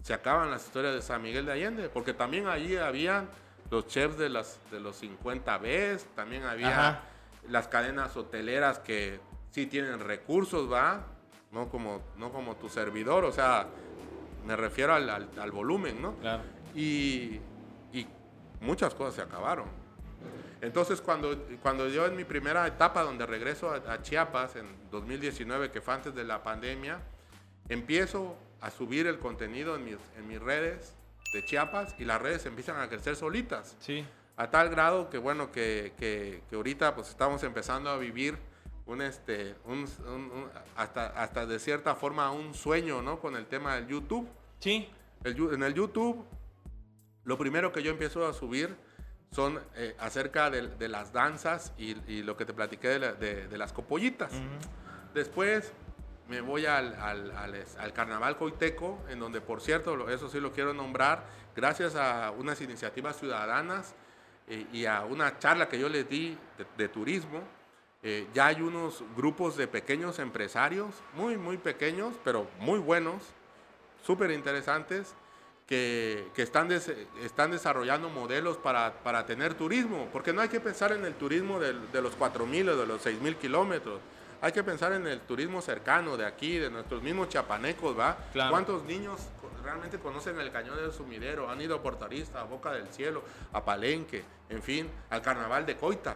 se 0.02 0.14
acaban 0.14 0.50
las 0.50 0.66
historias 0.66 0.96
de 0.96 1.02
San 1.02 1.22
Miguel 1.22 1.46
de 1.46 1.52
Allende, 1.52 1.90
porque 1.90 2.14
también 2.14 2.48
allí 2.48 2.76
había 2.78 3.26
los 3.70 3.88
chefs 3.88 4.18
de, 4.18 4.30
las, 4.30 4.60
de 4.72 4.80
los 4.80 4.96
50 4.98 5.58
Bs, 5.60 6.06
también 6.16 6.44
había 6.44 7.04
las 7.52 7.68
cadenas 7.68 8.15
hoteleras 8.18 8.80
que 8.80 9.19
sí 9.52 9.68
tienen 9.68 9.99
recursos, 9.99 10.72
¿va? 10.72 11.06
no 11.52 11.69
como, 11.69 12.02
no 12.18 12.32
como 12.32 12.56
tu 12.56 12.69
servidor, 12.69 13.26
o 13.26 13.32
sea, 13.32 13.68
me 14.45 14.56
refiero 14.56 14.94
al, 14.94 15.10
al, 15.10 15.52
volumen, 15.52 16.02
¿no? 16.02 16.15
Claro. 16.18 16.44
Y, 16.73 17.40
y, 17.94 18.07
muchas 18.61 18.94
cosas 18.94 19.15
se 19.15 19.22
acabaron. 19.22 19.65
Entonces, 20.61 21.02
cuando, 21.02 21.48
cuando 21.61 21.90
yo 21.90 22.06
en 22.06 22.15
mi 22.15 22.23
primera 22.23 22.65
etapa, 22.68 23.02
donde 23.03 23.26
regreso 23.26 23.72
a, 23.72 24.02
Chiapas 24.02 24.56
en 24.56 24.68
2019, 24.91 25.72
que 25.72 25.82
fue 25.82 25.94
antes 25.94 26.14
de 26.14 26.23
la 26.23 26.44
pandemia, 26.44 26.99
empiezo 27.68 28.38
a 28.61 28.69
subir 28.69 29.07
el 29.07 29.18
contenido 29.18 29.76
en 29.76 29.84
mis, 29.84 29.98
en 30.18 30.28
mis 30.28 30.40
redes 30.40 30.94
de 31.34 31.44
Chiapas 31.44 31.95
y 31.98 32.06
las 32.06 32.22
redes 32.22 32.45
empiezan 32.45 32.80
a 32.80 32.88
crecer 32.88 33.15
solitas. 33.15 33.76
Sí. 33.80 34.06
A 34.41 34.49
tal 34.49 34.69
grado 34.69 35.07
que, 35.07 35.19
bueno, 35.19 35.51
que, 35.51 35.93
que, 35.99 36.41
que 36.49 36.55
ahorita 36.55 36.95
pues 36.95 37.09
estamos 37.09 37.43
empezando 37.43 37.91
a 37.91 37.97
vivir 37.97 38.39
un 38.88 39.03
este 39.03 39.55
un, 39.65 39.88
hasta 40.76 41.09
hasta 41.09 41.45
de 41.45 41.59
cierta 41.59 41.93
forma 41.93 42.31
un 42.31 42.55
sueño 42.55 43.03
no 43.03 43.19
con 43.19 43.35
el 43.35 43.45
tema 43.45 43.76
del 43.76 43.88
YouTube. 43.88 44.27
Sí. 44.57 44.89
En 45.23 45.61
el 45.61 45.76
YouTube 45.76 46.26
lo 47.23 47.38
primero 47.38 47.72
que 47.72 47.84
yo 47.84 47.91
empiezo 47.91 48.27
a 48.27 48.34
subir 48.34 48.76
son 49.30 49.59
eh, 49.76 49.95
acerca 49.99 50.49
de, 50.49 50.89
las 50.89 51.13
danzas 51.13 51.72
y, 51.77 52.23
lo 52.23 52.35
que 52.35 52.45
te 52.45 52.53
platiqué 52.53 52.97
de, 52.97 53.57
las 53.59 53.72
copollitas. 53.72 54.31
Después 55.13 55.72
me 56.27 56.41
voy 56.41 56.65
al, 56.65 56.95
al, 56.95 57.31
al, 57.77 57.93
Carnaval 57.93 58.38
Coiteco, 58.38 59.03
en 59.07 59.19
donde, 59.19 59.39
por 59.39 59.61
cierto, 59.61 60.09
eso 60.09 60.30
sí 60.30 60.39
lo 60.39 60.51
quiero 60.51 60.73
nombrar, 60.73 61.27
gracias 61.55 61.95
a 61.95 62.31
unas 62.31 62.59
iniciativas 62.59 63.18
ciudadanas 63.18 63.93
eh, 64.47 64.65
y 64.73 64.85
a 64.85 65.03
una 65.05 65.39
charla 65.39 65.69
que 65.69 65.80
yo 65.80 65.89
les 65.89 66.07
di 66.09 66.38
de, 66.77 66.88
turismo, 66.89 67.41
eh, 68.03 68.27
ya 68.34 68.47
hay 68.47 68.61
unos 68.61 69.03
grupos 69.15 69.55
de 69.57 69.68
pequeños 69.68 70.19
empresarios, 70.19 70.95
muy, 71.15 71.38
muy 71.38 71.57
pequeños, 71.57 72.15
pero 72.23 72.47
muy 72.59 72.80
buenos, 72.80 73.22
súper 74.03 74.31
interesantes, 74.31 75.13
que, 75.68 76.27
que, 76.35 76.41
están, 76.41 76.69
están 76.72 77.51
desarrollando 77.51 78.09
modelos 78.09 78.57
para, 78.57 78.93
para, 79.03 79.26
tener 79.26 79.53
turismo, 79.53 80.09
porque 80.11 80.34
no 80.34 80.41
hay 80.41 80.49
que 80.49 80.59
pensar 80.59 80.91
en 80.91 81.05
el 81.05 81.13
turismo 81.13 81.59
de, 81.59 81.73
de 81.73 82.01
los 82.01 82.18
4.000 82.18 82.69
o 82.72 82.76
de 82.76 82.85
los 82.85 83.05
6.000 83.05 83.38
kilómetros, 83.38 84.01
hay 84.41 84.51
que 84.51 84.63
pensar 84.63 84.91
en 84.93 85.05
el 85.07 85.22
turismo 85.22 85.61
cercano 85.61 86.18
de 86.18 86.26
aquí, 86.26 86.57
de 86.57 86.69
nuestros 86.69 87.03
mismos 87.03 87.30
chapanecos, 87.30 87.97
¿va? 87.97 88.18
¿Cuántos 88.49 88.84
niños 88.84 89.22
realmente 89.63 89.99
conocen 89.99 90.39
el 90.39 90.51
cañón 90.51 90.77
del 90.77 90.91
sumidero? 90.91 91.49
Han 91.49 91.61
ido 91.61 91.76
a 91.76 91.81
Portarista, 91.81 92.41
a 92.41 92.43
Boca 92.43 92.72
del 92.72 92.88
Cielo, 92.88 93.23
a 93.53 93.63
Palenque, 93.63 94.23
en 94.49 94.63
fin, 94.63 94.89
al 95.09 95.22
carnaval 95.22 95.65
de 95.65 95.77
Coita. 95.77 96.15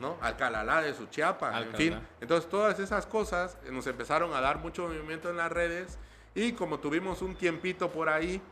¿no? 0.00 0.16
Al 0.20 0.36
Calalá 0.36 0.82
de 0.82 0.94
Suchiapa, 0.94 1.60
en 1.62 1.74
fin. 1.74 2.00
Entonces 2.20 2.50
todas 2.50 2.80
esas 2.80 3.06
cosas 3.06 3.56
nos 3.70 3.86
empezaron 3.86 4.34
a 4.34 4.40
dar 4.40 4.58
mucho 4.58 4.88
movimiento 4.88 5.30
en 5.30 5.36
las 5.36 5.52
redes 5.52 5.96
y 6.34 6.52
como 6.52 6.80
tuvimos 6.80 7.22
un 7.22 7.36
tiempito 7.36 7.90
por 7.90 8.08
ahí, 8.08 8.42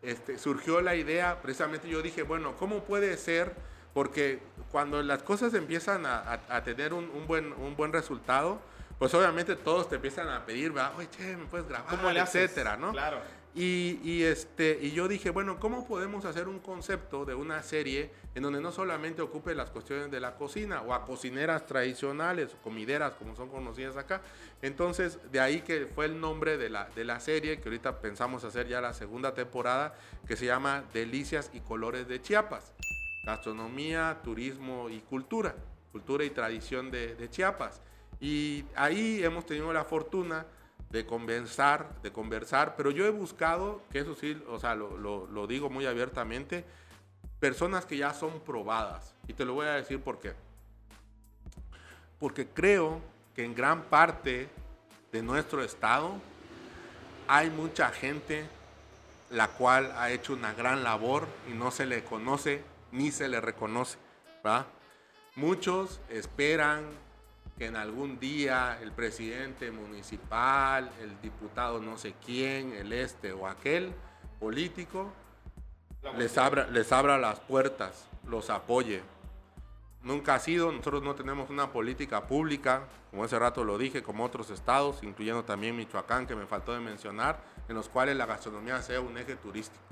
este, 0.00 0.38
surgió 0.38 0.80
la 0.80 0.94
idea, 0.94 1.42
precisamente 1.42 1.88
yo 1.88 2.00
dije, 2.00 2.22
bueno, 2.22 2.54
¿cómo 2.56 2.84
puede 2.84 3.16
ser 3.18 3.54
porque 3.96 4.40
cuando 4.70 5.02
las 5.02 5.22
cosas 5.22 5.54
empiezan 5.54 6.04
a, 6.04 6.62
tener 6.64 6.92
un, 6.92 7.26
buen, 7.26 7.54
un 7.54 7.76
buen 7.76 7.94
resultado, 7.94 8.60
pues 8.98 9.14
obviamente 9.14 9.56
todos 9.56 9.88
te 9.88 9.94
empiezan 9.94 10.28
a 10.28 10.44
pedir, 10.44 10.76
va, 10.76 10.92
oye, 10.98 11.08
che, 11.08 11.34
me 11.34 11.46
puedes 11.46 11.66
grabar, 11.66 11.88
¿Cómo 11.88 12.10
le 12.10 12.20
etcétera, 12.20 12.76
¿no? 12.76 12.92
Claro. 12.92 13.22
Y, 13.54 14.22
este, 14.22 14.78
y 14.82 14.90
yo 14.90 15.08
dije, 15.08 15.30
bueno, 15.30 15.58
¿cómo 15.58 15.86
podemos 15.86 16.26
hacer 16.26 16.46
un 16.46 16.58
concepto 16.58 17.24
de 17.24 17.34
una 17.34 17.62
serie 17.62 18.10
en 18.34 18.42
donde 18.42 18.60
no 18.60 18.70
solamente 18.70 19.22
ocupe 19.22 19.54
las 19.54 19.70
cuestiones 19.70 20.10
de 20.10 20.20
la 20.20 20.34
cocina 20.34 20.82
o 20.82 20.92
a 20.92 21.06
cocineras 21.06 21.64
tradicionales 21.64 22.52
o 22.52 22.62
comideras 22.62 23.14
como 23.14 23.34
son 23.34 23.48
conocidas 23.48 23.96
acá? 23.96 24.20
Entonces, 24.60 25.18
de 25.32 25.40
ahí 25.40 25.62
que 25.62 25.86
fue 25.86 26.04
el 26.04 26.20
nombre 26.20 26.58
de 26.58 26.68
la, 26.68 26.90
de 26.94 27.04
la 27.04 27.18
serie, 27.18 27.62
que 27.62 27.70
ahorita 27.70 28.02
pensamos 28.02 28.44
hacer 28.44 28.68
ya 28.68 28.82
la 28.82 28.92
segunda 28.92 29.32
temporada, 29.32 29.94
que 30.28 30.36
se 30.36 30.44
llama 30.44 30.84
Delicias 30.92 31.50
y 31.54 31.60
Colores 31.60 32.06
de 32.08 32.20
Chiapas 32.20 32.74
gastronomía, 33.26 34.20
turismo 34.22 34.88
y 34.88 35.00
cultura, 35.00 35.56
cultura 35.90 36.24
y 36.24 36.30
tradición 36.30 36.92
de, 36.92 37.28
Chiapas. 37.28 37.82
Y 38.20 38.64
ahí 38.76 39.22
hemos 39.22 39.44
tenido 39.44 39.72
la 39.72 39.84
fortuna 39.84 40.46
de 40.90 41.04
conversar, 41.04 42.00
de 42.02 42.12
conversar, 42.12 42.76
pero 42.76 42.92
yo 42.92 43.04
he 43.04 43.10
buscado, 43.10 43.82
que 43.90 43.98
eso 43.98 44.14
sí, 44.14 44.40
o 44.48 44.60
sea, 44.60 44.76
lo, 44.76 45.46
digo 45.48 45.68
muy 45.68 45.86
abiertamente, 45.86 46.64
personas 47.40 47.84
que 47.84 47.96
ya 47.96 48.14
son 48.14 48.38
probadas. 48.40 49.12
Y 49.26 49.32
te 49.32 49.44
lo 49.44 49.54
voy 49.54 49.66
a 49.66 49.72
decir 49.72 50.00
por 50.00 50.20
qué. 50.20 50.32
Porque 52.20 52.46
creo 52.46 53.00
que 53.34 53.44
en 53.44 53.56
gran 53.56 53.82
parte 53.82 54.48
de 55.10 55.22
nuestro 55.22 55.64
estado 55.64 56.14
hay 57.26 57.50
mucha 57.50 57.90
gente 57.90 58.46
la 59.30 59.48
cual 59.48 59.92
ha 59.96 60.12
hecho 60.12 60.32
una 60.32 60.54
gran 60.54 60.84
labor 60.84 61.26
y 61.50 61.54
no 61.54 61.72
se 61.72 61.84
le 61.84 62.04
conoce 62.04 62.62
ni 62.92 63.10
se 63.10 63.28
le 63.28 63.40
reconoce. 63.40 63.98
Muchos 65.34 66.00
esperan 66.08 66.84
que 67.58 67.66
en 67.66 67.76
algún 67.76 68.18
día 68.18 68.78
el 68.80 68.92
presidente 68.92 69.70
municipal, 69.70 70.90
el 71.00 71.20
diputado 71.20 71.80
no 71.80 71.96
sé 71.96 72.14
quién, 72.24 72.72
el 72.72 72.92
este 72.92 73.32
o 73.32 73.46
aquel 73.46 73.92
político, 74.38 75.12
les 76.16 76.38
abra, 76.38 76.68
les 76.68 76.92
abra 76.92 77.18
las 77.18 77.40
puertas, 77.40 78.06
los 78.26 78.50
apoye. 78.50 79.02
Nunca 80.02 80.36
ha 80.36 80.38
sido, 80.38 80.70
nosotros 80.70 81.02
no 81.02 81.16
tenemos 81.16 81.50
una 81.50 81.72
política 81.72 82.28
pública, 82.28 82.84
como 83.10 83.24
hace 83.24 83.38
rato 83.38 83.64
lo 83.64 83.76
dije, 83.76 84.02
como 84.04 84.24
otros 84.24 84.50
estados, 84.50 85.02
incluyendo 85.02 85.44
también 85.44 85.76
Michoacán, 85.76 86.26
que 86.26 86.36
me 86.36 86.46
faltó 86.46 86.72
de 86.72 86.80
mencionar, 86.80 87.42
en 87.68 87.74
los 87.74 87.88
cuales 87.88 88.16
la 88.16 88.26
gastronomía 88.26 88.80
sea 88.82 89.00
un 89.00 89.18
eje 89.18 89.34
turístico. 89.34 89.82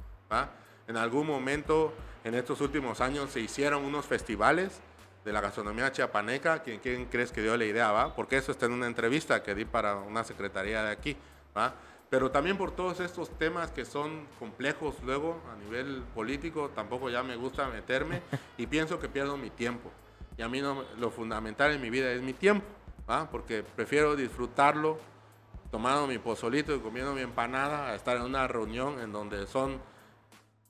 En 0.87 0.97
algún 0.97 1.27
momento, 1.27 1.93
en 2.25 2.35
estos 2.35 2.61
últimos 2.63 3.01
años, 3.01 3.31
se 3.31 3.41
hicieron 3.41 3.85
unos 3.85 4.07
festivales 4.07 4.81
de 5.25 5.33
la 5.33 5.41
gastronomía 5.41 5.93
chiapaneca. 5.93 6.63
¿Quién, 6.63 6.81
quién 6.81 7.05
crees 7.07 7.31
que 7.31 7.43
dio 7.43 7.57
la 7.57 7.67
idea, 7.67 7.93
va? 7.93 8.15
Porque 8.15 8.39
eso 8.39 8.51
está 8.51 8.67
en 8.67 8.73
una 8.73 8.87
entrevista 8.87 9.43
que 9.43 9.55
di 9.55 9.67
para 9.67 9.97
una 9.97 10.25
secretaría 10.25 10.83
de 10.83 10.91
aquí, 10.91 11.17
va. 11.57 11.75
Pero 12.09 12.31
también 12.31 12.57
por 12.57 12.71
todos 12.71 13.01
estos 13.01 13.31
temas 13.39 13.71
que 13.71 13.85
son 13.85 14.27
complejos 14.39 14.97
luego 15.05 15.41
a 15.53 15.57
nivel 15.57 16.03
político, 16.15 16.71
tampoco 16.75 17.11
ya 17.11 17.23
me 17.23 17.37
gusta 17.37 17.69
meterme 17.69 18.23
y 18.59 18.67
pienso 18.67 18.99
que 18.99 19.09
pierdo 19.09 19.37
mi 19.37 19.51
tiempo. 19.51 19.91
Y 20.39 20.43
a 20.43 20.49
mí 20.49 20.61
no, 20.61 20.85
lo 20.99 21.11
fundamental 21.11 21.73
en 21.73 21.81
mi 21.81 21.91
vida 21.91 22.11
es 22.11 22.23
mi 22.23 22.33
tiempo, 22.33 22.67
¿va? 23.09 23.29
porque 23.31 23.63
prefiero 23.63 24.17
disfrutarlo 24.17 24.99
tomando 25.71 26.07
mi 26.07 26.19
pozolito 26.19 26.75
y 26.75 26.79
comiendo 26.79 27.15
mi 27.15 27.21
empanada 27.21 27.89
a 27.89 27.95
estar 27.95 28.17
en 28.17 28.23
una 28.23 28.47
reunión 28.47 29.01
en 29.01 29.13
donde 29.13 29.47
son 29.47 29.81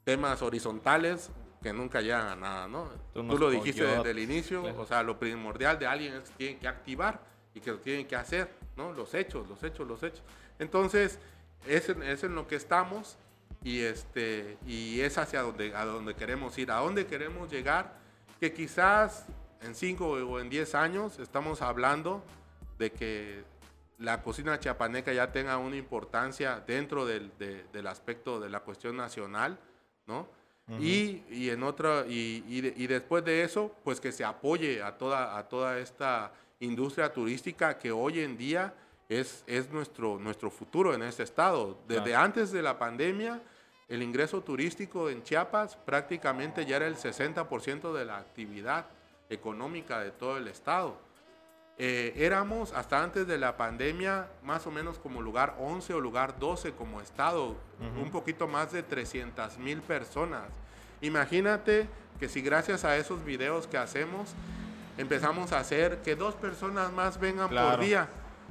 temas 0.05 0.43
horizontales 0.43 1.31
que 1.65 1.73
nunca 1.73 2.03
llegan 2.03 2.27
a 2.27 2.37
nada, 2.37 2.69
¿no? 2.69 2.91
Tú, 3.15 3.23
lo 3.23 3.49
dijiste 3.49 3.87
desde 3.87 4.11
el 4.11 4.19
inicio, 4.19 4.63
o 4.77 4.85
sea, 4.85 5.03
lo 5.03 5.19
primordial 5.19 5.79
de 5.79 5.87
alguien 5.87 6.13
es 6.13 6.29
que 6.29 6.37
tienen 6.37 6.59
que 6.59 6.69
activar 6.69 7.19
y 7.55 7.61
que 7.61 7.71
lo 7.71 7.79
tienen 7.79 8.07
que 8.07 8.15
hacer, 8.15 8.51
¿no? 8.77 8.93
Los 8.93 9.15
hechos, 9.15 9.49
los 9.49 9.63
hechos, 9.63 9.89
los 9.89 10.03
hechos. 10.03 10.23
Entonces, 10.59 11.19
es 11.67 11.89
en, 11.89 12.03
es 12.03 12.23
en 12.23 12.35
lo 12.35 12.47
que 12.47 12.57
estamos 12.57 13.17
y, 13.63 13.81
este, 13.81 14.59
y 14.67 15.01
es 15.01 15.17
hacia 15.17 15.41
donde, 15.41 15.75
a 15.75 15.87
donde 15.87 16.15
queremos 16.15 16.59
ir, 16.59 16.71
a 16.71 16.81
dónde 16.81 17.07
queremos 17.07 17.51
llegar, 17.51 17.95
que 18.39 18.53
quizás 18.53 19.25
en 19.63 19.75
5 19.75 20.07
o 20.07 20.41
en 20.41 20.51
10 20.51 20.75
años 20.75 21.19
estamos 21.19 21.63
hablando 21.63 22.23
de 22.77 22.93
que 22.93 23.43
la 23.97 24.21
cocina 24.21 24.61
chiapaneca 24.61 25.15
ya 25.15 25.33
tenga 25.33 25.57
una 25.57 25.77
importancia 25.77 26.63
dentro 26.67 27.07
del, 27.07 27.33
del 27.39 27.87
aspecto 27.87 28.39
de 28.39 28.51
la 28.51 28.61
cuestión 28.61 28.99
nacional, 28.99 29.59
¿no? 30.07 30.44
Y, 30.81 31.23
y, 31.31 31.51
en 31.51 31.63
otra, 31.63 32.07
y, 32.09 32.43
y, 32.49 32.87
después 32.87 33.23
de 33.25 33.43
eso, 33.43 33.75
pues 33.85 34.01
que 34.01 34.13
se 34.13 34.25
apoye 34.25 34.83
a 34.83 34.97
toda, 34.97 35.37
a 35.37 35.47
toda 35.47 35.79
esta 35.79 36.33
industria 36.61 37.13
turística 37.13 37.79
que 37.79 37.93
hoy 37.93 38.21
en 38.21 38.39
día 38.39 38.73
es, 39.09 39.45
es 39.47 39.71
nuestro, 39.71 40.19
nuestro 40.19 40.51
futuro 40.51 40.95
en 40.95 41.03
este 41.03 41.23
estado. 41.23 41.79
Desde 41.87 42.17
antes 42.17 42.51
de 42.51 42.63
la 42.63 42.79
pandemia, 42.79 43.43
el 43.89 44.03
ingreso 44.03 44.41
turístico 44.41 45.11
en 45.11 45.23
Chiapas 45.23 45.77
prácticamente 45.77 46.65
ya 46.65 46.77
era 46.77 46.87
el 46.87 46.97
60% 46.97 47.93
de 47.93 48.05
la 48.07 48.17
actividad 48.17 48.87
económica 49.29 50.01
de 50.01 50.13
todo 50.13 50.39
el 50.39 50.49
estado. 50.49 50.97
Eh, 51.77 52.13
éramos 52.17 52.73
hasta 52.73 53.03
antes 53.03 53.27
de 53.27 53.37
la 53.37 53.57
pandemia 53.57 54.29
más 54.45 54.65
o 54.67 54.71
menos 54.71 54.99
como 54.99 55.21
lugar 55.21 55.57
11 55.59 55.95
o 55.95 56.01
lugar 56.01 56.39
12 56.39 56.73
como 56.73 57.01
estado, 57.01 57.57
un 58.01 58.11
poquito 58.13 58.47
más 58.47 58.71
de 58.71 58.85
300 58.85 59.59
mil 59.59 59.83
personas. 59.83 60.49
Imagínate 61.01 61.89
que 62.21 62.29
si 62.29 62.43
gracias 62.43 62.85
a 62.85 62.97
esos 62.97 63.25
videos 63.25 63.67
que 63.67 63.77
hacemos 63.77 64.35
empezamos 64.99 65.53
a 65.53 65.59
hacer 65.59 65.99
que 66.03 66.15
dos 66.15 66.35
personas 66.37 66.93
más 66.93 67.19
vengan 67.19 67.51
por 67.51 67.81
día 67.81 68.09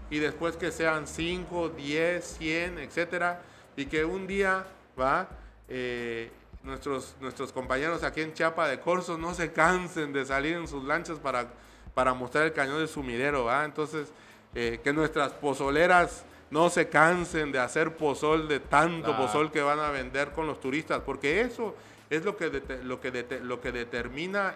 y 0.10 0.20
después 0.20 0.58
que 0.58 0.72
sean 0.72 1.08
5, 1.08 1.70
10, 1.70 2.24
100, 2.26 2.80
etcétera, 2.80 3.42
y 3.78 3.86
que 3.86 4.04
un 4.04 4.28
día 4.28 4.66
va 5.00 5.30
eh, 5.70 6.30
nuestros, 6.62 7.16
nuestros 7.22 7.52
compañeros 7.52 8.04
aquí 8.04 8.22
en 8.22 8.34
Chiapa 8.34 8.68
de 8.68 8.80
Corso 8.80 9.18
no 9.18 9.34
se 9.34 9.54
cansen 9.54 10.14
de 10.14 10.26
salir 10.26 10.58
en 10.58 10.68
sus 10.68 10.84
lanchas 10.84 11.20
para 11.20 11.48
para 11.94 12.14
mostrar 12.14 12.46
el 12.46 12.54
cañón 12.54 12.80
de 12.80 12.88
sumidero, 12.88 13.46
¿va? 13.46 13.66
Entonces, 13.66 14.12
eh, 14.56 14.80
que 14.84 14.94
nuestras 14.94 15.34
pozoleras 15.34 16.26
no 16.52 16.70
se 16.70 16.88
cansen 16.88 17.52
de 17.52 17.60
hacer 17.60 17.98
pozol, 17.98 18.48
de 18.48 18.60
tanto 18.60 19.18
pozol 19.18 19.52
que 19.52 19.62
van 19.62 19.80
a 19.80 19.90
vender 19.90 20.32
con 20.32 20.46
los 20.46 20.60
turistas, 20.60 21.02
porque 21.04 21.42
eso 21.42 21.76
es 22.10 22.24
lo 22.24 22.38
que, 22.38 22.62
lo 22.84 23.02
que, 23.02 23.40
lo 23.42 23.60
que 23.60 23.72
determina 23.72 24.56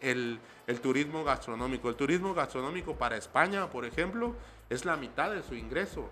el, 0.00 0.38
el, 0.66 0.80
turismo 0.80 1.24
gastronómico. 1.24 1.88
El 1.88 1.96
turismo 1.96 2.34
gastronómico 2.34 2.96
para 2.96 3.16
España, 3.16 3.68
por 3.70 3.86
ejemplo, 3.86 4.34
es 4.68 4.84
la 4.84 4.96
mitad 4.96 5.30
de 5.30 5.42
su 5.42 5.54
ingreso. 5.54 6.10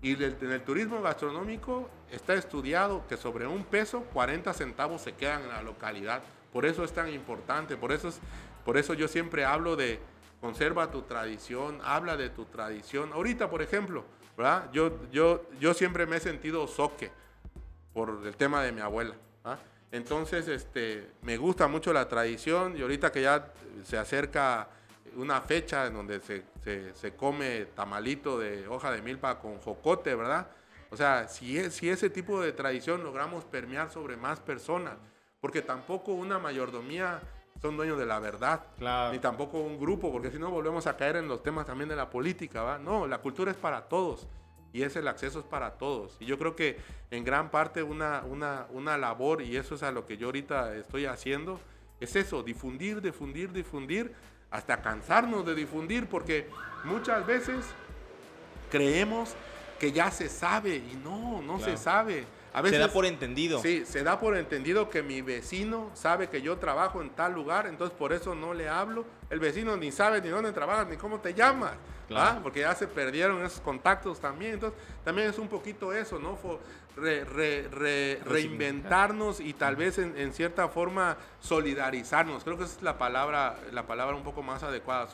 Y 0.00 0.12
en 0.22 0.52
el 0.52 0.62
turismo 0.62 1.02
gastronómico 1.02 1.90
está 2.12 2.34
estudiado 2.34 3.04
que 3.08 3.16
sobre 3.16 3.48
un 3.48 3.64
peso, 3.64 4.02
40 4.12 4.52
centavos 4.54 5.02
se 5.02 5.14
quedan 5.14 5.42
en 5.42 5.48
la 5.48 5.62
localidad. 5.62 6.22
Por 6.52 6.64
eso 6.66 6.84
es 6.84 6.92
tan 6.92 7.12
importante, 7.12 7.76
por 7.76 7.90
eso 7.92 8.08
es 8.08 8.20
por 8.68 8.76
eso 8.76 8.92
yo 8.92 9.08
siempre 9.08 9.46
hablo 9.46 9.76
de 9.76 9.98
conserva 10.42 10.90
tu 10.90 11.00
tradición, 11.00 11.80
habla 11.82 12.18
de 12.18 12.28
tu 12.28 12.44
tradición. 12.44 13.14
Ahorita, 13.14 13.48
por 13.48 13.62
ejemplo, 13.62 14.04
¿verdad? 14.36 14.68
Yo, 14.74 15.10
yo, 15.10 15.46
yo 15.58 15.72
siempre 15.72 16.04
me 16.04 16.16
he 16.16 16.20
sentido 16.20 16.66
soque 16.68 17.10
por 17.94 18.20
el 18.26 18.36
tema 18.36 18.62
de 18.62 18.72
mi 18.72 18.82
abuela. 18.82 19.14
Entonces, 19.90 20.48
este, 20.48 21.12
me 21.22 21.38
gusta 21.38 21.66
mucho 21.66 21.94
la 21.94 22.08
tradición 22.08 22.76
y 22.76 22.82
ahorita 22.82 23.10
que 23.10 23.22
ya 23.22 23.54
se 23.84 23.96
acerca 23.96 24.68
una 25.16 25.40
fecha 25.40 25.86
en 25.86 25.94
donde 25.94 26.20
se, 26.20 26.44
se, 26.92 27.14
come 27.14 27.68
tamalito 27.74 28.38
de 28.38 28.68
hoja 28.68 28.90
de 28.90 29.00
milpa 29.00 29.38
con 29.38 29.58
jocote, 29.60 30.14
¿verdad? 30.14 30.46
O 30.90 30.96
sea, 30.98 31.26
si, 31.26 31.56
es, 31.56 31.72
si 31.72 31.88
ese 31.88 32.10
tipo 32.10 32.42
de 32.42 32.52
tradición 32.52 33.02
logramos 33.02 33.46
permear 33.46 33.90
sobre 33.90 34.18
más 34.18 34.40
personas, 34.40 34.98
porque 35.40 35.62
tampoco 35.62 36.12
una 36.12 36.38
mayordomía 36.38 37.22
son 37.60 37.76
dueños 37.76 37.98
de 37.98 38.06
la 38.06 38.18
verdad, 38.18 38.64
ni 39.12 39.18
tampoco 39.18 39.58
un 39.58 39.78
grupo, 39.78 40.12
porque 40.12 40.30
si 40.30 40.38
no 40.38 40.50
volvemos 40.50 40.86
a 40.86 40.96
caer 40.96 41.16
en 41.16 41.28
los 41.28 41.42
temas 41.42 41.66
también 41.66 41.88
de 41.88 41.96
la 41.96 42.08
política, 42.10 42.62
¿va? 42.62 42.78
No, 42.78 43.06
la 43.06 43.18
cultura 43.18 43.50
es 43.50 43.56
para 43.56 43.88
todos 43.88 44.26
y 44.72 44.82
es 44.82 44.96
el 44.96 45.08
acceso 45.08 45.40
es 45.40 45.44
para 45.44 45.72
todos. 45.72 46.16
Y 46.20 46.26
yo 46.26 46.38
creo 46.38 46.54
que 46.54 46.78
en 47.10 47.24
gran 47.24 47.50
parte 47.50 47.82
una, 47.82 48.22
una, 48.28 48.66
una 48.70 48.96
labor, 48.96 49.42
y 49.42 49.56
eso 49.56 49.74
es 49.74 49.82
a 49.82 49.90
lo 49.90 50.06
que 50.06 50.16
yo 50.16 50.26
ahorita 50.26 50.76
estoy 50.76 51.06
haciendo, 51.06 51.58
es 52.00 52.14
eso, 52.14 52.42
difundir, 52.42 53.00
difundir, 53.00 53.52
difundir, 53.52 54.12
hasta 54.50 54.80
cansarnos 54.80 55.44
de 55.44 55.54
difundir, 55.54 56.08
porque 56.08 56.48
muchas 56.84 57.26
veces 57.26 57.66
creemos 58.70 59.34
que 59.78 59.92
ya 59.92 60.10
se 60.10 60.28
sabe 60.28 60.76
y 60.76 60.98
no, 61.02 61.42
no 61.42 61.58
se 61.58 61.76
sabe 61.76 62.24
se 62.64 62.78
da 62.78 62.88
por 62.88 63.06
entendido. 63.06 63.60
Sí, 63.60 63.84
se 63.86 64.02
da 64.02 64.18
por 64.20 64.36
entendido 64.36 64.90
que 64.90 65.02
mi 65.02 65.22
vecino 65.22 65.90
sabe 65.94 66.28
que 66.28 66.42
yo 66.42 66.58
trabajo 66.58 67.02
en 67.02 67.10
tal 67.10 67.32
lugar, 67.34 67.66
entonces 67.66 67.96
por 67.96 68.12
eso 68.12 68.34
no 68.34 68.54
le 68.54 68.68
hablo. 68.68 69.04
El 69.30 69.40
vecino 69.40 69.76
ni 69.76 69.92
sabe 69.92 70.20
ni 70.20 70.28
dónde 70.28 70.52
trabajas 70.52 70.88
ni 70.88 70.96
cómo 70.96 71.20
te 71.20 71.34
llamas, 71.34 71.72
¿ah? 72.14 72.40
porque 72.42 72.60
ya 72.60 72.74
se 72.74 72.86
perdieron 72.86 73.44
esos 73.44 73.60
contactos 73.60 74.20
también. 74.20 74.54
Entonces 74.54 74.78
también 75.04 75.28
es 75.28 75.38
un 75.38 75.48
poquito 75.48 75.92
eso, 75.92 76.18
¿no? 76.18 76.38
reinventarnos 78.24 79.38
y 79.40 79.52
tal 79.52 79.76
vez 79.76 79.98
en, 79.98 80.32
cierta 80.32 80.68
forma 80.68 81.16
solidarizarnos. 81.40 82.42
Creo 82.44 82.58
que 82.58 82.64
esa 82.64 82.76
es 82.76 82.82
la 82.82 82.98
palabra, 82.98 83.56
la 83.72 83.86
palabra 83.86 84.16
un 84.16 84.24
poco 84.24 84.42
más 84.42 84.62
adecuada. 84.62 85.06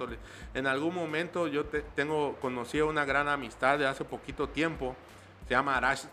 En 0.54 0.66
algún 0.66 0.94
momento 0.94 1.46
yo 1.46 1.66
tengo, 1.66 2.36
conocí 2.40 2.78
a 2.78 2.84
una 2.86 3.04
gran 3.04 3.28
amistad 3.28 3.78
de 3.78 3.86
hace 3.86 4.04
poquito 4.04 4.48
tiempo 4.48 4.96
se 5.46 5.54
llama 5.54 5.76
Arash, 5.76 6.04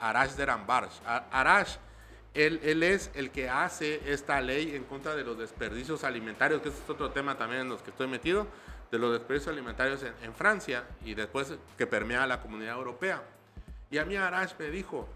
Arash 0.00 0.32
Derambarsh. 0.32 1.00
Arash, 1.04 1.76
él, 2.34 2.60
él, 2.62 2.82
es 2.82 3.10
el 3.14 3.30
que 3.30 3.48
hace 3.48 4.12
esta 4.12 4.40
ley 4.40 4.76
en 4.76 4.84
contra 4.84 5.16
de 5.16 5.24
los 5.24 5.36
desperdicios 5.36 6.04
alimentarios, 6.04 6.62
que 6.62 6.68
es 6.68 6.74
otro 6.88 7.10
tema 7.10 7.36
también 7.36 7.62
en 7.62 7.68
los 7.68 7.82
que 7.82 7.90
estoy 7.90 8.06
metido, 8.06 8.46
de 8.90 8.98
los 8.98 9.12
desperdicios 9.12 9.52
alimentarios 9.52 10.04
en, 10.22 10.34
Francia 10.34 10.84
y 11.04 11.14
después 11.14 11.54
que 11.76 11.86
permea 11.86 12.26
la 12.26 12.40
comunidad 12.40 12.76
europea. 12.76 13.22
Y 13.90 13.98
a 13.98 14.04
mí 14.04 14.16
Arash 14.16 14.52
me 14.58 14.70
dijo, 14.70 15.08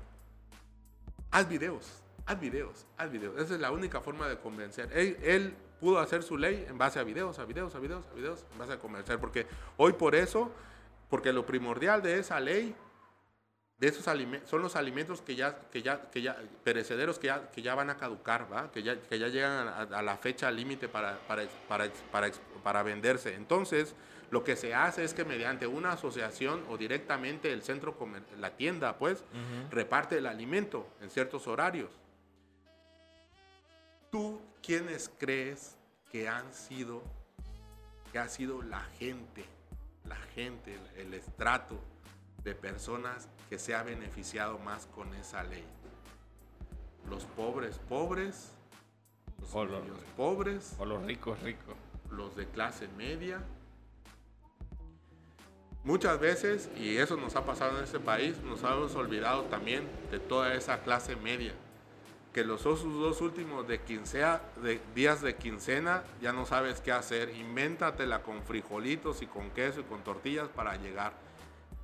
haz 1.31 1.49
videos, 1.49 2.03
haz 2.27 2.41
videos, 2.41 2.87
haz 2.97 3.11
videos. 3.11 3.41
Esa 3.41 3.55
es 3.55 3.61
la 3.61 3.71
única 3.71 4.01
forma 4.01 4.29
de 4.29 4.39
convencer. 4.39 4.91
Él, 4.93 5.17
él, 5.23 5.55
pudo 5.81 5.99
hacer 5.99 6.23
su 6.23 6.39
ley 6.39 6.65
en 6.67 6.79
base 6.79 6.99
a 6.99 7.03
videos, 7.03 7.39
a 7.39 7.45
videos, 7.45 7.75
a 7.75 7.79
videos, 7.79 8.07
a 8.07 8.15
videos, 8.15 8.47
en 8.53 8.59
base 8.59 8.73
a 8.73 8.79
convencer. 8.79 9.19
Porque 9.19 9.47
hoy 9.77 9.93
por 9.93 10.15
eso, 10.15 10.51
porque 11.11 11.31
lo 11.31 11.45
primordial 11.45 12.01
de 12.01 12.19
esa 12.19 12.41
ley 12.41 12.75
de 13.79 13.89
esos 13.89 14.07
alimentos, 14.07 14.49
son 14.49 14.63
los 14.63 14.77
alimentos 14.77 15.21
que 15.21 15.35
ya, 15.35 15.57
que 15.71 15.83
ya, 15.83 16.11
que 16.11 16.23
ya, 16.23 16.37
perecederos 16.63 17.19
que 17.19 17.27
ya, 17.27 17.51
que 17.51 17.61
ya 17.61 17.75
van 17.75 17.91
a 17.91 17.97
caducar, 17.97 18.51
¿va? 18.53 18.71
Que, 18.71 18.83
ya, 18.83 19.01
que 19.01 19.19
ya 19.19 19.29
llegan 19.29 19.69
a, 19.69 20.03
la 20.03 20.17
fecha 20.17 20.51
límite 20.51 20.89
para, 20.89 21.19
para, 21.27 21.45
para, 21.69 21.91
para, 22.13 22.31
para 22.63 22.83
venderse. 22.85 23.35
Entonces, 23.35 23.95
lo 24.31 24.45
que 24.45 24.55
se 24.55 24.75
hace 24.75 25.03
es 25.03 25.13
que 25.13 25.25
mediante 25.25 25.67
una 25.67 25.93
asociación 25.93 26.65
o 26.69 26.77
directamente 26.77 27.53
el 27.53 27.63
centro, 27.63 27.97
la 28.39 28.51
tienda, 28.51 28.97
pues, 28.97 29.25
reparte 29.71 30.19
el 30.19 30.27
alimento 30.27 30.89
en 31.01 31.11
ciertos 31.11 31.49
horarios. 31.49 31.91
¿Tú 34.11 34.41
quiénes 34.63 35.11
crees 35.19 35.77
que 36.13 36.29
han 36.29 36.55
sido, 36.55 37.03
que 38.13 38.21
ha 38.21 38.29
sido 38.29 38.63
la 38.63 38.83
gente, 38.99 39.45
la 40.05 40.17
gente, 40.35 40.79
el 40.97 41.13
estrato 41.13 41.81
de 42.45 42.55
personas 42.55 43.29
que 43.49 43.59
se 43.59 43.75
ha 43.75 43.83
beneficiado 43.83 44.59
más 44.59 44.87
con 44.95 45.13
esa 45.15 45.43
ley. 45.45 45.65
Los 47.09 47.25
pobres 47.25 47.79
pobres, 47.89 48.53
los 49.41 49.55
o 49.55 49.67
pobres, 50.17 50.75
o 50.79 50.85
los 50.85 51.03
ricos 51.05 51.41
ricos, 51.43 51.75
los 52.11 52.37
de 52.37 52.47
clase 52.47 52.89
media. 52.97 53.43
Muchas 55.83 56.19
veces, 56.19 56.71
y 56.79 56.97
eso 56.97 57.17
nos 57.17 57.37
ha 57.37 57.45
pasado 57.45 57.77
en 57.79 57.85
este 57.85 58.01
país, 58.01 58.39
nos 58.39 58.63
hemos 58.63 58.95
olvidado 58.95 59.43
también 59.45 59.87
de 60.11 60.19
toda 60.19 60.55
esa 60.55 60.81
clase 60.81 61.15
media, 61.17 61.53
que 62.33 62.43
los 62.43 62.65
dos, 62.65 62.83
dos 62.85 63.21
últimos 63.21 63.69
de, 63.69 63.81
quincea, 63.83 64.41
de 64.63 64.81
días 64.95 65.21
de 65.21 65.37
quincena 65.37 66.03
ya 66.23 66.33
no 66.33 66.47
sabes 66.47 66.81
qué 66.81 66.91
hacer, 66.91 67.37
invéntatela 67.37 68.23
con 68.23 68.43
frijolitos 68.43 69.21
y 69.21 69.27
con 69.27 69.51
queso 69.51 69.81
y 69.81 69.85
con 69.85 70.03
tortillas 70.03 70.49
para 70.49 70.77
llegar 70.77 71.24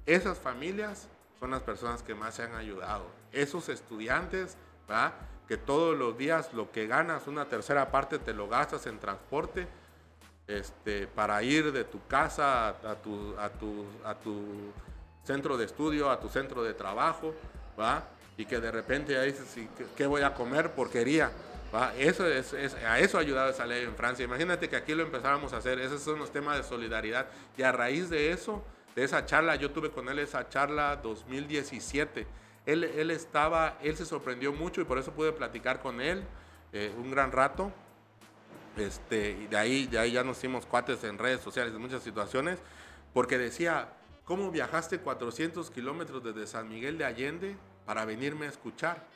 esas 0.06 0.38
familias 0.38 1.08
son 1.38 1.50
las 1.52 1.62
personas 1.62 2.02
que 2.02 2.14
más 2.14 2.34
se 2.34 2.42
han 2.42 2.54
ayudado. 2.54 3.06
Esos 3.32 3.68
estudiantes, 3.68 4.56
¿verdad? 4.86 5.14
que 5.50 5.56
todos 5.56 5.98
los 5.98 6.16
días 6.16 6.52
lo 6.52 6.70
que 6.70 6.86
ganas, 6.86 7.26
una 7.26 7.46
tercera 7.46 7.90
parte 7.90 8.20
te 8.20 8.32
lo 8.32 8.48
gastas 8.48 8.86
en 8.86 9.00
transporte, 9.00 9.66
este, 10.46 11.08
para 11.08 11.42
ir 11.42 11.72
de 11.72 11.82
tu 11.82 12.06
casa 12.06 12.68
a, 12.68 12.94
tu, 12.94 13.34
a, 13.36 13.48
tu, 13.48 13.84
a 14.04 14.14
tu 14.14 14.72
centro 15.24 15.56
de 15.56 15.64
estudio, 15.64 16.08
a 16.08 16.20
tu 16.20 16.28
centro 16.28 16.62
de 16.62 16.72
trabajo, 16.72 17.34
¿va? 17.78 18.04
y 18.36 18.44
que 18.46 18.60
de 18.60 18.70
repente 18.70 19.12
ya 19.12 19.22
dices, 19.22 19.56
¿qué 19.96 20.06
voy 20.06 20.22
a 20.22 20.34
comer? 20.34 20.70
Porquería. 20.70 21.32
¿va? 21.74 21.94
Eso 21.96 22.28
es, 22.28 22.54
a 22.54 23.00
eso 23.00 23.18
ha 23.18 23.20
ayudado 23.20 23.50
esa 23.50 23.66
ley 23.66 23.84
en 23.84 23.96
Francia. 23.96 24.24
Imagínate 24.24 24.68
que 24.68 24.76
aquí 24.76 24.94
lo 24.94 25.02
empezáramos 25.02 25.52
a 25.52 25.56
hacer, 25.56 25.80
esos 25.80 26.00
son 26.00 26.20
los 26.20 26.30
temas 26.30 26.58
de 26.58 26.62
solidaridad, 26.62 27.26
y 27.56 27.62
a 27.62 27.72
raíz 27.72 28.08
de 28.08 28.30
eso 28.30 28.62
de 28.94 29.04
esa 29.04 29.24
charla, 29.24 29.56
yo 29.56 29.70
tuve 29.70 29.90
con 29.90 30.08
él 30.08 30.18
esa 30.18 30.48
charla 30.48 30.96
2017. 30.96 32.26
Él, 32.66 32.84
él 32.84 33.10
estaba, 33.10 33.78
él 33.82 33.96
se 33.96 34.04
sorprendió 34.04 34.52
mucho 34.52 34.80
y 34.80 34.84
por 34.84 34.98
eso 34.98 35.12
pude 35.12 35.32
platicar 35.32 35.80
con 35.80 36.00
él 36.00 36.24
eh, 36.72 36.92
un 36.96 37.10
gran 37.10 37.32
rato. 37.32 37.72
Este, 38.76 39.32
y 39.32 39.46
de 39.46 39.56
ahí, 39.56 39.86
de 39.86 39.98
ahí 39.98 40.12
ya 40.12 40.24
nos 40.24 40.38
hicimos 40.38 40.66
cuates 40.66 41.02
en 41.04 41.18
redes 41.18 41.40
sociales 41.40 41.74
en 41.74 41.80
muchas 41.80 42.02
situaciones, 42.02 42.58
porque 43.12 43.38
decía, 43.38 43.92
¿cómo 44.24 44.50
viajaste 44.50 44.98
400 44.98 45.70
kilómetros 45.70 46.22
desde 46.22 46.46
San 46.46 46.68
Miguel 46.68 46.98
de 46.98 47.04
Allende 47.04 47.56
para 47.86 48.04
venirme 48.04 48.46
a 48.46 48.48
escuchar? 48.48 49.06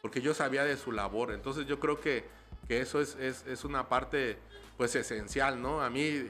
Porque 0.00 0.20
yo 0.20 0.34
sabía 0.34 0.64
de 0.64 0.76
su 0.76 0.92
labor. 0.92 1.32
Entonces 1.32 1.66
yo 1.66 1.78
creo 1.78 2.00
que, 2.00 2.24
que 2.66 2.80
eso 2.80 3.00
es, 3.00 3.16
es, 3.16 3.46
es 3.46 3.64
una 3.64 3.88
parte 3.88 4.38
pues 4.76 4.94
esencial, 4.96 5.60
¿no? 5.60 5.82
A 5.82 5.90
mí 5.90 6.26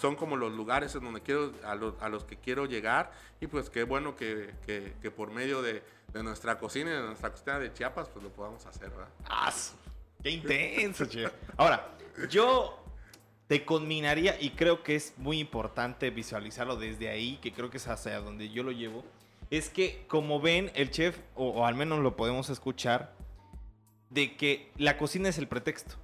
son 0.00 0.16
como 0.16 0.36
los 0.36 0.52
lugares 0.52 0.94
en 0.94 1.04
donde 1.04 1.20
quiero, 1.20 1.52
a, 1.64 2.08
los 2.08 2.24
que 2.24 2.36
quiero 2.36 2.66
llegar 2.66 3.12
y 3.40 3.46
pues 3.46 3.70
qué 3.70 3.84
bueno 3.84 4.16
que, 4.16 4.54
que, 4.66 5.10
por 5.10 5.30
medio 5.30 5.62
de, 5.62 5.82
de, 6.12 6.22
nuestra 6.22 6.58
cocina 6.58 6.90
y 6.90 6.94
de 6.94 7.02
nuestra 7.02 7.30
cocina 7.30 7.58
de 7.58 7.72
Chiapas 7.72 8.08
pues 8.08 8.22
lo 8.22 8.30
podamos 8.30 8.64
hacer, 8.66 8.90
¿verdad? 8.90 9.08
¡Ah! 9.24 9.52
¡Qué 10.22 10.30
intenso, 10.30 11.04
che! 11.06 11.28
Ahora, 11.56 11.96
yo 12.30 12.82
te 13.48 13.64
conminaría 13.64 14.40
y 14.40 14.50
creo 14.50 14.82
que 14.82 14.94
es 14.94 15.14
muy 15.18 15.40
importante 15.40 16.10
visualizarlo 16.10 16.76
desde 16.76 17.08
ahí, 17.08 17.38
que 17.42 17.52
creo 17.52 17.70
que 17.70 17.78
es 17.78 17.88
hacia 17.88 18.20
donde 18.20 18.48
yo 18.48 18.62
lo 18.62 18.72
llevo, 18.72 19.04
es 19.50 19.68
que 19.68 20.04
como 20.08 20.40
ven 20.40 20.70
el 20.74 20.90
chef, 20.90 21.18
o, 21.34 21.48
o 21.48 21.66
al 21.66 21.74
menos 21.74 21.98
lo 21.98 22.16
podemos 22.16 22.48
escuchar, 22.50 23.14
de 24.10 24.36
que 24.36 24.70
la 24.76 24.96
cocina 24.96 25.28
es 25.28 25.38
el 25.38 25.48
pretexto. 25.48 25.96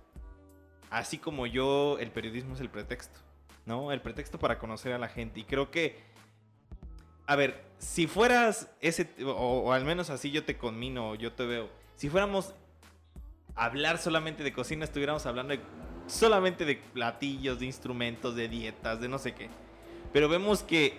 Así 0.90 1.18
como 1.18 1.46
yo, 1.46 1.98
el 1.98 2.10
periodismo 2.10 2.54
es 2.54 2.60
el 2.60 2.70
pretexto, 2.70 3.20
¿no? 3.68 3.92
El 3.92 4.00
pretexto 4.00 4.38
para 4.38 4.58
conocer 4.58 4.94
a 4.94 4.98
la 4.98 5.08
gente. 5.08 5.40
Y 5.40 5.44
creo 5.44 5.70
que, 5.70 6.00
a 7.26 7.36
ver, 7.36 7.62
si 7.78 8.06
fueras 8.06 8.70
ese, 8.80 9.10
o, 9.24 9.72
al 9.72 9.84
menos 9.84 10.08
así 10.10 10.30
yo 10.30 10.42
te 10.44 10.56
conmino, 10.56 11.14
yo 11.14 11.32
te 11.32 11.44
veo, 11.44 11.68
si 11.94 12.08
fuéramos 12.08 12.54
a 13.54 13.66
hablar 13.66 13.98
solamente 13.98 14.42
de 14.42 14.52
cocina, 14.54 14.84
estuviéramos 14.84 15.26
hablando 15.26 15.54
solamente 16.06 16.64
de 16.64 16.76
platillos, 16.76 17.60
de 17.60 17.66
instrumentos, 17.66 18.34
de 18.34 18.48
dietas, 18.48 19.00
de 19.00 19.08
no 19.08 19.18
sé 19.18 19.34
qué. 19.34 19.50
Pero 20.14 20.30
vemos 20.30 20.62
que 20.62 20.98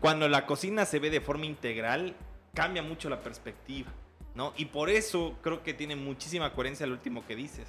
cuando 0.00 0.28
la 0.28 0.46
cocina 0.46 0.86
se 0.86 1.00
ve 1.00 1.10
de 1.10 1.20
forma 1.20 1.46
integral, 1.46 2.14
cambia 2.54 2.84
mucho 2.84 3.10
la 3.10 3.20
perspectiva, 3.20 3.90
¿no? 4.36 4.52
Y 4.56 4.66
por 4.66 4.90
eso 4.90 5.36
creo 5.42 5.64
que 5.64 5.74
tiene 5.74 5.96
muchísima 5.96 6.52
coherencia 6.52 6.84
el 6.84 6.92
último 6.92 7.26
que 7.26 7.34
dices, 7.34 7.66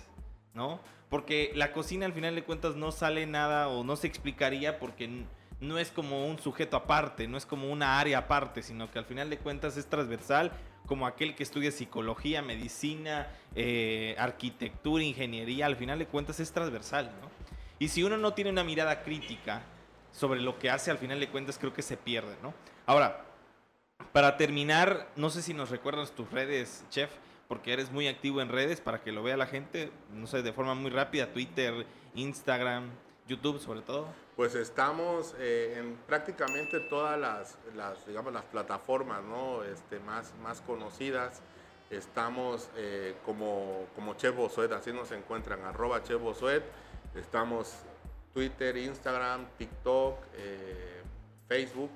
¿no? 0.58 0.82
Porque 1.10 1.54
la 1.56 1.72
cocina 1.72 2.06
al 2.06 2.12
final 2.12 2.36
de 2.36 2.44
cuentas 2.44 2.76
no 2.76 2.92
sale 2.92 3.26
nada 3.26 3.70
o 3.70 3.86
no 3.86 3.96
se 3.96 4.08
explicaría 4.08 4.80
porque 4.80 5.24
no 5.62 5.78
es 5.78 5.92
como 5.92 6.28
un 6.28 6.40
sujeto 6.40 6.76
aparte, 6.76 7.28
no 7.28 7.38
es 7.38 7.46
como 7.46 7.72
una 7.72 8.00
área 8.00 8.18
aparte, 8.18 8.62
sino 8.62 8.92
que 8.92 9.00
al 9.00 9.06
final 9.06 9.30
de 9.30 9.38
cuentas 9.38 9.78
es 9.78 9.88
transversal 9.88 10.52
como 10.86 11.06
aquel 11.06 11.36
que 11.36 11.44
estudia 11.44 11.72
psicología, 11.72 12.42
medicina, 12.42 13.28
eh, 13.56 14.16
arquitectura, 14.18 15.04
ingeniería, 15.04 15.66
al 15.66 15.76
final 15.76 16.00
de 16.00 16.08
cuentas 16.08 16.40
es 16.40 16.52
transversal, 16.52 17.12
¿no? 17.22 17.30
Y 17.80 17.90
si 17.90 18.04
uno 18.04 18.18
no 18.18 18.34
tiene 18.34 18.50
una 18.50 18.64
mirada 18.64 19.04
crítica 19.04 19.62
sobre 20.12 20.42
lo 20.42 20.58
que 20.58 20.70
hace, 20.70 20.90
al 20.90 20.98
final 20.98 21.20
de 21.20 21.30
cuentas 21.30 21.58
creo 21.60 21.74
que 21.74 21.82
se 21.82 21.98
pierde, 21.98 22.36
¿no? 22.42 22.54
Ahora, 22.86 23.26
para 24.12 24.38
terminar, 24.38 25.10
no 25.16 25.30
sé 25.30 25.42
si 25.42 25.54
nos 25.54 25.70
recuerdas 25.70 26.12
tus 26.12 26.32
redes, 26.32 26.86
chef, 26.90 27.12
porque 27.48 27.74
eres 27.74 27.92
muy 27.92 28.08
activo 28.08 28.42
en 28.42 28.50
redes 28.50 28.82
para 28.82 29.02
que 29.02 29.12
lo 29.12 29.24
vea 29.24 29.38
la 29.38 29.48
gente, 29.48 29.92
no 30.12 30.28
sé, 30.28 30.42
de 30.42 30.54
forma 30.54 30.76
muy 30.76 30.92
rápida, 30.92 31.32
Twitter, 31.32 31.86
Instagram, 32.16 32.90
YouTube 33.28 33.60
sobre 33.60 33.82
todo. 33.82 34.08
Pues 34.36 34.56
estamos 34.56 35.36
eh, 35.40 35.76
en 35.78 35.96
prácticamente 36.08 36.80
todas 36.80 37.20
las, 37.20 37.58
digamos, 38.06 38.34
las 38.34 38.44
plataformas 38.46 39.24
¿no? 39.24 39.64
este, 39.64 40.00
más, 40.00 40.34
más 40.44 40.62
conocidas. 40.62 41.42
Estamos 41.90 42.70
eh, 42.76 43.16
como, 43.26 43.86
como 43.96 44.16
Chef 44.16 44.36
Bosuet, 44.36 44.72
así 44.74 44.92
nos 44.92 45.12
encuentran, 45.12 45.64
arroba 45.64 46.04
Chef 46.04 46.22
Bosuet. 46.22 46.64
Estamos 47.16 47.74
Twitter, 48.34 48.78
Instagram, 48.78 49.48
TikTok, 49.58 50.20
eh, 50.36 51.02
Facebook, 51.48 51.90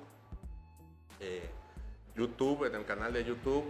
YouTube, 2.16 2.64
en 2.64 2.74
el 2.74 2.84
canal 2.84 3.12
de 3.12 3.24
YouTube. 3.24 3.64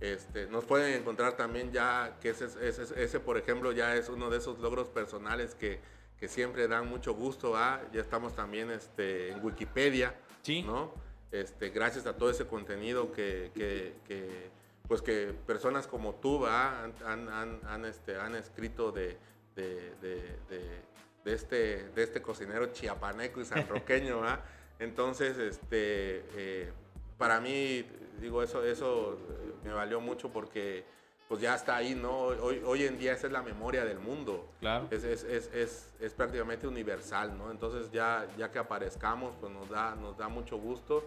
Este, 0.00 0.46
nos 0.46 0.64
pueden 0.64 0.94
encontrar 0.94 1.36
también 1.36 1.72
ya, 1.72 2.18
que 2.20 2.30
ese, 2.30 2.46
ese, 2.60 3.02
ese, 3.02 3.20
por 3.20 3.36
ejemplo 3.36 3.72
ya 3.72 3.96
es 3.96 4.08
uno 4.08 4.30
de 4.30 4.38
esos 4.38 4.60
logros 4.60 4.88
personales 4.88 5.54
que, 5.56 5.80
que 6.18 6.28
siempre 6.28 6.68
dan 6.68 6.88
mucho 6.88 7.14
gusto. 7.14 7.56
¿ah? 7.56 7.82
Ya 7.92 8.00
estamos 8.00 8.34
también 8.34 8.70
este, 8.70 9.30
en 9.30 9.44
Wikipedia, 9.44 10.14
sí. 10.42 10.62
¿no? 10.62 10.92
Este, 11.32 11.70
gracias 11.70 12.06
a 12.06 12.16
todo 12.16 12.30
ese 12.30 12.46
contenido 12.46 13.12
que, 13.12 13.50
que, 13.54 13.94
que 14.06 14.50
pues 14.88 15.02
que 15.02 15.34
personas 15.46 15.86
como 15.86 16.14
tú 16.14 16.46
han, 16.46 16.94
han, 17.04 17.60
han, 17.64 17.84
este, 17.84 18.16
han 18.16 18.34
escrito 18.34 18.90
de, 18.90 19.18
de, 19.54 19.92
de, 20.00 21.34
este, 21.34 21.90
de 21.90 22.02
este 22.02 22.22
cocinero 22.22 22.72
chiapaneco 22.72 23.40
y 23.40 23.44
sanroqueño. 23.44 24.24
¿ah? 24.24 24.40
Entonces, 24.78 25.36
este, 25.36 26.24
eh, 26.36 26.72
para 27.18 27.40
mí, 27.40 27.84
digo, 28.20 28.42
eso, 28.42 28.64
eso 28.64 29.18
me 29.64 29.72
valió 29.72 30.00
mucho 30.00 30.30
porque 30.30 30.84
pues 31.28 31.42
ya 31.42 31.54
está 31.54 31.76
ahí, 31.76 31.94
¿no? 31.94 32.18
Hoy, 32.18 32.62
hoy 32.64 32.84
en 32.84 32.98
día 32.98 33.12
esa 33.12 33.26
es 33.26 33.32
la 33.32 33.42
memoria 33.42 33.84
del 33.84 33.98
mundo. 33.98 34.48
Claro. 34.60 34.88
Es, 34.90 35.04
es, 35.04 35.24
es, 35.24 35.92
es, 36.00 36.14
prácticamente 36.14 36.66
universal, 36.66 37.36
¿no? 37.36 37.50
Entonces 37.50 37.92
ya, 37.92 38.26
ya 38.38 38.50
que 38.50 38.58
aparezcamos, 38.58 39.34
pues 39.38 39.52
nos 39.52 39.68
da, 39.68 39.94
nos 39.94 40.16
da 40.16 40.28
mucho 40.28 40.56
gusto. 40.56 41.04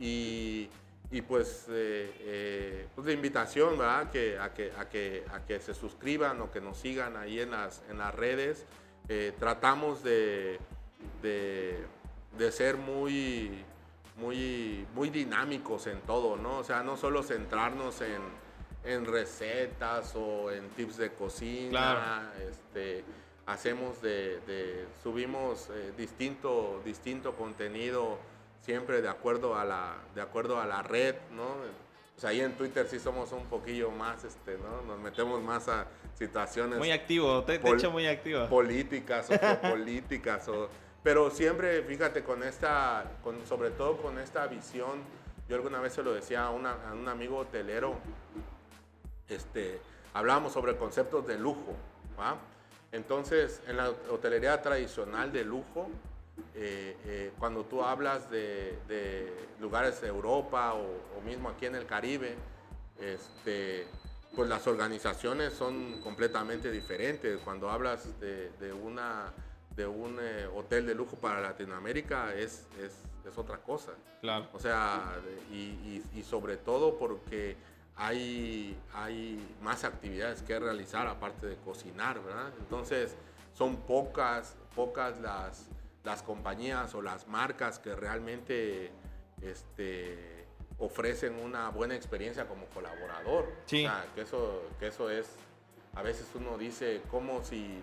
Y, 0.00 0.68
y 1.12 1.22
pues, 1.22 1.66
eh, 1.68 2.12
eh, 2.18 2.86
pues 2.96 3.06
la 3.06 3.12
invitación, 3.12 3.78
¿verdad? 3.78 4.10
Que, 4.10 4.38
a, 4.38 4.52
que, 4.52 4.72
a, 4.76 4.88
que, 4.88 5.24
a 5.32 5.46
que 5.46 5.60
se 5.60 5.72
suscriban 5.72 6.40
o 6.40 6.50
que 6.50 6.60
nos 6.60 6.78
sigan 6.78 7.16
ahí 7.16 7.38
en 7.38 7.52
las, 7.52 7.82
en 7.88 7.98
las 7.98 8.12
redes. 8.12 8.66
Eh, 9.08 9.32
tratamos 9.38 10.02
de, 10.02 10.58
de, 11.22 11.78
de 12.36 12.52
ser 12.52 12.76
muy, 12.76 13.64
muy, 14.20 14.86
muy 14.94 15.10
dinámicos 15.10 15.86
en 15.86 16.00
todo, 16.02 16.36
¿no? 16.36 16.58
O 16.58 16.64
sea, 16.64 16.82
no 16.82 16.96
solo 16.96 17.22
centrarnos 17.22 18.00
en 18.02 18.20
en 18.84 19.04
recetas 19.04 20.14
o 20.16 20.50
en 20.50 20.68
tips 20.70 20.96
de 20.96 21.12
cocina. 21.12 22.32
Este, 22.48 23.04
hacemos 23.46 24.00
de, 24.00 24.86
subimos 25.02 25.68
eh, 25.70 25.92
distinto, 25.96 26.80
distinto 26.84 27.34
contenido 27.34 28.18
siempre 28.60 29.02
de 29.02 29.08
acuerdo 29.08 29.56
a 29.56 29.64
la, 29.64 29.96
de 30.14 30.20
acuerdo 30.20 30.60
a 30.60 30.66
la 30.66 30.82
red, 30.82 31.16
¿no? 31.32 31.56
Pues 32.14 32.24
ahí 32.24 32.40
en 32.40 32.52
Twitter 32.52 32.86
sí 32.88 32.98
somos 32.98 33.32
un 33.32 33.46
poquillo 33.46 33.90
más, 33.90 34.24
este, 34.24 34.58
¿no? 34.58 34.82
Nos 34.86 35.00
metemos 35.00 35.42
más 35.42 35.68
a 35.68 35.86
situaciones. 36.14 36.78
Muy 36.78 36.90
activo, 36.90 37.42
te, 37.44 37.58
te 37.58 37.70
hecho 37.70 37.90
muy 37.90 38.06
activo. 38.06 38.46
Políticas 38.48 39.30
o 39.30 39.60
políticas 39.68 40.46
o, 40.48 40.68
pero 41.02 41.30
siempre, 41.30 41.82
fíjate, 41.82 42.22
con 42.22 42.42
esta, 42.42 43.04
con, 43.22 43.46
sobre 43.46 43.70
todo 43.70 43.96
con 43.96 44.18
esta 44.18 44.46
visión, 44.46 45.00
yo 45.48 45.56
alguna 45.56 45.80
vez 45.80 45.94
se 45.94 46.02
lo 46.02 46.12
decía 46.12 46.44
a, 46.44 46.48
a 46.48 46.50
un 46.92 47.08
amigo 47.08 47.38
hotelero, 47.38 47.96
este, 49.28 49.80
hablábamos 50.14 50.52
sobre 50.52 50.76
conceptos 50.76 51.26
de 51.26 51.38
lujo. 51.38 51.74
Entonces, 52.92 53.62
en 53.66 53.76
la 53.76 53.90
hotelería 54.10 54.60
tradicional 54.60 55.32
de 55.32 55.44
lujo, 55.44 55.88
eh, 56.54 56.96
eh, 57.04 57.32
cuando 57.38 57.64
tú 57.64 57.82
hablas 57.82 58.30
de, 58.30 58.76
lugares 59.60 60.00
de 60.00 60.08
Europa 60.08 60.74
o, 60.74 61.20
mismo 61.24 61.48
aquí 61.48 61.66
en 61.66 61.76
el 61.76 61.86
Caribe, 61.86 62.34
este, 62.98 63.86
pues 64.34 64.48
las 64.48 64.66
organizaciones 64.66 65.52
son 65.52 66.00
completamente 66.02 66.70
diferentes. 66.70 67.38
Cuando 67.44 67.70
hablas 67.70 68.18
de, 68.20 68.72
una, 68.72 69.32
de 69.80 69.86
un 69.86 70.18
eh, 70.20 70.46
hotel 70.54 70.86
de 70.86 70.94
lujo 70.94 71.16
para 71.16 71.40
Latinoamérica 71.40 72.34
es, 72.34 72.66
es, 72.78 72.94
otra 73.36 73.58
cosa. 73.58 73.92
Claro. 74.20 74.48
O 74.52 74.58
sea, 74.58 75.14
y, 75.52 76.02
y 76.14 76.22
sobre 76.24 76.56
todo 76.56 76.98
porque 76.98 77.56
hay, 78.00 78.76
hay 78.94 79.38
más 79.62 79.84
actividades 79.84 80.42
que 80.42 80.58
realizar 80.58 81.06
aparte 81.06 81.46
de 81.46 81.56
cocinar, 81.56 82.22
¿verdad? 82.22 82.50
Entonces, 82.58 83.14
son 83.52 83.76
pocas, 83.76 84.56
pocas 84.74 85.20
las, 85.20 85.68
las 86.02 86.22
compañías 86.22 86.94
o 86.94 87.02
las 87.02 87.28
marcas 87.28 87.78
que 87.78 87.94
realmente 87.94 88.90
este, 89.42 90.46
ofrecen 90.78 91.34
una 91.34 91.68
buena 91.68 91.94
experiencia 91.94 92.48
como 92.48 92.64
colaborador. 92.66 93.52
Sí. 93.66 93.84
O 93.84 93.88
sea, 93.88 94.06
que 94.14 94.22
eso, 94.22 94.62
que 94.78 94.86
eso 94.86 95.10
es, 95.10 95.36
a 95.94 96.02
veces 96.02 96.26
uno 96.34 96.56
dice, 96.56 97.02
como 97.10 97.44
si 97.44 97.82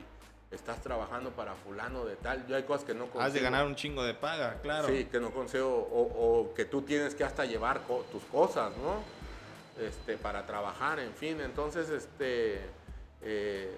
estás 0.51 0.81
trabajando 0.81 1.31
para 1.31 1.53
fulano 1.55 2.05
de 2.05 2.15
tal. 2.15 2.45
Yo 2.47 2.55
hay 2.55 2.63
cosas 2.63 2.85
que 2.85 2.93
no 2.93 3.05
consigo. 3.05 3.21
Has 3.21 3.33
de 3.33 3.41
ganar 3.41 3.65
un 3.65 3.75
chingo 3.75 4.03
de 4.03 4.13
paga, 4.13 4.59
claro. 4.61 4.87
Sí, 4.87 5.05
que 5.05 5.19
no 5.19 5.31
consigo, 5.31 5.67
o, 5.67 6.01
o 6.01 6.53
que 6.53 6.65
tú 6.65 6.81
tienes 6.81 7.15
que 7.15 7.23
hasta 7.23 7.45
llevar 7.45 7.81
tus 8.11 8.23
cosas, 8.23 8.71
¿no? 8.77 9.01
Este, 9.79 10.17
para 10.17 10.45
trabajar, 10.45 10.99
en 10.99 11.13
fin. 11.13 11.39
Entonces, 11.41 11.89
este, 11.89 12.61
eh, 13.21 13.75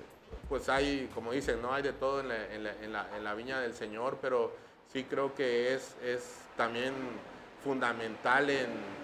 pues 0.47 0.69
hay, 0.69 1.09
como 1.13 1.31
dicen, 1.31 1.61
no 1.61 1.73
hay 1.73 1.83
de 1.83 1.93
todo 1.93 2.21
en 2.21 2.93
la, 2.93 3.33
viña 3.33 3.59
del 3.59 3.73
Señor, 3.73 4.17
pero 4.21 4.55
sí 4.91 5.03
creo 5.03 5.35
que 5.35 5.73
es, 5.73 5.95
es 6.03 6.23
también 6.55 6.93
fundamental 7.63 8.49
en, 8.49 8.99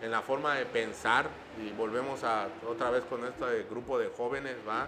la 0.00 0.22
forma 0.22 0.54
de 0.54 0.64
pensar, 0.64 1.28
y 1.60 1.72
volvemos 1.72 2.22
a 2.22 2.46
otra 2.68 2.90
vez 2.90 3.02
con 3.04 3.24
este 3.24 3.64
grupo 3.68 3.98
de 3.98 4.08
jóvenes, 4.08 4.54
¿va? 4.66 4.86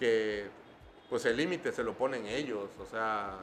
Que 0.00 0.48
pues 1.10 1.26
el 1.26 1.36
límite 1.36 1.72
se 1.72 1.82
lo 1.82 1.94
ponen 1.94 2.24
ellos, 2.26 2.70
o 2.80 2.86
sea, 2.86 3.36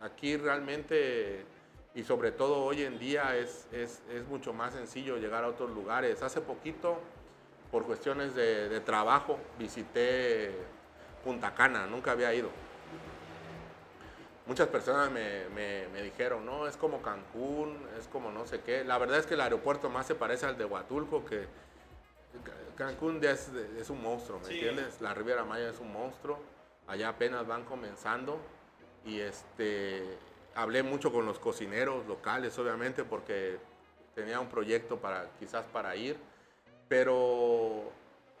aquí 0.00 0.36
realmente 0.36 1.44
y 1.94 2.04
sobre 2.04 2.32
todo 2.32 2.64
hoy 2.64 2.82
en 2.82 2.98
día 2.98 3.36
es, 3.36 3.66
es, 3.70 4.00
es, 4.10 4.26
mucho 4.26 4.54
más 4.54 4.72
sencillo 4.72 5.18
llegar 5.18 5.44
a 5.44 5.48
otros 5.48 5.70
lugares. 5.70 6.22
Hace 6.22 6.40
poquito, 6.40 6.98
por 7.70 7.84
cuestiones 7.84 8.34
de, 8.34 8.70
de, 8.70 8.80
trabajo, 8.80 9.38
visité 9.58 10.52
Punta 11.22 11.54
Cana, 11.54 11.86
nunca 11.86 12.12
había 12.12 12.32
ido. 12.32 12.48
Muchas 14.46 14.68
personas 14.68 15.10
me, 15.10 15.48
me, 15.50 15.86
me, 15.92 16.02
dijeron, 16.02 16.46
no, 16.46 16.66
es 16.66 16.78
como 16.78 17.02
Cancún, 17.02 17.86
es 17.98 18.08
como 18.08 18.32
no 18.32 18.46
sé 18.46 18.60
qué. 18.60 18.84
La 18.84 18.96
verdad 18.96 19.18
es 19.18 19.26
que 19.26 19.34
el 19.34 19.42
aeropuerto 19.42 19.90
más 19.90 20.06
se 20.06 20.14
parece 20.14 20.46
al 20.46 20.56
de 20.56 20.64
Huatulco, 20.64 21.26
que 21.26 21.46
Cancún 22.74 23.22
es, 23.22 23.50
es 23.78 23.90
un 23.90 24.02
monstruo, 24.02 24.40
¿me 24.40 24.50
entiendes? 24.50 25.00
La 25.02 25.12
Riviera 25.12 25.44
Maya 25.44 25.68
es 25.68 25.78
un 25.78 25.92
monstruo, 25.92 26.40
allá 26.86 27.10
apenas 27.10 27.46
van 27.46 27.64
comenzando 27.64 28.38
y 29.04 29.20
este 29.20 30.18
hablé 30.54 30.82
mucho 30.82 31.12
con 31.12 31.26
los 31.26 31.38
cocineros 31.38 32.06
locales, 32.06 32.58
obviamente, 32.58 33.04
porque 33.04 33.58
tenía 34.14 34.40
un 34.40 34.48
proyecto 34.48 34.98
para 34.98 35.30
quizás 35.38 35.64
para 35.72 35.96
ir, 35.96 36.16
pero 36.88 37.90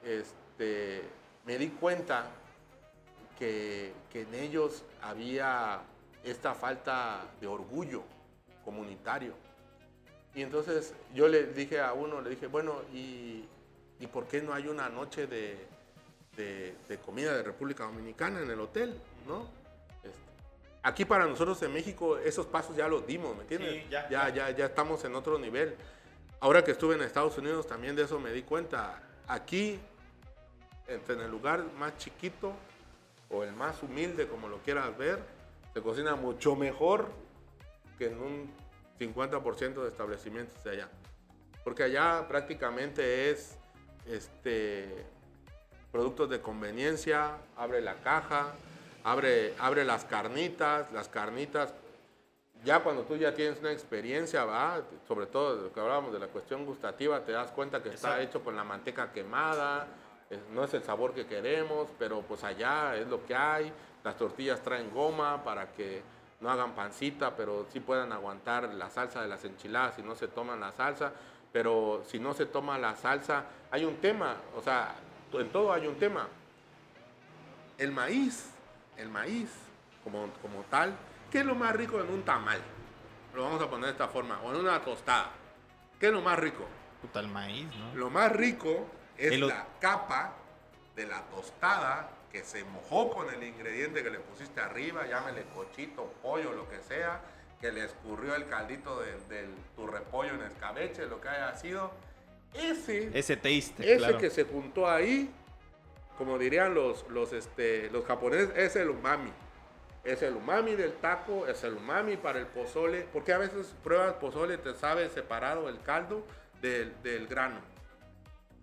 este, 0.04 1.02
me 1.46 1.56
di 1.58 1.68
cuenta 1.68 2.26
que, 3.38 3.92
que 4.10 4.22
en 4.22 4.34
ellos 4.34 4.84
había 5.00 5.80
esta 6.22 6.54
falta 6.54 7.24
de 7.40 7.46
orgullo 7.46 8.02
comunitario. 8.64 9.34
Y 10.34 10.42
entonces 10.42 10.94
yo 11.14 11.28
le 11.28 11.46
dije 11.46 11.80
a 11.80 11.92
uno, 11.92 12.20
le 12.20 12.30
dije, 12.30 12.46
bueno, 12.46 12.82
¿y, 12.92 13.44
¿y 13.98 14.06
por 14.06 14.26
qué 14.26 14.40
no 14.40 14.54
hay 14.54 14.68
una 14.68 14.88
noche 14.88 15.26
de, 15.26 15.66
de, 16.36 16.74
de 16.88 16.98
comida 16.98 17.36
de 17.36 17.42
República 17.42 17.84
Dominicana 17.84 18.40
en 18.40 18.50
el 18.50 18.60
hotel? 18.60 18.94
¿no? 19.26 19.46
Aquí 20.84 21.04
para 21.04 21.26
nosotros 21.26 21.62
en 21.62 21.72
México 21.72 22.18
esos 22.18 22.46
pasos 22.46 22.76
ya 22.76 22.88
los 22.88 23.06
dimos, 23.06 23.36
¿me 23.36 23.42
entiendes? 23.42 23.84
Sí, 23.84 23.86
ya, 23.88 24.08
ya, 24.10 24.28
ya, 24.30 24.50
ya, 24.50 24.66
estamos 24.66 25.04
en 25.04 25.14
otro 25.14 25.38
nivel. 25.38 25.76
Ahora 26.40 26.64
que 26.64 26.72
estuve 26.72 26.96
en 26.96 27.02
Estados 27.02 27.38
Unidos 27.38 27.68
también 27.68 27.94
de 27.94 28.02
eso 28.02 28.18
me 28.18 28.32
di 28.32 28.42
cuenta. 28.42 29.00
Aquí, 29.28 29.78
en 30.88 31.20
el 31.20 31.30
lugar 31.30 31.64
más 31.78 31.96
chiquito 31.98 32.52
o 33.30 33.44
el 33.44 33.52
más 33.52 33.80
humilde, 33.84 34.26
como 34.26 34.48
lo 34.48 34.58
quieras 34.58 34.96
ver, 34.98 35.20
se 35.72 35.80
cocina 35.80 36.16
mucho 36.16 36.56
mejor 36.56 37.10
que 37.96 38.06
en 38.06 38.20
un 38.20 38.52
50% 38.98 39.82
de 39.82 39.88
establecimientos 39.88 40.64
de 40.64 40.70
allá. 40.70 40.88
Porque 41.62 41.84
allá 41.84 42.26
prácticamente 42.26 43.30
es 43.30 43.56
este, 44.06 45.06
productos 45.92 46.30
de 46.30 46.40
conveniencia, 46.40 47.36
abre 47.56 47.82
la 47.82 47.94
caja, 47.96 48.54
abre, 49.04 49.54
abre 49.58 49.84
las 49.84 50.04
carnitas, 50.06 50.90
las 50.90 51.08
carnitas, 51.08 51.74
ya 52.64 52.80
cuando 52.80 53.02
tú 53.02 53.16
ya 53.16 53.34
tienes 53.34 53.60
una 53.60 53.72
experiencia, 53.72 54.44
¿va? 54.44 54.80
sobre 55.06 55.26
todo 55.26 55.56
de 55.56 55.62
lo 55.64 55.72
que 55.72 55.80
hablábamos 55.80 56.12
de 56.12 56.18
la 56.18 56.28
cuestión 56.28 56.64
gustativa, 56.64 57.20
te 57.20 57.32
das 57.32 57.50
cuenta 57.50 57.82
que 57.82 57.90
está 57.90 58.20
hecho 58.22 58.42
con 58.42 58.56
la 58.56 58.64
manteca 58.64 59.12
quemada, 59.12 59.86
no 60.54 60.64
es 60.64 60.72
el 60.72 60.82
sabor 60.82 61.12
que 61.12 61.26
queremos, 61.26 61.88
pero 61.98 62.22
pues 62.22 62.42
allá 62.42 62.96
es 62.96 63.06
lo 63.08 63.26
que 63.26 63.34
hay, 63.34 63.70
las 64.02 64.16
tortillas 64.16 64.62
traen 64.62 64.90
goma 64.90 65.44
para 65.44 65.72
que 65.72 66.02
no 66.40 66.50
hagan 66.50 66.74
pancita, 66.74 67.36
pero 67.36 67.66
sí 67.70 67.80
puedan 67.80 68.12
aguantar 68.12 68.72
la 68.74 68.90
salsa 68.90 69.22
de 69.22 69.28
las 69.28 69.44
enchiladas 69.44 69.96
si 69.96 70.02
no 70.02 70.14
se 70.16 70.28
toman 70.28 70.60
la 70.60 70.72
salsa. 70.72 71.12
Pero 71.52 72.02
si 72.06 72.18
no 72.18 72.34
se 72.34 72.46
toma 72.46 72.78
la 72.78 72.96
salsa, 72.96 73.44
hay 73.70 73.84
un 73.84 73.96
tema, 73.96 74.36
o 74.56 74.62
sea, 74.62 74.94
en 75.40 75.50
todo 75.50 75.72
hay 75.72 75.86
un 75.86 75.98
tema. 75.98 76.28
El 77.78 77.92
maíz, 77.92 78.50
el 78.96 79.08
maíz 79.08 79.50
como, 80.04 80.30
como 80.42 80.62
tal, 80.64 80.96
¿qué 81.30 81.40
es 81.40 81.44
lo 81.44 81.54
más 81.54 81.74
rico 81.74 82.00
en 82.00 82.08
un 82.08 82.22
tamal? 82.22 82.60
Lo 83.34 83.44
vamos 83.44 83.62
a 83.62 83.70
poner 83.70 83.86
de 83.86 83.92
esta 83.92 84.08
forma, 84.08 84.40
o 84.42 84.50
en 84.50 84.60
una 84.60 84.80
tostada. 84.82 85.30
¿Qué 85.98 86.06
es 86.06 86.12
lo 86.12 86.20
más 86.20 86.38
rico? 86.38 86.66
Puta, 87.00 87.20
el 87.20 87.28
maíz, 87.28 87.66
¿no? 87.76 87.94
Lo 87.94 88.10
más 88.10 88.30
rico 88.32 88.86
es 89.16 89.40
la 89.40 89.66
capa 89.80 90.34
de 90.94 91.06
la 91.06 91.22
tostada 91.22 92.10
que 92.30 92.44
se 92.44 92.64
mojó 92.64 93.10
con 93.10 93.32
el 93.32 93.42
ingrediente 93.42 94.02
que 94.02 94.10
le 94.10 94.18
pusiste 94.18 94.60
arriba, 94.60 95.06
llámele 95.06 95.44
cochito, 95.54 96.12
pollo, 96.22 96.52
lo 96.52 96.68
que 96.68 96.80
sea, 96.80 97.20
que 97.60 97.70
le 97.70 97.84
escurrió 97.84 98.34
el 98.34 98.48
caldito 98.48 99.00
del, 99.00 99.54
tu 99.76 99.86
repollo 99.86 100.34
en 100.34 100.42
escabeche, 100.42 101.06
lo 101.06 101.20
que 101.20 101.28
haya 101.28 101.54
sido. 101.56 101.92
Ese, 102.54 103.10
ese 103.18 103.36
taste, 103.36 103.94
ese 103.94 104.16
que 104.18 104.30
se 104.30 104.44
juntó 104.44 104.88
ahí, 104.88 105.30
como 106.18 106.38
dirían 106.38 106.74
los, 106.74 107.08
los, 107.08 107.32
este, 107.32 107.90
los 107.90 108.04
japoneses, 108.04 108.50
es 108.56 108.76
el 108.76 108.90
umami. 108.90 109.32
Es 110.04 110.22
el 110.22 110.34
umami 110.34 110.74
del 110.74 110.94
taco, 110.94 111.46
es 111.46 111.62
el 111.64 111.74
umami 111.74 112.16
para 112.16 112.40
el 112.40 112.46
pozole, 112.46 113.06
porque 113.12 113.32
a 113.32 113.38
veces 113.38 113.74
pruebas 113.82 114.14
pozole, 114.14 114.58
te 114.58 114.74
sabe 114.74 115.08
separado 115.08 115.68
el 115.68 115.80
caldo 115.80 116.26
del, 116.60 116.92
del 117.02 117.26
grano 117.26 117.72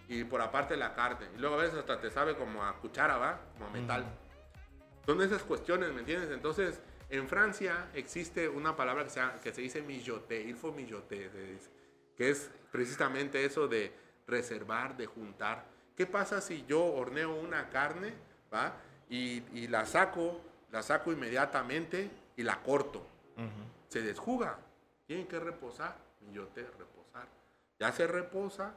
y 0.09 0.23
por 0.23 0.41
aparte 0.41 0.75
la 0.75 0.95
carne. 0.95 1.27
Y 1.35 1.39
luego 1.39 1.55
a 1.55 1.59
veces 1.59 1.77
hasta 1.77 2.01
te 2.01 2.09
sabe 2.09 2.35
como 2.35 2.65
a 2.65 2.75
cuchara, 2.77 3.17
¿va? 3.17 3.39
Como 3.53 3.67
a 3.67 3.69
metal. 3.69 4.05
Son 5.05 5.21
esas 5.21 5.43
cuestiones, 5.43 5.93
¿me 5.93 5.99
entiendes? 5.99 6.31
Entonces, 6.31 6.81
en 7.09 7.27
Francia 7.27 7.89
existe 7.93 8.49
una 8.49 8.75
palabra 8.75 9.03
que 9.03 9.11
se, 9.11 9.21
que 9.43 9.53
se 9.53 9.61
dice 9.61 9.81
milloté, 9.83 10.41
ilfo 10.41 10.71
milloté, 10.71 11.29
que 12.19 12.29
es 12.29 12.51
precisamente 12.69 13.45
eso 13.45 13.69
de 13.69 13.93
reservar, 14.27 14.97
de 14.97 15.05
juntar. 15.05 15.63
¿Qué 15.95 16.05
pasa 16.05 16.41
si 16.41 16.65
yo 16.67 16.83
horneo 16.83 17.33
una 17.33 17.69
carne, 17.69 18.13
¿va? 18.53 18.73
Y, 19.09 19.41
y 19.57 19.69
la 19.69 19.85
saco, 19.85 20.41
la 20.69 20.83
saco 20.83 21.13
inmediatamente 21.13 22.11
y 22.35 22.43
la 22.43 22.61
corto. 22.61 23.07
Se 23.87 24.01
desjuga. 24.01 24.59
Tiene 25.07 25.27
que 25.27 25.39
reposar, 25.39 25.95
milloté, 26.19 26.67
reposar. 26.77 27.25
Ya 27.79 27.93
se 27.93 28.05
reposa, 28.05 28.75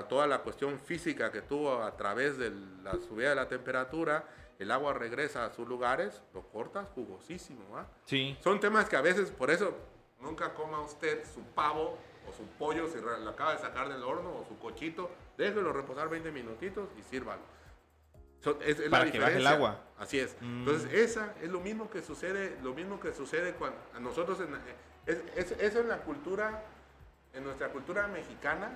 toda 0.00 0.26
la 0.26 0.40
cuestión 0.42 0.78
física 0.78 1.32
que 1.32 1.40
tuvo 1.40 1.82
a 1.82 1.96
través 1.96 2.36
de 2.36 2.50
la 2.82 2.92
subida 2.92 3.30
de 3.30 3.36
la 3.36 3.48
temperatura, 3.48 4.24
el 4.58 4.70
agua 4.70 4.92
regresa 4.92 5.46
a 5.46 5.50
sus 5.50 5.66
lugares, 5.66 6.22
lo 6.34 6.42
cortas 6.42 6.88
jugosísimo. 6.94 7.70
¿va? 7.70 7.86
Sí. 8.04 8.36
Son 8.44 8.60
temas 8.60 8.86
que 8.86 8.96
a 8.96 9.00
veces, 9.00 9.30
por 9.30 9.50
eso, 9.50 9.74
nunca 10.20 10.52
coma 10.52 10.80
usted 10.82 11.24
su 11.32 11.40
pavo 11.54 11.98
o 12.28 12.32
su 12.32 12.44
pollo 12.58 12.88
si 12.88 13.00
lo 13.00 13.28
acaba 13.28 13.54
de 13.54 13.60
sacar 13.60 13.88
del 13.88 14.02
horno 14.02 14.30
o 14.30 14.44
su 14.48 14.58
cochito, 14.58 15.10
déjelo 15.36 15.72
reposar 15.72 16.08
20 16.08 16.30
minutitos 16.30 16.88
y 16.98 17.02
sírvalo. 17.02 17.42
es, 18.64 18.80
Para 18.88 19.10
que 19.10 19.18
baje 19.18 19.38
el 19.38 19.46
agua. 19.46 19.80
Así 19.98 20.18
es. 20.18 20.36
Mm. 20.40 20.60
Entonces, 20.60 20.92
esa 20.92 21.34
es 21.42 21.50
lo 21.50 21.60
mismo 21.60 21.90
que 21.90 22.02
sucede, 22.02 22.58
lo 22.62 22.74
mismo 22.74 23.00
que 23.00 23.12
sucede 23.12 23.54
cuando 23.54 23.78
a 23.94 24.00
nosotros, 24.00 24.40
en, 24.40 24.56
es, 25.06 25.52
eso 25.52 25.80
en 25.80 25.88
la 25.88 25.98
cultura, 25.98 26.62
en 27.34 27.44
nuestra 27.44 27.68
cultura 27.68 28.06
mexicana, 28.08 28.70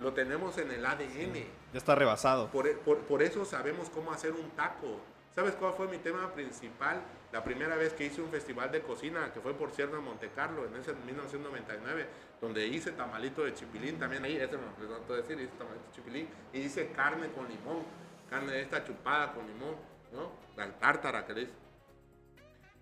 lo 0.00 0.14
tenemos 0.14 0.56
en 0.58 0.70
el 0.70 0.84
ADN. 0.84 1.34
ya 1.34 1.78
está 1.78 1.94
rebasado. 1.94 2.48
Por, 2.48 3.22
eso 3.22 3.44
sabemos 3.44 3.90
cómo 3.90 4.12
hacer 4.12 4.32
un 4.32 4.50
taco. 4.50 4.98
¿Sabes 5.34 5.54
cuál 5.54 5.74
fue 5.74 5.86
mi 5.88 5.98
tema 5.98 6.32
principal? 6.32 7.02
La 7.32 7.44
primera 7.44 7.76
vez 7.76 7.92
que 7.92 8.06
hice 8.06 8.20
un 8.20 8.30
festival 8.30 8.72
de 8.72 8.82
cocina, 8.82 9.32
que 9.32 9.40
fue 9.40 9.54
por 9.54 9.72
Sierra 9.72 9.92
de 9.92 10.00
Monte 10.00 10.30
Carlo, 10.34 10.66
en 10.66 10.74
ese 10.74 10.92
1999, 10.94 12.06
donde 12.40 12.66
hice 12.66 12.92
tamalito 12.92 13.44
de 13.44 13.54
chipilín, 13.54 13.98
también 13.98 14.24
ahí, 14.24 14.36
ese 14.36 14.56
me 14.56 14.88
faltó 14.88 15.14
decir, 15.14 15.38
hice 15.38 15.52
tamalito 15.56 15.86
de 15.86 15.92
chipilín, 15.92 16.28
y 16.52 16.60
hice 16.60 16.90
carne 16.90 17.28
con 17.30 17.48
limón, 17.48 17.84
carne 18.28 18.52
de 18.52 18.62
esta 18.62 18.84
chupada 18.84 19.32
con 19.32 19.46
limón, 19.46 19.76
¿no? 20.12 20.32
La 20.56 20.68
tártara 20.78 21.24
que 21.24 21.32
le 21.32 21.42
hice. 21.42 21.52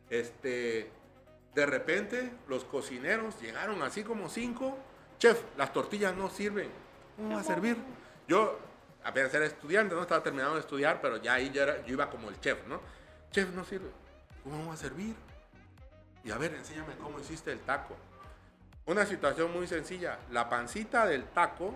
Este, 0.08 0.90
de 1.54 1.66
repente, 1.66 2.32
los 2.48 2.64
cocineros 2.64 3.38
llegaron 3.40 3.82
así 3.82 4.02
como 4.02 4.30
cinco, 4.30 4.78
chef, 5.18 5.42
las 5.58 5.72
tortillas 5.72 6.14
no 6.14 6.30
sirven 6.30 6.70
¿Cómo 7.18 7.34
va 7.34 7.40
a 7.40 7.44
servir? 7.44 7.76
Yo 8.28 8.58
apenas 9.02 9.34
era 9.34 9.44
estudiante, 9.44 9.94
no 9.94 10.02
estaba 10.02 10.22
terminando 10.22 10.54
de 10.54 10.60
estudiar, 10.60 11.00
pero 11.02 11.16
ya 11.16 11.34
ahí 11.34 11.50
yo 11.50 11.64
iba 11.86 12.08
como 12.08 12.28
el 12.28 12.38
chef, 12.40 12.64
¿no? 12.68 12.80
Chef, 13.32 13.50
no 13.50 13.64
sirve. 13.64 13.90
¿Cómo 14.50 14.68
va 14.68 14.74
a 14.74 14.76
servir? 14.76 15.14
Y 16.24 16.30
a 16.30 16.38
ver, 16.38 16.54
enséñame 16.54 16.94
cómo 16.96 17.20
hiciste 17.20 17.52
el 17.52 17.60
taco. 17.60 17.94
Una 18.86 19.04
situación 19.04 19.52
muy 19.52 19.66
sencilla. 19.66 20.18
La 20.30 20.48
pancita 20.48 21.06
del 21.06 21.24
taco 21.24 21.74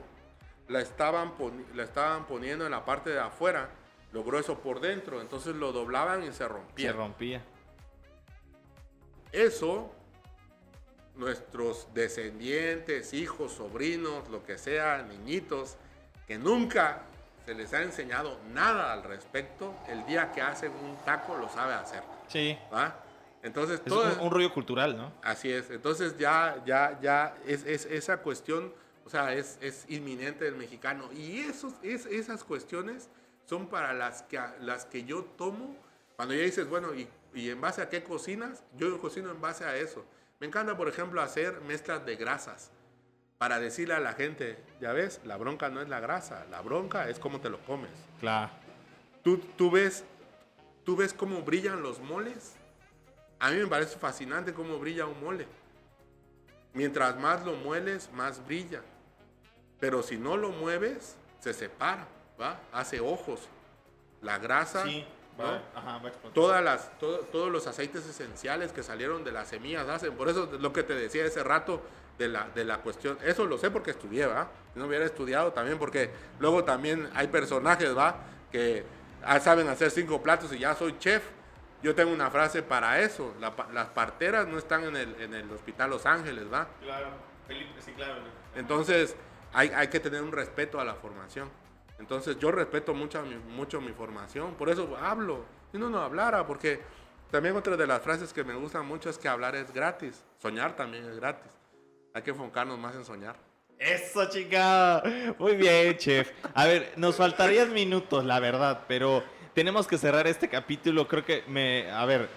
la 0.69 0.81
estaban, 0.81 1.33
la 1.75 1.83
estaban 1.83 2.27
poniendo 2.27 2.65
en 2.65 2.71
la 2.71 2.85
parte 2.85 3.11
de 3.11 3.21
afuera, 3.21 3.69
lo 4.13 4.25
grueso 4.25 4.59
por 4.59 4.81
dentro. 4.81 5.21
Entonces 5.21 5.55
lo 5.55 5.73
doblaban 5.73 6.25
y 6.25 6.33
se 6.33 6.49
rompía. 6.49 6.91
Se 6.91 6.97
rompía. 6.97 7.43
Eso 9.33 9.91
nuestros 11.15 11.89
descendientes, 11.93 13.13
hijos, 13.13 13.53
sobrinos, 13.53 14.29
lo 14.29 14.45
que 14.45 14.57
sea, 14.57 15.03
niñitos, 15.03 15.77
que 16.27 16.39
nunca 16.39 17.03
se 17.45 17.55
les 17.55 17.73
ha 17.75 17.83
enseñado 17.83 18.39
nada 18.53 18.93
al 18.93 19.03
respecto, 19.03 19.75
el 19.89 20.07
día 20.07 20.33
que 20.33 20.41
hacen 20.41 20.73
un 20.73 20.97
taco 21.05 21.37
lo 21.37 21.49
sabe 21.49 21.75
hacer. 21.75 22.03
Sí. 22.29 22.59
Entonces, 23.43 23.81
es 23.81 23.85
todo 23.85 24.23
un, 24.23 24.31
rollo 24.31 24.53
cultural, 24.53 24.97
¿no? 24.97 25.13
Así 25.23 25.51
es. 25.51 25.71
Entonces 25.71 26.17
ya, 26.17 26.63
ya, 26.65 26.99
ya 27.01 27.35
es, 27.47 27.65
esa 27.65 28.19
cuestión, 28.19 28.73
o 29.05 29.11
sea, 29.11 29.35
es, 29.35 29.59
es 29.61 29.85
inminente 29.89 30.45
del 30.45 30.55
mexicano. 30.55 31.11
Y 31.13 31.41
esos, 31.41 31.75
es, 31.83 32.07
esas 32.07 32.45
cuestiones 32.45 33.09
son 33.47 33.67
para 33.67 33.93
las 33.93 34.23
que, 34.23 34.41
las 34.61 34.87
que 34.87 35.05
yo 35.05 35.25
tomo, 35.37 35.77
cuando 36.17 36.35
ya 36.35 36.43
dices, 36.43 36.69
bueno, 36.69 36.95
¿y, 36.95 37.09
¿y 37.35 37.51
en 37.51 37.61
base 37.61 37.83
a 37.83 37.89
qué 37.89 38.05
cocinas? 38.05 38.63
Yo 38.77 38.99
cocino 39.01 39.31
en 39.31 39.41
base 39.41 39.65
a 39.65 39.77
eso. 39.77 40.05
Me 40.39 40.47
encanta, 40.47 40.77
por 40.77 40.89
ejemplo, 40.89 41.21
hacer 41.21 41.61
mezclas 41.63 42.05
de 42.07 42.17
grasas 42.17 42.71
para 43.39 43.59
decirle 43.59 43.95
a 43.95 43.99
la 43.99 44.13
gente, 44.13 44.57
ya 44.81 44.93
ves, 44.93 45.21
la 45.25 45.37
bronca 45.37 45.69
no 45.69 45.81
es 45.83 45.89
la 45.89 45.99
grasa, 45.99 46.47
la 46.49 46.61
bronca 46.61 47.09
es 47.09 47.19
cómo 47.19 47.41
te 47.41 47.51
lo 47.51 47.59
comes. 47.65 47.91
Claro. 48.21 48.53
¿Tú, 49.25 49.39
tú, 49.57 49.69
ves, 49.69 50.05
¿Tú 50.85 50.97
ves 50.97 51.13
cómo 51.13 51.43
brillan 51.43 51.83
los 51.83 52.01
moles? 52.01 52.55
A 53.39 53.51
mí 53.51 53.57
me 53.57 53.67
parece 53.67 53.99
fascinante 53.99 54.53
cómo 54.53 54.79
brilla 54.79 55.07
un 55.07 55.21
mole. 55.23 55.47
Mientras 56.75 57.19
más 57.19 57.45
lo 57.45 57.55
mueles, 57.55 58.11
más 58.13 58.45
brilla. 58.47 58.83
Pero 59.81 60.03
si 60.03 60.17
no 60.17 60.37
lo 60.37 60.51
mueves, 60.51 61.17
se 61.41 61.53
separa, 61.53 62.07
¿va? 62.41 62.61
Hace 62.73 63.01
ojos. 63.01 63.41
La 64.23 64.39
grasa 64.39 64.85
sí. 64.85 65.05
Todas 66.35 66.63
las, 66.63 66.99
todos 66.99 67.51
los 67.51 67.67
aceites 67.67 68.07
esenciales 68.07 68.73
que 68.73 68.83
salieron 68.83 69.25
de 69.25 69.33
las 69.33 69.49
semillas 69.49 69.89
hacen. 69.89 70.15
Por 70.15 70.29
eso 70.29 70.49
lo 70.61 70.73
que 70.73 70.83
te 70.83 70.95
decía 70.95 71.25
ese 71.25 71.43
rato 71.43 71.83
de 72.19 72.29
la, 72.29 72.49
de 72.55 72.65
la 72.65 72.79
cuestión. 72.79 73.19
Eso 73.25 73.47
lo 73.47 73.59
sé 73.59 73.71
porque 73.71 73.91
estudié, 73.91 74.27
¿va? 74.27 74.51
Si 74.73 74.79
no 74.79 74.87
hubiera 74.87 75.05
estudiado 75.05 75.53
también 75.53 75.79
porque 75.79 76.11
luego 76.39 76.65
también 76.65 77.11
hay 77.15 77.29
personajes, 77.29 77.97
¿va? 77.97 78.17
Que 78.51 78.85
saben 79.41 79.69
hacer 79.69 79.91
cinco 79.91 80.23
platos 80.23 80.53
y 80.53 80.59
ya 80.59 80.75
soy 80.75 80.99
chef. 80.99 81.23
Yo 81.83 81.95
tengo 81.95 82.13
una 82.13 82.31
frase 82.31 82.63
para 82.63 83.01
eso. 83.01 83.35
las 83.73 83.89
parteras 83.89 84.47
no 84.47 84.59
están 84.59 84.85
en 84.85 84.97
el, 84.97 85.21
en 85.21 85.35
el 85.35 85.51
Hospital 85.51 85.91
Los 85.91 86.07
Ángeles, 86.07 86.45
¿va? 86.53 86.69
Claro, 86.81 87.09
Felipe, 87.47 87.81
sí, 87.81 87.93
claro. 87.93 88.23
Entonces 88.55 89.17
hay, 89.53 89.69
hay 89.71 89.89
que 89.89 89.99
tener 89.99 90.23
un 90.23 90.33
respeto 90.33 90.81
a 90.81 90.85
la 90.85 90.95
formación. 90.95 91.51
Entonces 91.99 92.39
yo 92.39 92.51
respeto 92.51 92.95
mucho 92.95 93.25
mucho 93.49 93.81
mi 93.81 93.93
formación, 93.93 94.55
por 94.55 94.69
eso 94.69 94.97
hablo. 95.01 95.45
Si 95.71 95.79
no, 95.79 95.89
no 95.89 96.01
hablara, 96.01 96.47
porque 96.47 96.81
también 97.31 97.57
otra 97.57 97.77
de 97.77 97.87
las 97.87 98.03
frases 98.03 98.33
que 98.33 98.45
me 98.45 98.55
gustan 98.55 98.85
mucho 98.87 99.09
es 99.09 99.19
que 99.19 99.29
hablar 99.29 99.57
es 99.57 99.73
gratis, 99.73 100.23
soñar 100.39 100.77
también 100.77 101.05
es 101.05 101.17
gratis. 101.17 101.51
Hay 102.13 102.23
que 102.23 102.31
enfocarnos 102.31 102.79
más 102.79 102.95
en 102.95 103.05
soñar. 103.05 103.37
Eso, 103.83 104.29
chica. 104.31 105.03
Muy 105.39 105.57
bien, 105.57 105.97
chef. 105.97 106.31
A 106.55 106.67
ver, 106.67 106.93
nos 106.97 107.17
faltarían 107.17 107.73
minutos, 107.73 108.25
la 108.25 108.39
verdad, 108.39 108.85
pero 108.87 109.25
tenemos 109.55 109.89
que 109.89 109.99
cerrar 109.99 110.29
este 110.29 110.49
capítulo. 110.49 111.09
Creo 111.09 111.25
que 111.25 111.43
me. 111.49 111.91
A 111.91 112.05
ver, 112.05 112.29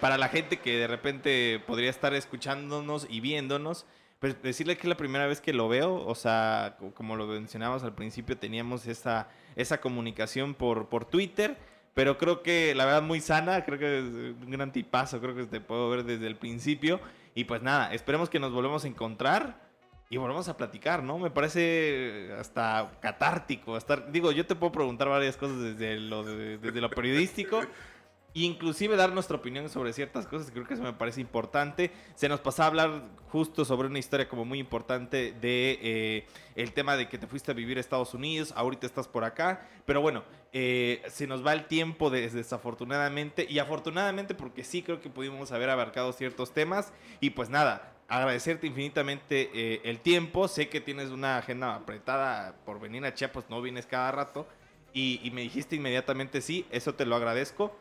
para 0.00 0.16
la 0.16 0.28
gente 0.28 0.58
que 0.58 0.78
de 0.78 0.86
repente 0.86 1.62
podría 1.66 1.90
estar 1.90 2.14
escuchándonos 2.14 3.06
y 3.10 3.20
viéndonos, 3.20 3.84
pues 4.20 4.40
decirle 4.42 4.76
que 4.76 4.82
es 4.82 4.88
la 4.88 4.96
primera 4.96 5.26
vez 5.26 5.42
que 5.42 5.52
lo 5.52 5.68
veo, 5.68 5.94
o 5.94 6.14
sea, 6.14 6.78
como 6.94 7.16
lo 7.16 7.26
mencionábamos 7.26 7.84
al 7.84 7.94
principio, 7.94 8.38
teníamos 8.38 8.86
esa, 8.86 9.28
esa 9.54 9.80
comunicación 9.82 10.54
por, 10.54 10.88
por 10.88 11.04
Twitter, 11.04 11.58
pero 11.92 12.16
creo 12.16 12.42
que 12.42 12.74
la 12.74 12.86
verdad 12.86 13.02
muy 13.02 13.20
sana, 13.20 13.66
creo 13.66 13.78
que 13.78 13.98
es 13.98 14.04
un 14.04 14.50
gran 14.50 14.72
tipazo, 14.72 15.20
creo 15.20 15.34
que 15.34 15.44
te 15.44 15.60
puedo 15.60 15.90
ver 15.90 16.04
desde 16.04 16.26
el 16.26 16.36
principio. 16.36 17.00
Y 17.34 17.44
pues 17.44 17.60
nada, 17.60 17.92
esperemos 17.92 18.30
que 18.30 18.40
nos 18.40 18.52
volvamos 18.52 18.84
a 18.84 18.88
encontrar 18.88 19.65
y 20.08 20.16
volvamos 20.16 20.48
a 20.48 20.56
platicar, 20.56 21.02
¿no? 21.02 21.18
Me 21.18 21.30
parece 21.30 22.32
hasta 22.38 22.92
catártico. 23.00 23.76
Estar, 23.76 24.10
digo, 24.12 24.32
yo 24.32 24.46
te 24.46 24.54
puedo 24.54 24.72
preguntar 24.72 25.08
varias 25.08 25.36
cosas 25.36 25.60
desde 25.60 25.98
lo, 25.98 26.24
desde 26.24 26.80
lo 26.80 26.90
periodístico 26.90 27.60
inclusive 28.44 28.96
dar 28.96 29.12
nuestra 29.12 29.36
opinión 29.36 29.68
sobre 29.70 29.92
ciertas 29.92 30.26
cosas, 30.26 30.50
creo 30.50 30.66
que 30.66 30.74
eso 30.74 30.82
me 30.82 30.92
parece 30.92 31.20
importante. 31.20 31.90
Se 32.14 32.28
nos 32.28 32.40
pasó 32.40 32.64
a 32.64 32.66
hablar 32.66 33.02
justo 33.28 33.64
sobre 33.64 33.88
una 33.88 33.98
historia 33.98 34.28
como 34.28 34.44
muy 34.44 34.58
importante 34.58 35.32
de 35.40 35.78
eh, 35.82 36.26
el 36.54 36.72
tema 36.72 36.96
de 36.96 37.08
que 37.08 37.18
te 37.18 37.26
fuiste 37.26 37.50
a 37.50 37.54
vivir 37.54 37.78
a 37.78 37.80
Estados 37.80 38.12
Unidos, 38.12 38.52
ahorita 38.54 38.86
estás 38.86 39.08
por 39.08 39.24
acá, 39.24 39.66
pero 39.86 40.02
bueno, 40.02 40.22
eh, 40.52 41.02
se 41.08 41.26
nos 41.26 41.44
va 41.46 41.54
el 41.54 41.66
tiempo 41.66 42.10
desafortunadamente 42.10 43.46
y 43.48 43.58
afortunadamente 43.58 44.34
porque 44.34 44.64
sí 44.64 44.82
creo 44.82 45.00
que 45.00 45.08
pudimos 45.08 45.50
haber 45.52 45.70
abarcado 45.70 46.12
ciertos 46.12 46.52
temas 46.52 46.92
y 47.20 47.30
pues 47.30 47.48
nada, 47.48 47.95
agradecerte 48.08 48.66
infinitamente 48.66 49.50
eh, 49.52 49.80
el 49.84 50.00
tiempo, 50.00 50.48
sé 50.48 50.68
que 50.68 50.80
tienes 50.80 51.10
una 51.10 51.38
agenda 51.38 51.74
apretada 51.74 52.54
por 52.64 52.80
venir 52.80 53.04
a 53.04 53.14
Chiapas, 53.14 53.50
no 53.50 53.60
vienes 53.60 53.86
cada 53.86 54.12
rato. 54.12 54.46
Y, 54.92 55.30
me 55.34 55.42
dijiste 55.42 55.76
inmediatamente 55.76 56.40
sí, 56.40 56.66
eso 56.70 56.94
te 56.94 57.04
lo 57.04 57.16
agradezco 57.16 57.76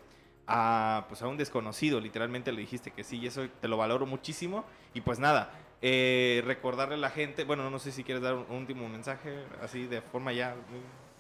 a, 0.48 1.06
pues 1.08 1.22
a 1.22 1.28
un 1.28 1.38
desconocido, 1.38 2.02
literalmente 2.02 2.52
le 2.52 2.60
dijiste 2.60 2.92
que 2.92 3.06
sí 3.06 3.20
y 3.20 3.28
eso 3.28 3.48
te 3.62 3.70
lo 3.70 3.78
valoro 3.78 4.06
muchísimo. 4.06 4.66
Y 4.94 5.00
pues 5.00 5.18
nada, 5.18 5.50
eh, 5.82 6.42
recordarle 6.46 6.96
a 6.96 6.98
la 6.98 7.10
gente, 7.10 7.46
bueno, 7.46 7.70
no 7.70 7.80
sé 7.80 7.94
si 7.94 8.04
quieres 8.04 8.22
dar 8.22 8.34
un, 8.34 8.46
último 8.50 8.90
mensaje 8.90 9.46
así 9.62 9.86
de 9.86 10.02
forma 10.02 10.34
ya... 10.34 10.56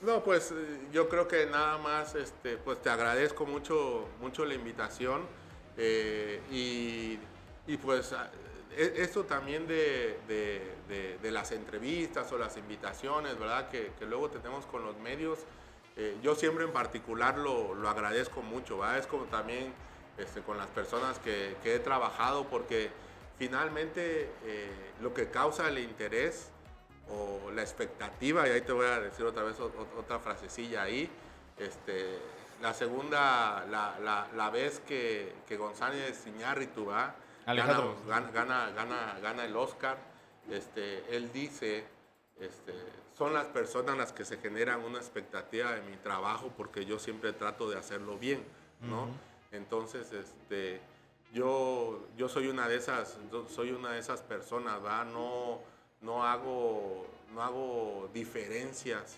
No, 0.02 0.22
pues 0.22 0.52
eh, 0.52 0.80
yo 0.92 1.08
creo 1.08 1.30
que 1.30 1.46
nada 1.46 1.78
más, 1.78 2.14
este, 2.16 2.58
pues 2.58 2.82
te 2.82 2.90
agradezco 2.90 3.46
mucho, 3.46 4.10
mucho 4.20 4.44
la 4.44 4.54
invitación 4.54 5.22
eh, 5.78 6.42
y, 6.52 7.18
y, 7.72 7.78
pues 7.78 8.14
e, 8.78 9.02
esto 9.02 9.26
también 9.26 9.68
de, 9.68 10.20
de, 10.28 11.18
de, 11.22 11.32
las 11.32 11.52
entrevistas 11.52 12.32
o 12.32 12.38
las 12.38 12.58
invitaciones, 12.58 13.38
¿verdad? 13.40 13.70
Que, 13.70 13.92
que 13.98 14.06
luego 14.06 14.30
tenemos 14.30 14.66
con 14.66 14.86
los 14.86 14.98
medios 14.98 15.40
eh, 15.98 16.18
yo 16.22 16.36
siempre 16.36 16.66
en 16.66 16.74
particular 16.74 17.38
lo, 17.38 17.74
lo 17.74 17.90
agradezco 17.90 18.42
mucho, 18.42 18.78
¿va? 18.78 18.98
es 18.98 19.08
como 19.08 19.26
también 19.26 19.74
este, 20.18 20.42
con 20.42 20.58
las 20.58 20.68
personas 20.68 21.20
que, 21.20 21.56
que, 21.64 21.76
he 21.76 21.80
trabajado, 21.80 22.48
porque 22.48 22.90
finalmente 23.40 24.30
eh, 24.44 24.92
lo 25.02 25.14
que 25.14 25.30
causa 25.30 25.70
el 25.70 25.80
interés 25.80 26.50
o 27.10 27.50
la 27.52 27.62
expectativa, 27.62 28.46
y 28.48 28.52
ahí 28.52 28.62
te 28.62 28.74
voy 28.74 28.88
a 28.88 29.00
decir 29.00 29.26
otra 29.26 29.44
vez 29.44 29.58
otra 29.60 30.20
frasecilla 30.20 30.84
ahí, 30.84 31.10
este, 31.58 32.20
la 32.62 32.74
segunda, 32.74 33.66
la, 33.70 33.98
la, 34.04 34.28
la 34.36 34.50
vez 34.50 34.82
que, 34.86 35.34
que 35.48 35.56
González 35.56 36.28
Iñárritu 36.28 36.92
¿va? 37.46 37.56
Gana, 38.08 38.32
gana, 38.32 38.72
gana, 38.72 39.20
gana, 39.22 39.46
el 39.46 39.56
Oscar, 39.56 39.98
este, 40.50 41.16
él 41.16 41.32
dice, 41.32 41.86
este, 42.40 42.74
son 43.18 43.34
las 43.34 43.46
personas 43.48 43.98
las 43.98 44.14
que 44.14 44.26
se 44.26 44.38
generan 44.38 44.84
una 44.84 44.98
expectativa 44.98 45.74
de 45.74 45.82
mi 45.82 45.96
trabajo 45.98 46.52
porque 46.56 46.86
yo 46.86 47.00
siempre 47.00 47.34
trato 47.34 47.70
de 47.70 47.78
hacerlo 47.78 48.18
bien, 48.18 48.44
¿no? 48.82 49.08
Entonces, 49.52 50.12
este, 50.12 50.82
yo, 51.34 52.08
yo 52.18 52.30
soy 52.30 52.48
una 52.48 52.68
de 52.68 52.78
esas, 52.78 53.18
soy 53.50 53.72
una 53.72 53.92
de 53.92 54.00
esas 54.00 54.22
personas, 54.22 54.84
¿va? 54.84 55.06
No, 55.06 55.60
no 56.02 56.24
hago, 56.24 57.06
no 57.34 57.42
hago 57.42 58.10
diferencias 58.14 59.18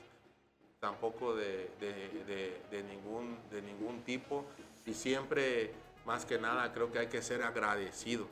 tampoco 0.80 1.36
de, 1.36 1.70
de, 1.80 2.84
ningún, 2.84 3.38
de 3.50 3.62
ningún 3.62 4.02
tipo 4.04 4.46
y 4.86 4.94
siempre, 4.94 5.74
más 6.08 6.26
que 6.26 6.40
nada, 6.40 6.72
creo 6.72 6.90
que 6.90 7.00
hay 7.00 7.08
que 7.08 7.22
ser 7.22 7.44
agradecido, 7.44 8.28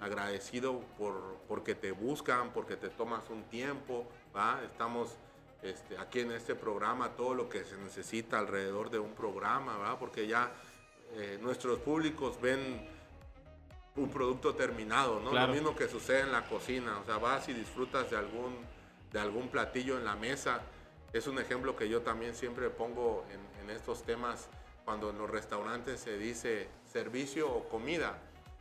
agradecido 0.00 0.80
por, 0.98 1.36
porque 1.46 1.76
te 1.76 1.92
buscan, 1.92 2.52
porque 2.52 2.76
te 2.76 2.88
tomas 2.88 3.30
un 3.30 3.44
tiempo, 3.44 4.06
Estamos 4.64 5.10
este, 5.62 5.96
aquí 5.98 6.20
en 6.20 6.32
este 6.32 6.54
programa, 6.54 7.10
todo 7.10 7.34
lo 7.34 7.48
que 7.48 7.64
se 7.64 7.76
necesita 7.76 8.38
alrededor 8.38 8.90
de 8.90 8.98
un 8.98 9.12
programa, 9.12 9.96
Porque 10.00 10.26
ya 10.26 10.50
eh, 11.14 11.38
nuestros 11.40 11.78
públicos 11.78 12.40
ven 12.40 12.88
un 13.94 14.08
producto 14.10 14.54
terminado, 14.54 15.20
¿no? 15.20 15.32
Lo 15.32 15.48
mismo 15.48 15.76
que 15.76 15.86
sucede 15.86 16.22
en 16.22 16.32
la 16.32 16.46
cocina, 16.48 16.98
o 16.98 17.04
sea, 17.04 17.18
vas 17.18 17.48
y 17.48 17.52
disfrutas 17.52 18.10
de 18.10 18.16
algún, 18.16 18.56
de 19.12 19.20
algún 19.20 19.48
platillo 19.48 19.98
en 19.98 20.04
la 20.04 20.16
mesa. 20.16 20.62
Es 21.12 21.26
un 21.26 21.38
ejemplo 21.38 21.76
que 21.76 21.88
yo 21.88 22.00
también 22.00 22.34
siempre 22.34 22.70
pongo 22.70 23.24
en, 23.30 23.62
en 23.62 23.76
estos 23.76 24.02
temas. 24.02 24.48
Cuando 24.84 25.10
en 25.10 25.18
los 25.18 25.30
restaurantes 25.30 26.00
se 26.00 26.18
dice 26.18 26.68
servicio 26.92 27.50
o 27.50 27.68
comida. 27.68 28.18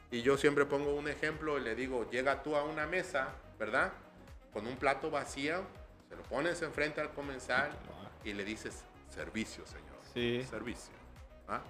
Y 0.10 0.22
yo 0.22 0.38
siempre 0.38 0.66
pongo 0.66 0.94
un 0.94 1.08
ejemplo 1.08 1.58
y 1.58 1.62
le 1.62 1.76
digo, 1.76 2.10
llega 2.10 2.44
tú 2.44 2.56
a 2.56 2.64
una 2.64 2.86
mesa, 2.86 3.30
¿verdad? 3.60 3.92
con 4.54 4.68
un 4.68 4.76
plato 4.78 5.10
vacío, 5.10 5.64
se 6.10 6.16
lo 6.16 6.24
pones 6.24 6.62
enfrente 6.62 7.02
al 7.02 7.12
comensal 7.12 7.72
y 8.24 8.34
le 8.34 8.44
dices, 8.44 8.84
servicio, 9.10 9.66
señor. 9.66 9.98
Sí. 10.14 10.46
Servicio. 10.50 10.94
¿ah? 11.48 11.62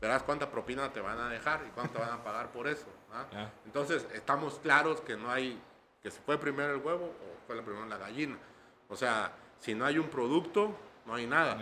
Verás 0.00 0.22
cuánta 0.22 0.50
propina 0.50 0.92
te 0.92 1.00
van 1.00 1.18
a 1.18 1.28
dejar 1.28 1.64
y 1.66 1.70
cuánto 1.70 1.98
van 1.98 2.10
a 2.10 2.22
pagar 2.22 2.52
por 2.52 2.68
eso. 2.68 2.86
¿ah? 3.12 3.50
Entonces, 3.64 4.06
estamos 4.14 4.58
claros 4.58 5.00
que 5.00 5.16
no 5.16 5.30
hay, 5.30 5.60
que 6.02 6.10
se 6.10 6.20
fue 6.20 6.38
primero 6.38 6.74
el 6.74 6.82
huevo 6.82 7.06
o 7.06 7.46
fue 7.46 7.60
primero 7.62 7.86
la 7.86 7.96
gallina. 7.96 8.36
O 8.88 8.96
sea, 8.96 9.32
si 9.58 9.74
no 9.74 9.84
hay 9.86 9.98
un 9.98 10.08
producto, 10.08 10.76
no 11.06 11.14
hay 11.14 11.26
nada. 11.26 11.58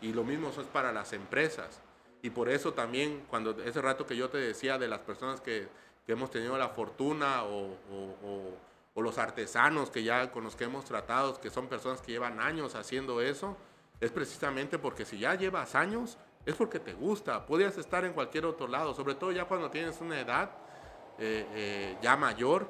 Y 0.00 0.12
lo 0.12 0.24
mismo 0.24 0.48
es 0.48 0.56
para 0.66 0.92
las 0.92 1.12
empresas. 1.12 1.80
Y 2.26 2.30
por 2.30 2.48
eso 2.48 2.72
también, 2.74 3.24
cuando 3.30 3.50
ese 3.62 3.80
rato 3.80 4.06
que 4.06 4.16
yo 4.16 4.28
te 4.28 4.38
decía 4.38 4.78
de 4.78 4.88
las 4.88 5.00
personas 5.00 5.40
que, 5.40 5.68
que 6.04 6.12
hemos 6.12 6.30
tenido 6.30 6.58
la 6.58 6.68
fortuna 6.68 7.44
o, 7.44 7.76
o 7.90 8.56
o 8.96 9.02
los 9.02 9.18
artesanos 9.18 9.90
que 9.90 10.02
ya 10.02 10.32
con 10.32 10.42
los 10.42 10.56
que 10.56 10.64
hemos 10.64 10.86
tratado, 10.86 11.38
que 11.38 11.50
son 11.50 11.68
personas 11.68 12.00
que 12.00 12.12
llevan 12.12 12.40
años 12.40 12.74
haciendo 12.74 13.20
eso, 13.20 13.54
es 14.00 14.10
precisamente 14.10 14.78
porque 14.78 15.04
si 15.04 15.18
ya 15.18 15.34
llevas 15.34 15.74
años, 15.74 16.16
es 16.46 16.54
porque 16.54 16.80
te 16.80 16.94
gusta. 16.94 17.44
Podrías 17.44 17.76
estar 17.76 18.06
en 18.06 18.14
cualquier 18.14 18.46
otro 18.46 18.66
lado, 18.66 18.94
sobre 18.94 19.14
todo 19.14 19.32
ya 19.32 19.44
cuando 19.44 19.70
tienes 19.70 20.00
una 20.00 20.18
edad 20.18 20.50
eh, 21.18 21.46
eh, 21.54 21.96
ya 22.00 22.16
mayor, 22.16 22.66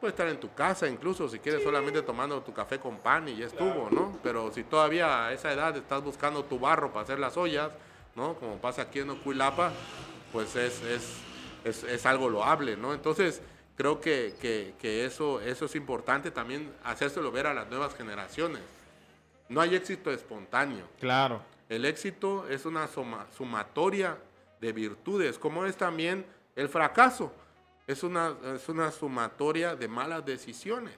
puedes 0.00 0.12
estar 0.12 0.28
en 0.28 0.38
tu 0.38 0.52
casa 0.52 0.86
incluso 0.86 1.30
si 1.30 1.38
quieres 1.38 1.62
solamente 1.62 2.02
tomando 2.02 2.42
tu 2.42 2.52
café 2.52 2.78
con 2.78 2.98
pan 2.98 3.28
y 3.28 3.36
ya 3.36 3.46
estuvo, 3.46 3.88
¿no? 3.90 4.18
Pero 4.22 4.52
si 4.52 4.64
todavía 4.64 5.28
a 5.28 5.32
esa 5.32 5.50
edad 5.50 5.74
estás 5.78 6.04
buscando 6.04 6.44
tu 6.44 6.58
barro 6.58 6.92
para 6.92 7.04
hacer 7.04 7.18
las 7.18 7.38
ollas, 7.38 7.70
¿no? 8.20 8.34
Como 8.34 8.58
pasa 8.58 8.82
aquí 8.82 8.98
en 8.98 9.08
Ocuilapa, 9.08 9.72
pues 10.30 10.54
es, 10.54 10.82
es, 10.82 11.16
es, 11.64 11.84
es 11.84 12.04
algo 12.04 12.28
loable, 12.28 12.76
¿no? 12.76 12.92
Entonces, 12.92 13.40
creo 13.76 13.98
que, 13.98 14.34
que, 14.78 15.04
eso, 15.06 15.40
eso 15.40 15.64
es 15.64 15.74
importante 15.74 16.30
también 16.30 16.70
hacérselo 16.84 17.32
ver 17.32 17.46
a 17.46 17.54
las 17.54 17.68
nuevas 17.70 17.94
generaciones. 17.94 18.60
No 19.48 19.62
hay 19.62 19.74
éxito 19.74 20.12
espontáneo. 20.12 20.86
Claro. 21.00 21.40
El 21.70 21.86
éxito 21.86 22.46
es 22.48 22.66
una 22.66 22.88
sumatoria 23.36 24.18
de 24.60 24.72
virtudes, 24.72 25.38
como 25.38 25.64
es 25.64 25.76
también 25.76 26.26
el 26.56 26.68
fracaso. 26.68 27.32
Es 27.86 28.02
una, 28.02 28.34
es 28.54 28.68
una 28.68 28.92
sumatoria 28.92 29.74
de 29.74 29.88
malas 29.88 30.26
decisiones. 30.26 30.94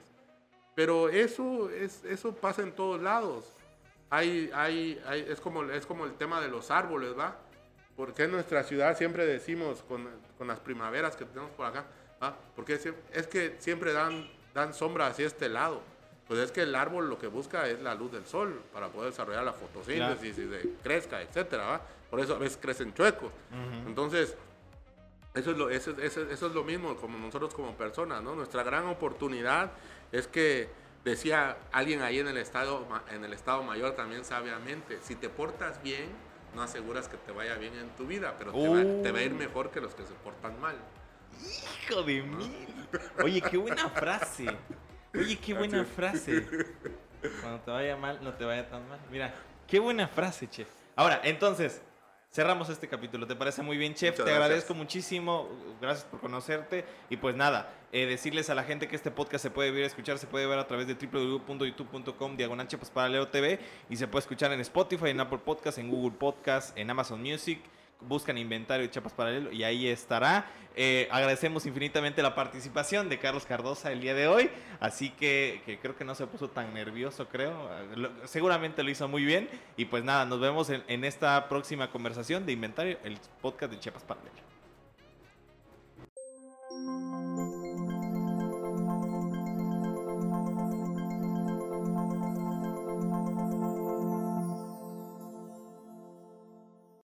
Pero 0.75 1.07
eso, 1.07 1.69
es, 1.69 2.03
eso 2.03 2.35
pasa 2.35 2.63
en 2.63 2.73
todos 2.73 3.01
lados. 3.01 3.45
Hay, 4.13 4.51
hay, 4.53 5.01
hay, 5.07 5.25
es, 5.27 5.39
como, 5.39 5.63
es 5.63 5.85
como 5.85 6.05
el 6.05 6.13
tema 6.13 6.39
de 6.41 6.47
los 6.47 6.69
árboles, 6.69 7.17
¿va? 7.17 7.35
Porque 7.95 8.23
en 8.23 8.31
nuestra 8.31 8.63
ciudad 8.63 8.97
siempre 8.97 9.25
decimos 9.25 9.83
con, 9.87 10.07
con 10.37 10.47
las 10.47 10.59
primaveras 10.59 11.15
que 11.15 11.25
tenemos 11.25 11.51
por 11.51 11.65
acá, 11.65 11.85
Ah, 12.23 12.33
porque 12.55 12.79
es, 13.11 13.27
que 13.27 13.55
siempre 13.59 13.91
dan, 13.91 14.25
dan 14.53 14.73
sombra 14.73 15.07
hacia 15.07 15.27
este 15.27 15.49
lado. 15.49 15.81
Pues 16.25 16.39
es 16.39 16.53
que 16.53 16.61
el 16.61 16.73
árbol 16.73 17.09
lo 17.09 17.19
que 17.19 17.27
busca 17.27 17.67
es 17.67 17.81
la 17.81 17.95
luz 17.95 18.13
del 18.13 18.25
sol 18.25 18.61
para 18.71 18.87
poder 18.87 19.09
desarrollar 19.11 19.43
la 19.43 19.51
fotosíntesis 19.51 20.37
y 20.37 20.47
se 20.47 20.69
crezca, 20.81 21.21
etcétera. 21.21 21.81
Por 22.09 22.21
eso 22.21 22.35
a 22.35 22.37
veces 22.37 22.57
crecen 22.61 22.93
chuecos. 22.93 23.29
Entonces, 23.85 24.37
eso 25.33 25.51
es, 25.51 25.57
lo, 25.57 25.69
eso, 25.69 25.91
es 25.99 26.41
lo 26.41 26.63
mismo 26.63 26.95
como 26.95 27.17
nosotros 27.17 27.53
como 27.53 27.75
personas, 27.75 28.23
¿no? 28.23 28.35
Nuestra 28.35 28.63
gran 28.63 28.85
oportunidad 28.85 29.71
es 30.13 30.27
que 30.27 30.69
decía 31.03 31.57
alguien 31.71 32.01
ahí 32.01 32.19
en 32.19 32.27
el 32.27 32.37
estado 32.37 32.87
en 33.11 33.23
el 33.23 33.33
estado 33.33 33.63
mayor 33.63 33.95
también 33.95 34.23
sabiamente, 34.25 34.99
si 35.01 35.15
te 35.15 35.29
portas 35.29 35.81
bien, 35.83 36.09
no 36.55 36.61
aseguras 36.61 37.07
que 37.07 37.17
te 37.17 37.31
vaya 37.31 37.55
bien 37.55 37.75
en 37.75 37.89
tu 37.95 38.05
vida, 38.05 38.35
pero 38.37 38.51
te, 38.51 38.67
va, 38.67 39.03
te 39.03 39.11
va 39.11 39.19
a 39.19 39.21
ir 39.23 39.33
uh. 39.33 39.37
mejor 39.37 39.71
que 39.71 39.81
los 39.81 39.95
que 39.95 40.05
se 40.05 40.13
portan 40.13 40.59
mal. 40.59 40.75
Hijo 41.87 42.03
de 42.03 42.21
mí. 42.21 42.67
Oye, 43.23 43.41
qué 43.41 43.57
buena 43.57 43.89
frase. 43.89 44.45
Oye, 45.15 45.37
qué 45.37 45.53
buena 45.53 45.83
frase. 45.83 46.47
Cuando 47.41 47.59
te 47.61 47.71
vaya 47.71 47.97
mal, 47.97 48.19
no 48.21 48.33
te 48.33 48.45
vaya 48.45 48.69
tan 48.69 48.87
mal. 48.87 48.99
Mira, 49.11 49.33
qué 49.67 49.79
buena 49.79 50.07
frase, 50.07 50.49
chef. 50.49 50.67
Ahora, 50.95 51.21
entonces, 51.23 51.81
cerramos 52.33 52.67
este 52.69 52.87
capítulo. 52.87 53.27
¿Te 53.27 53.35
parece 53.35 53.61
muy 53.61 53.77
bien, 53.77 53.93
chef? 53.93 54.15
te 54.15 54.31
agradezco 54.31 54.73
muchísimo. 54.73 55.47
Gracias 55.79 56.05
por 56.05 56.19
conocerte. 56.19 56.83
Y 57.09 57.17
pues 57.17 57.35
nada, 57.35 57.71
eh, 57.91 58.05
decirles 58.05 58.49
a 58.49 58.55
la 58.55 58.63
gente 58.63 58.87
que 58.87 58.95
este 58.95 59.11
podcast 59.11 59.43
se 59.43 59.51
puede 59.51 59.71
ver, 59.71 59.83
escuchar, 59.83 60.17
se 60.17 60.27
puede 60.27 60.47
ver 60.47 60.57
a 60.57 60.67
través 60.67 60.87
de 60.87 60.95
www.youtube.com 60.95 62.35
diagonal 62.35 62.67
para 62.93 63.09
Leo 63.09 63.27
TV 63.27 63.59
y 63.89 63.95
se 63.95 64.07
puede 64.07 64.21
escuchar 64.21 64.51
en 64.51 64.59
Spotify, 64.61 65.09
en 65.09 65.19
Apple 65.19 65.39
Podcast, 65.39 65.77
en 65.77 65.91
Google 65.91 66.17
Podcast, 66.17 66.75
en 66.77 66.89
Amazon 66.89 67.21
Music 67.21 67.61
buscan 68.07 68.37
inventario 68.37 68.85
de 68.85 68.91
Chiapas 68.91 69.13
Paralelo 69.13 69.51
y 69.51 69.63
ahí 69.63 69.87
estará. 69.87 70.45
Eh, 70.75 71.07
agradecemos 71.11 71.65
infinitamente 71.67 72.23
la 72.23 72.33
participación 72.33 73.07
de 73.07 73.19
Carlos 73.19 73.45
Cardosa 73.45 73.91
el 73.91 74.01
día 74.01 74.15
de 74.15 74.27
hoy, 74.27 74.49
así 74.79 75.11
que, 75.11 75.61
que 75.65 75.77
creo 75.77 75.95
que 75.95 76.03
no 76.03 76.15
se 76.15 76.25
puso 76.25 76.49
tan 76.49 76.73
nervioso, 76.73 77.27
creo. 77.27 77.69
Eh, 77.95 78.09
seguramente 78.25 78.81
lo 78.81 78.89
hizo 78.89 79.07
muy 79.07 79.23
bien 79.23 79.49
y 79.77 79.85
pues 79.85 80.03
nada, 80.03 80.25
nos 80.25 80.39
vemos 80.39 80.69
en, 80.69 81.03
esta 81.03 81.47
próxima 81.47 81.91
conversación 81.91 82.45
de 82.45 82.53
inventario, 82.53 82.97
el 83.03 83.19
podcast 83.41 83.71
de 83.71 83.79
Chiapas 83.79 84.03
Paralelo. 84.03 84.43